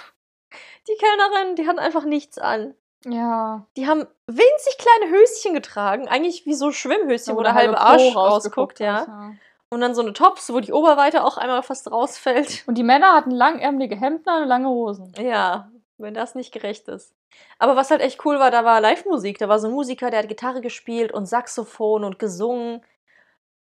Die 0.89 0.97
Kellnerin, 0.97 1.57
die 1.57 1.67
hatten 1.67 1.79
einfach 1.79 2.05
nichts 2.05 2.37
an. 2.37 2.75
Ja. 3.07 3.67
Die 3.77 3.87
haben 3.87 4.07
winzig 4.27 4.77
kleine 4.79 5.11
Höschen 5.13 5.55
getragen, 5.55 6.09
eigentlich 6.09 6.45
wie 6.45 6.55
so 6.55 6.73
Schwimmhöschen, 6.73 7.37
wo 7.37 7.43
der 7.43 7.55
halbe 7.55 7.79
Arsch 7.81 8.15
rausguckt, 8.15 8.79
ja. 8.81 9.05
ja. 9.07 9.33
Und 9.71 9.81
dann 9.81 9.95
so 9.95 10.03
eine 10.03 10.13
Tops, 10.13 10.53
wo 10.53 10.61
die 10.61 10.73
Oberweite 10.73 11.25
auch 11.25 11.39
einmal 11.39 11.63
fast 11.63 11.91
rausfällt. 11.91 12.65
Und 12.67 12.77
die 12.77 12.83
Männer 12.83 13.15
hatten 13.15 13.31
langärmelige 13.31 13.97
Hemden 13.97 14.29
und 14.43 14.47
lange 14.49 14.69
Hosen. 14.69 15.13
Ja, 15.19 15.71
wenn 16.03 16.15
das 16.15 16.35
nicht 16.35 16.53
gerecht 16.53 16.89
ist. 16.89 17.15
Aber 17.59 17.77
was 17.77 17.91
halt 17.91 18.01
echt 18.03 18.25
cool 18.25 18.39
war, 18.39 18.51
da 18.51 18.65
war 18.65 18.81
Live-Musik. 18.81 19.39
Da 19.39 19.49
war 19.49 19.59
so 19.59 19.69
ein 19.69 19.73
Musiker, 19.73 20.11
der 20.11 20.21
hat 20.21 20.29
Gitarre 20.29 20.61
gespielt 20.61 21.13
und 21.13 21.27
Saxophon 21.27 22.05
und 22.05 22.19
gesungen. 22.19 22.85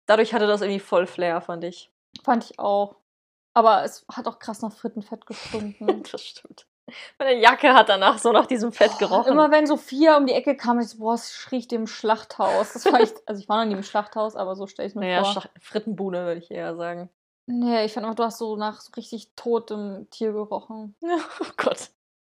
Dadurch 0.07 0.33
hatte 0.33 0.47
das 0.47 0.61
irgendwie 0.61 0.79
voll 0.79 1.05
Flair, 1.05 1.39
fand 1.41 1.63
ich. 1.63 1.91
Fand 2.23 2.43
ich 2.45 2.57
auch. 2.59 2.95
Aber 3.53 3.83
es 3.83 4.05
hat 4.11 4.27
auch 4.27 4.39
krass 4.39 4.61
nach 4.61 4.73
Frittenfett 4.73 5.25
gestunken. 5.25 6.03
Das 6.11 6.21
stimmt. 6.23 6.65
Meine 7.19 7.39
Jacke 7.39 7.75
hat 7.75 7.87
danach 7.89 8.17
so 8.17 8.31
nach 8.31 8.47
diesem 8.47 8.71
Fett 8.71 8.97
gerochen. 8.97 9.31
Immer 9.31 9.51
wenn 9.51 9.67
Sophia 9.67 10.17
um 10.17 10.25
die 10.25 10.33
Ecke 10.33 10.57
kam, 10.57 10.79
ich 10.79 10.87
so, 10.89 10.97
boah, 10.97 11.13
es 11.13 11.47
riecht 11.51 11.71
im 11.71 11.85
Schlachthaus. 11.85 12.73
Das 12.73 12.85
war 12.91 12.99
echt, 12.99 13.15
also 13.27 13.39
ich 13.39 13.47
war 13.47 13.57
noch 13.63 13.65
nie 13.69 13.75
im 13.77 13.83
Schlachthaus, 13.83 14.35
aber 14.35 14.55
so 14.55 14.65
stelle 14.65 14.87
ich 14.87 14.95
mir 14.95 15.01
naja, 15.01 15.23
vor. 15.23 15.33
Schach- 15.33 15.49
Frittenbude 15.61 16.25
würde 16.25 16.39
ich 16.39 16.49
eher 16.49 16.75
sagen. 16.75 17.09
Nee, 17.45 17.85
ich 17.85 17.93
fand 17.93 18.07
auch, 18.07 18.15
du 18.15 18.23
hast 18.23 18.39
so 18.39 18.55
nach 18.55 18.81
so 18.81 18.91
richtig 18.95 19.31
totem 19.35 20.07
Tier 20.09 20.31
gerochen. 20.31 20.95
Oh 21.41 21.51
Gott. 21.57 21.89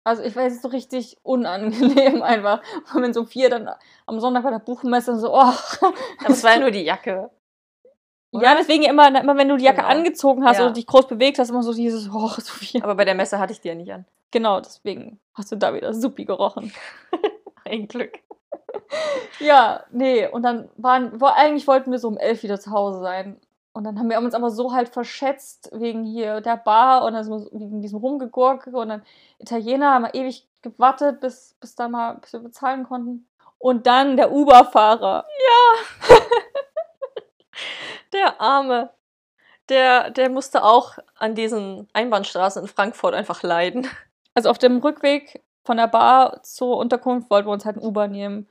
Also 0.08 0.24
ich 0.24 0.34
weiß, 0.38 0.48
es 0.54 0.56
ist 0.58 0.62
so 0.62 0.70
richtig 0.70 1.18
unangenehm 1.22 2.22
einfach. 2.24 2.62
Und 2.94 3.02
wenn 3.02 3.14
Sophia 3.14 3.50
dann 3.50 3.70
am 4.06 4.22
Sonntag 4.22 4.44
bei 4.44 4.52
der 4.52 4.60
Buchmesse 4.60 5.20
so, 5.20 5.34
oh. 5.34 5.52
Es 6.30 6.44
war 6.46 6.54
ja 6.54 6.60
nur 6.62 6.72
die 6.72 6.84
Jacke. 6.84 7.30
Ja, 8.32 8.56
deswegen 8.56 8.84
immer, 8.84 9.08
immer 9.20 9.36
wenn 9.36 9.50
du 9.50 9.58
die 9.58 9.66
Jacke 9.66 9.82
Genau. 9.82 9.90
angezogen 9.90 10.46
hast 10.46 10.60
Ja. 10.60 10.66
oder 10.66 10.74
dich 10.74 10.88
groß 10.88 11.08
bewegt 11.08 11.40
hast, 11.40 11.50
immer 11.50 11.62
so 11.62 11.74
dieses, 11.74 12.10
oh, 12.10 12.28
Sophia. 12.38 12.84
Aber 12.84 12.96
bei 12.96 13.04
der 13.04 13.16
Messe 13.16 13.38
hatte 13.38 13.52
ich 13.52 13.60
die 13.60 13.68
ja 13.68 13.76
nicht 13.76 13.92
an. 13.92 14.06
Genau, 14.32 14.62
deswegen 14.62 15.20
hast 15.34 15.52
du 15.52 15.58
da 15.58 15.74
wieder 15.74 15.94
supi 15.94 16.24
gerochen. 16.24 16.72
Ein 17.66 17.90
Glück. 17.90 18.20
Ja, 19.40 19.84
nee, 19.92 20.26
und 20.28 20.44
dann 20.44 20.70
waren, 20.78 21.22
eigentlich 21.22 21.68
wollten 21.68 21.92
wir 21.92 22.00
so 22.00 22.08
um 22.08 22.18
elf 22.18 22.44
wieder 22.44 22.60
zu 22.62 22.72
Hause 22.72 23.02
sein. 23.02 23.40
Und 23.78 23.84
dann 23.84 24.00
haben 24.00 24.10
wir 24.10 24.18
uns 24.18 24.34
aber 24.34 24.50
so 24.50 24.74
halt 24.74 24.90
verschätzt 24.90 25.70
wegen 25.72 26.04
hier 26.04 26.42
der 26.42 26.58
Bar 26.58 27.06
und 27.06 27.14
dann 27.14 27.24
sind 27.24 27.32
wir 27.32 27.40
so 27.42 27.52
wegen 27.52 27.80
diesem 27.80 28.00
Rumgegurke 28.00 28.72
und 28.72 28.90
dann 28.90 29.04
Italiener 29.38 29.94
haben 29.94 30.06
wir 30.06 30.16
ewig 30.16 30.48
gewartet, 30.64 31.22
bis, 31.22 31.56
bis 31.60 31.76
da 31.76 31.88
mal, 31.88 32.16
bis 32.16 32.34
wir 32.34 32.40
bezahlen 32.40 32.86
konnten. 32.86 33.28
Und 33.60 33.86
dann 33.86 34.18
der 34.18 34.32
Uber-Fahrer. 34.32 35.26
Der 38.14 38.42
Arme. 38.42 38.90
Der, 39.70 40.10
der 40.10 40.30
musste 40.30 40.64
auch 40.64 40.98
an 41.16 41.36
diesen 41.36 41.88
Einbahnstraßen 41.94 42.64
in 42.64 42.68
Frankfurt 42.68 43.14
einfach 43.14 43.44
leiden. 43.44 43.88
Also 44.34 44.50
auf 44.50 44.58
dem 44.58 44.78
Rückweg 44.78 45.44
von 45.64 45.78
der 45.78 45.88
Bar 45.88 46.42
zur 46.42 46.78
Unterkunft 46.78 47.30
wollten 47.30 47.48
wir 47.48 47.54
uns 47.54 47.66
halt 47.66 47.76
ein 47.76 47.84
Uber 47.84 48.08
nehmen. 48.08 48.48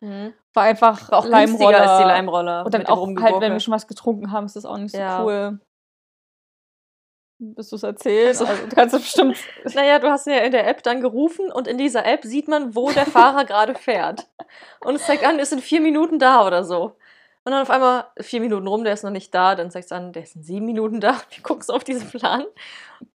War 0.56 0.62
einfach 0.64 1.10
War 1.10 1.18
auch 1.18 1.28
günstiger 1.30 1.80
als 1.82 1.98
die 2.02 2.08
Leimroller. 2.08 2.64
Und 2.64 2.72
dann 2.74 2.86
auch 2.86 3.06
halt, 3.20 3.40
wenn 3.40 3.52
wir 3.52 3.60
schon 3.60 3.74
was 3.74 3.86
getrunken 3.86 4.32
haben, 4.32 4.46
ist 4.46 4.56
das 4.56 4.64
auch 4.64 4.78
nicht 4.78 4.92
so 4.92 4.98
Ja. 4.98 5.22
cool. 5.22 5.60
Bist 7.38 7.70
du 7.70 7.76
es 7.76 7.82
erzählt? 7.82 8.28
Also- 8.28 8.46
Also, 8.46 8.66
du 8.66 8.74
kannst 8.74 8.94
bestimmt. 8.96 9.36
Naja, 9.74 9.98
du 9.98 10.10
hast 10.10 10.26
ja 10.26 10.38
in 10.38 10.52
der 10.52 10.66
App 10.66 10.82
dann 10.82 11.02
gerufen 11.02 11.52
und 11.52 11.68
in 11.68 11.76
dieser 11.76 12.06
App 12.06 12.24
sieht 12.24 12.48
man, 12.48 12.74
wo 12.74 12.90
der 12.90 13.04
Fahrer 13.04 13.44
gerade 13.44 13.74
fährt. 13.74 14.26
Und 14.82 14.94
es 14.96 15.04
zeigt 15.06 15.24
an, 15.26 15.38
ist 15.38 15.52
in 15.52 15.58
vier 15.58 15.82
Minuten 15.82 16.18
da 16.18 16.46
oder 16.46 16.64
so. 16.64 16.96
Und 17.46 17.52
dann 17.52 17.62
auf 17.62 17.70
einmal 17.70 18.06
vier 18.20 18.40
Minuten 18.40 18.66
rum, 18.66 18.82
der 18.82 18.92
ist 18.92 19.04
noch 19.04 19.12
nicht 19.12 19.32
da. 19.32 19.54
Dann 19.54 19.70
zeigt 19.70 19.86
es 19.86 19.92
an, 19.92 20.12
der 20.12 20.24
ist 20.24 20.34
in 20.34 20.42
sieben 20.42 20.66
Minuten 20.66 21.00
da. 21.00 21.12
Wir 21.30 21.44
gucken 21.44 21.62
so 21.62 21.74
auf 21.74 21.84
diesen 21.84 22.10
Plan 22.10 22.44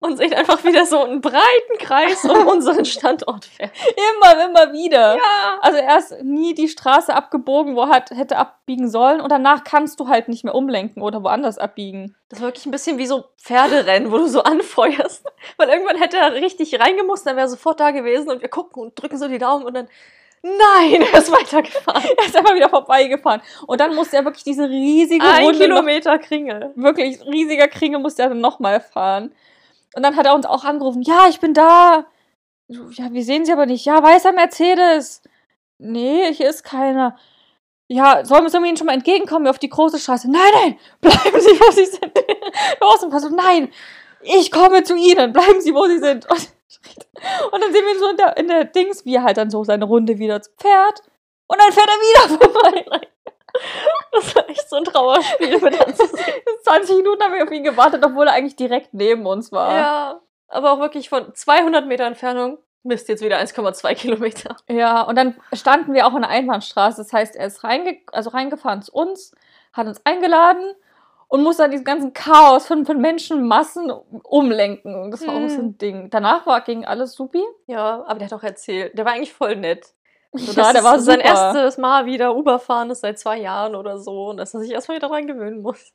und 0.01 0.17
sehen 0.17 0.34
einfach 0.34 0.65
wieder 0.65 0.86
so 0.86 1.01
einen 1.01 1.21
breiten 1.21 1.78
Kreis 1.80 2.25
um 2.25 2.45
unseren 2.49 2.84
Standort 2.84 3.45
fährt. 3.45 3.71
Immer, 3.95 4.49
immer 4.49 4.73
wieder. 4.73 5.15
Ja. 5.15 5.59
Also 5.61 5.78
erst 5.78 6.23
nie 6.23 6.53
die 6.53 6.67
Straße 6.67 7.13
abgebogen, 7.13 7.78
wo 7.78 7.84
er 7.84 7.89
hat, 7.89 8.11
hätte 8.11 8.36
abbiegen 8.36 8.89
sollen 8.89 9.21
und 9.21 9.32
danach 9.32 9.63
kannst 9.63 9.97
du 10.01 10.09
halt 10.09 10.28
nicht 10.28 10.43
mehr 10.43 10.55
umlenken 10.55 11.01
oder 11.01 11.23
woanders 11.23 11.57
abbiegen. 11.57 12.13
Das 12.28 12.41
war 12.41 12.49
wirklich 12.49 12.65
ein 12.65 12.71
bisschen 12.71 12.97
wie 12.97 13.07
so 13.07 13.23
Pferderennen, 13.38 14.11
wo 14.11 14.17
du 14.17 14.28
so 14.28 14.43
anfeuerst. 14.43 15.23
Weil 15.55 15.69
irgendwann 15.69 15.95
hätte 15.95 16.17
er 16.17 16.34
richtig 16.34 16.78
reingemusst, 16.82 17.25
dann 17.25 17.38
wäre 17.38 17.45
er 17.45 17.49
sofort 17.49 17.80
da 17.80 17.91
gewesen 17.91 18.30
und 18.30 18.41
wir 18.41 18.49
gucken 18.49 18.84
und 18.84 19.01
drücken 19.01 19.17
so 19.17 19.30
die 19.30 19.38
Daumen 19.38 19.65
und 19.65 19.73
dann, 19.73 19.88
nein, 20.57 21.01
er 21.13 21.19
ist 21.19 21.31
weitergefahren. 21.31 22.03
Er 22.17 22.25
ist 22.25 22.35
einfach 22.35 22.55
wieder 22.55 22.69
vorbeigefahren. 22.69 23.41
Und 23.65 23.79
dann 23.79 23.95
musste 23.95 24.17
er 24.17 24.25
wirklich 24.25 24.43
diese 24.43 24.69
riesige 24.69 25.23
Ein 25.25 25.43
Runde, 25.43 25.67
noch, 25.67 25.75
Kilometer 25.77 26.17
Kringel. 26.19 26.71
wirklich 26.75 27.19
riesiger 27.25 27.67
Kringel 27.67 27.99
musste 27.99 28.23
er 28.23 28.29
dann 28.29 28.41
nochmal 28.41 28.79
fahren. 28.79 29.33
Und 29.95 30.03
dann 30.03 30.15
hat 30.15 30.25
er 30.25 30.35
uns 30.35 30.45
auch 30.45 30.63
angerufen, 30.63 31.01
ja, 31.01 31.27
ich 31.29 31.39
bin 31.39 31.53
da. 31.53 32.05
Ja, 32.67 33.11
wir 33.11 33.23
sehen 33.23 33.45
sie 33.45 33.53
aber 33.53 33.65
nicht. 33.65 33.85
Ja, 33.85 34.03
weißer 34.03 34.33
Mercedes. 34.33 35.21
Nee, 35.77 36.33
hier 36.33 36.49
ist 36.49 36.63
keiner. 36.63 37.17
Ja, 37.87 38.25
sollen 38.25 38.51
wir 38.51 38.65
ihnen 38.65 38.75
schon 38.75 38.87
mal 38.87 38.93
entgegenkommen 38.93 39.47
auf 39.47 39.59
die 39.59 39.69
große 39.69 39.99
Straße? 39.99 40.29
Nein, 40.29 40.41
nein, 40.53 40.79
bleiben 41.01 41.39
Sie, 41.39 41.59
wo 41.59 41.71
Sie 41.71 41.85
sind. 41.85 42.11
Los 42.81 43.03
und 43.03 43.17
so, 43.17 43.29
nein, 43.29 43.69
ich 44.21 44.51
komme 44.51 44.83
zu 44.83 44.95
Ihnen, 44.95 45.31
bleiben 45.31 45.61
Sie, 45.61 45.73
wo 45.73 45.85
Sie 45.85 45.99
sind. 45.99 46.29
Und, 46.29 46.49
und 47.51 47.61
dann 47.61 47.72
sehen 47.72 47.86
wir 47.86 47.93
ihn 47.93 47.99
so 47.99 48.09
in 48.09 48.18
der, 48.18 48.38
in 48.38 48.47
der 48.47 48.65
Dings, 48.65 49.05
wie 49.05 49.15
er 49.15 49.24
halt 49.24 49.38
dann 49.38 49.49
so 49.49 49.63
seine 49.63 49.86
Runde 49.86 50.18
wieder 50.20 50.41
fährt. 50.57 51.03
Und 51.47 51.61
dann 51.61 51.72
fährt 51.72 51.88
er 51.88 52.28
wieder 52.30 52.39
vorbei. 52.51 53.07
Das 54.11 54.36
war 54.36 54.49
echt 54.49 54.70
so 54.70 54.76
ein 54.76 54.84
Trauerspiel 54.84 55.59
mit 55.59 55.88
anzusehen. 55.88 56.41
20 56.63 56.97
Minuten 56.97 57.24
haben 57.24 57.34
wir 57.34 57.43
auf 57.43 57.51
ihn 57.51 57.63
gewartet, 57.63 58.03
obwohl 58.05 58.28
er 58.28 58.34
eigentlich 58.34 58.55
direkt 58.55 58.93
neben 58.93 59.26
uns 59.26 59.51
war. 59.51 59.74
Ja, 59.74 60.22
aber 60.47 60.74
auch 60.74 60.80
wirklich 60.80 61.09
von 61.09 61.34
200 61.34 61.86
Meter 61.88 62.05
Entfernung. 62.05 62.59
Mist, 62.84 63.09
jetzt 63.09 63.24
wieder 63.24 63.38
1,2 63.38 63.95
Kilometer. 63.95 64.55
Ja, 64.70 65.01
und 65.01 65.15
dann 65.15 65.36
standen 65.53 65.93
wir 65.93 66.07
auch 66.07 66.15
in 66.15 66.22
der 66.22 66.30
Einbahnstraße. 66.30 66.97
Das 67.01 67.11
heißt, 67.11 67.36
er 67.36 67.47
ist 67.47 67.63
reinge 67.63 67.97
also 68.11 68.30
reingefahren 68.30 68.82
zu 68.82 68.93
uns, 68.93 69.34
hat 69.74 69.88
uns 69.88 70.05
eingeladen 70.05 70.74
und 71.28 71.43
musste 71.43 71.63
dann 71.63 71.71
diesen 71.71 71.84
ganzen 71.84 72.13
Chaos 72.13 72.65
von, 72.67 72.86
von 72.86 72.99
Menschenmassen 72.99 73.91
umlenken. 74.23 74.95
Und 74.95 75.11
das 75.11 75.25
war 75.28 75.36
auch 75.36 75.49
so 75.49 75.59
ein 75.61 75.78
Ding. 75.78 76.09
Danach 76.09 76.45
war, 76.45 76.61
ging 76.61 76.86
alles 76.86 77.13
supi. 77.13 77.43
Ja, 77.65 78.03
aber 78.07 78.19
der 78.19 78.28
hat 78.30 78.34
auch 78.34 78.43
erzählt. 78.43 78.97
Der 78.97 79.05
war 79.05 79.13
eigentlich 79.13 79.34
voll 79.34 79.55
nett. 79.55 79.88
So, 80.34 80.51
ja, 80.61 80.73
der 80.73 80.84
war 80.84 80.97
ist 80.97 81.05
sein 81.05 81.19
super. 81.19 81.30
erstes 81.30 81.78
Mal 81.78 82.05
wieder 82.05 82.36
Uber 82.36 82.59
fahren 82.59 82.89
ist 82.91 82.99
seit 82.99 83.17
zwei 83.17 83.38
Jahren 83.39 83.75
oder 83.75 83.97
so. 83.97 84.28
Und 84.28 84.38
dass 84.38 84.53
er 84.53 84.59
sich 84.59 84.71
erstmal 84.71 84.97
wieder 84.97 85.07
dran 85.07 85.25
gewöhnen 85.25 85.61
muss. 85.61 85.93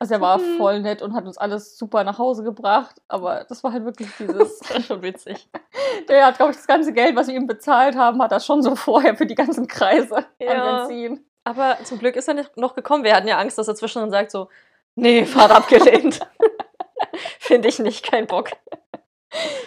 Also 0.00 0.14
er 0.14 0.20
war 0.22 0.38
Mhm. 0.38 0.56
voll 0.56 0.80
nett 0.80 1.02
und 1.02 1.14
hat 1.14 1.24
uns 1.26 1.36
alles 1.38 1.76
super 1.78 2.02
nach 2.02 2.18
Hause 2.18 2.42
gebracht. 2.42 2.96
Aber 3.06 3.44
das 3.48 3.62
war 3.62 3.72
halt 3.72 3.84
wirklich 3.84 4.08
dieses. 4.18 4.58
Das 4.60 4.74
war 4.74 4.80
schon 4.80 5.02
witzig. 5.02 5.48
Der 6.08 6.26
hat, 6.26 6.36
glaube 6.38 6.52
ich, 6.52 6.56
das 6.56 6.66
ganze 6.66 6.92
Geld, 6.94 7.14
was 7.16 7.28
wir 7.28 7.34
ihm 7.34 7.46
bezahlt 7.46 7.96
haben, 7.96 8.20
hat 8.22 8.32
er 8.32 8.40
schon 8.40 8.62
so 8.62 8.74
vorher 8.76 9.14
für 9.14 9.26
die 9.26 9.34
ganzen 9.34 9.68
Kreise 9.68 10.24
Ja. 10.40 10.52
an 10.52 10.88
Benzin. 10.88 11.24
Aber 11.44 11.76
zum 11.84 11.98
Glück 11.98 12.16
ist 12.16 12.26
er 12.28 12.34
nicht 12.34 12.56
noch 12.56 12.74
gekommen. 12.74 13.04
Wir 13.04 13.14
hatten 13.14 13.28
ja 13.28 13.38
Angst, 13.38 13.56
dass 13.58 13.68
er 13.68 13.74
zwischendrin 13.76 14.10
sagt 14.10 14.30
so, 14.32 14.48
nee, 14.96 15.24
Fahrt 15.24 15.52
abgelehnt. 15.52 16.18
Finde 17.38 17.68
ich 17.68 17.78
nicht, 17.78 18.04
kein 18.04 18.26
Bock. 18.26 18.50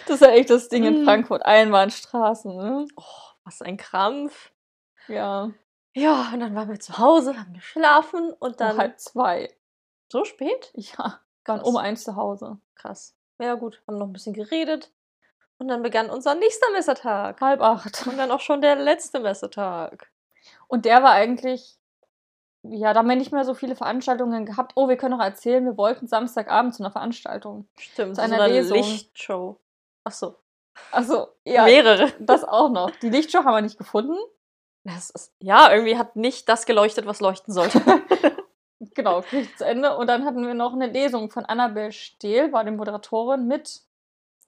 Das 0.06 0.16
ist 0.16 0.22
ja 0.22 0.30
echt 0.32 0.50
das 0.50 0.68
Ding 0.68 0.84
in 0.84 1.00
Mhm. 1.00 1.04
Frankfurt. 1.04 1.44
Einbahnstraßen, 1.44 2.54
ne? 2.56 2.86
Oh, 2.96 3.02
was 3.44 3.62
ein 3.62 3.76
Krampf. 3.76 4.52
Ja. 5.08 5.50
Ja, 5.94 6.30
und 6.32 6.40
dann 6.40 6.54
waren 6.54 6.68
wir 6.68 6.78
zu 6.78 6.98
Hause, 6.98 7.36
haben 7.38 7.52
geschlafen 7.54 8.32
und 8.38 8.60
Dann 8.60 8.68
dann 8.70 8.78
halb 8.78 9.00
zwei. 9.00 9.52
so 10.12 10.24
spät? 10.24 10.70
Ja. 10.74 11.20
Waren 11.46 11.60
Krass. 11.60 11.68
um 11.68 11.76
eins 11.78 12.04
zu 12.04 12.14
Hause. 12.16 12.58
Krass. 12.76 13.16
Ja, 13.40 13.54
gut, 13.54 13.82
haben 13.88 13.96
noch 13.98 14.06
ein 14.06 14.12
bisschen 14.12 14.34
geredet. 14.34 14.92
Und 15.58 15.68
dann 15.68 15.82
begann 15.82 16.10
unser 16.10 16.34
nächster 16.34 16.70
Messetag. 16.72 17.40
Halb 17.40 17.60
acht. 17.60 18.06
Und 18.06 18.16
dann 18.18 18.30
auch 18.30 18.40
schon 18.40 18.60
der 18.62 18.76
letzte 18.76 19.20
Messetag. 19.20 20.10
Und 20.68 20.84
der 20.84 21.02
war 21.02 21.10
eigentlich, 21.12 21.78
ja, 22.62 22.92
da 22.92 22.98
haben 23.00 23.08
wir 23.08 23.16
nicht 23.16 23.32
mehr 23.32 23.44
so 23.44 23.54
viele 23.54 23.74
Veranstaltungen 23.76 24.44
gehabt. 24.46 24.72
Oh, 24.76 24.88
wir 24.88 24.96
können 24.96 25.16
noch 25.16 25.24
erzählen, 25.24 25.64
wir 25.64 25.76
wollten 25.76 26.06
Samstagabend 26.06 26.74
zu 26.74 26.82
einer 26.82 26.92
Veranstaltung. 26.92 27.68
Stimmt, 27.78 28.16
Zu 28.16 28.22
so 28.22 28.22
einer 28.22 28.42
eine 28.42 28.52
Lesung. 28.52 28.76
Lichtshow. 28.78 29.58
Ach 30.04 30.12
so, 30.12 30.36
Also, 30.92 31.28
ja, 31.44 31.64
mehrere. 31.64 32.12
das 32.18 32.44
auch 32.44 32.70
noch. 32.70 32.90
Die 33.02 33.10
Lichtshow 33.10 33.44
haben 33.44 33.54
wir 33.54 33.62
nicht 33.62 33.78
gefunden. 33.78 34.16
Ist, 34.84 35.32
ja, 35.40 35.70
irgendwie 35.72 35.98
hat 35.98 36.16
nicht 36.16 36.48
das 36.48 36.64
geleuchtet, 36.66 37.06
was 37.06 37.20
leuchten 37.20 37.52
sollte. 37.52 37.80
Genau, 38.94 39.20
kriegt 39.20 39.58
zu 39.58 39.64
Ende. 39.66 39.94
Und 39.96 40.06
dann 40.06 40.24
hatten 40.24 40.44
wir 40.46 40.54
noch 40.54 40.72
eine 40.72 40.86
Lesung 40.86 41.30
von 41.30 41.44
Annabel 41.44 41.92
Stehl, 41.92 42.50
war 42.52 42.64
die 42.64 42.70
Moderatorin, 42.70 43.46
mit 43.46 43.82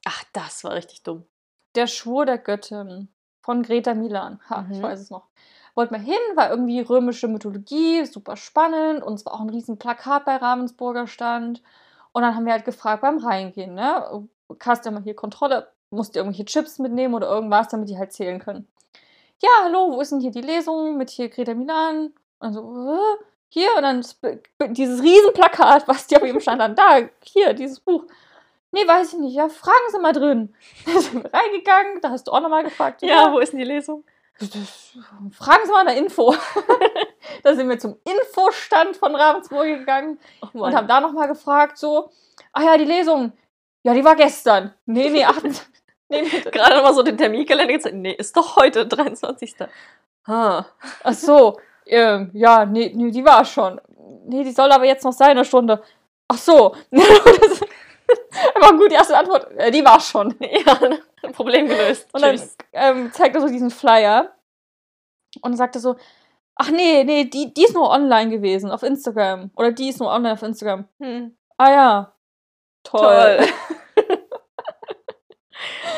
Ach, 0.06 0.24
das 0.32 0.64
war 0.64 0.72
richtig 0.72 1.02
dumm. 1.02 1.26
Der 1.74 1.86
Schwur 1.86 2.24
der 2.26 2.38
Göttin 2.38 3.08
von 3.42 3.62
Greta 3.62 3.92
Milan. 3.94 4.40
Ha, 4.48 4.66
ich 4.70 4.78
Mhm. 4.78 4.82
weiß 4.82 5.00
es 5.00 5.10
noch. 5.10 5.28
Wollten 5.74 5.94
wir 5.94 6.00
hin, 6.00 6.18
war 6.34 6.50
irgendwie 6.50 6.80
römische 6.80 7.28
Mythologie, 7.28 8.04
super 8.04 8.36
spannend. 8.36 9.02
Und 9.02 9.14
es 9.14 9.24
war 9.24 9.34
auch 9.34 9.40
ein 9.40 9.50
riesen 9.50 9.78
Plakat 9.78 10.24
bei 10.24 10.36
Ravensburger 10.36 11.06
stand. 11.06 11.62
Und 12.12 12.22
dann 12.22 12.34
haben 12.36 12.44
wir 12.44 12.52
halt 12.52 12.64
gefragt 12.64 13.02
beim 13.02 13.18
Reingehen, 13.18 13.74
ne? 13.74 14.28
Hast 14.60 14.84
du 14.84 14.90
ja 14.90 14.94
mal 14.94 15.02
hier 15.02 15.14
Kontrolle, 15.14 15.68
musst 15.90 16.14
du 16.14 16.20
irgendwelche 16.20 16.44
Chips 16.44 16.78
mitnehmen 16.78 17.14
oder 17.14 17.28
irgendwas, 17.28 17.68
damit 17.68 17.88
die 17.88 17.96
halt 17.96 18.12
zählen 18.12 18.38
können. 18.38 18.68
Ja, 19.42 19.48
hallo, 19.64 19.92
wo 19.92 20.00
ist 20.00 20.12
denn 20.12 20.20
hier 20.20 20.30
die 20.30 20.42
Lesung 20.42 20.98
mit 20.98 21.10
hier 21.10 21.28
Greta 21.28 21.54
Milan? 21.54 22.12
Und 22.38 22.52
so, 22.52 22.60
äh, 22.60 23.24
hier, 23.48 23.68
und 23.76 23.82
dann 23.82 24.74
dieses 24.74 25.02
Riesenplakat, 25.02 25.88
was 25.88 26.06
die 26.06 26.16
auf 26.16 26.24
ihm 26.24 26.40
stand, 26.40 26.60
dann 26.60 26.74
da, 26.74 27.00
hier, 27.24 27.54
dieses 27.54 27.80
Buch. 27.80 28.04
Nee, 28.72 28.86
weiß 28.86 29.12
ich 29.12 29.18
nicht. 29.18 29.34
Ja, 29.34 29.48
fragen 29.48 29.90
Sie 29.90 29.98
mal 29.98 30.12
drin. 30.12 30.54
Da 30.86 31.00
sind 31.00 31.22
wir 31.22 31.32
reingegangen, 31.32 32.00
da 32.00 32.10
hast 32.10 32.28
du 32.28 32.32
auch 32.32 32.40
nochmal 32.40 32.64
gefragt. 32.64 33.02
Ja, 33.02 33.32
wo 33.32 33.38
ist 33.38 33.52
denn 33.52 33.58
die 33.58 33.64
Lesung? 33.66 34.04
Fragen 34.38 35.66
Sie 35.66 35.70
mal 35.72 35.86
eine 35.86 35.96
Info. 35.98 36.34
da 37.42 37.54
sind 37.54 37.68
wir 37.68 37.78
zum 37.78 37.96
Infostand 38.04 38.96
von 38.96 39.14
Ravensburg 39.14 39.66
gegangen 39.66 40.18
Oh 40.54 40.64
und 40.64 40.74
haben 40.74 40.88
da 40.88 41.00
nochmal 41.00 41.28
gefragt, 41.28 41.78
so, 41.78 42.10
ah 42.52 42.62
ja, 42.62 42.76
die 42.76 42.84
Lesung. 42.84 43.32
Ja, 43.84 43.94
die 43.94 44.04
war 44.04 44.16
gestern. 44.16 44.74
Nee, 44.86 45.10
nee, 45.10 45.24
28. 45.24 45.62
nee, 46.08 46.22
nee. 46.22 46.50
gerade 46.50 46.76
noch 46.76 46.82
mal 46.82 46.94
so 46.94 47.02
den 47.02 47.16
Terminkalender 47.16 47.72
gezeigt. 47.72 47.96
Nee, 47.96 48.12
ist 48.12 48.36
doch 48.36 48.56
heute, 48.56 48.86
23. 48.88 49.54
Ha. 50.26 50.66
Ach 51.02 51.12
so, 51.14 51.58
ähm, 51.86 52.30
ja, 52.32 52.64
nee, 52.64 52.92
nee, 52.94 53.10
die 53.10 53.24
war 53.24 53.44
schon. 53.44 53.80
Nee, 54.26 54.44
die 54.44 54.52
soll 54.52 54.70
aber 54.70 54.84
jetzt 54.84 55.04
noch 55.04 55.12
sein, 55.12 55.30
eine 55.30 55.44
Stunde. 55.44 55.82
Ach 56.28 56.38
so. 56.38 56.74
Das- 56.90 57.60
aber 58.62 58.78
gut, 58.78 58.90
die 58.90 58.96
erste 58.96 59.16
Antwort, 59.16 59.50
äh, 59.56 59.70
die 59.70 59.84
war 59.84 60.00
schon. 60.00 60.34
Ja, 60.40 61.30
Problem 61.32 61.68
gelöst. 61.68 62.08
Und 62.12 62.22
dann 62.22 62.36
Tschüss. 62.36 62.56
ähm, 62.72 63.12
zeigt 63.12 63.34
er 63.36 63.40
so 63.40 63.48
diesen 63.48 63.70
Flyer 63.70 64.34
und 65.40 65.56
sagte 65.56 65.78
so, 65.78 65.96
ach 66.56 66.70
nee, 66.70 67.04
nee, 67.04 67.24
die, 67.24 67.54
die 67.54 67.64
ist 67.64 67.74
nur 67.74 67.90
online 67.90 68.30
gewesen 68.30 68.70
auf 68.70 68.82
Instagram. 68.82 69.50
Oder 69.56 69.72
die 69.72 69.88
ist 69.88 70.00
nur 70.00 70.10
online 70.10 70.32
auf 70.34 70.42
Instagram. 70.42 70.88
Hm, 71.00 71.36
Ah 71.56 71.70
ja. 71.70 72.12
Toll. 72.82 73.38
toll. 73.38 73.46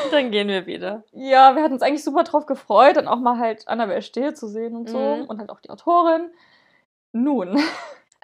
dann 0.11 0.31
gehen 0.31 0.47
wir 0.47 0.65
wieder. 0.65 1.03
Ja, 1.11 1.55
wir 1.55 1.63
hatten 1.63 1.73
uns 1.73 1.81
eigentlich 1.81 2.03
super 2.03 2.23
drauf 2.23 2.45
gefreut, 2.45 2.97
dann 2.97 3.07
auch 3.07 3.19
mal 3.19 3.37
halt 3.39 3.67
Annabelle 3.67 4.01
Stehl 4.01 4.33
zu 4.35 4.47
sehen 4.47 4.75
und 4.75 4.89
so. 4.89 4.99
Mhm. 4.99 5.25
Und 5.25 5.39
halt 5.39 5.49
auch 5.49 5.59
die 5.59 5.69
Autorin. 5.69 6.29
Nun. 7.11 7.59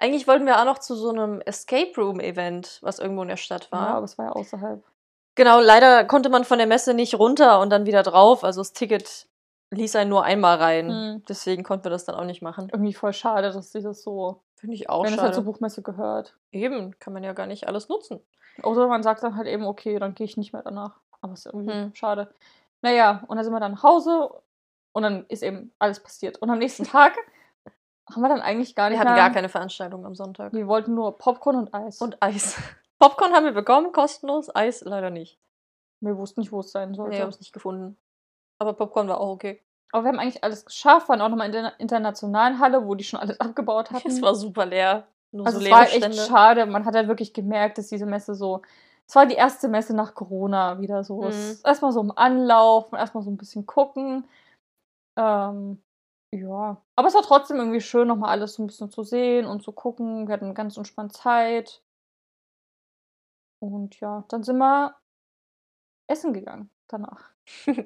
Eigentlich 0.02 0.26
wollten 0.26 0.46
wir 0.46 0.58
auch 0.60 0.64
noch 0.64 0.78
zu 0.78 0.96
so 0.96 1.10
einem 1.10 1.40
Escape 1.42 1.92
Room 1.96 2.18
Event, 2.18 2.80
was 2.82 2.98
irgendwo 2.98 3.22
in 3.22 3.28
der 3.28 3.36
Stadt 3.36 3.68
Ja, 3.72 3.78
war. 3.78 3.88
aber 3.94 4.04
es 4.04 4.18
war 4.18 4.26
ja 4.26 4.32
außerhalb. 4.32 4.82
Genau, 5.36 5.60
leider 5.60 6.04
konnte 6.04 6.28
man 6.28 6.44
von 6.44 6.58
der 6.58 6.66
Messe 6.66 6.92
nicht 6.92 7.14
runter 7.14 7.60
und 7.60 7.70
dann 7.70 7.86
wieder 7.86 8.02
drauf. 8.02 8.42
Also 8.42 8.60
das 8.60 8.72
Ticket 8.72 9.28
ließ 9.70 9.94
einen 9.96 10.10
nur 10.10 10.24
einmal 10.24 10.56
rein. 10.58 10.86
Mhm. 10.88 11.22
Deswegen 11.28 11.62
konnten 11.62 11.84
wir 11.84 11.90
das 11.90 12.04
dann 12.04 12.16
auch 12.16 12.24
nicht 12.24 12.42
machen. 12.42 12.68
Irgendwie 12.72 12.92
voll 12.94 13.12
schade, 13.12 13.52
dass 13.52 13.70
sie 13.70 13.80
das 13.80 14.02
so, 14.02 14.42
Finde 14.56 14.74
ich 14.74 14.90
auch 14.90 15.04
wenn 15.04 15.10
es 15.10 15.14
schade. 15.14 15.26
halt 15.28 15.34
zur 15.36 15.44
Buchmesse 15.44 15.82
gehört. 15.82 16.36
Eben, 16.50 16.98
kann 16.98 17.12
man 17.12 17.22
ja 17.22 17.32
gar 17.32 17.46
nicht 17.46 17.68
alles 17.68 17.88
nutzen. 17.88 18.20
Oder 18.64 18.88
man 18.88 19.02
sagt 19.04 19.22
dann 19.22 19.36
halt 19.36 19.46
eben, 19.46 19.64
okay, 19.64 19.98
dann 20.00 20.14
gehe 20.16 20.24
ich 20.26 20.36
nicht 20.36 20.52
mehr 20.52 20.62
danach. 20.62 20.98
Aber 21.20 21.32
ist 21.32 21.46
irgendwie 21.46 21.72
Hm. 21.72 21.94
schade. 21.94 22.34
Naja, 22.82 23.22
und 23.28 23.36
dann 23.36 23.44
sind 23.44 23.54
wir 23.54 23.60
dann 23.60 23.72
nach 23.72 23.84
Hause 23.84 24.30
und 24.90 25.04
dann 25.04 25.24
ist 25.28 25.44
eben 25.44 25.72
alles 25.78 26.00
passiert. 26.00 26.38
Und 26.42 26.50
am 26.50 26.58
nächsten 26.58 26.82
Tag 26.84 27.16
haben 28.10 28.22
wir 28.22 28.28
dann 28.28 28.40
eigentlich 28.40 28.74
gar 28.74 28.86
Wir 28.86 28.90
nicht 28.90 29.00
hatten 29.00 29.14
mehr... 29.14 29.22
gar 29.22 29.30
keine 29.32 29.48
Veranstaltung 29.48 30.04
am 30.06 30.14
Sonntag. 30.14 30.52
Wir 30.52 30.66
wollten 30.66 30.94
nur 30.94 31.18
Popcorn 31.18 31.56
und 31.56 31.74
Eis. 31.74 32.00
Und 32.00 32.22
Eis. 32.22 32.56
Popcorn 32.98 33.32
haben 33.32 33.44
wir 33.44 33.52
bekommen, 33.52 33.92
kostenlos. 33.92 34.54
Eis 34.54 34.82
leider 34.82 35.10
nicht. 35.10 35.38
wir 36.00 36.16
wussten 36.16 36.40
nicht, 36.40 36.52
wo 36.52 36.60
es 36.60 36.72
sein 36.72 36.90
Nee, 36.90 36.96
sollte. 36.96 37.20
haben 37.20 37.28
es 37.30 37.40
nicht 37.40 37.52
gefunden. 37.52 37.96
Aber 38.58 38.74
Popcorn 38.74 39.08
war 39.08 39.20
auch 39.20 39.30
okay. 39.30 39.60
Aber 39.92 40.04
wir 40.04 40.08
haben 40.08 40.18
eigentlich 40.20 40.42
alles 40.44 40.64
geschafft, 40.64 41.08
waren 41.08 41.20
auch 41.20 41.28
nochmal 41.28 41.46
in 41.46 41.52
der 41.52 41.78
internationalen 41.80 42.58
Halle, 42.60 42.86
wo 42.86 42.94
die 42.94 43.04
schon 43.04 43.20
alles 43.20 43.38
abgebaut 43.40 43.90
hatten. 43.92 44.08
Es 44.08 44.22
war 44.22 44.34
super 44.34 44.66
leer. 44.66 45.06
Nur 45.32 45.46
also 45.46 45.58
so 45.58 45.64
es 45.64 45.70
war 45.70 45.82
echt 45.82 45.96
Stände. 45.96 46.16
schade. 46.16 46.66
Man 46.66 46.84
hat 46.84 46.94
halt 46.94 47.08
wirklich 47.08 47.32
gemerkt, 47.32 47.78
dass 47.78 47.88
diese 47.88 48.06
Messe 48.06 48.34
so. 48.34 48.62
Es 49.08 49.16
war 49.16 49.26
die 49.26 49.34
erste 49.34 49.68
Messe 49.68 49.94
nach 49.96 50.14
Corona 50.14 50.78
wieder 50.80 51.02
so. 51.04 51.22
Mhm. 51.22 51.28
ist 51.28 51.66
Erstmal 51.66 51.92
so 51.92 52.00
im 52.00 52.12
Anlauf, 52.16 52.92
erstmal 52.92 53.22
so 53.24 53.30
ein 53.30 53.36
bisschen 53.36 53.66
gucken. 53.66 54.24
Ähm, 55.16 55.82
ja. 56.32 56.82
Aber 56.96 57.08
es 57.08 57.14
war 57.14 57.22
trotzdem 57.22 57.58
irgendwie 57.58 57.80
schön, 57.80 58.08
nochmal 58.08 58.30
alles 58.30 58.54
so 58.54 58.62
ein 58.62 58.66
bisschen 58.66 58.90
zu 58.90 59.02
sehen 59.02 59.46
und 59.46 59.62
zu 59.62 59.72
gucken. 59.72 60.26
Wir 60.26 60.34
hatten 60.34 60.54
ganz 60.54 60.76
entspannt 60.76 61.14
Zeit. 61.14 61.82
Und 63.60 64.00
ja, 64.00 64.24
dann 64.28 64.42
sind 64.42 64.58
wir 64.58 64.96
essen 66.08 66.32
gegangen 66.32 66.70
danach. 66.88 67.30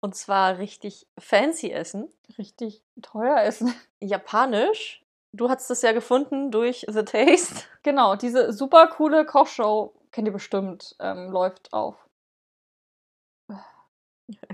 Und 0.00 0.14
zwar 0.14 0.58
richtig 0.58 1.06
fancy 1.18 1.70
Essen. 1.70 2.12
Richtig 2.36 2.82
teuer 3.00 3.40
essen. 3.40 3.72
Japanisch. 4.00 5.02
Du 5.32 5.48
hattest 5.48 5.70
es 5.70 5.80
ja 5.80 5.92
gefunden 5.92 6.50
durch 6.50 6.84
The 6.88 7.04
Taste. 7.04 7.64
Genau, 7.82 8.14
diese 8.14 8.52
super 8.52 8.86
coole 8.88 9.24
Kochshow, 9.24 9.94
kennt 10.12 10.28
ihr 10.28 10.32
bestimmt, 10.32 10.94
ähm, 11.00 11.30
läuft 11.30 11.72
auf. 11.72 12.03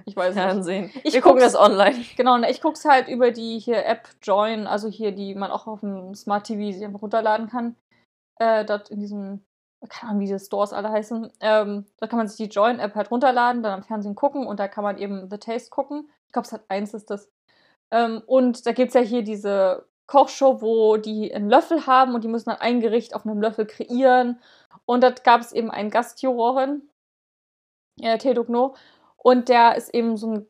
Ich 0.04 0.16
weiß 0.16 0.34
nicht. 0.34 0.42
Fernsehen. 0.42 0.90
Ich 1.04 1.14
wir 1.14 1.20
gucken 1.20 1.40
das 1.40 1.54
online. 1.54 2.04
Genau, 2.16 2.34
und 2.34 2.44
ich 2.44 2.60
gucke 2.60 2.74
es 2.74 2.84
halt 2.84 3.08
über 3.08 3.30
die 3.30 3.58
hier 3.58 3.86
App 3.86 4.08
Join, 4.22 4.66
also 4.66 4.88
hier, 4.88 5.12
die 5.12 5.34
man 5.34 5.50
auch 5.50 5.66
auf 5.66 5.80
dem 5.80 6.14
Smart 6.14 6.46
TV 6.46 6.86
runterladen 6.98 7.48
kann. 7.48 7.76
Äh, 8.40 8.64
dort 8.64 8.90
in 8.90 9.00
diesem, 9.00 9.44
keine 9.88 10.10
Ahnung, 10.10 10.20
wie 10.20 10.26
diese 10.26 10.44
Stores 10.44 10.72
alle 10.72 10.90
heißen. 10.90 11.30
Ähm, 11.40 11.86
da 11.98 12.06
kann 12.06 12.18
man 12.18 12.26
sich 12.26 12.36
die 12.36 12.52
Join-App 12.52 12.94
halt 12.94 13.10
runterladen, 13.10 13.62
dann 13.62 13.74
am 13.74 13.82
Fernsehen 13.82 14.14
gucken 14.14 14.46
und 14.46 14.58
da 14.58 14.66
kann 14.66 14.84
man 14.84 14.98
eben 14.98 15.28
The 15.30 15.38
Taste 15.38 15.70
gucken. 15.70 16.10
Ich 16.26 16.32
glaube, 16.32 16.46
es 16.46 16.52
hat 16.52 16.64
eins 16.68 16.94
ist 16.94 17.10
das. 17.10 17.28
Ähm, 17.90 18.22
und 18.26 18.66
da 18.66 18.72
gibt 18.72 18.88
es 18.88 18.94
ja 18.94 19.00
hier 19.00 19.22
diese 19.22 19.86
Kochshow, 20.06 20.60
wo 20.60 20.96
die 20.96 21.32
einen 21.32 21.48
Löffel 21.48 21.86
haben 21.86 22.14
und 22.14 22.24
die 22.24 22.28
müssen 22.28 22.50
dann 22.50 22.58
ein 22.58 22.80
Gericht 22.80 23.14
auf 23.14 23.24
einem 23.24 23.40
Löffel 23.40 23.66
kreieren. 23.66 24.40
Und 24.86 25.02
da 25.02 25.10
gab 25.10 25.40
es 25.40 25.52
eben 25.52 25.70
einen 25.70 25.90
Gastjurorin, 25.90 26.82
äh, 28.00 28.18
Teduk 28.18 28.48
No, 28.48 28.74
und 29.22 29.48
der 29.48 29.76
ist 29.76 29.94
eben 29.94 30.16
so 30.16 30.32
ein 30.32 30.46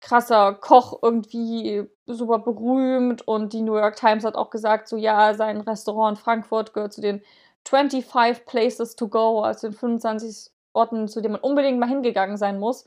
krasser 0.00 0.54
Koch, 0.54 0.98
irgendwie 1.02 1.88
super 2.06 2.38
berühmt. 2.38 3.26
Und 3.26 3.52
die 3.52 3.62
New 3.62 3.76
York 3.76 3.96
Times 3.96 4.24
hat 4.24 4.34
auch 4.34 4.50
gesagt, 4.50 4.88
so 4.88 4.96
ja, 4.96 5.34
sein 5.34 5.60
Restaurant 5.60 6.18
in 6.18 6.22
Frankfurt 6.22 6.72
gehört 6.74 6.92
zu 6.92 7.00
den 7.00 7.22
25 7.68 8.46
Places 8.46 8.96
to 8.96 9.08
go, 9.08 9.42
also 9.42 9.68
den 9.68 9.74
25 9.74 10.50
Orten, 10.72 11.08
zu 11.08 11.20
denen 11.20 11.32
man 11.32 11.42
unbedingt 11.42 11.78
mal 11.78 11.88
hingegangen 11.88 12.36
sein 12.36 12.58
muss. 12.58 12.84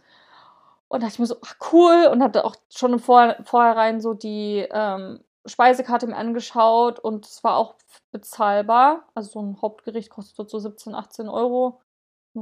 Und 0.87 1.01
da 1.01 1.07
dachte 1.07 1.15
ich 1.15 1.19
mir 1.19 1.25
so, 1.27 1.37
ach 1.43 1.55
cool, 1.71 2.07
und 2.11 2.23
hatte 2.23 2.45
auch 2.45 2.55
schon 2.69 2.93
im 2.93 2.99
Vor 2.99 3.35
Vorhinein 3.45 4.01
so 4.01 4.13
die 4.13 4.67
ähm, 4.71 5.23
Speisekarte 5.45 6.07
mir 6.07 6.17
angeschaut 6.17 6.99
und 6.99 7.25
es 7.25 7.43
war 7.43 7.57
auch 7.57 7.75
bezahlbar. 8.11 9.07
Also 9.15 9.31
so 9.31 9.41
ein 9.41 9.61
Hauptgericht 9.61 10.09
kostet 10.09 10.49
so 10.49 10.59
17, 10.59 10.95
18 10.95 11.29
Euro. 11.29 11.79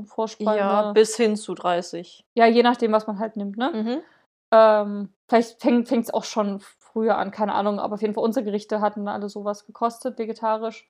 Vorspeise. 0.05 0.57
Ja, 0.57 0.91
bis 0.93 1.15
hin 1.17 1.35
zu 1.35 1.53
30. 1.53 2.25
ja, 2.35 2.45
je 2.45 2.63
nachdem, 2.63 2.91
was 2.91 3.07
man 3.07 3.19
halt 3.19 3.35
nimmt, 3.35 3.57
ne? 3.57 3.71
Mhm. 3.73 4.01
Ähm, 4.53 5.09
vielleicht 5.27 5.61
fängt 5.61 5.91
es 5.91 6.13
auch 6.13 6.23
schon 6.23 6.59
früher 6.79 7.17
an, 7.17 7.31
keine 7.31 7.53
Ahnung, 7.53 7.79
aber 7.79 7.95
auf 7.95 8.01
jeden 8.01 8.13
Fall 8.13 8.23
unsere 8.23 8.43
Gerichte 8.43 8.81
hatten 8.81 9.07
alle 9.07 9.29
sowas 9.29 9.65
gekostet, 9.65 10.17
vegetarisch. 10.17 10.89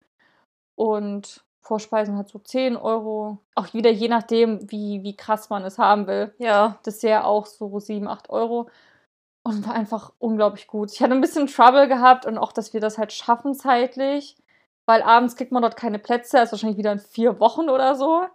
Und 0.75 1.43
Vorspeisen 1.61 2.17
hat 2.17 2.29
so 2.29 2.39
10 2.39 2.75
Euro. 2.75 3.37
Auch 3.55 3.73
wieder 3.73 3.91
je 3.91 4.07
nachdem, 4.07 4.71
wie, 4.71 5.03
wie 5.03 5.15
krass 5.15 5.49
man 5.49 5.63
es 5.63 5.77
haben 5.77 6.07
will. 6.07 6.33
Ja, 6.39 6.79
Dessert 6.85 7.23
auch 7.23 7.45
so 7.45 7.79
7, 7.79 8.07
8 8.07 8.29
Euro. 8.29 8.67
Und 9.43 9.67
war 9.67 9.73
einfach 9.73 10.11
unglaublich 10.19 10.67
gut. 10.67 10.91
Ich 10.91 11.01
hatte 11.01 11.13
ein 11.13 11.21
bisschen 11.21 11.47
Trouble 11.47 11.87
gehabt 11.87 12.25
und 12.25 12.37
auch, 12.37 12.51
dass 12.51 12.73
wir 12.73 12.81
das 12.81 12.97
halt 12.97 13.13
schaffen 13.13 13.53
zeitlich. 13.53 14.35
Weil 14.87 15.03
abends 15.03 15.35
kriegt 15.35 15.51
man 15.51 15.61
dort 15.61 15.77
keine 15.77 15.99
Plätze, 15.99 16.39
also 16.39 16.53
wahrscheinlich 16.53 16.77
wieder 16.77 16.91
in 16.91 16.99
vier 16.99 17.39
Wochen 17.39 17.69
oder 17.69 17.95
so. 17.95 18.25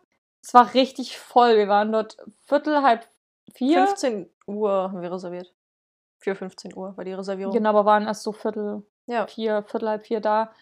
Es 0.46 0.54
war 0.54 0.74
richtig 0.74 1.18
voll. 1.18 1.56
Wir 1.56 1.66
waren 1.66 1.90
dort 1.90 2.16
Viertel, 2.44 2.82
halb 2.82 3.04
vier. 3.52 3.84
15 3.84 4.30
Uhr 4.46 4.70
haben 4.70 5.02
wir 5.02 5.10
reserviert. 5.10 5.52
Für 6.20 6.36
15 6.36 6.76
Uhr 6.76 6.96
war 6.96 7.04
die 7.04 7.12
Reservierung. 7.12 7.52
Genau, 7.52 7.70
aber 7.70 7.84
waren 7.84 8.06
erst 8.06 8.22
so 8.22 8.30
Viertel, 8.32 8.84
Ja. 9.06 9.26
vier, 9.26 9.64
Viertel, 9.64 9.88
halb 9.88 10.06
vier 10.06 10.20
da. 10.20 10.52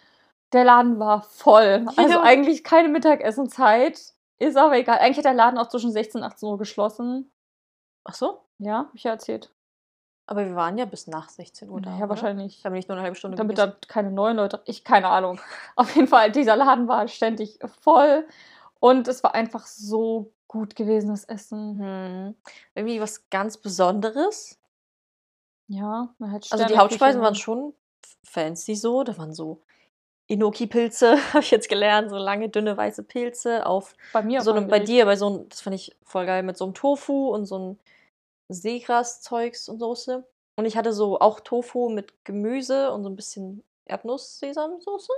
Der 0.55 0.65
Laden 0.65 0.98
war 0.98 1.23
voll. 1.23 1.86
Also 1.97 2.15
Ja. 2.15 2.23
eigentlich 2.23 2.65
keine 2.65 2.89
Mittagessenzeit. 2.89 4.01
Ist 4.39 4.56
aber 4.56 4.77
egal. 4.77 4.98
Eigentlich 5.01 5.19
hat 5.19 5.27
der 5.27 5.35
Laden 5.35 5.59
auch 5.59 5.69
zwischen 5.69 5.93
16 5.93 6.23
und 6.23 6.27
18 6.27 6.48
Uhr 6.48 6.59
geschlossen. 6.59 7.31
Ach 8.05 8.15
so? 8.15 8.40
Ja, 8.59 8.78
hab 8.78 8.94
ich 8.94 9.05
ja 9.05 9.11
erzählt. 9.12 9.51
Aber 10.27 10.47
wir 10.47 10.55
waren 10.56 10.78
ja 10.78 10.86
bis 10.86 11.06
nach 11.09 11.28
16 11.28 11.69
Uhr 11.69 11.82
da. 11.82 11.90
Naja, 11.90 12.05
oder? 12.05 12.09
wahrscheinlich. 12.11 12.62
Da 12.62 12.70
bin 12.70 12.78
ich 12.78 12.89
nur 12.89 12.97
eine 12.97 13.05
halbe 13.05 13.16
Stunde 13.16 13.36
Damit 13.36 13.56
gegessen. 13.56 13.77
da 13.82 13.86
keine 13.86 14.11
neuen 14.11 14.39
Leute. 14.39 14.62
Ich, 14.65 14.82
keine 14.82 15.09
Ahnung. 15.09 15.39
Auf 15.77 15.94
jeden 15.94 16.09
Fall, 16.09 16.32
dieser 16.32 16.56
Laden 16.56 16.89
war 16.89 17.06
ständig 17.09 17.59
voll. 17.82 18.27
Und 18.85 19.09
es 19.09 19.24
war 19.24 19.35
einfach 19.35 19.66
so 19.66 20.31
gut 20.47 20.77
gewesen, 20.77 21.09
das 21.09 21.24
Essen. 21.24 21.78
Mhm. 21.78 22.35
Irgendwie 22.74 23.01
was 23.01 23.31
ganz 23.31 23.56
Besonderes. 23.56 24.59
Ja, 25.69 26.15
man 26.19 26.32
hat 26.32 26.47
Also 26.51 26.66
die 26.66 26.77
Hauptspeisen 26.77 27.23
waren 27.23 27.35
schon 27.35 27.73
fancy 28.24 28.74
so. 28.74 29.02
Da 29.02 29.16
waren 29.16 29.32
so 29.32 29.62
Enoki-Pilze, 30.28 31.16
habe 31.32 31.43
ich 31.43 31.51
jetzt 31.51 31.70
gelernt. 31.70 32.11
So 32.11 32.19
lange, 32.19 32.51
dünne, 32.51 32.77
weiße 32.77 33.05
Pilze 33.05 33.65
auf 33.65 33.97
bei 34.12 34.23
mir 34.23 34.43
so 34.43 34.52
einem, 34.52 34.69
bei 34.69 34.81
dir, 34.81 35.06
bei 35.06 35.16
so 35.16 35.28
einem, 35.28 35.48
das 35.48 35.62
fand 35.62 35.77
ich 35.77 35.97
voll 36.02 36.27
geil, 36.27 36.43
mit 36.43 36.59
so 36.59 36.66
einem 36.66 36.74
Tofu 36.74 37.31
und 37.31 37.47
so 37.47 37.55
einem 37.55 37.78
Seegras-Zeugs 38.51 39.70
und 39.70 39.78
Soße. 39.78 40.27
Und 40.56 40.66
ich 40.66 40.77
hatte 40.77 40.93
so 40.93 41.19
auch 41.20 41.40
Tofu 41.40 41.89
mit 41.89 42.23
Gemüse 42.27 42.93
und 42.93 43.02
so 43.02 43.09
ein 43.09 43.16
bisschen 43.16 43.65
Erdnuss-Sesamsoße. 43.86 45.12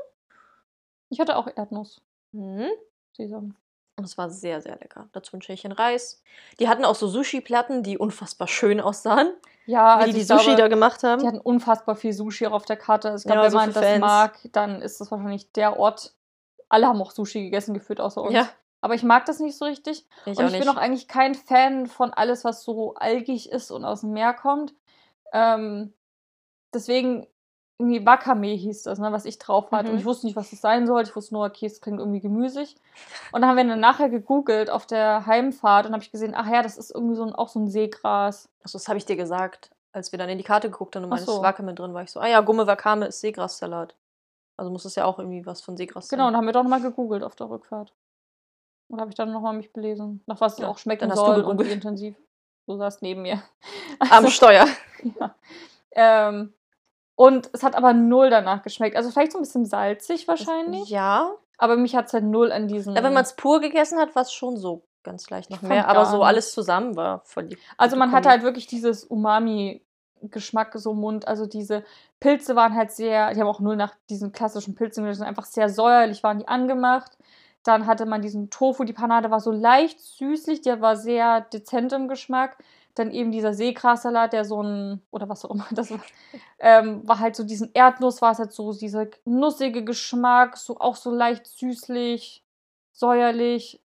Ich 1.11 1.19
hatte 1.19 1.37
auch 1.37 1.49
Erdnuss. 1.49 2.01
Mhm. 2.31 2.71
Sesam. 3.17 3.57
Und 3.99 4.05
es 4.05 4.19
war 4.19 4.29
sehr, 4.29 4.61
sehr 4.61 4.77
lecker. 4.77 5.09
Dazu 5.13 5.37
ein 5.37 5.43
Schälchen 5.43 5.73
Reis. 5.73 6.23
Die 6.61 6.69
hatten 6.69 6.85
auch 6.85 6.95
so 6.95 7.09
Sushi-Platten, 7.09 7.83
die 7.83 7.97
unfassbar 7.97 8.47
schön 8.47 8.79
aussahen. 8.81 9.33
Ja, 9.65 9.97
wie 9.97 10.03
also 10.03 10.13
die 10.13 10.19
die 10.19 10.25
Sushi 10.25 10.45
glaube, 10.45 10.61
da 10.63 10.69
gemacht 10.69 11.03
haben. 11.03 11.23
Die 11.23 11.27
hatten 11.27 11.41
unfassbar 11.41 11.97
viel 11.97 12.13
Sushi 12.13 12.47
auch 12.47 12.53
auf 12.53 12.67
der 12.67 12.77
Karte. 12.77 13.15
Ich 13.17 13.25
glaube, 13.25 13.39
Ja, 13.39 13.45
wenn 13.45 13.51
so 13.51 13.57
man 13.57 13.73
das 13.73 13.83
Fans. 13.83 14.01
mag, 14.01 14.39
dann 14.53 14.83
ist 14.83 15.01
das 15.01 15.11
wahrscheinlich 15.11 15.51
der 15.53 15.79
Ort. 15.79 16.13
Alle 16.69 16.87
haben 16.89 17.01
auch 17.01 17.11
Sushi 17.11 17.45
gegessen, 17.45 17.73
gefühlt 17.73 18.01
außer 18.01 18.23
uns. 18.23 18.35
Ja. 18.35 18.49
Aber 18.83 18.95
ich 18.95 19.03
mag 19.03 19.25
das 19.25 19.41
nicht 19.41 19.57
so 19.57 19.65
richtig. 19.65 20.07
Ich 20.27 20.39
und 20.39 20.47
ich 20.53 20.59
bin 20.59 20.69
auch 20.69 20.77
eigentlich 20.77 21.09
kein 21.09 21.35
Fan 21.35 21.87
von 21.87 22.13
alles, 22.13 22.45
was 22.45 22.63
so 22.63 22.95
algig 22.95 23.51
ist 23.51 23.71
und 23.71 23.85
aus 23.85 24.03
dem 24.03 24.13
Meer 24.13 24.35
kommt. 24.35 24.75
Ähm, 25.33 25.95
deswegen, 26.75 27.27
irgendwie 27.79 28.07
Wakame 28.07 28.49
hieß 28.49 28.85
das, 28.85 28.99
ne, 28.99 29.13
was 29.13 29.25
ich 29.27 29.39
drauf 29.39 29.71
hatte. 29.71 29.89
Mhm. 29.89 29.95
Und 29.95 29.99
ich 30.01 30.05
wusste 30.07 30.27
nicht, 30.27 30.37
was 30.37 30.51
das 30.51 30.61
sein 30.61 30.87
sollte. 30.87 31.11
Ich 31.11 31.17
wusste 31.17 31.35
nur, 31.35 31.45
okay, 31.47 31.67
es 31.67 31.81
klingt 31.81 31.99
irgendwie 31.99 32.21
gemüsig. 32.21 32.75
Und 33.33 33.43
dann 33.43 33.51
haben 33.51 33.57
wir 33.57 33.65
dann 33.65 33.81
nachher 33.81 34.09
gegoogelt 34.09 34.71
auf 34.71 34.87
der 34.87 35.27
Heimfahrt 35.27 35.87
und 35.87 35.93
habe 35.93 36.03
ich 36.03 36.11
gesehen, 36.11 36.35
ach 36.35 36.47
ja, 36.49 36.63
das 36.63 36.79
ist 36.79 36.91
irgendwie 36.95 37.17
so 37.17 37.25
ein, 37.25 37.35
auch 37.35 37.49
so 37.49 37.61
ein 37.61 37.69
Seegras. 37.69 38.49
Also 38.63 38.79
das 38.79 38.89
habe 38.89 38.97
ich 38.99 39.05
dir 39.05 39.17
gesagt, 39.17 39.71
als 39.93 40.11
wir 40.13 40.19
dann 40.19 40.29
in 40.31 40.39
die 40.39 40.45
Karte 40.45 40.71
geguckt 40.71 40.97
haben 40.97 41.05
und 41.05 41.11
meines 41.11 41.27
so. 41.27 41.43
Wakame 41.43 41.75
drin 41.75 41.93
war. 41.95 42.03
Ich 42.03 42.11
so, 42.13 42.21
ah 42.21 42.27
ja, 42.27 42.41
Gumme 42.41 42.67
Wakame 42.67 43.07
ist 43.07 43.21
Seegrassalat. 43.21 43.95
Also 44.57 44.71
muss 44.71 44.87
es 44.87 44.95
ja 44.95 45.05
auch 45.05 45.19
irgendwie 45.19 45.45
was 45.45 45.61
von 45.61 45.77
Seegras 45.77 46.09
Genau, 46.09 46.25
und 46.27 46.33
sein. 46.33 46.39
haben 46.39 46.47
wir 46.47 46.53
doch 46.55 46.63
nochmal 46.63 46.81
gegoogelt 46.81 47.23
auf 47.23 47.37
der 47.37 47.51
Rückfahrt. 47.51 47.93
Und 48.89 49.01
habe 49.01 49.11
ich 49.11 49.17
dann 49.17 49.33
nochmal 49.33 49.53
mich 49.55 49.73
belesen, 49.73 50.23
nach 50.27 50.41
was 50.41 50.55
es 50.55 50.59
Ja, 50.61 50.69
auch 50.69 50.79
schmecken 50.79 51.01
dann 51.01 51.11
hast 51.11 51.19
du 51.19 51.27
soll 51.27 51.41
und 51.43 51.45
wie 51.59 51.65
gegoogelt. 51.65 51.73
intensiv. 51.75 52.17
Du 52.67 52.77
saßt 52.77 53.03
neben 53.03 53.23
mir. 53.23 53.43
Am 53.99 54.09
Also, 54.11 54.31
Steuer. 54.31 54.67
ja. 55.21 55.35
ähm, 55.93 56.55
und 57.17 57.51
es 57.55 57.63
hat 57.63 57.75
aber 57.75 57.95
null 57.95 58.31
danach 58.31 58.63
geschmeckt. 58.63 58.95
Also 58.95 59.11
vielleicht 59.11 59.33
so 59.33 59.39
ein 59.39 59.43
bisschen 59.43 59.65
salzig 59.65 60.29
wahrscheinlich. 60.29 60.89
Ja. 60.89 61.33
Aber 61.59 61.77
mich 61.77 61.97
hat 61.97 62.07
es 62.07 62.13
halt 62.13 62.25
null 62.25 62.53
an 62.53 62.69
diesen. 62.69 62.95
ja 62.95 63.03
wenn 63.03 63.15
man 63.15 63.25
es 63.25 63.35
pur 63.35 63.61
gegessen 63.61 63.99
hat, 63.99 64.15
war 64.15 64.23
es 64.23 64.33
schon 64.33 64.59
so 64.59 64.85
ganz 65.03 65.31
leicht 65.31 65.51
noch 65.51 65.63
mehr. 65.63 65.89
Aber 65.89 66.05
so 66.05 66.23
alles 66.23 66.53
zusammen 66.53 66.95
war 66.95 67.23
voll 67.25 67.45
die 67.45 67.59
Also 67.79 67.97
man 67.97 68.13
hatte 68.13 68.29
halt 68.29 68.43
wirklich 68.43 68.67
dieses 68.67 69.05
Umami-Geschmack 69.05 70.73
so 70.75 70.93
im 70.93 70.99
Mund. 70.99 71.27
Also 71.27 71.47
diese 71.47 71.85
Pilze 72.21 72.55
waren 72.55 72.75
halt 72.75 72.93
sehr, 72.93 73.33
die 73.33 73.41
haben 73.41 73.49
auch 73.49 73.61
null 73.61 73.77
nach 73.77 73.95
diesen 74.11 74.33
klassischen 74.33 74.75
Pilzen 74.75 75.05
geschmeckt, 75.05 75.19
sondern 75.19 75.35
einfach 75.35 75.49
sehr 75.51 75.71
säuerlich 75.71 76.23
waren 76.23 76.39
die 76.39 76.49
angemacht. 76.49 77.17
Dann 77.63 77.87
hatte 77.87 78.05
man 78.05 78.21
diesen 78.21 78.51
Tofu, 78.51 78.85
die 78.85 78.93
Panade 78.93 79.31
war 79.31 79.41
so 79.41 79.51
leicht 79.51 80.01
süßlich, 80.01 80.61
der 80.61 80.83
war 80.83 80.97
sehr 80.97 81.41
dezent 81.41 81.93
im 81.93 82.09
Geschmack. 82.09 82.59
Dann 82.97 83.11
eben 83.13 83.31
dieser 83.31 83.55
Seegrassalat, 83.55 84.33
der 84.33 84.45
so 84.45 84.63
ein, 84.63 85.03
oder 85.11 85.29
was 85.29 85.45
auch 85.45 85.51
immer 85.53 85.67
das 85.71 85.91
war, 85.91 86.01
ähm, 86.59 87.07
war 87.07 87.21
halt 87.21 87.37
so 87.37 87.45
diesen 87.45 87.71
Erdnuss, 87.75 88.23
war 88.23 88.33
es 88.33 88.39
halt 88.39 88.53
so 88.53 88.73
dieser 88.73 89.07
nussige 89.25 89.85
Geschmack, 89.85 90.57
so 90.57 90.79
auch 90.79 90.97
so 90.97 91.11
leicht 91.11 91.47
süßlich, 91.47 92.43
säuerlich. 92.93 93.81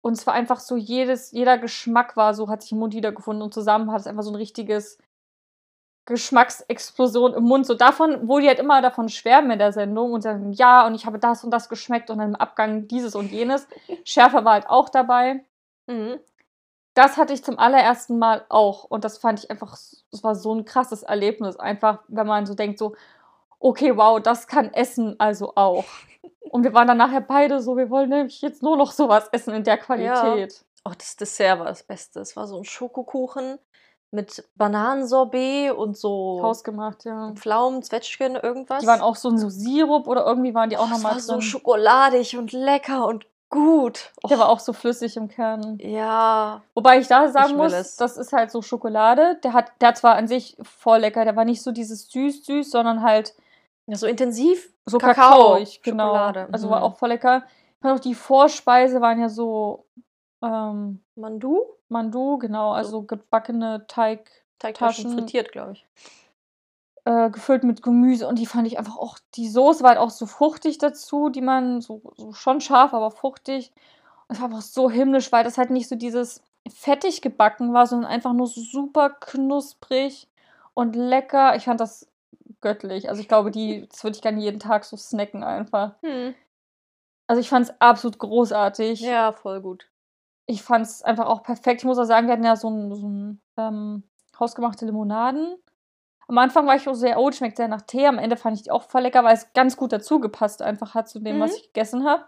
Und 0.00 0.14
es 0.14 0.26
war 0.26 0.34
einfach 0.34 0.60
so, 0.60 0.76
jedes, 0.76 1.32
jeder 1.32 1.58
Geschmack 1.58 2.16
war 2.16 2.34
so, 2.34 2.48
hat 2.48 2.62
sich 2.62 2.72
im 2.72 2.78
Mund 2.78 2.94
wiedergefunden 2.94 3.42
und 3.42 3.54
zusammen 3.54 3.90
hat 3.92 4.00
es 4.00 4.06
einfach 4.06 4.22
so 4.24 4.30
ein 4.30 4.36
richtiges 4.36 4.98
Geschmacksexplosion 6.06 7.34
im 7.34 7.44
Mund. 7.44 7.66
So 7.66 7.74
davon, 7.74 8.28
wo 8.28 8.38
die 8.38 8.48
halt 8.48 8.58
immer 8.60 8.82
davon 8.82 9.08
schwärmen 9.08 9.52
in 9.52 9.58
der 9.58 9.72
Sendung 9.72 10.12
und 10.12 10.22
sagen, 10.22 10.52
ja, 10.52 10.86
und 10.86 10.94
ich 10.94 11.06
habe 11.06 11.18
das 11.18 11.44
und 11.44 11.50
das 11.50 11.68
geschmeckt 11.68 12.10
und 12.10 12.18
dann 12.18 12.30
im 12.30 12.36
Abgang 12.36 12.88
dieses 12.88 13.14
und 13.14 13.30
jenes. 13.30 13.68
Schärfer 14.04 14.44
war 14.44 14.54
halt 14.54 14.68
auch 14.68 14.88
dabei. 14.88 15.44
Mhm. 15.86 16.18
Das 16.96 17.18
hatte 17.18 17.34
ich 17.34 17.44
zum 17.44 17.58
allerersten 17.58 18.18
Mal 18.18 18.46
auch. 18.48 18.84
Und 18.84 19.04
das 19.04 19.18
fand 19.18 19.40
ich 19.40 19.50
einfach, 19.50 19.74
es 19.74 20.06
war 20.22 20.34
so 20.34 20.54
ein 20.54 20.64
krasses 20.64 21.02
Erlebnis. 21.02 21.56
Einfach, 21.56 21.98
wenn 22.08 22.26
man 22.26 22.46
so 22.46 22.54
denkt, 22.54 22.78
so, 22.78 22.96
okay, 23.60 23.94
wow, 23.98 24.18
das 24.18 24.46
kann 24.46 24.72
Essen 24.72 25.14
also 25.20 25.52
auch. 25.56 25.84
Und 26.40 26.64
wir 26.64 26.72
waren 26.72 26.88
dann 26.88 26.96
nachher 26.96 27.20
beide 27.20 27.60
so, 27.60 27.76
wir 27.76 27.90
wollen 27.90 28.08
nämlich 28.08 28.40
jetzt 28.40 28.62
nur 28.62 28.78
noch 28.78 28.92
sowas 28.92 29.28
essen 29.30 29.52
in 29.52 29.62
der 29.64 29.76
Qualität. 29.76 30.64
Oh, 30.86 30.92
das 30.96 31.16
Dessert 31.16 31.58
war 31.58 31.66
das 31.66 31.82
Beste. 31.82 32.20
Es 32.20 32.34
war 32.34 32.46
so 32.46 32.56
ein 32.56 32.64
Schokokuchen 32.64 33.58
mit 34.10 34.48
Bananensorbet 34.54 35.72
und 35.72 35.98
so 35.98 36.40
Hausgemacht, 36.42 37.04
ja. 37.04 37.32
Pflaumen, 37.34 37.82
Zwetschgen, 37.82 38.36
irgendwas. 38.36 38.80
Die 38.80 38.86
waren 38.86 39.02
auch 39.02 39.16
so 39.16 39.28
in 39.28 39.36
so 39.36 39.50
Sirup 39.50 40.06
oder 40.06 40.24
irgendwie 40.24 40.54
waren 40.54 40.70
die 40.70 40.78
auch 40.78 40.84
oh, 40.84 40.86
es 40.86 40.92
nochmal 40.92 41.12
war 41.14 41.20
so 41.20 41.32
drin. 41.34 41.42
schokoladig 41.42 42.38
und 42.38 42.52
lecker 42.52 43.06
und 43.06 43.26
gut. 43.50 44.12
Der 44.28 44.38
war 44.38 44.48
auch 44.48 44.60
so 44.60 44.72
flüssig 44.72 45.16
im 45.16 45.28
Kern. 45.28 45.78
ja. 45.80 46.62
Wobei 46.74 46.98
ich 46.98 47.06
da 47.08 47.28
sagen 47.28 47.50
Ich 47.50 47.56
muss, 47.56 47.72
es. 47.72 47.96
das 47.96 48.16
ist 48.16 48.32
halt 48.32 48.50
so 48.50 48.62
Schokolade. 48.62 49.38
Der 49.44 49.52
hat, 49.52 49.72
der 49.80 49.88
hat 49.88 49.98
zwar 49.98 50.16
an 50.16 50.28
sich 50.28 50.56
voll 50.62 50.98
lecker, 50.98 51.24
der 51.24 51.36
war 51.36 51.44
nicht 51.44 51.62
so 51.62 51.72
dieses 51.72 52.08
süß-süß, 52.10 52.70
sondern 52.70 53.02
halt 53.02 53.34
ja. 53.88 53.96
So 53.96 54.06
intensiv. 54.08 54.72
so 54.84 54.98
Kakao, 54.98 55.54
kakaoig, 55.54 55.82
genau. 55.82 56.06
Schokolade, 56.06 56.48
Also 56.50 56.66
mhm. 56.66 56.70
war 56.72 56.82
auch 56.82 56.96
voll 56.96 57.10
lecker. 57.10 57.44
Ich 57.76 57.82
fand 57.82 57.98
auch 57.98 58.02
die 58.02 58.14
Vorspeise 58.14 59.00
waren 59.00 59.20
ja 59.20 59.28
so 59.28 59.84
ähm, 60.42 61.00
Mandu. 61.14 61.62
Mandu, 61.88 62.38
genau, 62.38 62.72
also 62.72 63.02
gebackene 63.02 63.86
Teig, 63.86 64.28
Teigtaschen 64.58 65.04
Taschen. 65.04 65.18
frittiert, 65.18 65.52
glaube 65.52 65.72
ich. 65.72 65.86
Äh, 67.06 67.30
gefüllt 67.30 67.62
mit 67.62 67.82
Gemüse 67.82 68.26
und 68.26 68.38
die 68.38 68.46
fand 68.46 68.66
ich 68.66 68.78
einfach 68.78 68.96
auch, 68.96 69.18
die 69.36 69.48
Soße 69.48 69.82
war 69.82 69.90
halt 69.90 70.00
auch 70.00 70.10
so 70.10 70.26
fruchtig 70.26 70.78
dazu, 70.78 71.28
die 71.28 71.40
man 71.40 71.80
so, 71.80 72.02
so 72.16 72.32
schon 72.32 72.60
scharf, 72.60 72.92
aber 72.92 73.12
fruchtig. 73.12 73.72
Es 74.28 74.40
war 74.40 74.46
einfach 74.46 74.60
so 74.60 74.90
himmlisch, 74.90 75.30
weil 75.30 75.44
das 75.44 75.56
halt 75.56 75.70
nicht 75.70 75.88
so 75.88 75.94
dieses 75.94 76.42
fettig 76.68 77.22
gebacken 77.22 77.72
war, 77.72 77.86
sondern 77.86 78.10
einfach 78.10 78.32
nur 78.32 78.48
super 78.48 79.10
knusprig 79.10 80.28
und 80.74 80.96
lecker. 80.96 81.54
Ich 81.54 81.66
fand 81.66 81.78
das 81.78 82.08
göttlich. 82.60 83.08
Also 83.08 83.20
ich 83.20 83.28
glaube, 83.28 83.52
die, 83.52 83.86
das 83.88 84.02
würde 84.02 84.16
ich 84.16 84.22
gerne 84.22 84.40
jeden 84.40 84.58
Tag 84.58 84.84
so 84.84 84.96
snacken 84.96 85.44
einfach. 85.44 85.94
Hm. 86.02 86.34
Also 87.28 87.40
ich 87.40 87.48
fand 87.48 87.68
es 87.68 87.80
absolut 87.80 88.18
großartig. 88.18 89.00
Ja, 89.00 89.30
voll 89.30 89.60
gut. 89.60 89.86
Ich 90.46 90.62
fand 90.64 90.84
es 90.84 91.04
einfach 91.04 91.26
auch 91.26 91.44
perfekt. 91.44 91.82
Ich 91.82 91.86
muss 91.86 91.98
auch 91.98 92.04
sagen, 92.04 92.26
wir 92.26 92.32
hatten 92.32 92.44
ja 92.44 92.56
so 92.56 92.68
ein, 92.68 92.92
so 92.96 93.08
ein 93.08 93.40
ähm, 93.56 94.02
hausgemachte 94.40 94.86
Limonaden. 94.86 95.56
Am 96.28 96.38
Anfang 96.38 96.66
war 96.66 96.74
ich 96.76 96.88
auch 96.88 96.94
sehr, 96.94 97.18
oh, 97.18 97.30
schmeckt 97.30 97.56
sehr 97.56 97.68
nach 97.68 97.82
Tee. 97.82 98.06
Am 98.06 98.18
Ende 98.18 98.36
fand 98.36 98.56
ich 98.56 98.64
die 98.64 98.70
auch 98.70 98.82
voll 98.82 99.02
lecker, 99.02 99.22
weil 99.24 99.34
es 99.34 99.52
ganz 99.52 99.76
gut 99.76 99.92
dazu 99.92 100.18
gepasst 100.20 100.60
einfach 100.62 100.94
hat 100.94 101.08
zu 101.08 101.20
dem, 101.20 101.38
was 101.40 101.52
Mhm. 101.52 101.56
ich 101.58 101.62
gegessen 101.72 102.04
habe. 102.04 102.24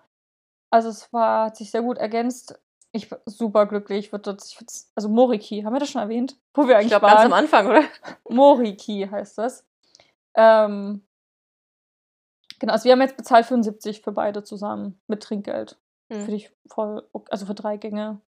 Also 0.71 0.89
es 0.89 1.13
war, 1.13 1.47
hat 1.47 1.57
sich 1.57 1.71
sehr 1.71 1.83
gut 1.83 1.99
ergänzt. 1.99 2.59
Ich 2.93 3.11
war 3.11 3.19
super 3.27 3.67
glücklich. 3.67 4.07
Ich 4.07 4.13
würde 4.13 4.37
ich 4.45 4.59
also 4.95 5.09
Moriki, 5.09 5.63
haben 5.63 5.73
wir 5.75 5.81
das 5.81 5.91
schon 5.91 6.01
erwähnt? 6.01 6.37
Wo 6.55 6.63
wir 6.63 6.71
Ich 6.71 6.77
eigentlich 6.77 6.89
glaube, 6.91 7.07
ganz 7.07 7.21
am. 7.23 7.33
Anfang, 7.33 7.67
oder? 7.67 7.83
Moriki 8.29 9.09
heißt 9.11 9.37
das. 9.39 9.67
Ähm, 10.35 11.05
genau, 12.61 12.73
also 12.75 12.85
wir 12.85 12.93
haben 12.93 13.01
jetzt 13.01 13.17
bezahlt 13.17 13.47
75 13.47 14.03
für 14.03 14.13
beide 14.13 14.45
zusammen 14.45 15.01
mit 15.09 15.23
Trinkgeld. 15.23 15.77
Hm. 16.13 16.21
Finde 16.21 16.37
ich 16.37 16.53
voll, 16.67 17.07
also 17.31 17.47
für 17.47 17.55
drei 17.55 17.77
Gänge. 17.77 18.21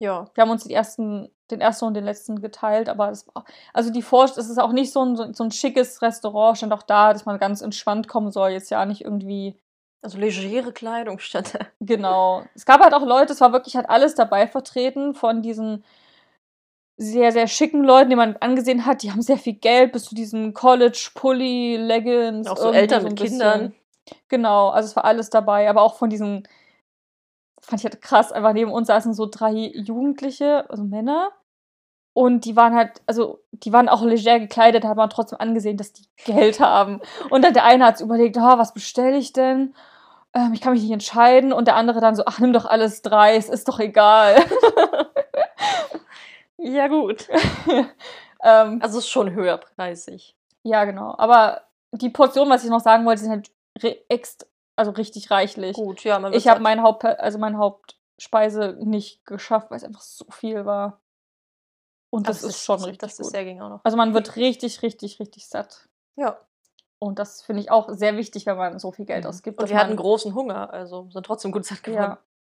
Ja. 0.00 0.30
Wir 0.34 0.42
haben 0.42 0.50
uns 0.50 0.64
die 0.64 0.74
ersten, 0.74 1.30
den 1.50 1.60
ersten 1.60 1.84
und 1.84 1.94
den 1.94 2.04
letzten 2.04 2.40
geteilt, 2.40 2.88
aber 2.88 3.08
das 3.08 3.26
war, 3.28 3.44
also 3.72 3.90
die 3.90 4.02
Vorst, 4.02 4.38
es 4.38 4.48
ist 4.48 4.58
auch 4.58 4.72
nicht 4.72 4.92
so 4.92 5.04
ein, 5.04 5.14
so, 5.14 5.32
so 5.32 5.44
ein 5.44 5.50
schickes 5.52 6.02
Restaurant, 6.02 6.56
stand 6.56 6.72
auch 6.72 6.82
da, 6.82 7.12
dass 7.12 7.26
man 7.26 7.38
ganz 7.38 7.60
entspannt 7.60 8.08
kommen 8.08 8.32
soll, 8.32 8.50
jetzt 8.50 8.70
ja 8.70 8.84
nicht 8.86 9.02
irgendwie, 9.02 9.56
Also 10.02 10.18
legere 10.18 10.72
Kleidung 10.72 11.20
da. 11.32 11.42
genau. 11.80 12.44
Es 12.54 12.64
gab 12.64 12.80
halt 12.80 12.94
auch 12.94 13.04
Leute, 13.04 13.32
es 13.34 13.40
war 13.42 13.52
wirklich 13.52 13.76
halt 13.76 13.90
alles 13.90 14.14
dabei 14.14 14.46
vertreten 14.48 15.14
von 15.14 15.42
diesen 15.42 15.84
sehr, 16.96 17.32
sehr 17.32 17.46
schicken 17.46 17.82
Leuten, 17.82 18.10
die 18.10 18.16
man 18.16 18.36
angesehen 18.40 18.84
hat, 18.84 19.02
die 19.02 19.10
haben 19.10 19.22
sehr 19.22 19.38
viel 19.38 19.54
Geld, 19.54 19.92
bis 19.92 20.04
zu 20.04 20.14
diesen 20.14 20.52
College-Pulli, 20.52 21.76
Leggings. 21.76 22.46
Auch 22.46 22.58
so 22.58 22.72
Eltern 22.72 23.04
mit 23.04 23.16
bisschen. 23.18 23.38
Kindern. 23.38 23.74
Genau, 24.28 24.68
also 24.68 24.86
es 24.86 24.96
war 24.96 25.04
alles 25.04 25.30
dabei, 25.30 25.68
aber 25.70 25.80
auch 25.82 25.96
von 25.96 26.10
diesen, 26.10 26.46
fand 27.62 27.80
ich 27.80 27.84
halt 27.84 28.02
krass, 28.02 28.32
einfach 28.32 28.52
neben 28.52 28.72
uns 28.72 28.88
saßen 28.88 29.14
so 29.14 29.26
drei 29.26 29.52
Jugendliche, 29.74 30.68
also 30.70 30.82
Männer. 30.84 31.30
Und 32.12 32.44
die 32.44 32.56
waren 32.56 32.74
halt, 32.74 33.02
also 33.06 33.40
die 33.52 33.72
waren 33.72 33.88
auch 33.88 34.02
leger 34.02 34.40
gekleidet, 34.40 34.84
hat 34.84 34.96
man 34.96 35.10
trotzdem 35.10 35.38
angesehen, 35.40 35.76
dass 35.76 35.92
die 35.92 36.06
Geld 36.24 36.58
haben. 36.60 37.00
Und 37.30 37.42
dann 37.44 37.54
der 37.54 37.64
eine 37.64 37.84
hat 37.86 38.00
überlegt, 38.00 38.36
oh, 38.36 38.58
was 38.58 38.74
bestelle 38.74 39.16
ich 39.16 39.32
denn? 39.32 39.74
ähm, 40.34 40.52
ich 40.52 40.60
kann 40.60 40.72
mich 40.72 40.82
nicht 40.82 40.92
entscheiden. 40.92 41.52
Und 41.52 41.66
der 41.68 41.76
andere 41.76 42.00
dann 42.00 42.14
so, 42.16 42.24
ach, 42.26 42.38
nimm 42.40 42.52
doch 42.52 42.64
alles 42.66 43.02
drei, 43.02 43.36
es 43.36 43.48
ist 43.48 43.68
doch 43.68 43.78
egal. 43.80 44.36
Ja, 46.62 46.88
gut. 46.88 47.26
ähm, 48.44 48.80
Also 48.82 48.98
es 48.98 49.04
ist 49.04 49.08
schon 49.10 49.30
höherpreisig. 49.32 50.36
ja, 50.62 50.84
genau. 50.84 51.14
Aber 51.16 51.62
die 51.92 52.10
Portionen, 52.10 52.50
was 52.52 52.64
ich 52.64 52.70
noch 52.70 52.80
sagen 52.80 53.06
wollte, 53.06 53.22
sind 53.22 53.30
halt 53.30 53.50
re 53.82 53.96
ext 54.08 54.46
also 54.76 54.92
richtig 54.92 55.30
reichlich. 55.30 55.74
Gut, 55.76 56.04
ja, 56.04 56.18
man 56.18 56.32
Ich 56.32 56.48
habe 56.48 56.60
mein 56.60 56.82
Haupt 56.82 57.04
also 57.04 57.38
meine 57.38 57.58
Hauptspeise 57.58 58.76
nicht 58.80 59.24
geschafft, 59.26 59.70
weil 59.70 59.76
es 59.76 59.84
einfach 59.84 60.00
so 60.02 60.24
viel 60.30 60.64
war. 60.64 61.00
Und 62.12 62.28
das, 62.28 62.42
ist, 62.42 62.64
schon 62.64 62.82
richtig 62.82 62.98
Das 62.98 63.16
gut. 63.18 63.26
ist 63.26 63.34
ja 63.34 63.44
ging 63.44 63.60
auch 63.60 63.68
noch. 63.68 63.80
also 63.84 63.96
man 63.96 64.14
wird 64.14 64.34
richtig, 64.36 64.82
richtig, 64.82 65.20
richtig 65.20 65.46
satt. 65.48 65.88
Ja. 66.16 66.38
Und 66.98 67.18
das 67.18 67.40
finde 67.42 67.62
ich 67.62 67.70
auch 67.70 67.88
sehr 67.90 68.16
wichtig, 68.16 68.46
wenn 68.46 68.56
man 68.56 68.78
so 68.78 68.90
viel 68.92 69.06
Geld 69.06 69.26
ausgibt. 69.26 69.60
Und 69.62 69.70
wir 69.70 69.78
hatten 69.78 69.96
großen 69.96 70.34
Hunger, 70.34 70.70
also 70.72 71.08
sind 71.10 71.24
trotzdem 71.24 71.52
gut 71.52 71.64
satt 71.64 71.82
geworden. 71.82 72.02
Ja. 72.02 72.18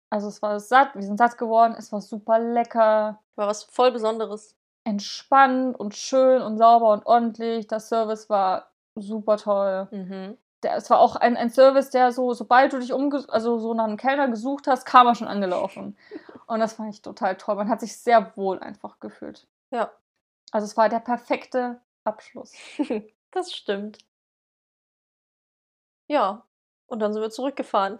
Also 0.08 0.28
es 0.28 0.40
war 0.40 0.58
satt, 0.60 0.94
wir 0.94 1.02
sind 1.02 1.18
satt 1.18 1.36
geworden, 1.36 1.74
es 1.76 1.92
war 1.92 2.00
super 2.00 2.38
lecker, 2.38 3.20
War 3.36 3.46
was 3.48 3.64
voll 3.64 3.92
Besonderes. 3.92 4.56
entspannt 4.84 5.78
und 5.78 5.94
schön 5.94 6.42
und 6.42 6.56
sauber 6.58 6.92
und 6.92 7.04
ordentlich. 7.06 7.66
Der 7.66 7.80
Service 7.80 8.30
war 8.30 8.70
super 8.94 9.36
toll. 9.36 9.88
Mhm. 9.90 10.38
Der, 10.62 10.76
es 10.76 10.90
war 10.90 11.00
auch 11.00 11.16
ein, 11.16 11.36
ein 11.36 11.50
Service, 11.50 11.90
der 11.90 12.12
so, 12.12 12.34
sobald 12.34 12.72
du 12.72 12.78
dich 12.78 12.92
umge 12.92 13.24
also 13.28 13.58
so 13.58 13.72
nach 13.74 13.84
einem 13.84 13.96
Kellner 13.96 14.28
gesucht 14.28 14.66
hast, 14.66 14.84
kam 14.84 15.06
er 15.06 15.14
schon 15.14 15.28
angelaufen. 15.28 15.96
Und 16.46 16.60
das 16.60 16.74
fand 16.74 16.92
ich 16.92 17.00
total 17.00 17.36
toll. 17.36 17.54
Man 17.54 17.68
hat 17.68 17.80
sich 17.80 17.96
sehr 17.96 18.36
wohl 18.36 18.58
einfach 18.58 18.98
gefühlt. 19.00 19.46
Ja, 19.70 19.90
Also 20.52 20.66
es 20.66 20.76
war 20.76 20.88
der 20.88 20.98
perfekte 21.00 21.80
Abschluss. 22.04 22.52
das 23.30 23.52
stimmt. 23.52 23.98
Ja, 26.08 26.44
und 26.88 26.98
dann 26.98 27.12
sind 27.12 27.22
wir 27.22 27.30
zurückgefahren. 27.30 27.98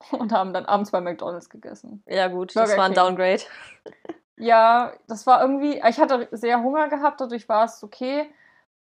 Und 0.12 0.32
haben 0.32 0.54
dann 0.54 0.64
abends 0.64 0.92
bei 0.92 1.00
McDonalds 1.00 1.50
gegessen. 1.50 2.02
Ja, 2.06 2.28
gut, 2.28 2.56
das 2.56 2.68
Burger 2.68 2.78
war 2.78 2.84
ein 2.86 2.94
King. 2.94 3.02
Downgrade. 3.02 3.42
Ja, 4.36 4.94
das 5.08 5.26
war 5.26 5.42
irgendwie, 5.42 5.82
ich 5.86 5.98
hatte 5.98 6.28
sehr 6.30 6.62
Hunger 6.62 6.88
gehabt, 6.88 7.20
dadurch 7.20 7.48
war 7.48 7.64
es 7.64 7.82
okay. 7.84 8.32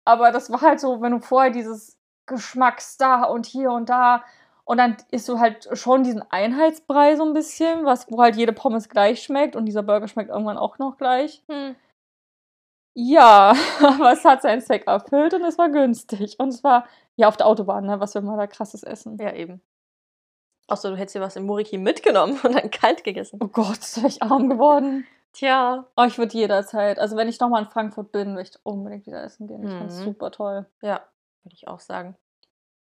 Aber 0.06 0.32
das 0.32 0.50
war 0.52 0.62
halt 0.62 0.80
so, 0.80 1.02
wenn 1.02 1.12
du 1.12 1.20
vorher 1.20 1.52
dieses 1.52 1.98
Geschmacks 2.32 2.98
da 2.98 3.24
und 3.24 3.46
hier 3.46 3.72
und 3.72 3.90
da 3.90 4.24
und 4.66 4.78
dann 4.78 4.98
isst 5.12 5.28
du 5.30 5.40
halt 5.40 5.68
schon 5.78 6.04
diesen 6.04 6.24
Einheitsbrei 6.32 7.16
so 7.16 7.24
ein 7.26 7.34
bisschen, 7.34 7.86
was, 7.86 8.10
wo 8.10 8.22
halt 8.22 8.36
jede 8.36 8.54
Pommes 8.54 8.90
gleich 8.90 9.22
schmeckt 9.24 9.56
und 9.56 9.66
dieser 9.66 9.84
Burger 9.84 10.08
schmeckt 10.08 10.30
irgendwann 10.30 10.58
auch 10.58 10.78
noch 10.78 10.98
gleich. 10.98 11.44
Hm. 11.50 11.76
Ja, 12.94 13.54
aber 13.84 14.12
es 14.14 14.26
hat 14.26 14.42
seinen 14.42 14.62
Zweck 14.62 14.86
erfüllt 14.88 15.34
und 15.34 15.44
es 15.44 15.58
war 15.58 15.70
günstig. 15.70 16.40
Und 16.40 16.50
es 16.50 16.64
war 16.64 16.86
ja 17.16 17.28
auf 17.28 17.38
der 17.38 17.48
Autobahn, 17.48 17.86
ne? 17.86 18.00
Was 18.00 18.16
will 18.16 18.22
man 18.22 18.38
da 18.38 18.48
krasses 18.48 18.84
essen? 18.84 19.18
Ja, 19.18 19.34
eben. 19.34 19.62
Außer 20.68 20.90
du 20.90 20.98
hättest 20.98 21.16
dir 21.16 21.22
was 21.22 21.36
im 21.36 21.46
Muriki 21.46 21.78
mitgenommen 21.78 22.40
und 22.44 22.54
dann 22.56 22.70
kalt 22.72 23.04
gegessen. 23.04 23.40
Oh 23.44 23.48
Gott, 23.48 23.80
ist 23.80 23.98
ich 23.98 24.24
arm 24.24 24.50
geworden. 24.50 25.06
Tja. 25.34 25.86
Oh, 25.96 26.04
ich 26.04 26.18
würde 26.18 26.38
jederzeit, 26.38 27.00
also 27.00 27.16
wenn 27.16 27.30
ich 27.30 27.40
nochmal 27.40 27.64
in 27.64 27.70
Frankfurt 27.70 28.12
bin, 28.12 28.36
würde 28.36 28.50
ich 28.50 28.60
unbedingt 28.64 29.06
wieder 29.06 29.24
essen 29.24 29.48
gehen. 29.48 29.64
Ich 29.66 29.72
fand's 29.74 30.00
Mhm. 30.00 30.04
super 30.04 30.32
toll. 30.32 30.66
Ja, 30.82 31.02
würde 31.44 31.56
ich 31.56 31.68
auch 31.68 31.80
sagen. 31.80 32.16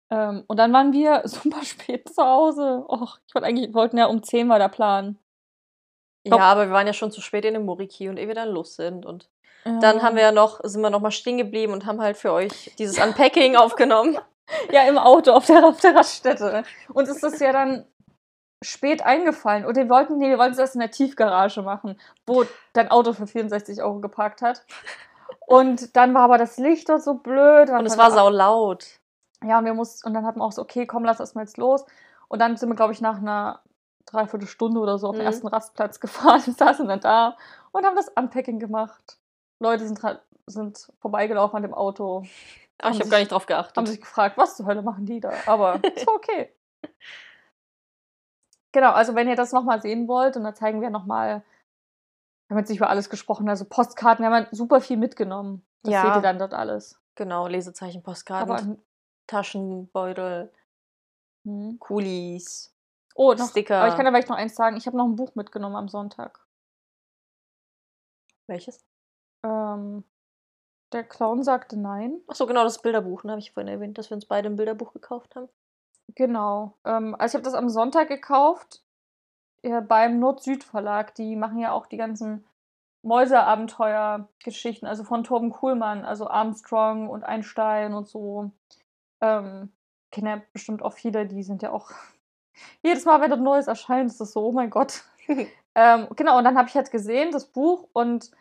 Ähm, 0.10 0.44
und 0.48 0.58
dann 0.58 0.74
waren 0.74 0.94
wir 0.94 1.22
super 1.26 1.64
spät 1.64 2.14
zu 2.14 2.24
Hause. 2.24 2.86
Och, 2.88 3.20
ich 3.28 3.36
wollte 3.36 3.48
eigentlich, 3.48 3.74
wollten 3.74 3.98
ja 3.98 4.06
um 4.06 4.24
10 4.24 4.50
war 4.50 4.60
der 4.60 4.70
Plan. 4.70 5.18
Ja, 6.24 6.36
Glaub- 6.36 6.42
aber 6.42 6.68
wir 6.68 6.74
waren 6.74 6.88
ja 6.88 6.94
schon 6.94 7.12
zu 7.12 7.22
spät 7.22 7.46
in 7.46 7.56
dem 7.56 7.66
Muriki 7.66 8.10
und 8.10 8.18
ehe 8.18 8.28
wir 8.28 8.36
dann 8.36 8.50
los 8.50 8.76
sind. 8.76 9.06
Und 9.06 9.30
dann 9.64 10.02
haben 10.02 10.16
wir 10.16 10.24
ja 10.24 10.32
noch, 10.32 10.60
sind 10.64 10.82
wir 10.82 10.90
noch 10.90 11.02
mal 11.02 11.12
stehen 11.12 11.38
geblieben 11.38 11.72
und 11.74 11.86
haben 11.86 12.02
halt 12.02 12.18
für 12.18 12.32
euch 12.32 12.74
dieses 12.80 12.98
Unpacking 12.98 13.56
aufgenommen. 13.56 14.18
ja 14.72 14.84
im 14.84 14.98
Auto 14.98 15.32
auf 15.32 15.46
der, 15.46 15.66
auf 15.66 15.80
der 15.80 15.96
Raststätte. 15.96 16.64
Uns 16.94 17.10
ist 17.10 17.24
das 17.24 17.40
ja 17.40 17.52
dann 17.52 17.86
spät 18.64 19.04
eingefallen. 19.04 19.66
Und 19.66 19.76
wir 19.76 19.90
wollten, 19.90 20.18
nee, 20.18 20.30
wir 20.30 20.38
wollten 20.38 20.54
es 20.54 20.60
erst 20.60 20.76
in 20.76 20.82
der 20.82 20.92
Tiefgarage 20.92 21.62
machen, 21.62 22.00
wo 22.26 22.46
dein 22.74 22.90
Auto 22.92 23.14
für 23.14 23.28
64 23.28 23.82
Euro 23.82 24.00
geparkt 24.00 24.42
hat. 24.42 24.66
Und 25.46 25.96
dann 25.96 26.14
war 26.14 26.22
aber 26.24 26.38
das 26.38 26.58
Licht 26.58 26.88
dort 26.90 27.04
so 27.04 27.16
blöd. 27.16 27.70
Und 27.70 27.86
es 27.86 27.98
war 27.98 28.12
sau 28.12 28.30
laut. 28.30 29.00
Ja, 29.44 29.58
und 29.60 29.66
wir 29.66 29.74
mussten, 29.74 30.08
und 30.08 30.14
dann 30.14 30.26
hatten 30.26 30.40
wir 30.40 30.46
auch 30.46 30.52
so, 30.52 30.62
okay, 30.62 30.86
komm, 30.86 31.04
lass 31.04 31.20
erst 31.20 31.36
mal 31.36 31.42
jetzt 31.42 31.58
los. 31.58 31.86
Und 32.28 32.40
dann 32.40 32.56
sind 32.58 32.70
wir, 32.70 32.76
glaube 32.76 32.94
ich, 32.94 33.02
nach 33.02 33.18
einer 33.18 33.62
Dreiviertelstunde 34.06 34.80
oder 34.80 34.98
so 34.98 35.10
auf 35.10 35.16
den 35.16 35.22
Mhm. 35.24 35.28
ersten 35.28 35.48
Rastplatz 35.48 36.00
gefahren, 36.00 36.40
saßen 36.42 36.88
dann 36.88 37.00
da 37.02 37.36
und 37.72 37.86
haben 37.86 37.96
das 37.96 38.10
Unpacking 38.10 38.60
gemacht. 38.60 39.18
Leute 39.60 39.86
sind, 39.86 40.04
ra- 40.04 40.20
sind 40.46 40.92
vorbeigelaufen 41.00 41.58
an 41.58 41.64
dem 41.64 41.74
Auto, 41.74 42.24
Aber 42.80 42.92
ich 42.92 43.00
habe 43.00 43.10
gar 43.10 43.20
nicht 43.20 43.32
drauf 43.32 43.46
geachtet. 43.46 43.78
haben 43.78 43.86
sich 43.86 44.02
gefragt, 44.02 44.38
was 44.38 44.58
zur 44.58 44.66
Hölle 44.66 44.82
machen 44.82 45.06
die 45.06 45.20
da? 45.20 45.32
Aber 45.48 45.80
es 45.96 46.06
war 46.08 46.16
okay. 46.16 46.52
Genau, 48.72 48.92
also 48.92 49.16
wenn 49.16 49.28
ihr 49.28 49.36
das 49.36 49.52
nochmal 49.52 49.82
sehen 49.82 50.08
wollt, 50.08 50.38
und 50.38 50.44
da 50.44 50.54
zeigen 50.56 50.82
wir 50.82 50.90
nochmal, 50.90 51.44
wir 52.52 52.56
haben 52.56 52.64
jetzt 52.64 52.70
nicht 52.70 52.80
über 52.80 52.90
alles 52.90 53.10
gesprochen, 53.10 53.48
also 53.48 53.64
Postkarten, 53.64 54.24
wir 54.24 54.28
haben 54.30 54.44
halt 54.44 54.54
super 54.54 54.82
viel 54.82 54.98
mitgenommen. 54.98 55.66
Das 55.84 55.94
Ja. 55.94 56.02
seht 56.02 56.16
ihr 56.18 56.22
dann 56.22 56.38
dort 56.38 56.54
alles. 56.54 57.00
genau, 57.16 57.48
Lesezeichen, 57.48 58.04
Postkarten, 58.04 58.52
Aber, 58.52 58.78
Taschenbeutel, 59.28 60.52
hm. 61.46 61.78
Kulis. 61.80 62.76
Oh, 63.16 63.34
noch, 63.34 63.48
Sticker. 63.52 63.78
aber 63.78 63.88
ich 63.88 63.96
kann 63.96 64.04
da 64.04 64.12
vielleicht 64.12 64.28
noch 64.28 64.36
eins 64.36 64.54
sagen, 64.56 64.76
ich 64.76 64.86
habe 64.86 64.98
noch 64.98 65.06
ein 65.06 65.16
Buch 65.16 65.34
mitgenommen 65.36 65.78
am 65.78 65.88
Sonntag. 65.88 66.46
Welches? 68.48 68.84
Ähm, 69.46 70.04
der 70.92 71.06
Clown 71.06 71.44
sagte 71.44 71.80
nein. 71.80 72.20
Ach 72.28 72.36
so, 72.36 72.48
genau, 72.48 72.64
das 72.66 72.82
Bilderbuch, 72.82 73.24
ne, 73.24 73.32
habe 73.32 73.40
ich 73.40 73.54
vorhin 73.54 73.72
erwähnt, 73.72 73.98
dass 73.98 74.10
wir 74.10 74.16
uns 74.16 74.26
beide 74.26 74.50
ein 74.50 74.58
Bilderbuch 74.58 74.92
gekauft 74.92 75.38
haben. 75.38 75.48
Genau. 76.16 76.78
Ähm, 76.84 77.16
also 77.18 77.32
ich 77.32 77.36
habe 77.36 77.46
das 77.50 77.54
am 77.54 77.70
Sonntag 77.70 78.10
gekauft 78.10 78.84
äh, 79.64 79.82
beim 79.82 80.20
Nord-Süd-Verlag. 80.20 81.16
Die 81.16 81.36
machen 81.36 81.60
ja 81.60 81.72
auch 81.72 81.88
die 81.88 81.98
ganzen 81.98 82.46
Mäuseabenteuer-Geschichten, 83.04 84.86
also 84.86 85.04
von 85.04 85.24
Torben 85.24 85.50
Kuhlmann, 85.50 86.06
also 86.06 86.28
Armstrong 86.28 87.10
und 87.10 87.24
Einstein 87.24 87.94
und 87.94 88.08
so. 88.08 88.52
Ähm, 89.22 89.72
kennen 90.12 90.28
ja 90.28 90.42
bestimmt 90.54 90.84
auch 90.84 90.94
viele, 90.94 91.26
die 91.26 91.44
sind 91.44 91.62
ja 91.62 91.72
auch. 91.72 91.92
Jedes 92.84 93.06
Mal, 93.06 93.22
wenn 93.22 93.32
das 93.32 93.40
Neues 93.40 93.68
erscheint, 93.68 94.10
ist 94.10 94.22
das 94.22 94.34
so, 94.34 94.46
oh 94.46 94.52
mein 94.52 94.70
Gott. 94.70 95.04
ähm, 95.76 96.08
genau, 96.16 96.38
und 96.38 96.44
dann 96.44 96.58
habe 96.58 96.70
ich 96.70 96.76
halt 96.76 96.92
gesehen, 96.92 97.32
das 97.32 97.46
Buch, 97.46 97.88
und 97.94 98.32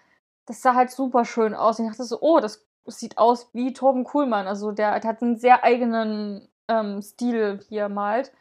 das 0.47 0.63
sah 0.63 0.75
halt 0.75 0.91
super 0.91 1.25
schön 1.25 1.55
aus. 1.55 1.79
Und 1.79 1.87
ich 1.87 1.93
dachte 1.93 2.05
so, 2.05 2.21
oh, 2.21 2.41
das 2.41 2.67
sieht 2.87 3.19
aus 3.19 3.49
wie 3.55 3.73
Torben 3.73 4.05
Kuhlmann. 4.05 4.47
Also 4.47 4.73
der, 4.73 4.99
der 5.01 5.11
hat 5.11 5.23
einen 5.23 5.37
sehr 5.37 5.65
eigenen 5.65 6.49
ähm, 6.69 7.01
Stil, 7.03 7.61
wie 7.69 7.77
er 7.77 7.89
malt. 7.89 8.33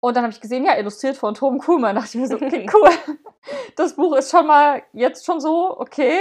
Und 0.00 0.16
dann 0.16 0.22
habe 0.22 0.32
ich 0.32 0.40
gesehen, 0.40 0.64
ja, 0.64 0.76
illustriert 0.76 1.16
von 1.16 1.34
Torben 1.34 1.58
Kuhlmann. 1.58 1.96
Da 1.96 2.02
dachte 2.02 2.16
ich 2.16 2.22
mir 2.22 2.28
so, 2.28 2.36
okay, 2.36 2.68
cool. 2.72 2.90
Das 3.76 3.96
Buch 3.96 4.14
ist 4.16 4.30
schon 4.30 4.46
mal 4.46 4.82
jetzt 4.92 5.24
schon 5.24 5.40
so, 5.40 5.78
okay, 5.78 6.18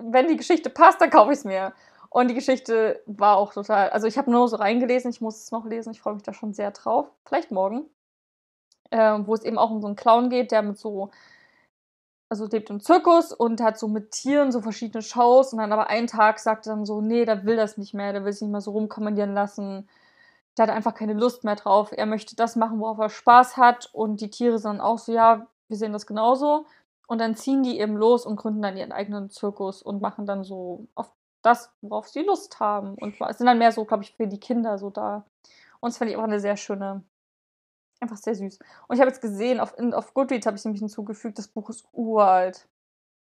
wenn 0.00 0.26
die 0.26 0.36
Geschichte 0.36 0.70
passt, 0.70 1.00
dann 1.00 1.10
kaufe 1.10 1.32
ich 1.32 1.38
es 1.38 1.44
mir. 1.44 1.72
Und 2.10 2.28
die 2.28 2.34
Geschichte 2.34 3.02
war 3.06 3.36
auch 3.36 3.52
total, 3.52 3.90
also 3.90 4.06
ich 4.06 4.18
habe 4.18 4.30
nur 4.30 4.48
so 4.48 4.56
reingelesen, 4.56 5.10
ich 5.10 5.20
muss 5.20 5.42
es 5.42 5.52
noch 5.52 5.66
lesen, 5.66 5.92
ich 5.92 6.00
freue 6.00 6.14
mich 6.14 6.22
da 6.22 6.32
schon 6.32 6.52
sehr 6.52 6.70
drauf. 6.70 7.10
Vielleicht 7.24 7.50
morgen. 7.50 7.86
Ähm, 8.90 9.26
wo 9.26 9.34
es 9.34 9.44
eben 9.44 9.58
auch 9.58 9.70
um 9.70 9.80
so 9.80 9.88
einen 9.88 9.96
Clown 9.96 10.30
geht, 10.30 10.52
der 10.52 10.62
mit 10.62 10.78
so, 10.78 11.10
also 12.28 12.46
lebt 12.46 12.70
im 12.70 12.80
Zirkus 12.80 13.32
und 13.32 13.60
hat 13.60 13.78
so 13.78 13.88
mit 13.88 14.12
Tieren 14.12 14.52
so 14.52 14.60
verschiedene 14.60 15.02
Shows 15.02 15.52
und 15.52 15.58
dann 15.58 15.72
aber 15.72 15.88
einen 15.88 16.06
Tag 16.06 16.38
sagt 16.38 16.66
er 16.66 16.76
dann 16.76 16.84
so, 16.84 17.00
nee, 17.00 17.24
der 17.24 17.44
will 17.44 17.56
das 17.56 17.78
nicht 17.78 17.94
mehr, 17.94 18.12
der 18.12 18.24
will 18.24 18.32
sich 18.32 18.42
nicht 18.42 18.52
mehr 18.52 18.60
so 18.60 18.72
rumkommandieren 18.72 19.34
lassen. 19.34 19.88
Der 20.56 20.66
hat 20.66 20.74
einfach 20.74 20.94
keine 20.94 21.14
Lust 21.14 21.44
mehr 21.44 21.56
drauf. 21.56 21.90
Er 21.92 22.06
möchte 22.06 22.36
das 22.36 22.56
machen, 22.56 22.80
worauf 22.80 22.98
er 22.98 23.10
Spaß 23.10 23.56
hat. 23.56 23.90
Und 23.92 24.20
die 24.20 24.30
Tiere 24.30 24.58
sind 24.58 24.74
dann 24.74 24.80
auch 24.80 24.98
so, 24.98 25.12
ja, 25.12 25.46
wir 25.68 25.76
sehen 25.76 25.92
das 25.92 26.06
genauso. 26.06 26.66
Und 27.06 27.18
dann 27.18 27.36
ziehen 27.36 27.62
die 27.62 27.78
eben 27.78 27.96
los 27.96 28.24
und 28.24 28.36
gründen 28.36 28.62
dann 28.62 28.76
ihren 28.76 28.92
eigenen 28.92 29.30
Zirkus 29.30 29.82
und 29.82 30.00
machen 30.00 30.26
dann 30.26 30.44
so 30.44 30.86
auf 30.94 31.10
das, 31.42 31.70
worauf 31.82 32.08
sie 32.08 32.22
Lust 32.22 32.60
haben. 32.60 32.94
Und 32.94 33.16
sind 33.16 33.46
dann 33.46 33.58
mehr 33.58 33.72
so, 33.72 33.84
glaube 33.84 34.04
ich, 34.04 34.14
für 34.14 34.26
die 34.26 34.40
Kinder 34.40 34.78
so 34.78 34.90
da. 34.90 35.24
Und 35.80 35.90
das 35.90 35.98
fand 35.98 36.10
ich 36.10 36.16
auch 36.16 36.22
eine 36.22 36.40
sehr 36.40 36.56
schöne, 36.56 37.04
einfach 38.00 38.16
sehr 38.16 38.34
süß. 38.34 38.58
Und 38.88 38.94
ich 38.94 39.00
habe 39.00 39.10
jetzt 39.10 39.20
gesehen, 39.20 39.60
auf, 39.60 39.74
auf 39.78 40.14
Goodreads 40.14 40.46
habe 40.46 40.56
ich 40.56 40.64
nämlich 40.64 40.80
hinzugefügt, 40.80 41.38
das 41.38 41.48
Buch 41.48 41.68
ist 41.68 41.86
uralt. 41.92 42.66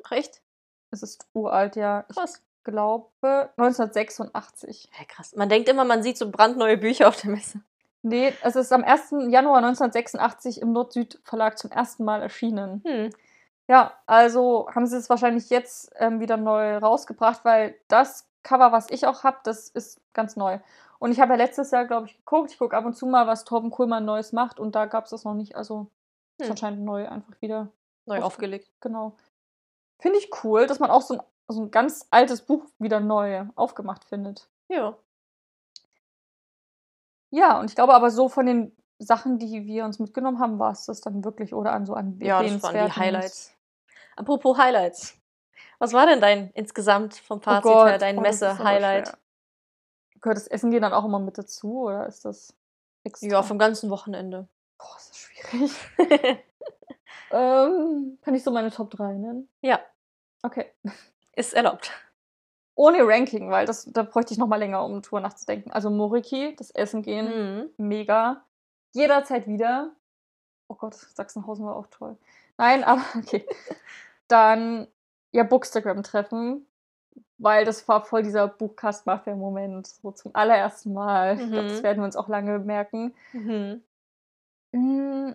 Ach, 0.05 0.13
echt? 0.13 0.43
Es 0.91 1.05
ist 1.05 1.29
uralt, 1.33 1.77
ja. 1.77 2.03
Krass. 2.05 2.43
Glaube 2.71 3.51
1986. 3.57 4.89
Ja, 4.99 5.05
krass. 5.07 5.35
Man 5.37 5.49
denkt 5.49 5.69
immer, 5.69 5.85
man 5.85 6.03
sieht 6.03 6.19
so 6.19 6.31
brandneue 6.31 6.77
Bücher 6.79 7.09
auf 7.09 7.17
der 7.21 7.31
Messe. 7.31 7.61
Nee, 8.03 8.33
es 8.43 8.57
ist 8.57 8.73
am 8.73 8.83
1. 8.83 9.11
Januar 9.29 9.59
1986 9.59 10.63
im 10.63 10.73
Nord-Süd-Verlag 10.73 11.59
zum 11.59 11.71
ersten 11.71 12.05
Mal 12.05 12.23
erschienen. 12.23 12.83
Hm. 12.87 13.11
Ja, 13.69 13.93
also 14.07 14.69
haben 14.75 14.87
sie 14.87 14.97
es 14.97 15.11
wahrscheinlich 15.11 15.51
jetzt 15.51 15.93
ähm, 15.97 16.19
wieder 16.19 16.37
neu 16.37 16.79
rausgebracht, 16.79 17.45
weil 17.45 17.77
das 17.89 18.27
Cover, 18.43 18.73
was 18.73 18.91
ich 18.91 19.07
auch 19.07 19.23
habe, 19.23 19.37
das 19.45 19.69
ist 19.69 20.01
ganz 20.15 20.35
neu. 20.37 20.59
Und 20.99 21.13
ich 21.13 21.21
habe 21.21 21.33
ja 21.33 21.37
letztes 21.37 21.71
Jahr, 21.71 21.85
glaube 21.87 22.07
ich, 22.07 22.17
geguckt. 22.17 22.51
Ich 22.53 22.59
gucke 22.59 22.77
ab 22.77 22.85
und 22.87 22.95
zu 22.95 23.07
mal, 23.07 23.27
was 23.27 23.45
Torben 23.45 23.71
Kuhlmann 23.71 24.05
Neues 24.05 24.33
macht 24.33 24.59
und 24.59 24.75
da 24.75 24.87
gab 24.87 25.05
es 25.05 25.11
das 25.11 25.25
noch 25.25 25.35
nicht. 25.35 25.55
Also 25.57 25.87
ist 26.39 26.47
Hm. 26.47 26.51
anscheinend 26.53 26.85
neu 26.85 27.07
einfach 27.07 27.35
wieder. 27.41 27.69
Neu 28.07 28.19
Auf- 28.19 28.25
aufgelegt. 28.25 28.71
Genau. 28.81 29.15
Finde 29.99 30.19
ich 30.19 30.31
cool, 30.43 30.67
dass 30.67 30.79
man 30.81 30.91
auch 30.91 31.03
so 31.03 31.15
ein, 31.15 31.21
so 31.52 31.62
ein 31.62 31.70
ganz 31.70 32.06
altes 32.10 32.43
Buch 32.43 32.64
wieder 32.78 33.01
neu 33.01 33.47
aufgemacht 33.55 34.05
findet. 34.05 34.48
Ja. 34.68 34.97
Ja, 37.31 37.60
und 37.60 37.70
ich 37.70 37.77
glaube 37.77 37.94
aber 37.94 38.10
so 38.10 38.28
von 38.28 38.47
den 38.47 38.77
Sachen, 38.98 39.39
die 39.39 39.66
wir 39.66 39.85
uns 39.85 39.98
mitgenommen 39.98 40.40
haben, 40.40 40.59
war 40.59 40.72
es 40.72 40.86
das 40.86 41.01
dann 41.01 41.24
wirklich 41.24 41.55
oder 41.55 41.72
an 41.72 41.86
so 41.86 41.94
an 41.94 42.18
Ja, 42.20 42.43
das 42.43 42.62
waren 42.62 42.74
die? 42.74 42.93
Highlights. 42.93 43.55
Apropos 44.16 44.59
Highlights. 44.59 45.16
Was 45.78 45.93
war 45.93 46.06
denn 46.06 46.20
dein 46.20 46.51
insgesamt 46.51 47.14
vom 47.14 47.39
Oh 47.39 47.43
Fazit 47.43 47.62
Gott, 47.62 47.89
her 47.89 47.98
dein 47.98 48.18
oh, 48.18 48.20
Messe-Highlight? 48.20 49.16
Gehört 50.20 50.36
das 50.36 50.47
Essen 50.47 50.70
gehen 50.70 50.82
dann 50.82 50.93
auch 50.93 51.05
immer 51.05 51.18
mit 51.18 51.39
dazu 51.39 51.85
oder 51.85 52.06
ist 52.06 52.24
das 52.24 52.55
extra? 53.05 53.28
Ja, 53.28 53.43
vom 53.43 53.59
ganzen 53.59 53.89
Wochenende. 53.89 54.48
Boah, 54.77 54.97
ist 54.98 55.10
das 55.10 55.18
schwierig. 55.18 55.72
ähm, 57.31 58.18
kann 58.20 58.35
ich 58.35 58.44
so 58.44 58.51
meine 58.51 58.70
Top 58.70 58.90
3 58.90 59.14
nennen? 59.14 59.48
ja, 59.62 59.81
Okay. 60.43 60.72
Ist 61.35 61.55
erlaubt. 61.55 61.93
Ohne 62.74 63.07
Ranking, 63.07 63.51
weil 63.51 63.66
das, 63.66 63.85
da 63.93 64.02
bräuchte 64.02 64.32
ich 64.32 64.39
noch 64.39 64.47
mal 64.47 64.57
länger, 64.57 64.85
um 64.85 65.02
Tour 65.02 65.20
nachzudenken. 65.20 65.70
Also 65.70 65.90
Moriki, 65.90 66.55
das 66.57 66.70
Essen 66.70 67.02
gehen, 67.02 67.27
Mhm. 67.59 67.70
mega. 67.77 68.44
Jederzeit 68.93 69.47
wieder. 69.47 69.93
Oh 70.69 70.74
Gott, 70.77 70.94
Sachsenhausen 70.94 71.66
war 71.66 71.77
auch 71.77 71.86
toll. 71.89 72.16
Nein, 72.57 72.82
aber 72.85 73.02
okay. 73.16 73.47
Dann 74.28 74.86
ja 75.32 75.43
Bookstagram-Treffen, 75.44 76.66
weil 77.39 77.65
das 77.65 77.86
war 77.89 78.05
voll 78.05 78.23
dieser 78.23 78.48
Buchcast-Mafia-Moment. 78.48 79.86
So 79.86 80.12
zum 80.12 80.35
allerersten 80.35 80.93
Mal. 80.94 81.39
Ich 81.40 81.51
glaube, 81.51 81.69
das 81.69 81.78
Mhm. 81.81 81.82
werden 81.85 81.98
wir 81.98 82.05
uns 82.05 82.16
auch 82.16 82.28
lange 82.28 82.59
merken. 82.61 83.15
Mhm. 83.32 83.82
Mm, 84.73 85.32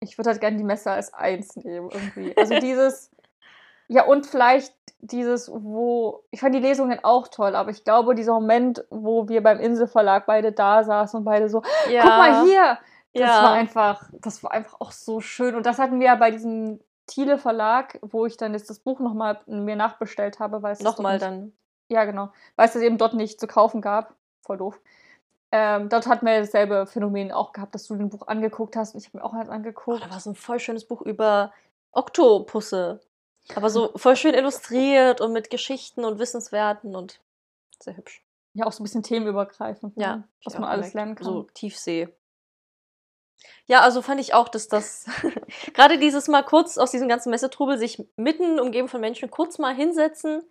Ich 0.00 0.18
würde 0.18 0.30
halt 0.30 0.40
gerne 0.40 0.56
die 0.58 0.64
Messe 0.64 0.90
als 0.90 1.12
eins 1.14 1.56
nehmen, 1.56 1.90
irgendwie. 1.90 2.36
Also 2.36 2.58
dieses, 2.60 3.10
ja, 3.88 4.04
und 4.04 4.26
vielleicht 4.26 4.74
dieses, 5.00 5.50
wo, 5.52 6.24
ich 6.30 6.40
fand 6.40 6.54
die 6.54 6.60
Lesungen 6.60 6.98
auch 7.02 7.28
toll, 7.28 7.54
aber 7.54 7.70
ich 7.70 7.84
glaube, 7.84 8.14
dieser 8.14 8.32
Moment, 8.34 8.84
wo 8.90 9.28
wir 9.28 9.42
beim 9.42 9.60
Inselverlag 9.60 10.26
beide 10.26 10.52
da 10.52 10.82
saßen 10.84 11.18
und 11.18 11.24
beide 11.24 11.48
so, 11.48 11.62
Ja. 11.90 12.02
guck 12.04 12.16
mal 12.16 12.44
hier, 12.44 12.78
das 13.12 13.28
Ja. 13.28 13.42
war 13.42 13.52
einfach, 13.52 14.10
das 14.12 14.42
war 14.42 14.52
einfach 14.52 14.80
auch 14.80 14.92
so 14.92 15.20
schön. 15.20 15.54
Und 15.54 15.66
das 15.66 15.78
hatten 15.78 16.00
wir 16.00 16.06
ja 16.06 16.14
bei 16.14 16.30
diesem 16.30 16.80
Thiele 17.06 17.36
Verlag, 17.36 17.98
wo 18.02 18.24
ich 18.24 18.36
dann 18.38 18.54
jetzt 18.54 18.70
das 18.70 18.80
Buch 18.80 18.98
nochmal 19.00 19.40
mir 19.46 19.76
nachbestellt 19.76 20.40
habe, 20.40 20.62
weil 20.62 20.72
es 20.72 20.80
Nochmal 20.80 21.18
dann. 21.18 21.52
ja, 21.88 22.04
genau. 22.06 22.30
Weil 22.56 22.66
es 22.66 22.72
das 22.72 22.82
eben 22.82 22.96
dort 22.96 23.12
nicht 23.14 23.38
zu 23.38 23.46
kaufen 23.46 23.82
gab. 23.82 24.14
Voll 24.42 24.56
doof. 24.56 24.80
Ähm, 25.52 25.88
dort 25.88 26.06
hatten 26.08 26.26
wir 26.26 26.40
dasselbe 26.40 26.86
Phänomen 26.86 27.30
auch 27.30 27.52
gehabt, 27.52 27.74
dass 27.74 27.86
du 27.86 27.94
den 27.94 28.08
Buch 28.08 28.26
angeguckt 28.26 28.74
hast 28.74 28.94
und 28.94 29.00
ich 29.00 29.06
habe 29.08 29.18
mir 29.18 29.24
auch 29.24 29.34
eins 29.34 29.48
Oh, 29.48 29.52
angeguckt. 29.52 30.02
da 30.02 30.10
war 30.10 30.18
so 30.18 30.30
ein 30.30 30.34
voll 30.34 30.58
schönes 30.58 30.84
Buch 30.88 31.02
über 31.02 31.52
Oktopusse. 31.92 33.00
Aber 33.54 33.70
so 33.70 33.92
voll 33.96 34.16
schön 34.16 34.34
illustriert 34.34 35.20
und 35.20 35.32
mit 35.32 35.50
Geschichten 35.50 36.04
und 36.04 36.18
Wissenswerten 36.18 36.96
und 36.96 37.20
sehr 37.78 37.96
hübsch. 37.96 38.22
Ja, 38.54 38.66
auch 38.66 38.72
so 38.72 38.82
ein 38.82 38.84
bisschen 38.84 39.02
themenübergreifend. 39.02 39.94
Ja, 39.96 40.16
ne? 40.16 40.28
was 40.44 40.54
man 40.54 40.64
alles 40.64 40.94
lernen 40.94 41.14
kann. 41.14 41.24
So 41.24 41.42
Tiefsee. 41.54 42.08
Ja, 43.66 43.80
also 43.80 44.00
fand 44.02 44.20
ich 44.20 44.32
auch, 44.34 44.48
dass 44.48 44.68
das 44.68 45.06
gerade 45.74 45.98
dieses 45.98 46.28
Mal 46.28 46.42
kurz 46.42 46.78
aus 46.78 46.90
diesem 46.90 47.08
ganzen 47.08 47.30
Messetrubel 47.30 47.78
sich 47.78 48.02
mitten 48.16 48.60
umgeben 48.60 48.88
von 48.88 49.00
Menschen 49.00 49.30
kurz 49.30 49.58
mal 49.58 49.74
hinsetzen 49.74 50.42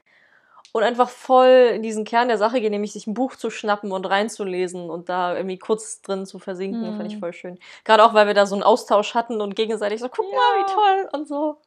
und 0.74 0.84
einfach 0.84 1.10
voll 1.10 1.72
in 1.74 1.82
diesen 1.84 2.04
Kern 2.04 2.28
der 2.28 2.38
Sache 2.38 2.60
gehen, 2.60 2.72
nämlich 2.72 2.94
sich 2.94 3.08
ein 3.08 3.14
Buch 3.14 3.36
zu 3.36 3.50
schnappen 3.50 3.92
und 3.92 4.06
reinzulesen 4.06 4.90
und 4.90 5.08
da 5.10 5.36
irgendwie 5.36 5.60
kurz 5.60 6.02
drin 6.02 6.26
zu 6.26 6.40
versinken, 6.40 6.94
fand 6.96 7.08
ich 7.08 7.16
Mhm. 7.16 7.20
voll 7.20 7.34
schön. 7.34 7.60
Gerade 7.84 8.04
auch, 8.04 8.14
weil 8.14 8.28
wir 8.28 8.34
da 8.34 8.46
so 8.46 8.56
einen 8.56 8.64
Austausch 8.64 9.14
hatten 9.14 9.40
und 9.42 9.56
gegenseitig 9.56 10.02
so, 10.02 10.10
guck 10.10 10.26
mal, 10.26 10.58
wie 10.58 10.70
Ja. 10.72 10.76
toll 10.76 11.10
und 11.14 11.28
so. 11.28 11.58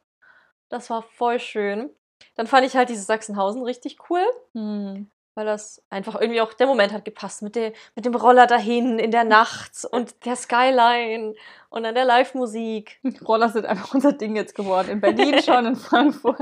Das 0.69 0.89
war 0.89 1.01
voll 1.03 1.39
schön. 1.39 1.89
Dann 2.35 2.47
fand 2.47 2.65
ich 2.65 2.75
halt 2.75 2.89
dieses 2.89 3.05
Sachsenhausen 3.07 3.63
richtig 3.63 3.97
cool 4.09 4.21
Hm. 4.53 5.09
weil 5.35 5.45
das 5.45 5.83
einfach 5.91 6.19
irgendwie 6.19 6.41
auch 6.41 6.53
der 6.53 6.65
Moment 6.67 6.91
hat 6.93 7.05
gepasst 7.05 7.41
mit, 7.43 7.55
der, 7.55 7.73
mit 7.95 8.05
dem 8.05 8.15
Roller 8.15 8.47
dahin 8.47 8.97
in 8.99 9.11
der 9.11 9.23
Nacht 9.23 9.85
und 9.91 10.25
der 10.25 10.35
Skyline 10.35 11.35
und 11.69 11.83
dann 11.83 11.95
der 11.95 12.05
Live-Musik. 12.05 12.99
Roller 13.27 13.49
sind 13.49 13.65
einfach 13.65 13.93
unser 13.93 14.13
Ding 14.13 14.35
jetzt 14.35 14.55
geworden. 14.55 14.89
In 14.89 15.01
Berlin 15.01 15.41
schon, 15.43 15.65
in 15.67 15.75
Frankfurt. 15.75 16.41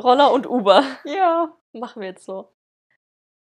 Roller 0.00 0.32
und 0.32 0.46
Uber. 0.46 0.84
Ja. 1.04 1.52
Machen 1.72 2.00
wir 2.02 2.08
jetzt 2.08 2.24
so. 2.24 2.52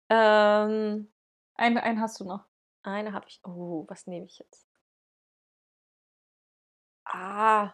Ähm, 0.08 1.10
Einen, 1.56 1.78
einen 1.78 2.00
hast 2.00 2.20
du 2.20 2.24
noch. 2.24 2.44
eine 2.82 3.12
habe 3.12 3.26
ich. 3.28 3.40
Oh, 3.44 3.84
was 3.88 4.06
nehme 4.06 4.26
ich 4.26 4.38
jetzt? 4.38 4.66
Ah, 7.04 7.72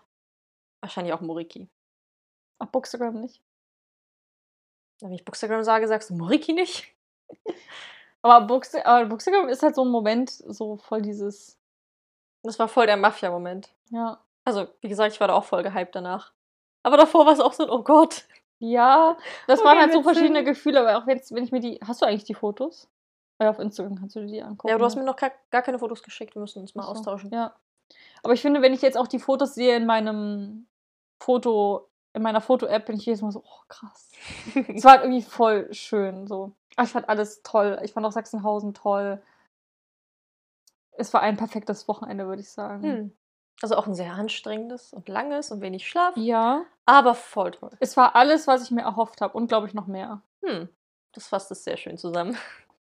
wahrscheinlich 0.81 1.13
auch 1.15 1.21
Moriki. 1.21 1.69
Ach, 2.59 2.67
Bookstagram 2.67 3.21
nicht. 3.21 3.41
Wenn 5.01 5.13
ich 5.13 5.25
Bookstagram 5.25 5.63
sage, 5.63 5.87
sagst 5.87 6.11
du 6.11 6.15
Moriki 6.15 6.53
nicht? 6.53 6.95
Aber, 8.23 8.47
Booksta 8.47 8.85
aber 8.85 9.07
Bookstagram 9.07 9.49
ist 9.49 9.63
halt 9.63 9.77
so 9.77 9.85
ein 9.85 9.91
Moment, 9.91 10.31
so 10.31 10.77
voll 10.77 11.03
dieses, 11.03 11.57
Das 12.43 12.59
war 12.59 12.67
voll 12.67 12.87
der 12.87 12.97
Mafia-Moment. 12.97 13.73
ja. 13.91 14.21
Also, 14.45 14.67
wie 14.81 14.89
gesagt, 14.89 15.13
ich 15.13 15.21
war 15.21 15.29
da 15.29 15.35
auch 15.35 15.45
voll 15.45 15.63
gehypt 15.63 15.95
danach. 15.95 16.33
Aber 16.83 16.97
davor 16.97 17.27
war 17.27 17.35
es 17.35 17.41
auch 17.41 17.53
so 17.53 17.65
ein, 17.65 17.71
oh 17.71 17.83
Gott. 17.83 18.25
Ja, 18.61 19.19
das 19.47 19.61
Wo 19.61 19.65
waren 19.65 19.75
gehen 19.75 19.83
halt 19.83 19.93
so 19.93 20.03
verschiedene? 20.03 20.43
Gefühle, 20.43 20.81
aber 20.81 20.97
auch 20.97 21.07
jetzt, 21.07 21.35
wenn 21.35 21.45
ich 21.45 21.53
mir 21.53 21.61
die. 21.61 21.79
Hast 21.87 22.01
du 22.01 22.07
eigentlich 22.07 22.25
die 22.25 22.35
Fotos? 22.35 22.89
Ja, 23.41 23.51
auf 23.51 23.59
Instagram 23.59 23.97
kannst 23.97 24.17
du 24.17 24.21
dir 24.21 24.27
die 24.27 24.43
angucken. 24.43 24.69
Ja, 24.69 24.79
du 24.79 24.85
hast 24.87 24.95
ne? 24.95 25.03
mir 25.03 25.07
noch 25.07 25.17
gar, 25.17 25.33
gar 25.51 25.61
keine 25.61 25.79
Fotos 25.79 26.03
geschickt. 26.03 26.35
Wir 26.35 26.41
müssen 26.41 26.61
uns 26.63 26.75
mal 26.75 26.85
so, 26.85 26.89
austauschen. 26.89 27.31
Ja. 27.31 27.55
Aber 28.23 28.33
ich 28.33 28.41
finde, 28.41 28.63
wenn 28.63 28.73
ich 28.73 28.81
jetzt 28.81 28.97
auch 28.97 29.07
die 29.07 29.19
Fotos 29.19 29.55
sehe 29.55 29.77
in 29.77 29.85
meinem 29.85 30.67
Foto, 31.21 31.88
in 32.15 32.23
meiner 32.23 32.41
Foto-App, 32.41 32.87
bin 32.87 32.97
ich 32.97 33.07
jedes 33.07 33.23
Mal 33.23 33.31
so, 33.33 33.43
oh 33.45 33.61
krass. 33.69 34.11
Es 34.69 34.85
war 34.85 34.93
halt 34.93 35.03
irgendwie 35.05 35.23
voll 35.23 35.73
schön. 35.73 36.27
So. 36.27 36.53
Aber 36.77 36.85
ich 36.87 36.93
fand 36.93 37.09
alles 37.09 37.43
toll. 37.43 37.79
Ich 37.83 37.93
fand 37.93 38.07
auch 38.07 38.13
Sachsenhausen 38.13 38.75
toll. 38.75 39.23
Es 40.93 41.13
war 41.15 41.21
ein 41.21 41.37
perfektes 41.37 41.87
Wochenende, 41.87 42.27
würde 42.27 42.43
ich 42.43 42.51
sagen. 42.51 42.83
Hm. 42.83 43.17
Also 43.63 43.77
auch 43.77 43.87
ein 43.87 43.95
sehr 43.95 44.13
anstrengendes 44.15 44.93
und 44.93 45.09
langes 45.09 45.51
und 45.51 45.61
wenig 45.61 45.89
Schlaf, 45.89 46.17
Ja. 46.17 46.65
aber 46.87 47.15
voll 47.15 47.51
toll. 47.51 47.71
Es 47.81 47.97
war 47.97 48.15
alles, 48.15 48.47
was 48.47 48.63
ich 48.63 48.71
mir 48.71 48.83
erhofft 48.83 49.21
habe 49.21 49.37
und 49.37 49.49
glaube 49.49 49.67
ich 49.67 49.75
noch 49.75 49.87
mehr. 49.89 50.23
Hm. 50.45 50.69
Das 51.13 51.27
fasst 51.29 51.51
es 51.51 51.65
sehr 51.65 51.77
schön 51.77 51.99
zusammen. 51.99 52.37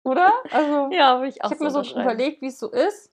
Oder? 0.04 0.30
Also, 0.50 0.90
Ja, 0.92 1.16
würde 1.16 1.28
ich 1.28 1.36
ich 1.36 1.44
auch 1.44 1.50
habe 1.50 1.64
mir 1.64 1.70
so 1.70 1.80
überlegt, 1.82 2.42
wie 2.42 2.48
es 2.48 2.58
so 2.58 2.70
ist. 2.70 3.10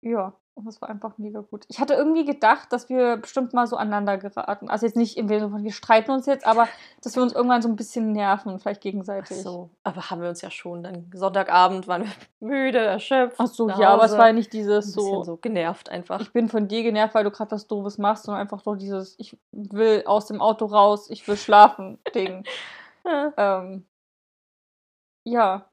Ja, 0.00 0.34
und 0.56 0.66
das 0.66 0.80
war 0.80 0.88
einfach 0.88 1.18
mega 1.18 1.40
gut. 1.40 1.64
Ich 1.68 1.80
hatte 1.80 1.94
irgendwie 1.94 2.24
gedacht, 2.24 2.72
dass 2.72 2.88
wir 2.88 3.16
bestimmt 3.16 3.54
mal 3.54 3.66
so 3.66 3.76
aneinander 3.76 4.18
geraten. 4.18 4.70
Also 4.70 4.86
jetzt 4.86 4.96
nicht 4.96 5.16
im 5.16 5.26
Sinne 5.26 5.50
von, 5.50 5.64
wir 5.64 5.72
streiten 5.72 6.12
uns 6.12 6.26
jetzt, 6.26 6.46
aber 6.46 6.68
dass 7.02 7.16
wir 7.16 7.24
uns 7.24 7.32
irgendwann 7.32 7.60
so 7.60 7.68
ein 7.68 7.74
bisschen 7.74 8.12
nerven, 8.12 8.60
vielleicht 8.60 8.78
Ach 8.78 8.82
gegenseitig. 8.82 9.42
so, 9.42 9.70
aber 9.82 10.10
haben 10.10 10.22
wir 10.22 10.28
uns 10.28 10.42
ja 10.42 10.50
schon. 10.50 10.84
Dann 10.84 11.10
Sonntagabend 11.12 11.88
waren 11.88 12.04
wir 12.04 12.12
müde, 12.40 12.78
erschöpft. 12.78 13.36
Ach 13.38 13.48
so, 13.48 13.68
ja, 13.68 13.90
aber 13.90 14.04
es 14.04 14.16
war 14.16 14.28
ja 14.28 14.32
nicht 14.32 14.52
dieses 14.52 14.92
so, 14.92 15.24
so 15.24 15.36
genervt 15.36 15.88
einfach. 15.88 16.20
ich 16.20 16.32
bin 16.32 16.48
von 16.48 16.68
dir 16.68 16.84
genervt, 16.84 17.14
weil 17.14 17.24
du 17.24 17.32
gerade 17.32 17.50
was 17.50 17.66
Doofes 17.66 17.98
machst, 17.98 18.24
sondern 18.24 18.40
einfach 18.40 18.62
doch 18.62 18.76
dieses, 18.76 19.18
ich 19.18 19.36
will 19.50 20.04
aus 20.06 20.26
dem 20.26 20.40
Auto 20.40 20.66
raus, 20.66 21.10
ich 21.10 21.26
will 21.26 21.36
schlafen, 21.36 21.98
Ding. 22.14 22.44
Ja. 23.04 23.32
Ähm, 23.36 23.84
ja. 25.24 25.68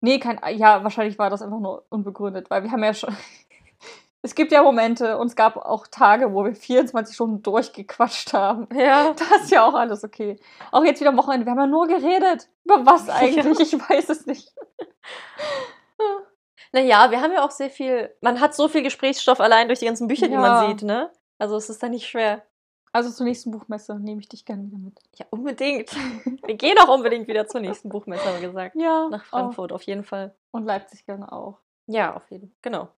Nee, 0.00 0.18
kein, 0.18 0.38
ja, 0.56 0.82
wahrscheinlich 0.82 1.18
war 1.18 1.30
das 1.30 1.42
einfach 1.42 1.60
nur 1.60 1.86
unbegründet, 1.88 2.50
weil 2.50 2.62
wir 2.62 2.70
haben 2.70 2.84
ja 2.84 2.94
schon, 2.94 3.14
es 4.24 4.34
gibt 4.34 4.50
ja 4.52 4.62
Momente 4.62 5.18
und 5.18 5.26
es 5.28 5.36
gab 5.36 5.56
auch 5.56 5.86
Tage, 5.86 6.32
wo 6.34 6.44
wir 6.44 6.54
24 6.56 7.14
Stunden 7.14 7.42
durchgequatscht 7.42 8.32
haben. 8.32 8.66
ja. 8.76 9.12
Das 9.12 9.42
ist 9.44 9.50
ja 9.50 9.64
auch 9.66 9.74
alles 9.74 10.02
okay. 10.04 10.40
Auch 10.72 10.84
jetzt 10.84 11.00
wieder 11.00 11.10
am 11.10 11.16
Wochenende, 11.18 11.46
wir 11.46 11.50
haben 11.52 11.60
ja 11.60 11.66
nur 11.66 11.86
geredet. 11.86 12.48
Über 12.64 12.84
was 12.86 13.08
eigentlich? 13.10 13.60
Ich 13.72 13.78
weiß 13.78 14.08
es 14.08 14.26
nicht. 14.26 14.52
Naja, 16.72 17.08
wir 17.12 17.20
haben 17.20 17.30
ja 17.32 17.44
auch 17.44 17.52
sehr 17.52 17.70
viel, 17.70 18.12
man 18.20 18.40
hat 18.40 18.52
so 18.52 18.66
viel 18.66 18.82
Gesprächsstoff 18.82 19.38
allein 19.38 19.68
durch 19.68 19.78
die 19.78 19.84
ganzen 19.86 20.08
Bücher, 20.08 20.26
die 20.26 20.32
Ja. 20.34 20.40
man 20.40 20.66
sieht, 20.68 20.82
ne? 20.82 21.08
Also 21.38 21.56
es 21.56 21.70
ist 21.70 21.80
dann 21.82 21.92
nicht 21.92 22.08
schwer. 22.08 22.42
Also 22.92 23.10
zur 23.10 23.26
nächsten 23.26 23.52
Buchmesse 23.52 23.96
nehme 23.98 24.20
ich 24.20 24.28
dich 24.28 24.44
gerne 24.44 24.64
wieder 24.64 24.78
mit. 24.78 24.98
Ja, 25.14 25.26
unbedingt. 25.30 25.90
Wir 26.44 26.54
gehen 26.56 26.76
auch 26.80 26.88
unbedingt 26.88 27.28
wieder 27.28 27.46
zur 27.46 27.60
nächsten 27.60 27.90
Buchmesse, 27.90 28.24
haben 28.24 28.40
wir 28.40 28.48
gesagt. 28.48 28.74
Ja. 28.76 29.08
Nach 29.08 29.24
Frankfurt, 29.24 29.72
auf 29.72 29.82
jeden 29.82 30.02
Fall. 30.02 30.34
Und 30.50 30.64
Leipzig 30.64 31.06
gerne 31.06 31.30
auch. 31.30 31.58
Ja, 31.86 32.14
auf 32.16 32.28
jeden 32.30 32.48
Fall. 32.48 32.56
Genau. 32.62 32.88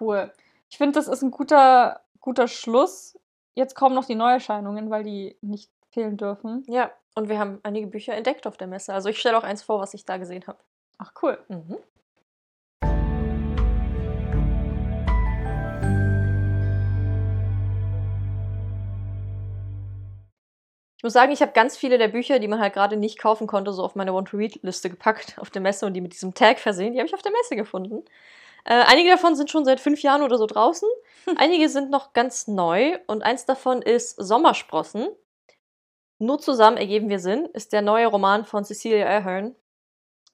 Cool. 0.00 0.32
Ich 0.70 0.78
finde, 0.78 0.92
das 0.92 1.08
ist 1.08 1.22
ein 1.22 1.30
guter, 1.30 2.00
guter 2.20 2.48
Schluss. 2.48 3.18
Jetzt 3.54 3.74
kommen 3.74 3.94
noch 3.94 4.06
die 4.06 4.14
Neuerscheinungen, 4.14 4.90
weil 4.90 5.04
die 5.04 5.36
nicht 5.40 5.70
fehlen 5.90 6.16
dürfen. 6.16 6.64
Ja, 6.66 6.90
und 7.14 7.28
wir 7.28 7.38
haben 7.38 7.60
einige 7.62 7.86
Bücher 7.86 8.14
entdeckt 8.14 8.46
auf 8.46 8.56
der 8.56 8.66
Messe. 8.66 8.92
Also 8.92 9.08
ich 9.08 9.18
stelle 9.18 9.38
auch 9.38 9.44
eins 9.44 9.62
vor, 9.62 9.80
was 9.80 9.94
ich 9.94 10.04
da 10.04 10.16
gesehen 10.16 10.44
habe. 10.46 10.58
Ach, 10.98 11.12
cool. 11.22 11.38
Mhm. 11.48 11.76
Ich 20.96 21.06
muss 21.06 21.12
sagen, 21.12 21.32
ich 21.32 21.42
habe 21.42 21.52
ganz 21.52 21.76
viele 21.76 21.98
der 21.98 22.08
Bücher, 22.08 22.38
die 22.38 22.48
man 22.48 22.60
halt 22.60 22.72
gerade 22.72 22.96
nicht 22.96 23.18
kaufen 23.18 23.46
konnte, 23.46 23.74
so 23.74 23.84
auf 23.84 23.94
meine 23.94 24.14
Want-to-Read-Liste 24.14 24.88
gepackt 24.88 25.38
auf 25.38 25.50
der 25.50 25.60
Messe 25.60 25.84
und 25.84 25.92
die 25.92 26.00
mit 26.00 26.14
diesem 26.14 26.32
Tag 26.32 26.58
versehen. 26.58 26.94
Die 26.94 26.98
habe 26.98 27.06
ich 27.06 27.14
auf 27.14 27.20
der 27.20 27.30
Messe 27.30 27.56
gefunden. 27.56 28.04
Äh, 28.64 28.84
einige 28.86 29.10
davon 29.10 29.36
sind 29.36 29.50
schon 29.50 29.64
seit 29.64 29.80
fünf 29.80 30.02
Jahren 30.02 30.22
oder 30.22 30.38
so 30.38 30.46
draußen. 30.46 30.88
Einige 31.36 31.68
sind 31.68 31.90
noch 31.90 32.12
ganz 32.12 32.48
neu 32.48 32.98
und 33.06 33.22
eins 33.22 33.44
davon 33.44 33.82
ist 33.82 34.16
Sommersprossen. 34.16 35.08
Nur 36.18 36.38
zusammen 36.38 36.76
ergeben 36.76 37.08
wir 37.08 37.18
Sinn 37.18 37.46
ist 37.46 37.72
der 37.72 37.82
neue 37.82 38.06
Roman 38.06 38.44
von 38.44 38.64
Cecilia 38.64 39.06
Ahern 39.06 39.54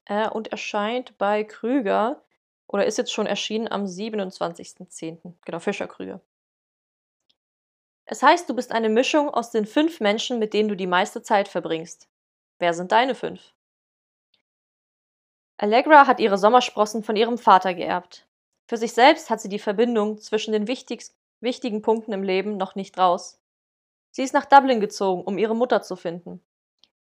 äh, 0.07 0.29
und 0.29 0.49
erscheint 0.49 1.19
bei 1.19 1.45
Krüger. 1.45 2.23
Oder 2.69 2.87
ist 2.87 2.99
jetzt 2.99 3.13
schon 3.13 3.27
erschienen 3.27 3.67
am 3.67 3.85
27.10. 3.85 5.35
Genau, 5.45 5.59
Fischerkrüge. 5.59 6.21
Es 8.05 8.23
heißt, 8.23 8.49
du 8.49 8.55
bist 8.55 8.71
eine 8.71 8.89
Mischung 8.89 9.29
aus 9.31 9.51
den 9.51 9.67
fünf 9.67 9.99
Menschen, 9.99 10.39
mit 10.39 10.55
denen 10.55 10.69
du 10.69 10.77
die 10.77 10.87
meiste 10.87 11.23
Zeit 11.23 11.49
verbringst. 11.49 12.09
Wer 12.61 12.75
sind 12.75 12.93
deine 12.93 13.17
fünf? 13.17 13.53
Allegra 15.63 16.07
hat 16.07 16.21
ihre 16.21 16.39
Sommersprossen 16.39 17.03
von 17.03 17.17
ihrem 17.17 17.37
Vater 17.37 17.75
geerbt. 17.75 18.27
Für 18.67 18.79
sich 18.79 18.95
selbst 18.95 19.29
hat 19.29 19.43
sie 19.43 19.51
die 19.51 19.59
Verbindung 19.59 20.17
zwischen 20.17 20.53
den 20.53 20.67
wichtig 20.67 21.05
wichtigen 21.41 21.83
Punkten 21.83 22.15
im 22.15 22.23
Leben 22.23 22.57
noch 22.57 22.77
nicht 22.77 22.97
raus. 22.97 23.43
Sie 24.11 24.23
ist 24.23 24.33
nach 24.33 24.47
Dublin 24.47 24.81
gezogen, 24.81 25.23
um 25.23 25.37
ihre 25.37 25.55
Mutter 25.55 25.83
zu 25.83 25.97
finden. 25.97 26.43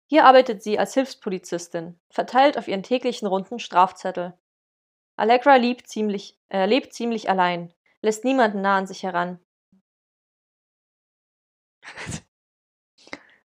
Hier 0.07 0.27
arbeitet 0.27 0.62
sie 0.62 0.79
als 0.79 0.93
Hilfspolizistin, 0.93 1.99
verteilt 2.11 2.59
auf 2.59 2.69
ihren 2.69 2.83
täglichen 2.83 3.27
Runden 3.27 3.59
Strafzettel. 3.59 4.35
Allegra 5.16 5.57
lebt 5.57 5.89
ziemlich, 5.89 6.39
äh, 6.51 6.66
lebt 6.66 6.93
ziemlich 6.93 7.31
allein, 7.31 7.73
lässt 8.03 8.23
niemanden 8.23 8.61
nah 8.61 8.77
an 8.77 8.87
sich 8.87 9.03
heran. 9.03 9.39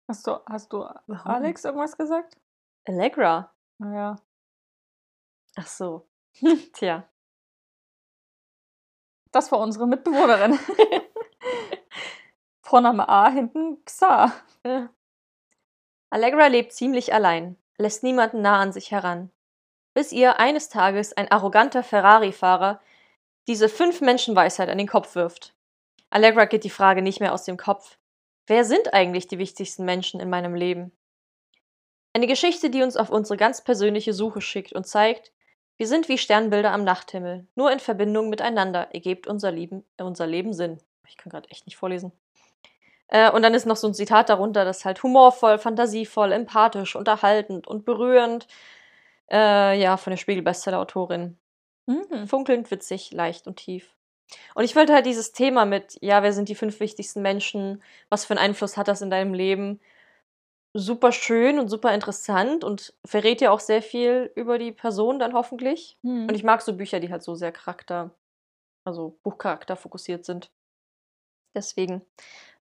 Hast 0.09 0.27
du, 0.27 0.39
hast 0.47 0.73
du 0.73 0.85
Alex 1.24 1.64
irgendwas 1.64 1.98
gesagt? 1.98 2.39
Allegra? 2.86 3.52
Naja. 3.78 4.16
Ach 5.56 5.66
so. 5.66 6.06
Tja. 6.72 7.08
Das 9.32 9.50
war 9.50 9.58
unsere 9.58 9.86
Mitbewohnerin. 9.86 10.58
Vorname 12.62 13.08
A, 13.08 13.30
hinten 13.30 13.84
Xa. 13.84 14.32
Ja. 14.64 14.90
Allegra 16.10 16.46
lebt 16.46 16.72
ziemlich 16.72 17.12
allein, 17.12 17.56
lässt 17.78 18.02
niemanden 18.02 18.42
nah 18.42 18.60
an 18.60 18.72
sich 18.72 18.90
heran. 18.90 19.30
Bis 19.94 20.12
ihr 20.12 20.38
eines 20.38 20.68
Tages 20.68 21.12
ein 21.16 21.30
arroganter 21.30 21.82
Ferrari-Fahrer 21.82 22.80
diese 23.46 23.68
fünf 23.68 24.00
Menschenweisheit 24.00 24.68
an 24.68 24.78
den 24.78 24.88
Kopf 24.88 25.14
wirft. 25.14 25.54
Allegra 26.10 26.46
geht 26.46 26.64
die 26.64 26.70
Frage 26.70 27.02
nicht 27.02 27.20
mehr 27.20 27.32
aus 27.32 27.44
dem 27.44 27.56
Kopf. 27.56 27.98
Wer 28.46 28.64
sind 28.64 28.92
eigentlich 28.94 29.26
die 29.26 29.38
wichtigsten 29.38 29.84
Menschen 29.84 30.20
in 30.20 30.30
meinem 30.30 30.54
Leben? 30.54 30.92
Eine 32.12 32.26
Geschichte, 32.26 32.70
die 32.70 32.82
uns 32.82 32.96
auf 32.96 33.10
unsere 33.10 33.36
ganz 33.36 33.62
persönliche 33.62 34.12
Suche 34.12 34.40
schickt 34.40 34.72
und 34.72 34.86
zeigt, 34.86 35.32
wir 35.76 35.86
sind 35.86 36.08
wie 36.08 36.18
Sternbilder 36.18 36.72
am 36.72 36.84
Nachthimmel. 36.84 37.46
Nur 37.54 37.70
in 37.70 37.80
Verbindung 37.80 38.30
miteinander 38.30 38.88
ergibt 38.94 39.26
unser 39.26 39.52
Leben, 39.52 39.84
unser 39.98 40.26
Leben 40.26 40.52
Sinn. 40.52 40.78
Ich 41.06 41.16
kann 41.16 41.30
gerade 41.30 41.48
echt 41.50 41.66
nicht 41.66 41.76
vorlesen. 41.76 42.12
Äh, 43.08 43.30
und 43.30 43.42
dann 43.42 43.54
ist 43.54 43.66
noch 43.66 43.76
so 43.76 43.86
ein 43.86 43.94
Zitat 43.94 44.28
darunter, 44.28 44.64
das 44.64 44.84
halt 44.84 45.02
humorvoll, 45.02 45.58
fantasievoll, 45.58 46.32
empathisch, 46.32 46.96
unterhaltend 46.96 47.66
und 47.66 47.84
berührend. 47.84 48.46
Äh, 49.30 49.80
ja, 49.80 49.96
von 49.96 50.12
der 50.12 50.18
Spiegel-Bestseller-Autorin. 50.18 51.36
Mhm. 51.86 52.26
Funkelnd, 52.26 52.70
witzig, 52.70 53.12
leicht 53.12 53.46
und 53.46 53.56
tief. 53.56 53.94
Und 54.54 54.64
ich 54.64 54.74
wollte 54.74 54.92
halt 54.92 55.06
dieses 55.06 55.32
Thema 55.32 55.64
mit, 55.64 55.98
ja, 56.00 56.22
wer 56.22 56.32
sind 56.32 56.48
die 56.48 56.54
fünf 56.54 56.80
wichtigsten 56.80 57.22
Menschen? 57.22 57.82
Was 58.08 58.24
für 58.24 58.32
einen 58.32 58.44
Einfluss 58.44 58.76
hat 58.76 58.88
das 58.88 59.02
in 59.02 59.10
deinem 59.10 59.34
Leben? 59.34 59.80
Super 60.78 61.10
schön 61.10 61.58
und 61.58 61.68
super 61.68 61.94
interessant 61.94 62.62
und 62.62 62.92
verrät 63.04 63.40
ja 63.40 63.50
auch 63.50 63.60
sehr 63.60 63.80
viel 63.80 64.30
über 64.34 64.58
die 64.58 64.72
Person 64.72 65.18
dann 65.18 65.32
hoffentlich. 65.32 65.96
Mhm. 66.02 66.28
Und 66.28 66.34
ich 66.34 66.44
mag 66.44 66.60
so 66.60 66.76
Bücher, 66.76 67.00
die 67.00 67.10
halt 67.10 67.22
so 67.22 67.34
sehr 67.34 67.50
Charakter, 67.50 68.10
also 68.84 69.18
Buchcharakter 69.22 69.76
fokussiert 69.76 70.26
sind. 70.26 70.50
Deswegen 71.54 72.02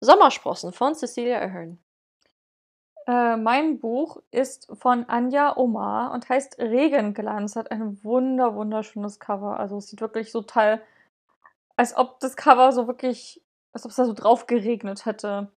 Sommersprossen 0.00 0.72
von 0.72 0.94
Cecilia 0.94 1.40
Ahern. 1.40 1.78
Äh, 3.06 3.36
mein 3.36 3.80
Buch 3.80 4.22
ist 4.30 4.68
von 4.72 5.08
Anja 5.08 5.56
Omar 5.56 6.12
und 6.12 6.28
heißt 6.28 6.58
Regenglanz. 6.58 7.56
Hat 7.56 7.70
ein 7.70 8.02
wunder, 8.04 8.54
wunderschönes 8.54 9.18
Cover. 9.18 9.58
Also 9.58 9.78
es 9.78 9.88
sieht 9.88 10.00
wirklich 10.00 10.30
so 10.30 10.40
total, 10.40 10.80
als 11.76 11.96
ob 11.96 12.20
das 12.20 12.36
Cover 12.36 12.72
so 12.72 12.86
wirklich, 12.86 13.42
als 13.72 13.84
ob 13.84 13.90
es 13.90 13.96
da 13.96 14.04
so 14.04 14.12
drauf 14.12 14.46
geregnet 14.46 15.04
hätte. 15.04 15.48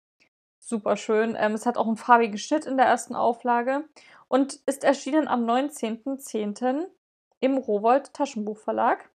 Super 0.69 0.97
schön. 0.97 1.37
Ähm, 1.39 1.53
es 1.53 1.65
hat 1.65 1.77
auch 1.77 1.87
einen 1.87 1.95
farbigen 1.95 2.37
Schnitt 2.37 2.65
in 2.65 2.75
der 2.75 2.87
ersten 2.87 3.15
Auflage 3.15 3.85
und 4.27 4.55
ist 4.65 4.83
erschienen 4.83 5.29
am 5.29 5.45
19.10. 5.45 6.87
im 7.39 7.57
Rowold 7.57 8.13
Taschenbuchverlag. 8.13 9.09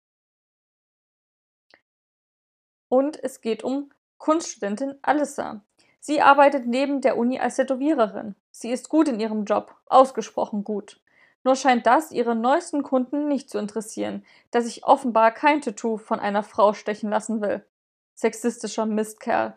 Und 2.91 3.25
es 3.25 3.41
geht 3.41 3.65
um 3.65 3.91
Kunststudentin 4.19 4.99
Alissa. 5.01 5.63
Sie 6.01 6.21
arbeitet 6.21 6.67
neben 6.67 7.01
der 7.01 7.17
Uni 7.17 7.41
als 7.41 7.57
Tätowiererin. 7.57 8.35
Sie 8.51 8.71
ist 8.71 8.91
gut 8.91 9.09
in 9.09 9.19
ihrem 9.19 9.47
Job, 9.47 9.75
ausgesprochen 9.87 10.65
gut. 10.65 11.01
Nur 11.45 11.57
scheint 11.57 11.87
das 11.87 12.13
ihre 12.13 12.35
neuesten 12.35 12.83
Kunden 12.83 13.27
nicht 13.27 13.49
zu 13.49 13.57
interessieren, 13.57 14.23
da 14.51 14.61
sich 14.61 14.85
offenbar 14.85 15.33
kein 15.33 15.63
Tattoo 15.63 15.97
von 15.97 16.21
einer 16.21 16.43
Frau 16.43 16.75
stechen 16.75 17.09
lassen 17.09 17.41
will. 17.41 17.65
Sexistischer 18.15 18.85
Mistkerl. 18.85 19.57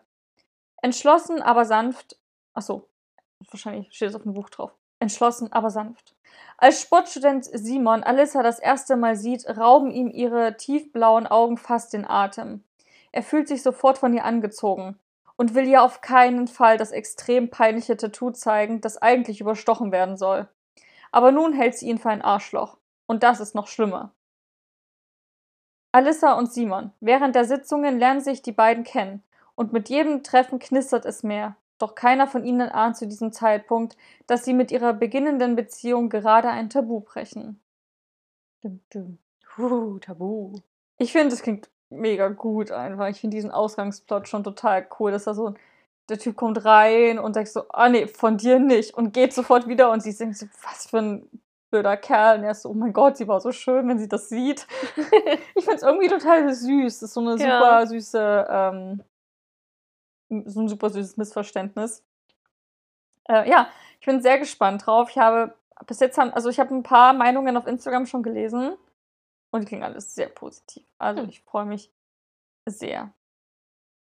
Entschlossen, 0.82 1.40
aber 1.40 1.64
sanft. 1.64 2.18
Achso, 2.54 2.88
wahrscheinlich 3.50 3.92
steht 3.92 4.10
es 4.10 4.14
auf 4.14 4.24
dem 4.24 4.34
Buch 4.34 4.50
drauf. 4.50 4.72
Entschlossen, 4.98 5.52
aber 5.52 5.70
sanft. 5.70 6.14
Als 6.58 6.80
Sportstudent 6.80 7.44
Simon 7.44 8.02
Alissa 8.02 8.42
das 8.42 8.58
erste 8.58 8.96
Mal 8.96 9.16
sieht, 9.16 9.48
rauben 9.48 9.90
ihm 9.90 10.10
ihre 10.10 10.56
tiefblauen 10.56 11.26
Augen 11.26 11.56
fast 11.56 11.92
den 11.92 12.04
Atem. 12.04 12.64
Er 13.12 13.22
fühlt 13.22 13.48
sich 13.48 13.62
sofort 13.62 13.98
von 13.98 14.12
ihr 14.12 14.24
angezogen 14.24 14.98
und 15.36 15.54
will 15.54 15.66
ihr 15.66 15.82
auf 15.82 16.00
keinen 16.00 16.48
Fall 16.48 16.78
das 16.78 16.92
extrem 16.92 17.50
peinliche 17.50 17.96
Tattoo 17.96 18.30
zeigen, 18.30 18.80
das 18.80 19.00
eigentlich 19.00 19.40
überstochen 19.40 19.92
werden 19.92 20.16
soll. 20.16 20.48
Aber 21.10 21.30
nun 21.30 21.52
hält 21.52 21.76
sie 21.76 21.88
ihn 21.88 21.98
für 21.98 22.10
ein 22.10 22.22
Arschloch. 22.22 22.76
Und 23.06 23.22
das 23.22 23.40
ist 23.40 23.54
noch 23.54 23.66
schlimmer. 23.66 24.12
Alissa 25.92 26.32
und 26.32 26.52
Simon. 26.52 26.92
Während 27.00 27.34
der 27.34 27.44
Sitzungen 27.44 27.98
lernen 27.98 28.20
sich 28.20 28.40
die 28.40 28.52
beiden 28.52 28.84
kennen. 28.84 29.22
Und 29.62 29.72
mit 29.72 29.88
jedem 29.88 30.24
Treffen 30.24 30.58
knistert 30.58 31.04
es 31.04 31.22
mehr. 31.22 31.54
Doch 31.78 31.94
keiner 31.94 32.26
von 32.26 32.44
ihnen 32.44 32.68
ahnt 32.68 32.96
zu 32.96 33.06
diesem 33.06 33.30
Zeitpunkt, 33.30 33.96
dass 34.26 34.44
sie 34.44 34.54
mit 34.54 34.72
ihrer 34.72 34.92
beginnenden 34.92 35.54
Beziehung 35.54 36.08
gerade 36.08 36.48
ein 36.48 36.68
Tabu 36.68 36.98
brechen. 36.98 37.60
Dum, 38.60 38.80
dum. 38.92 39.18
Uh, 39.56 40.00
Tabu. 40.00 40.54
Ich 40.98 41.12
finde, 41.12 41.28
das 41.28 41.42
klingt 41.42 41.70
mega 41.90 42.26
gut 42.26 42.72
einfach. 42.72 43.06
Ich 43.06 43.20
finde 43.20 43.36
diesen 43.36 43.52
Ausgangsplot 43.52 44.26
schon 44.26 44.42
total 44.42 44.84
cool, 44.98 45.12
dass 45.12 45.24
da 45.24 45.34
so 45.34 45.50
ein 45.50 45.58
der 46.08 46.18
Typ 46.18 46.34
kommt 46.34 46.64
rein 46.64 47.20
und 47.20 47.34
sagt 47.34 47.46
so, 47.46 47.62
ah 47.68 47.88
nee, 47.88 48.08
von 48.08 48.36
dir 48.36 48.58
nicht 48.58 48.94
und 48.94 49.12
geht 49.12 49.32
sofort 49.32 49.68
wieder 49.68 49.92
und 49.92 50.02
sie 50.02 50.12
denkt 50.12 50.38
so, 50.38 50.46
was 50.64 50.88
für 50.88 50.98
ein 50.98 51.30
blöder 51.70 51.96
Kerl. 51.96 52.38
Und 52.38 52.44
er 52.44 52.50
ist 52.50 52.62
so, 52.62 52.70
oh 52.70 52.74
mein 52.74 52.92
Gott, 52.92 53.16
sie 53.16 53.28
war 53.28 53.40
so 53.40 53.52
schön, 53.52 53.86
wenn 53.86 54.00
sie 54.00 54.08
das 54.08 54.28
sieht. 54.28 54.66
ich 55.54 55.64
finde 55.64 55.76
es 55.76 55.82
irgendwie 55.82 56.08
total 56.08 56.52
süß. 56.52 56.98
Das 56.98 57.08
ist 57.10 57.14
so 57.14 57.20
eine 57.20 57.36
Ja. 57.36 57.58
super 57.58 57.86
süße, 57.86 58.46
ähm, 58.50 59.02
so 60.46 60.60
ein 60.60 60.68
super 60.68 60.90
süßes 60.90 61.16
Missverständnis. 61.16 62.04
Äh, 63.28 63.48
ja, 63.48 63.68
ich 64.00 64.06
bin 64.06 64.20
sehr 64.22 64.38
gespannt 64.38 64.86
drauf. 64.86 65.10
Ich 65.10 65.18
habe 65.18 65.54
bis 65.86 66.00
jetzt 66.00 66.18
haben, 66.18 66.30
also 66.32 66.48
ich 66.48 66.58
habe 66.60 66.74
ein 66.74 66.82
paar 66.82 67.12
Meinungen 67.12 67.56
auf 67.56 67.66
Instagram 67.66 68.06
schon 68.06 68.22
gelesen 68.22 68.76
und 69.50 69.60
die 69.62 69.66
klingen 69.66 69.84
alles 69.84 70.14
sehr 70.14 70.28
positiv. 70.28 70.84
Also 70.98 71.22
Hm. 71.22 71.28
ich 71.28 71.40
freue 71.42 71.64
mich 71.66 71.92
sehr. 72.68 73.12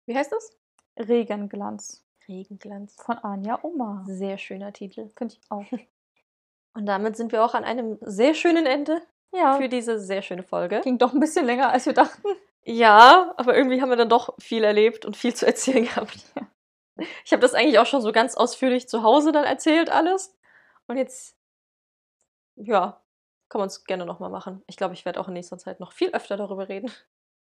Wie 0.06 0.16
heißt 0.16 0.32
das? 0.32 0.56
Regenglanz 0.98 2.02
Regenglanz. 2.28 2.96
von 2.96 3.18
Anja 3.18 3.58
Omar. 3.62 4.04
Sehr 4.06 4.38
schöner 4.38 4.72
Titel. 4.72 5.08
Finde 5.16 5.34
ich 5.34 5.40
auch. 5.50 5.64
Und 6.74 6.84
damit 6.86 7.16
sind 7.16 7.32
wir 7.32 7.42
auch 7.44 7.54
an 7.54 7.64
einem 7.64 7.96
sehr 8.02 8.34
schönen 8.34 8.66
Ende 8.66 9.00
Ja, 9.32 9.56
für 9.56 9.68
diese 9.68 9.98
sehr 9.98 10.20
schöne 10.22 10.42
Folge. 10.42 10.80
ging 10.82 10.98
doch 10.98 11.14
ein 11.14 11.20
bisschen 11.20 11.46
länger, 11.46 11.70
als 11.70 11.86
wir 11.86 11.92
dachten. 11.94 12.28
Ja, 12.68 13.32
aber 13.36 13.56
irgendwie 13.56 13.80
haben 13.80 13.90
wir 13.90 13.96
dann 13.96 14.08
doch 14.08 14.34
viel 14.40 14.64
erlebt 14.64 15.06
und 15.06 15.16
viel 15.16 15.32
zu 15.32 15.46
erzählen 15.46 15.84
gehabt. 15.86 16.18
Ich 17.24 17.32
habe 17.32 17.40
das 17.40 17.54
eigentlich 17.54 17.78
auch 17.78 17.86
schon 17.86 18.02
so 18.02 18.10
ganz 18.10 18.36
ausführlich 18.36 18.88
zu 18.88 19.04
Hause 19.04 19.30
dann 19.30 19.44
erzählt, 19.44 19.88
alles. 19.88 20.36
Und 20.88 20.96
jetzt, 20.96 21.36
ja, 22.56 23.00
kann 23.48 23.60
man 23.60 23.68
es 23.68 23.84
gerne 23.84 24.04
nochmal 24.04 24.30
machen. 24.30 24.64
Ich 24.66 24.76
glaube, 24.76 24.94
ich 24.94 25.04
werde 25.04 25.20
auch 25.20 25.28
in 25.28 25.34
nächster 25.34 25.58
Zeit 25.58 25.78
noch 25.78 25.92
viel 25.92 26.10
öfter 26.10 26.36
darüber 26.36 26.68
reden. 26.68 26.90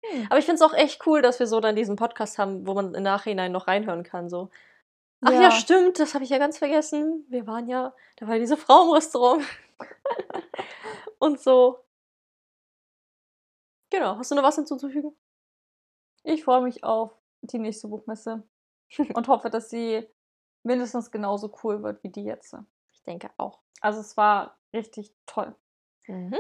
Hm. 0.04 0.28
Aber 0.30 0.38
ich 0.38 0.46
finde 0.46 0.56
es 0.56 0.70
auch 0.70 0.74
echt 0.74 1.08
cool, 1.08 1.22
dass 1.22 1.40
wir 1.40 1.48
so 1.48 1.62
dann 1.62 1.78
diesen 1.78 1.96
Podcast 1.96 2.38
haben, 2.38 2.68
wo 2.68 2.74
man 2.74 2.94
im 2.94 3.04
Nachhinein 3.04 3.54
noch 3.54 3.68
reinhören 3.68 4.04
kann. 4.04 4.30
So. 4.30 4.50
Ach 5.22 5.32
ja, 5.32 5.50
stimmt, 5.52 5.98
das 5.98 6.14
habe 6.14 6.26
ich 6.26 6.30
ja 6.30 6.40
ganz 6.40 6.58
vergessen. 6.58 7.26
Wir 7.30 7.48
waren 7.48 7.70
ja, 7.70 7.94
da 8.18 8.28
war 8.28 8.38
diese 8.38 8.58
Frau 8.58 8.84
im 8.84 8.92
Restaurant. 8.92 9.46
und 11.20 11.40
so. 11.40 11.85
Genau, 13.90 14.18
hast 14.18 14.32
du 14.32 14.36
noch 14.36 14.44
was 14.44 14.56
hinzuzufügen? 14.56 15.16
Ich 16.24 16.44
freue 16.44 16.62
mich 16.62 16.84
auf 16.84 17.12
die 17.42 17.60
nächste 17.60 17.88
Buchmesse 17.88 18.44
und 19.14 19.28
hoffe, 19.28 19.50
dass 19.50 19.70
sie 19.70 20.08
mindestens 20.64 21.12
genauso 21.12 21.56
cool 21.64 21.84
wird 21.84 22.04
wie 22.04 22.10
die 22.10 22.24
jetzt. 22.24 22.56
Ich 22.92 23.04
denke 23.04 23.30
auch. 23.38 23.62
Also 23.82 24.00
es 24.00 24.18
war 24.18 24.58
richtig 24.74 25.14
toll. 25.26 25.56
Mhm. 26.08 26.36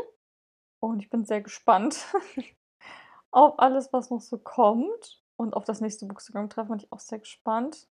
Und 0.79 0.99
ich 1.01 1.09
bin 1.09 1.25
sehr 1.25 1.41
gespannt 1.41 2.05
auf 3.31 3.59
alles, 3.59 3.93
was 3.93 4.09
noch 4.09 4.21
so 4.21 4.37
kommt. 4.37 5.23
Und 5.37 5.53
auf 5.53 5.65
das 5.65 5.81
nächste 5.81 6.05
Bookstagram-Treffen 6.05 6.69
bin 6.69 6.79
ich 6.79 6.91
auch 6.91 6.99
sehr 6.99 7.19
gespannt. 7.19 7.87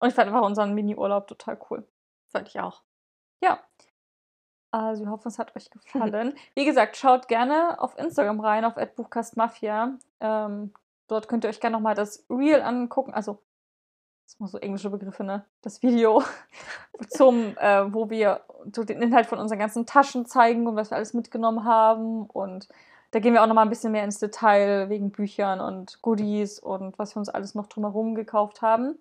Und 0.00 0.08
ich 0.08 0.14
fand 0.14 0.28
einfach 0.28 0.46
unseren 0.46 0.74
Mini-Urlaub 0.74 1.26
total 1.26 1.58
cool. 1.70 1.88
Fand 2.28 2.48
ich 2.48 2.60
auch. 2.60 2.82
Ja. 3.42 3.62
Also 4.70 5.04
wir 5.04 5.10
hoffen, 5.10 5.28
es 5.28 5.38
hat 5.38 5.54
euch 5.56 5.70
gefallen. 5.92 6.34
Wie 6.54 6.64
gesagt, 6.64 6.96
schaut 6.96 7.28
gerne 7.28 7.80
auf 7.80 7.98
Instagram 7.98 8.40
rein, 8.40 8.64
auf 8.64 8.74
@buchkastmafia. 8.96 9.94
Ähm, 10.20 10.72
dort 11.06 11.28
könnt 11.28 11.44
ihr 11.44 11.50
euch 11.50 11.60
gerne 11.60 11.76
nochmal 11.76 11.94
das 11.94 12.24
Reel 12.28 12.60
angucken. 12.60 13.14
Also, 13.14 13.38
das 14.24 14.36
sind 14.36 14.48
so 14.48 14.58
englische 14.58 14.90
Begriffe, 14.90 15.24
ne? 15.24 15.44
Das 15.62 15.82
Video 15.82 16.22
zum, 17.08 17.56
äh, 17.56 17.92
wo 17.92 18.10
wir 18.10 18.42
so 18.74 18.84
den 18.84 19.00
Inhalt 19.00 19.26
von 19.26 19.38
unseren 19.38 19.58
ganzen 19.58 19.86
Taschen 19.86 20.26
zeigen 20.26 20.66
und 20.66 20.76
was 20.76 20.90
wir 20.90 20.96
alles 20.96 21.14
mitgenommen 21.14 21.64
haben. 21.64 22.26
Und 22.26 22.68
da 23.10 23.20
gehen 23.20 23.32
wir 23.32 23.42
auch 23.42 23.46
nochmal 23.46 23.64
ein 23.64 23.70
bisschen 23.70 23.92
mehr 23.92 24.04
ins 24.04 24.18
Detail 24.18 24.90
wegen 24.90 25.12
Büchern 25.12 25.60
und 25.60 26.02
Goodies 26.02 26.58
und 26.58 26.98
was 26.98 27.14
wir 27.14 27.20
uns 27.20 27.30
alles 27.30 27.54
noch 27.54 27.68
drumherum 27.68 28.14
gekauft 28.14 28.60
haben 28.60 28.98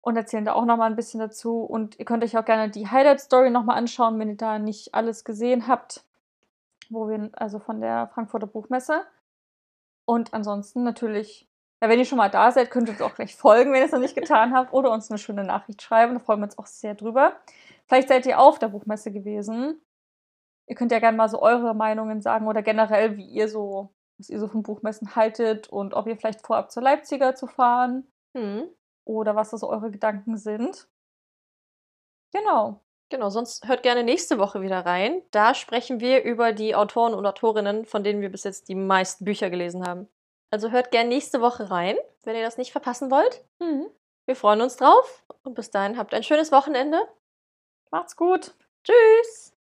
und 0.00 0.16
erzählen 0.16 0.44
da 0.44 0.52
auch 0.54 0.64
nochmal 0.64 0.90
ein 0.90 0.96
bisschen 0.96 1.20
dazu. 1.20 1.60
Und 1.60 1.98
ihr 1.98 2.04
könnt 2.04 2.24
euch 2.24 2.36
auch 2.36 2.44
gerne 2.44 2.70
die 2.70 2.88
Highlight-Story 2.88 3.50
nochmal 3.50 3.78
anschauen, 3.78 4.18
wenn 4.18 4.30
ihr 4.30 4.36
da 4.36 4.58
nicht 4.58 4.94
alles 4.94 5.24
gesehen 5.24 5.66
habt, 5.66 6.04
wo 6.90 7.08
wir, 7.08 7.30
also 7.32 7.58
von 7.58 7.80
der 7.80 8.08
Frankfurter 8.08 8.46
Buchmesse. 8.46 9.02
Und 10.04 10.32
ansonsten 10.32 10.84
natürlich, 10.84 11.46
ja, 11.82 11.88
wenn 11.88 11.98
ihr 11.98 12.04
schon 12.04 12.18
mal 12.18 12.30
da 12.30 12.50
seid, 12.50 12.70
könnt 12.70 12.88
ihr 12.88 12.92
uns 12.92 13.02
auch 13.02 13.14
gleich 13.14 13.36
folgen, 13.36 13.72
wenn 13.72 13.80
ihr 13.80 13.86
es 13.86 13.92
noch 13.92 14.00
nicht 14.00 14.14
getan 14.14 14.54
habt, 14.54 14.72
oder 14.72 14.90
uns 14.92 15.10
eine 15.10 15.18
schöne 15.18 15.44
Nachricht 15.44 15.82
schreiben. 15.82 16.14
Da 16.14 16.20
freuen 16.20 16.40
wir 16.40 16.44
uns 16.44 16.58
auch 16.58 16.66
sehr 16.66 16.94
drüber. 16.94 17.36
Vielleicht 17.86 18.08
seid 18.08 18.26
ihr 18.26 18.38
auf 18.38 18.58
der 18.58 18.68
Buchmesse 18.68 19.12
gewesen. 19.12 19.80
Ihr 20.66 20.76
könnt 20.76 20.92
ja 20.92 20.98
gerne 20.98 21.16
mal 21.16 21.28
so 21.28 21.40
eure 21.40 21.74
Meinungen 21.74 22.20
sagen 22.20 22.46
oder 22.46 22.62
generell, 22.62 23.16
wie 23.16 23.26
ihr 23.26 23.48
so, 23.48 23.90
was 24.18 24.28
ihr 24.28 24.38
so 24.38 24.48
von 24.48 24.62
Buchmessen 24.62 25.16
haltet 25.16 25.68
und 25.68 25.94
ob 25.94 26.06
ihr 26.06 26.16
vielleicht 26.16 26.46
vorhabt, 26.46 26.72
zur 26.72 26.82
Leipziger 26.82 27.34
zu 27.34 27.46
fahren. 27.46 28.06
Mhm 28.34 28.68
oder 29.08 29.34
was 29.34 29.50
das 29.50 29.62
eure 29.62 29.90
Gedanken 29.90 30.36
sind. 30.36 30.86
Genau. 32.32 32.80
Genau, 33.10 33.30
sonst 33.30 33.66
hört 33.66 33.82
gerne 33.82 34.04
nächste 34.04 34.38
Woche 34.38 34.60
wieder 34.60 34.84
rein. 34.84 35.22
Da 35.30 35.54
sprechen 35.54 35.98
wir 35.98 36.24
über 36.24 36.52
die 36.52 36.74
Autoren 36.74 37.14
und 37.14 37.24
Autorinnen, 37.24 37.86
von 37.86 38.04
denen 38.04 38.20
wir 38.20 38.28
bis 38.28 38.44
jetzt 38.44 38.68
die 38.68 38.74
meisten 38.74 39.24
Bücher 39.24 39.48
gelesen 39.48 39.86
haben. 39.86 40.08
Also 40.50 40.70
hört 40.70 40.90
gerne 40.90 41.08
nächste 41.08 41.40
Woche 41.40 41.70
rein, 41.70 41.96
wenn 42.24 42.36
ihr 42.36 42.42
das 42.42 42.58
nicht 42.58 42.72
verpassen 42.72 43.10
wollt. 43.10 43.44
Mhm. 43.60 43.88
Wir 44.26 44.36
freuen 44.36 44.60
uns 44.60 44.76
drauf 44.76 45.24
und 45.42 45.54
bis 45.54 45.70
dahin 45.70 45.96
habt 45.96 46.12
ein 46.12 46.22
schönes 46.22 46.52
Wochenende. 46.52 47.00
Macht's 47.90 48.14
gut. 48.14 48.54
Tschüss. 48.84 49.57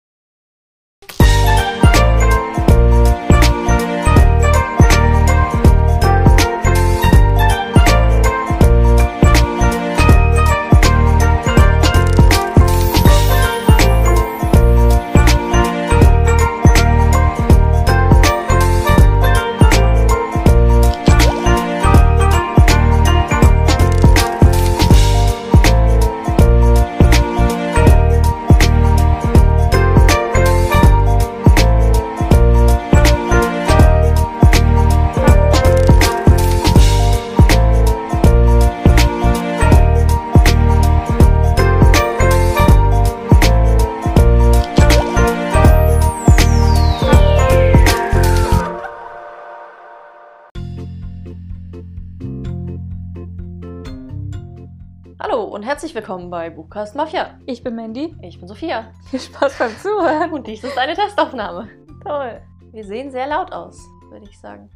Herzlich 55.63 55.95
willkommen 55.95 56.29
bei 56.29 56.49
Buchcast 56.49 56.95
Mafia. 56.95 57.39
Ich 57.45 57.63
bin 57.63 57.75
Mandy. 57.75 58.15
Ich 58.21 58.39
bin 58.39 58.47
Sophia. 58.47 58.91
Viel 59.09 59.19
Spaß 59.19 59.57
beim 59.57 59.75
Zuhören. 59.77 60.31
Und 60.31 60.45
dies 60.45 60.63
ist 60.63 60.77
eine 60.77 60.93
Testaufnahme. 60.93 61.69
Toll. 62.03 62.41
Wir 62.71 62.83
sehen 62.83 63.11
sehr 63.11 63.27
laut 63.27 63.51
aus, 63.51 63.79
würde 64.09 64.25
ich 64.29 64.39
sagen. 64.39 64.69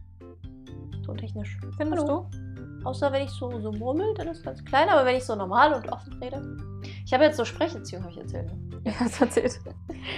Tontechnisch. 1.06 1.60
Findest 1.78 2.08
Hallo. 2.08 2.28
du? 2.32 2.88
Außer 2.88 3.12
wenn 3.12 3.24
ich 3.24 3.30
so, 3.30 3.60
so 3.60 3.72
murmel, 3.72 4.14
dann 4.16 4.28
ist 4.28 4.38
es 4.38 4.44
ganz 4.44 4.66
klein, 4.66 4.90
aber 4.90 5.06
wenn 5.06 5.16
ich 5.16 5.26
so 5.26 5.36
normal 5.36 5.74
und 5.74 5.92
offen 5.92 6.14
rede. 6.22 6.42
Ich 7.06 7.14
habe 7.14 7.26
jetzt 7.26 7.38
so 7.38 7.46
Sprecherziehung, 7.46 8.04
habe 8.04 8.14
ich 8.14 8.20
erzählt. 8.20 8.48
Ne? 8.48 8.82
Ja, 8.86 8.94
hast 9.00 9.22
erzählt. 9.22 9.60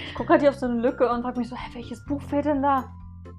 Ich 0.07 0.15
gucke 0.15 0.29
halt 0.29 0.41
hier 0.41 0.49
auf 0.49 0.55
so 0.55 0.65
eine 0.65 0.79
Lücke 0.79 1.09
und 1.09 1.23
frage 1.23 1.39
mich 1.39 1.49
so, 1.49 1.55
hä, 1.55 1.71
welches 1.73 2.05
Buch 2.05 2.21
fehlt 2.21 2.45
denn 2.45 2.61
da? 2.61 2.85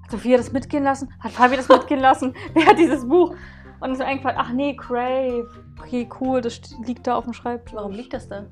Hat 0.03 0.11
Sophia 0.11 0.37
das 0.37 0.51
mitgehen 0.51 0.83
lassen? 0.83 1.11
Hat 1.19 1.31
Fabi 1.31 1.55
das 1.55 1.69
mitgehen 1.69 2.01
lassen? 2.01 2.35
Wer 2.53 2.67
hat 2.67 2.77
dieses 2.77 3.07
Buch? 3.07 3.35
Und 3.79 3.91
ist 3.91 3.97
mir 3.97 4.05
eingefallen, 4.05 4.37
ach 4.39 4.51
nee, 4.51 4.75
Crave. 4.75 5.49
Okay, 5.79 6.07
cool, 6.19 6.41
das 6.41 6.61
liegt 6.85 7.07
da 7.07 7.15
auf 7.15 7.25
dem 7.25 7.33
Schreibtisch. 7.33 7.73
Warum 7.73 7.91
liegt 7.91 8.13
das 8.13 8.27
da? 8.27 8.45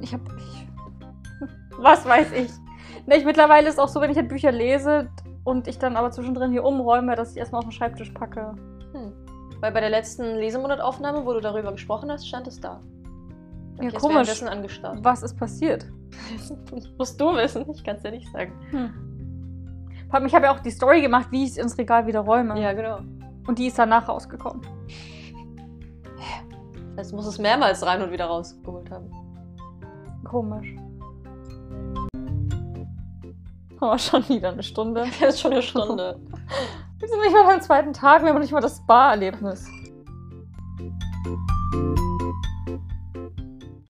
Ich 0.00 0.12
hab. 0.12 0.20
Ich, 0.36 0.68
was 1.78 2.04
weiß 2.04 2.32
ich. 2.32 2.50
Ich, 3.06 3.24
mittlerweile 3.24 3.68
ist 3.68 3.74
es 3.74 3.78
auch 3.78 3.88
so, 3.88 4.00
wenn 4.00 4.10
ich 4.10 4.16
halt 4.16 4.28
Bücher 4.28 4.52
lese 4.52 5.10
und 5.44 5.66
ich 5.66 5.78
dann 5.78 5.96
aber 5.96 6.10
zwischendrin 6.10 6.52
hier 6.52 6.64
umräume, 6.64 7.16
dass 7.16 7.32
ich 7.32 7.38
erstmal 7.38 7.60
auf 7.60 7.64
den 7.64 7.72
Schreibtisch 7.72 8.10
packe. 8.10 8.54
Hm. 8.92 9.12
Weil 9.60 9.72
bei 9.72 9.80
der 9.80 9.90
letzten 9.90 10.36
Lesemonataufnahme, 10.36 11.24
wo 11.24 11.32
du 11.32 11.40
darüber 11.40 11.72
gesprochen 11.72 12.10
hast, 12.10 12.26
stand 12.26 12.46
es 12.46 12.60
da. 12.60 12.80
Ja, 13.80 13.90
komisch. 13.92 14.42
Angestarrt. 14.42 14.98
Was 15.02 15.22
ist 15.22 15.36
passiert? 15.36 15.86
das 16.70 16.88
musst 16.98 17.20
du 17.20 17.34
wissen, 17.34 17.64
ich 17.70 17.82
kann 17.82 17.96
es 17.96 18.02
dir 18.02 18.10
nicht 18.10 18.30
sagen. 18.30 18.52
Hm. 18.70 18.90
Ich 20.26 20.34
habe 20.34 20.44
ja 20.44 20.54
auch 20.54 20.60
die 20.60 20.70
Story 20.70 21.00
gemacht, 21.00 21.28
wie 21.30 21.44
ich 21.44 21.52
es 21.52 21.56
ins 21.56 21.78
Regal 21.78 22.06
wieder 22.06 22.20
räume. 22.20 22.60
Ja, 22.60 22.74
genau. 22.74 22.98
Und 23.46 23.58
die 23.58 23.68
ist 23.68 23.78
danach 23.78 24.08
rausgekommen. 24.08 24.60
Das 26.96 27.06
heißt, 27.06 27.14
muss 27.14 27.26
es 27.26 27.38
mehrmals 27.38 27.84
rein 27.84 28.02
und 28.02 28.12
wieder 28.12 28.26
rausgeholt 28.26 28.90
haben. 28.90 29.10
Komisch. 30.24 30.76
Oh, 33.80 33.98
schon 33.98 34.28
wieder 34.28 34.50
eine 34.50 34.62
Stunde. 34.62 35.06
Ist 35.26 35.40
schon 35.40 35.52
eine 35.52 35.62
Stunde. 35.62 36.20
Wir 36.98 37.08
sind 37.08 37.20
nicht 37.20 37.32
mal 37.32 37.44
beim 37.44 37.60
zweiten 37.60 37.92
Tag, 37.92 38.22
wir 38.22 38.28
haben 38.28 38.38
nicht 38.38 38.52
mal 38.52 38.60
das 38.60 38.76
Spa-Erlebnis. 38.76 39.66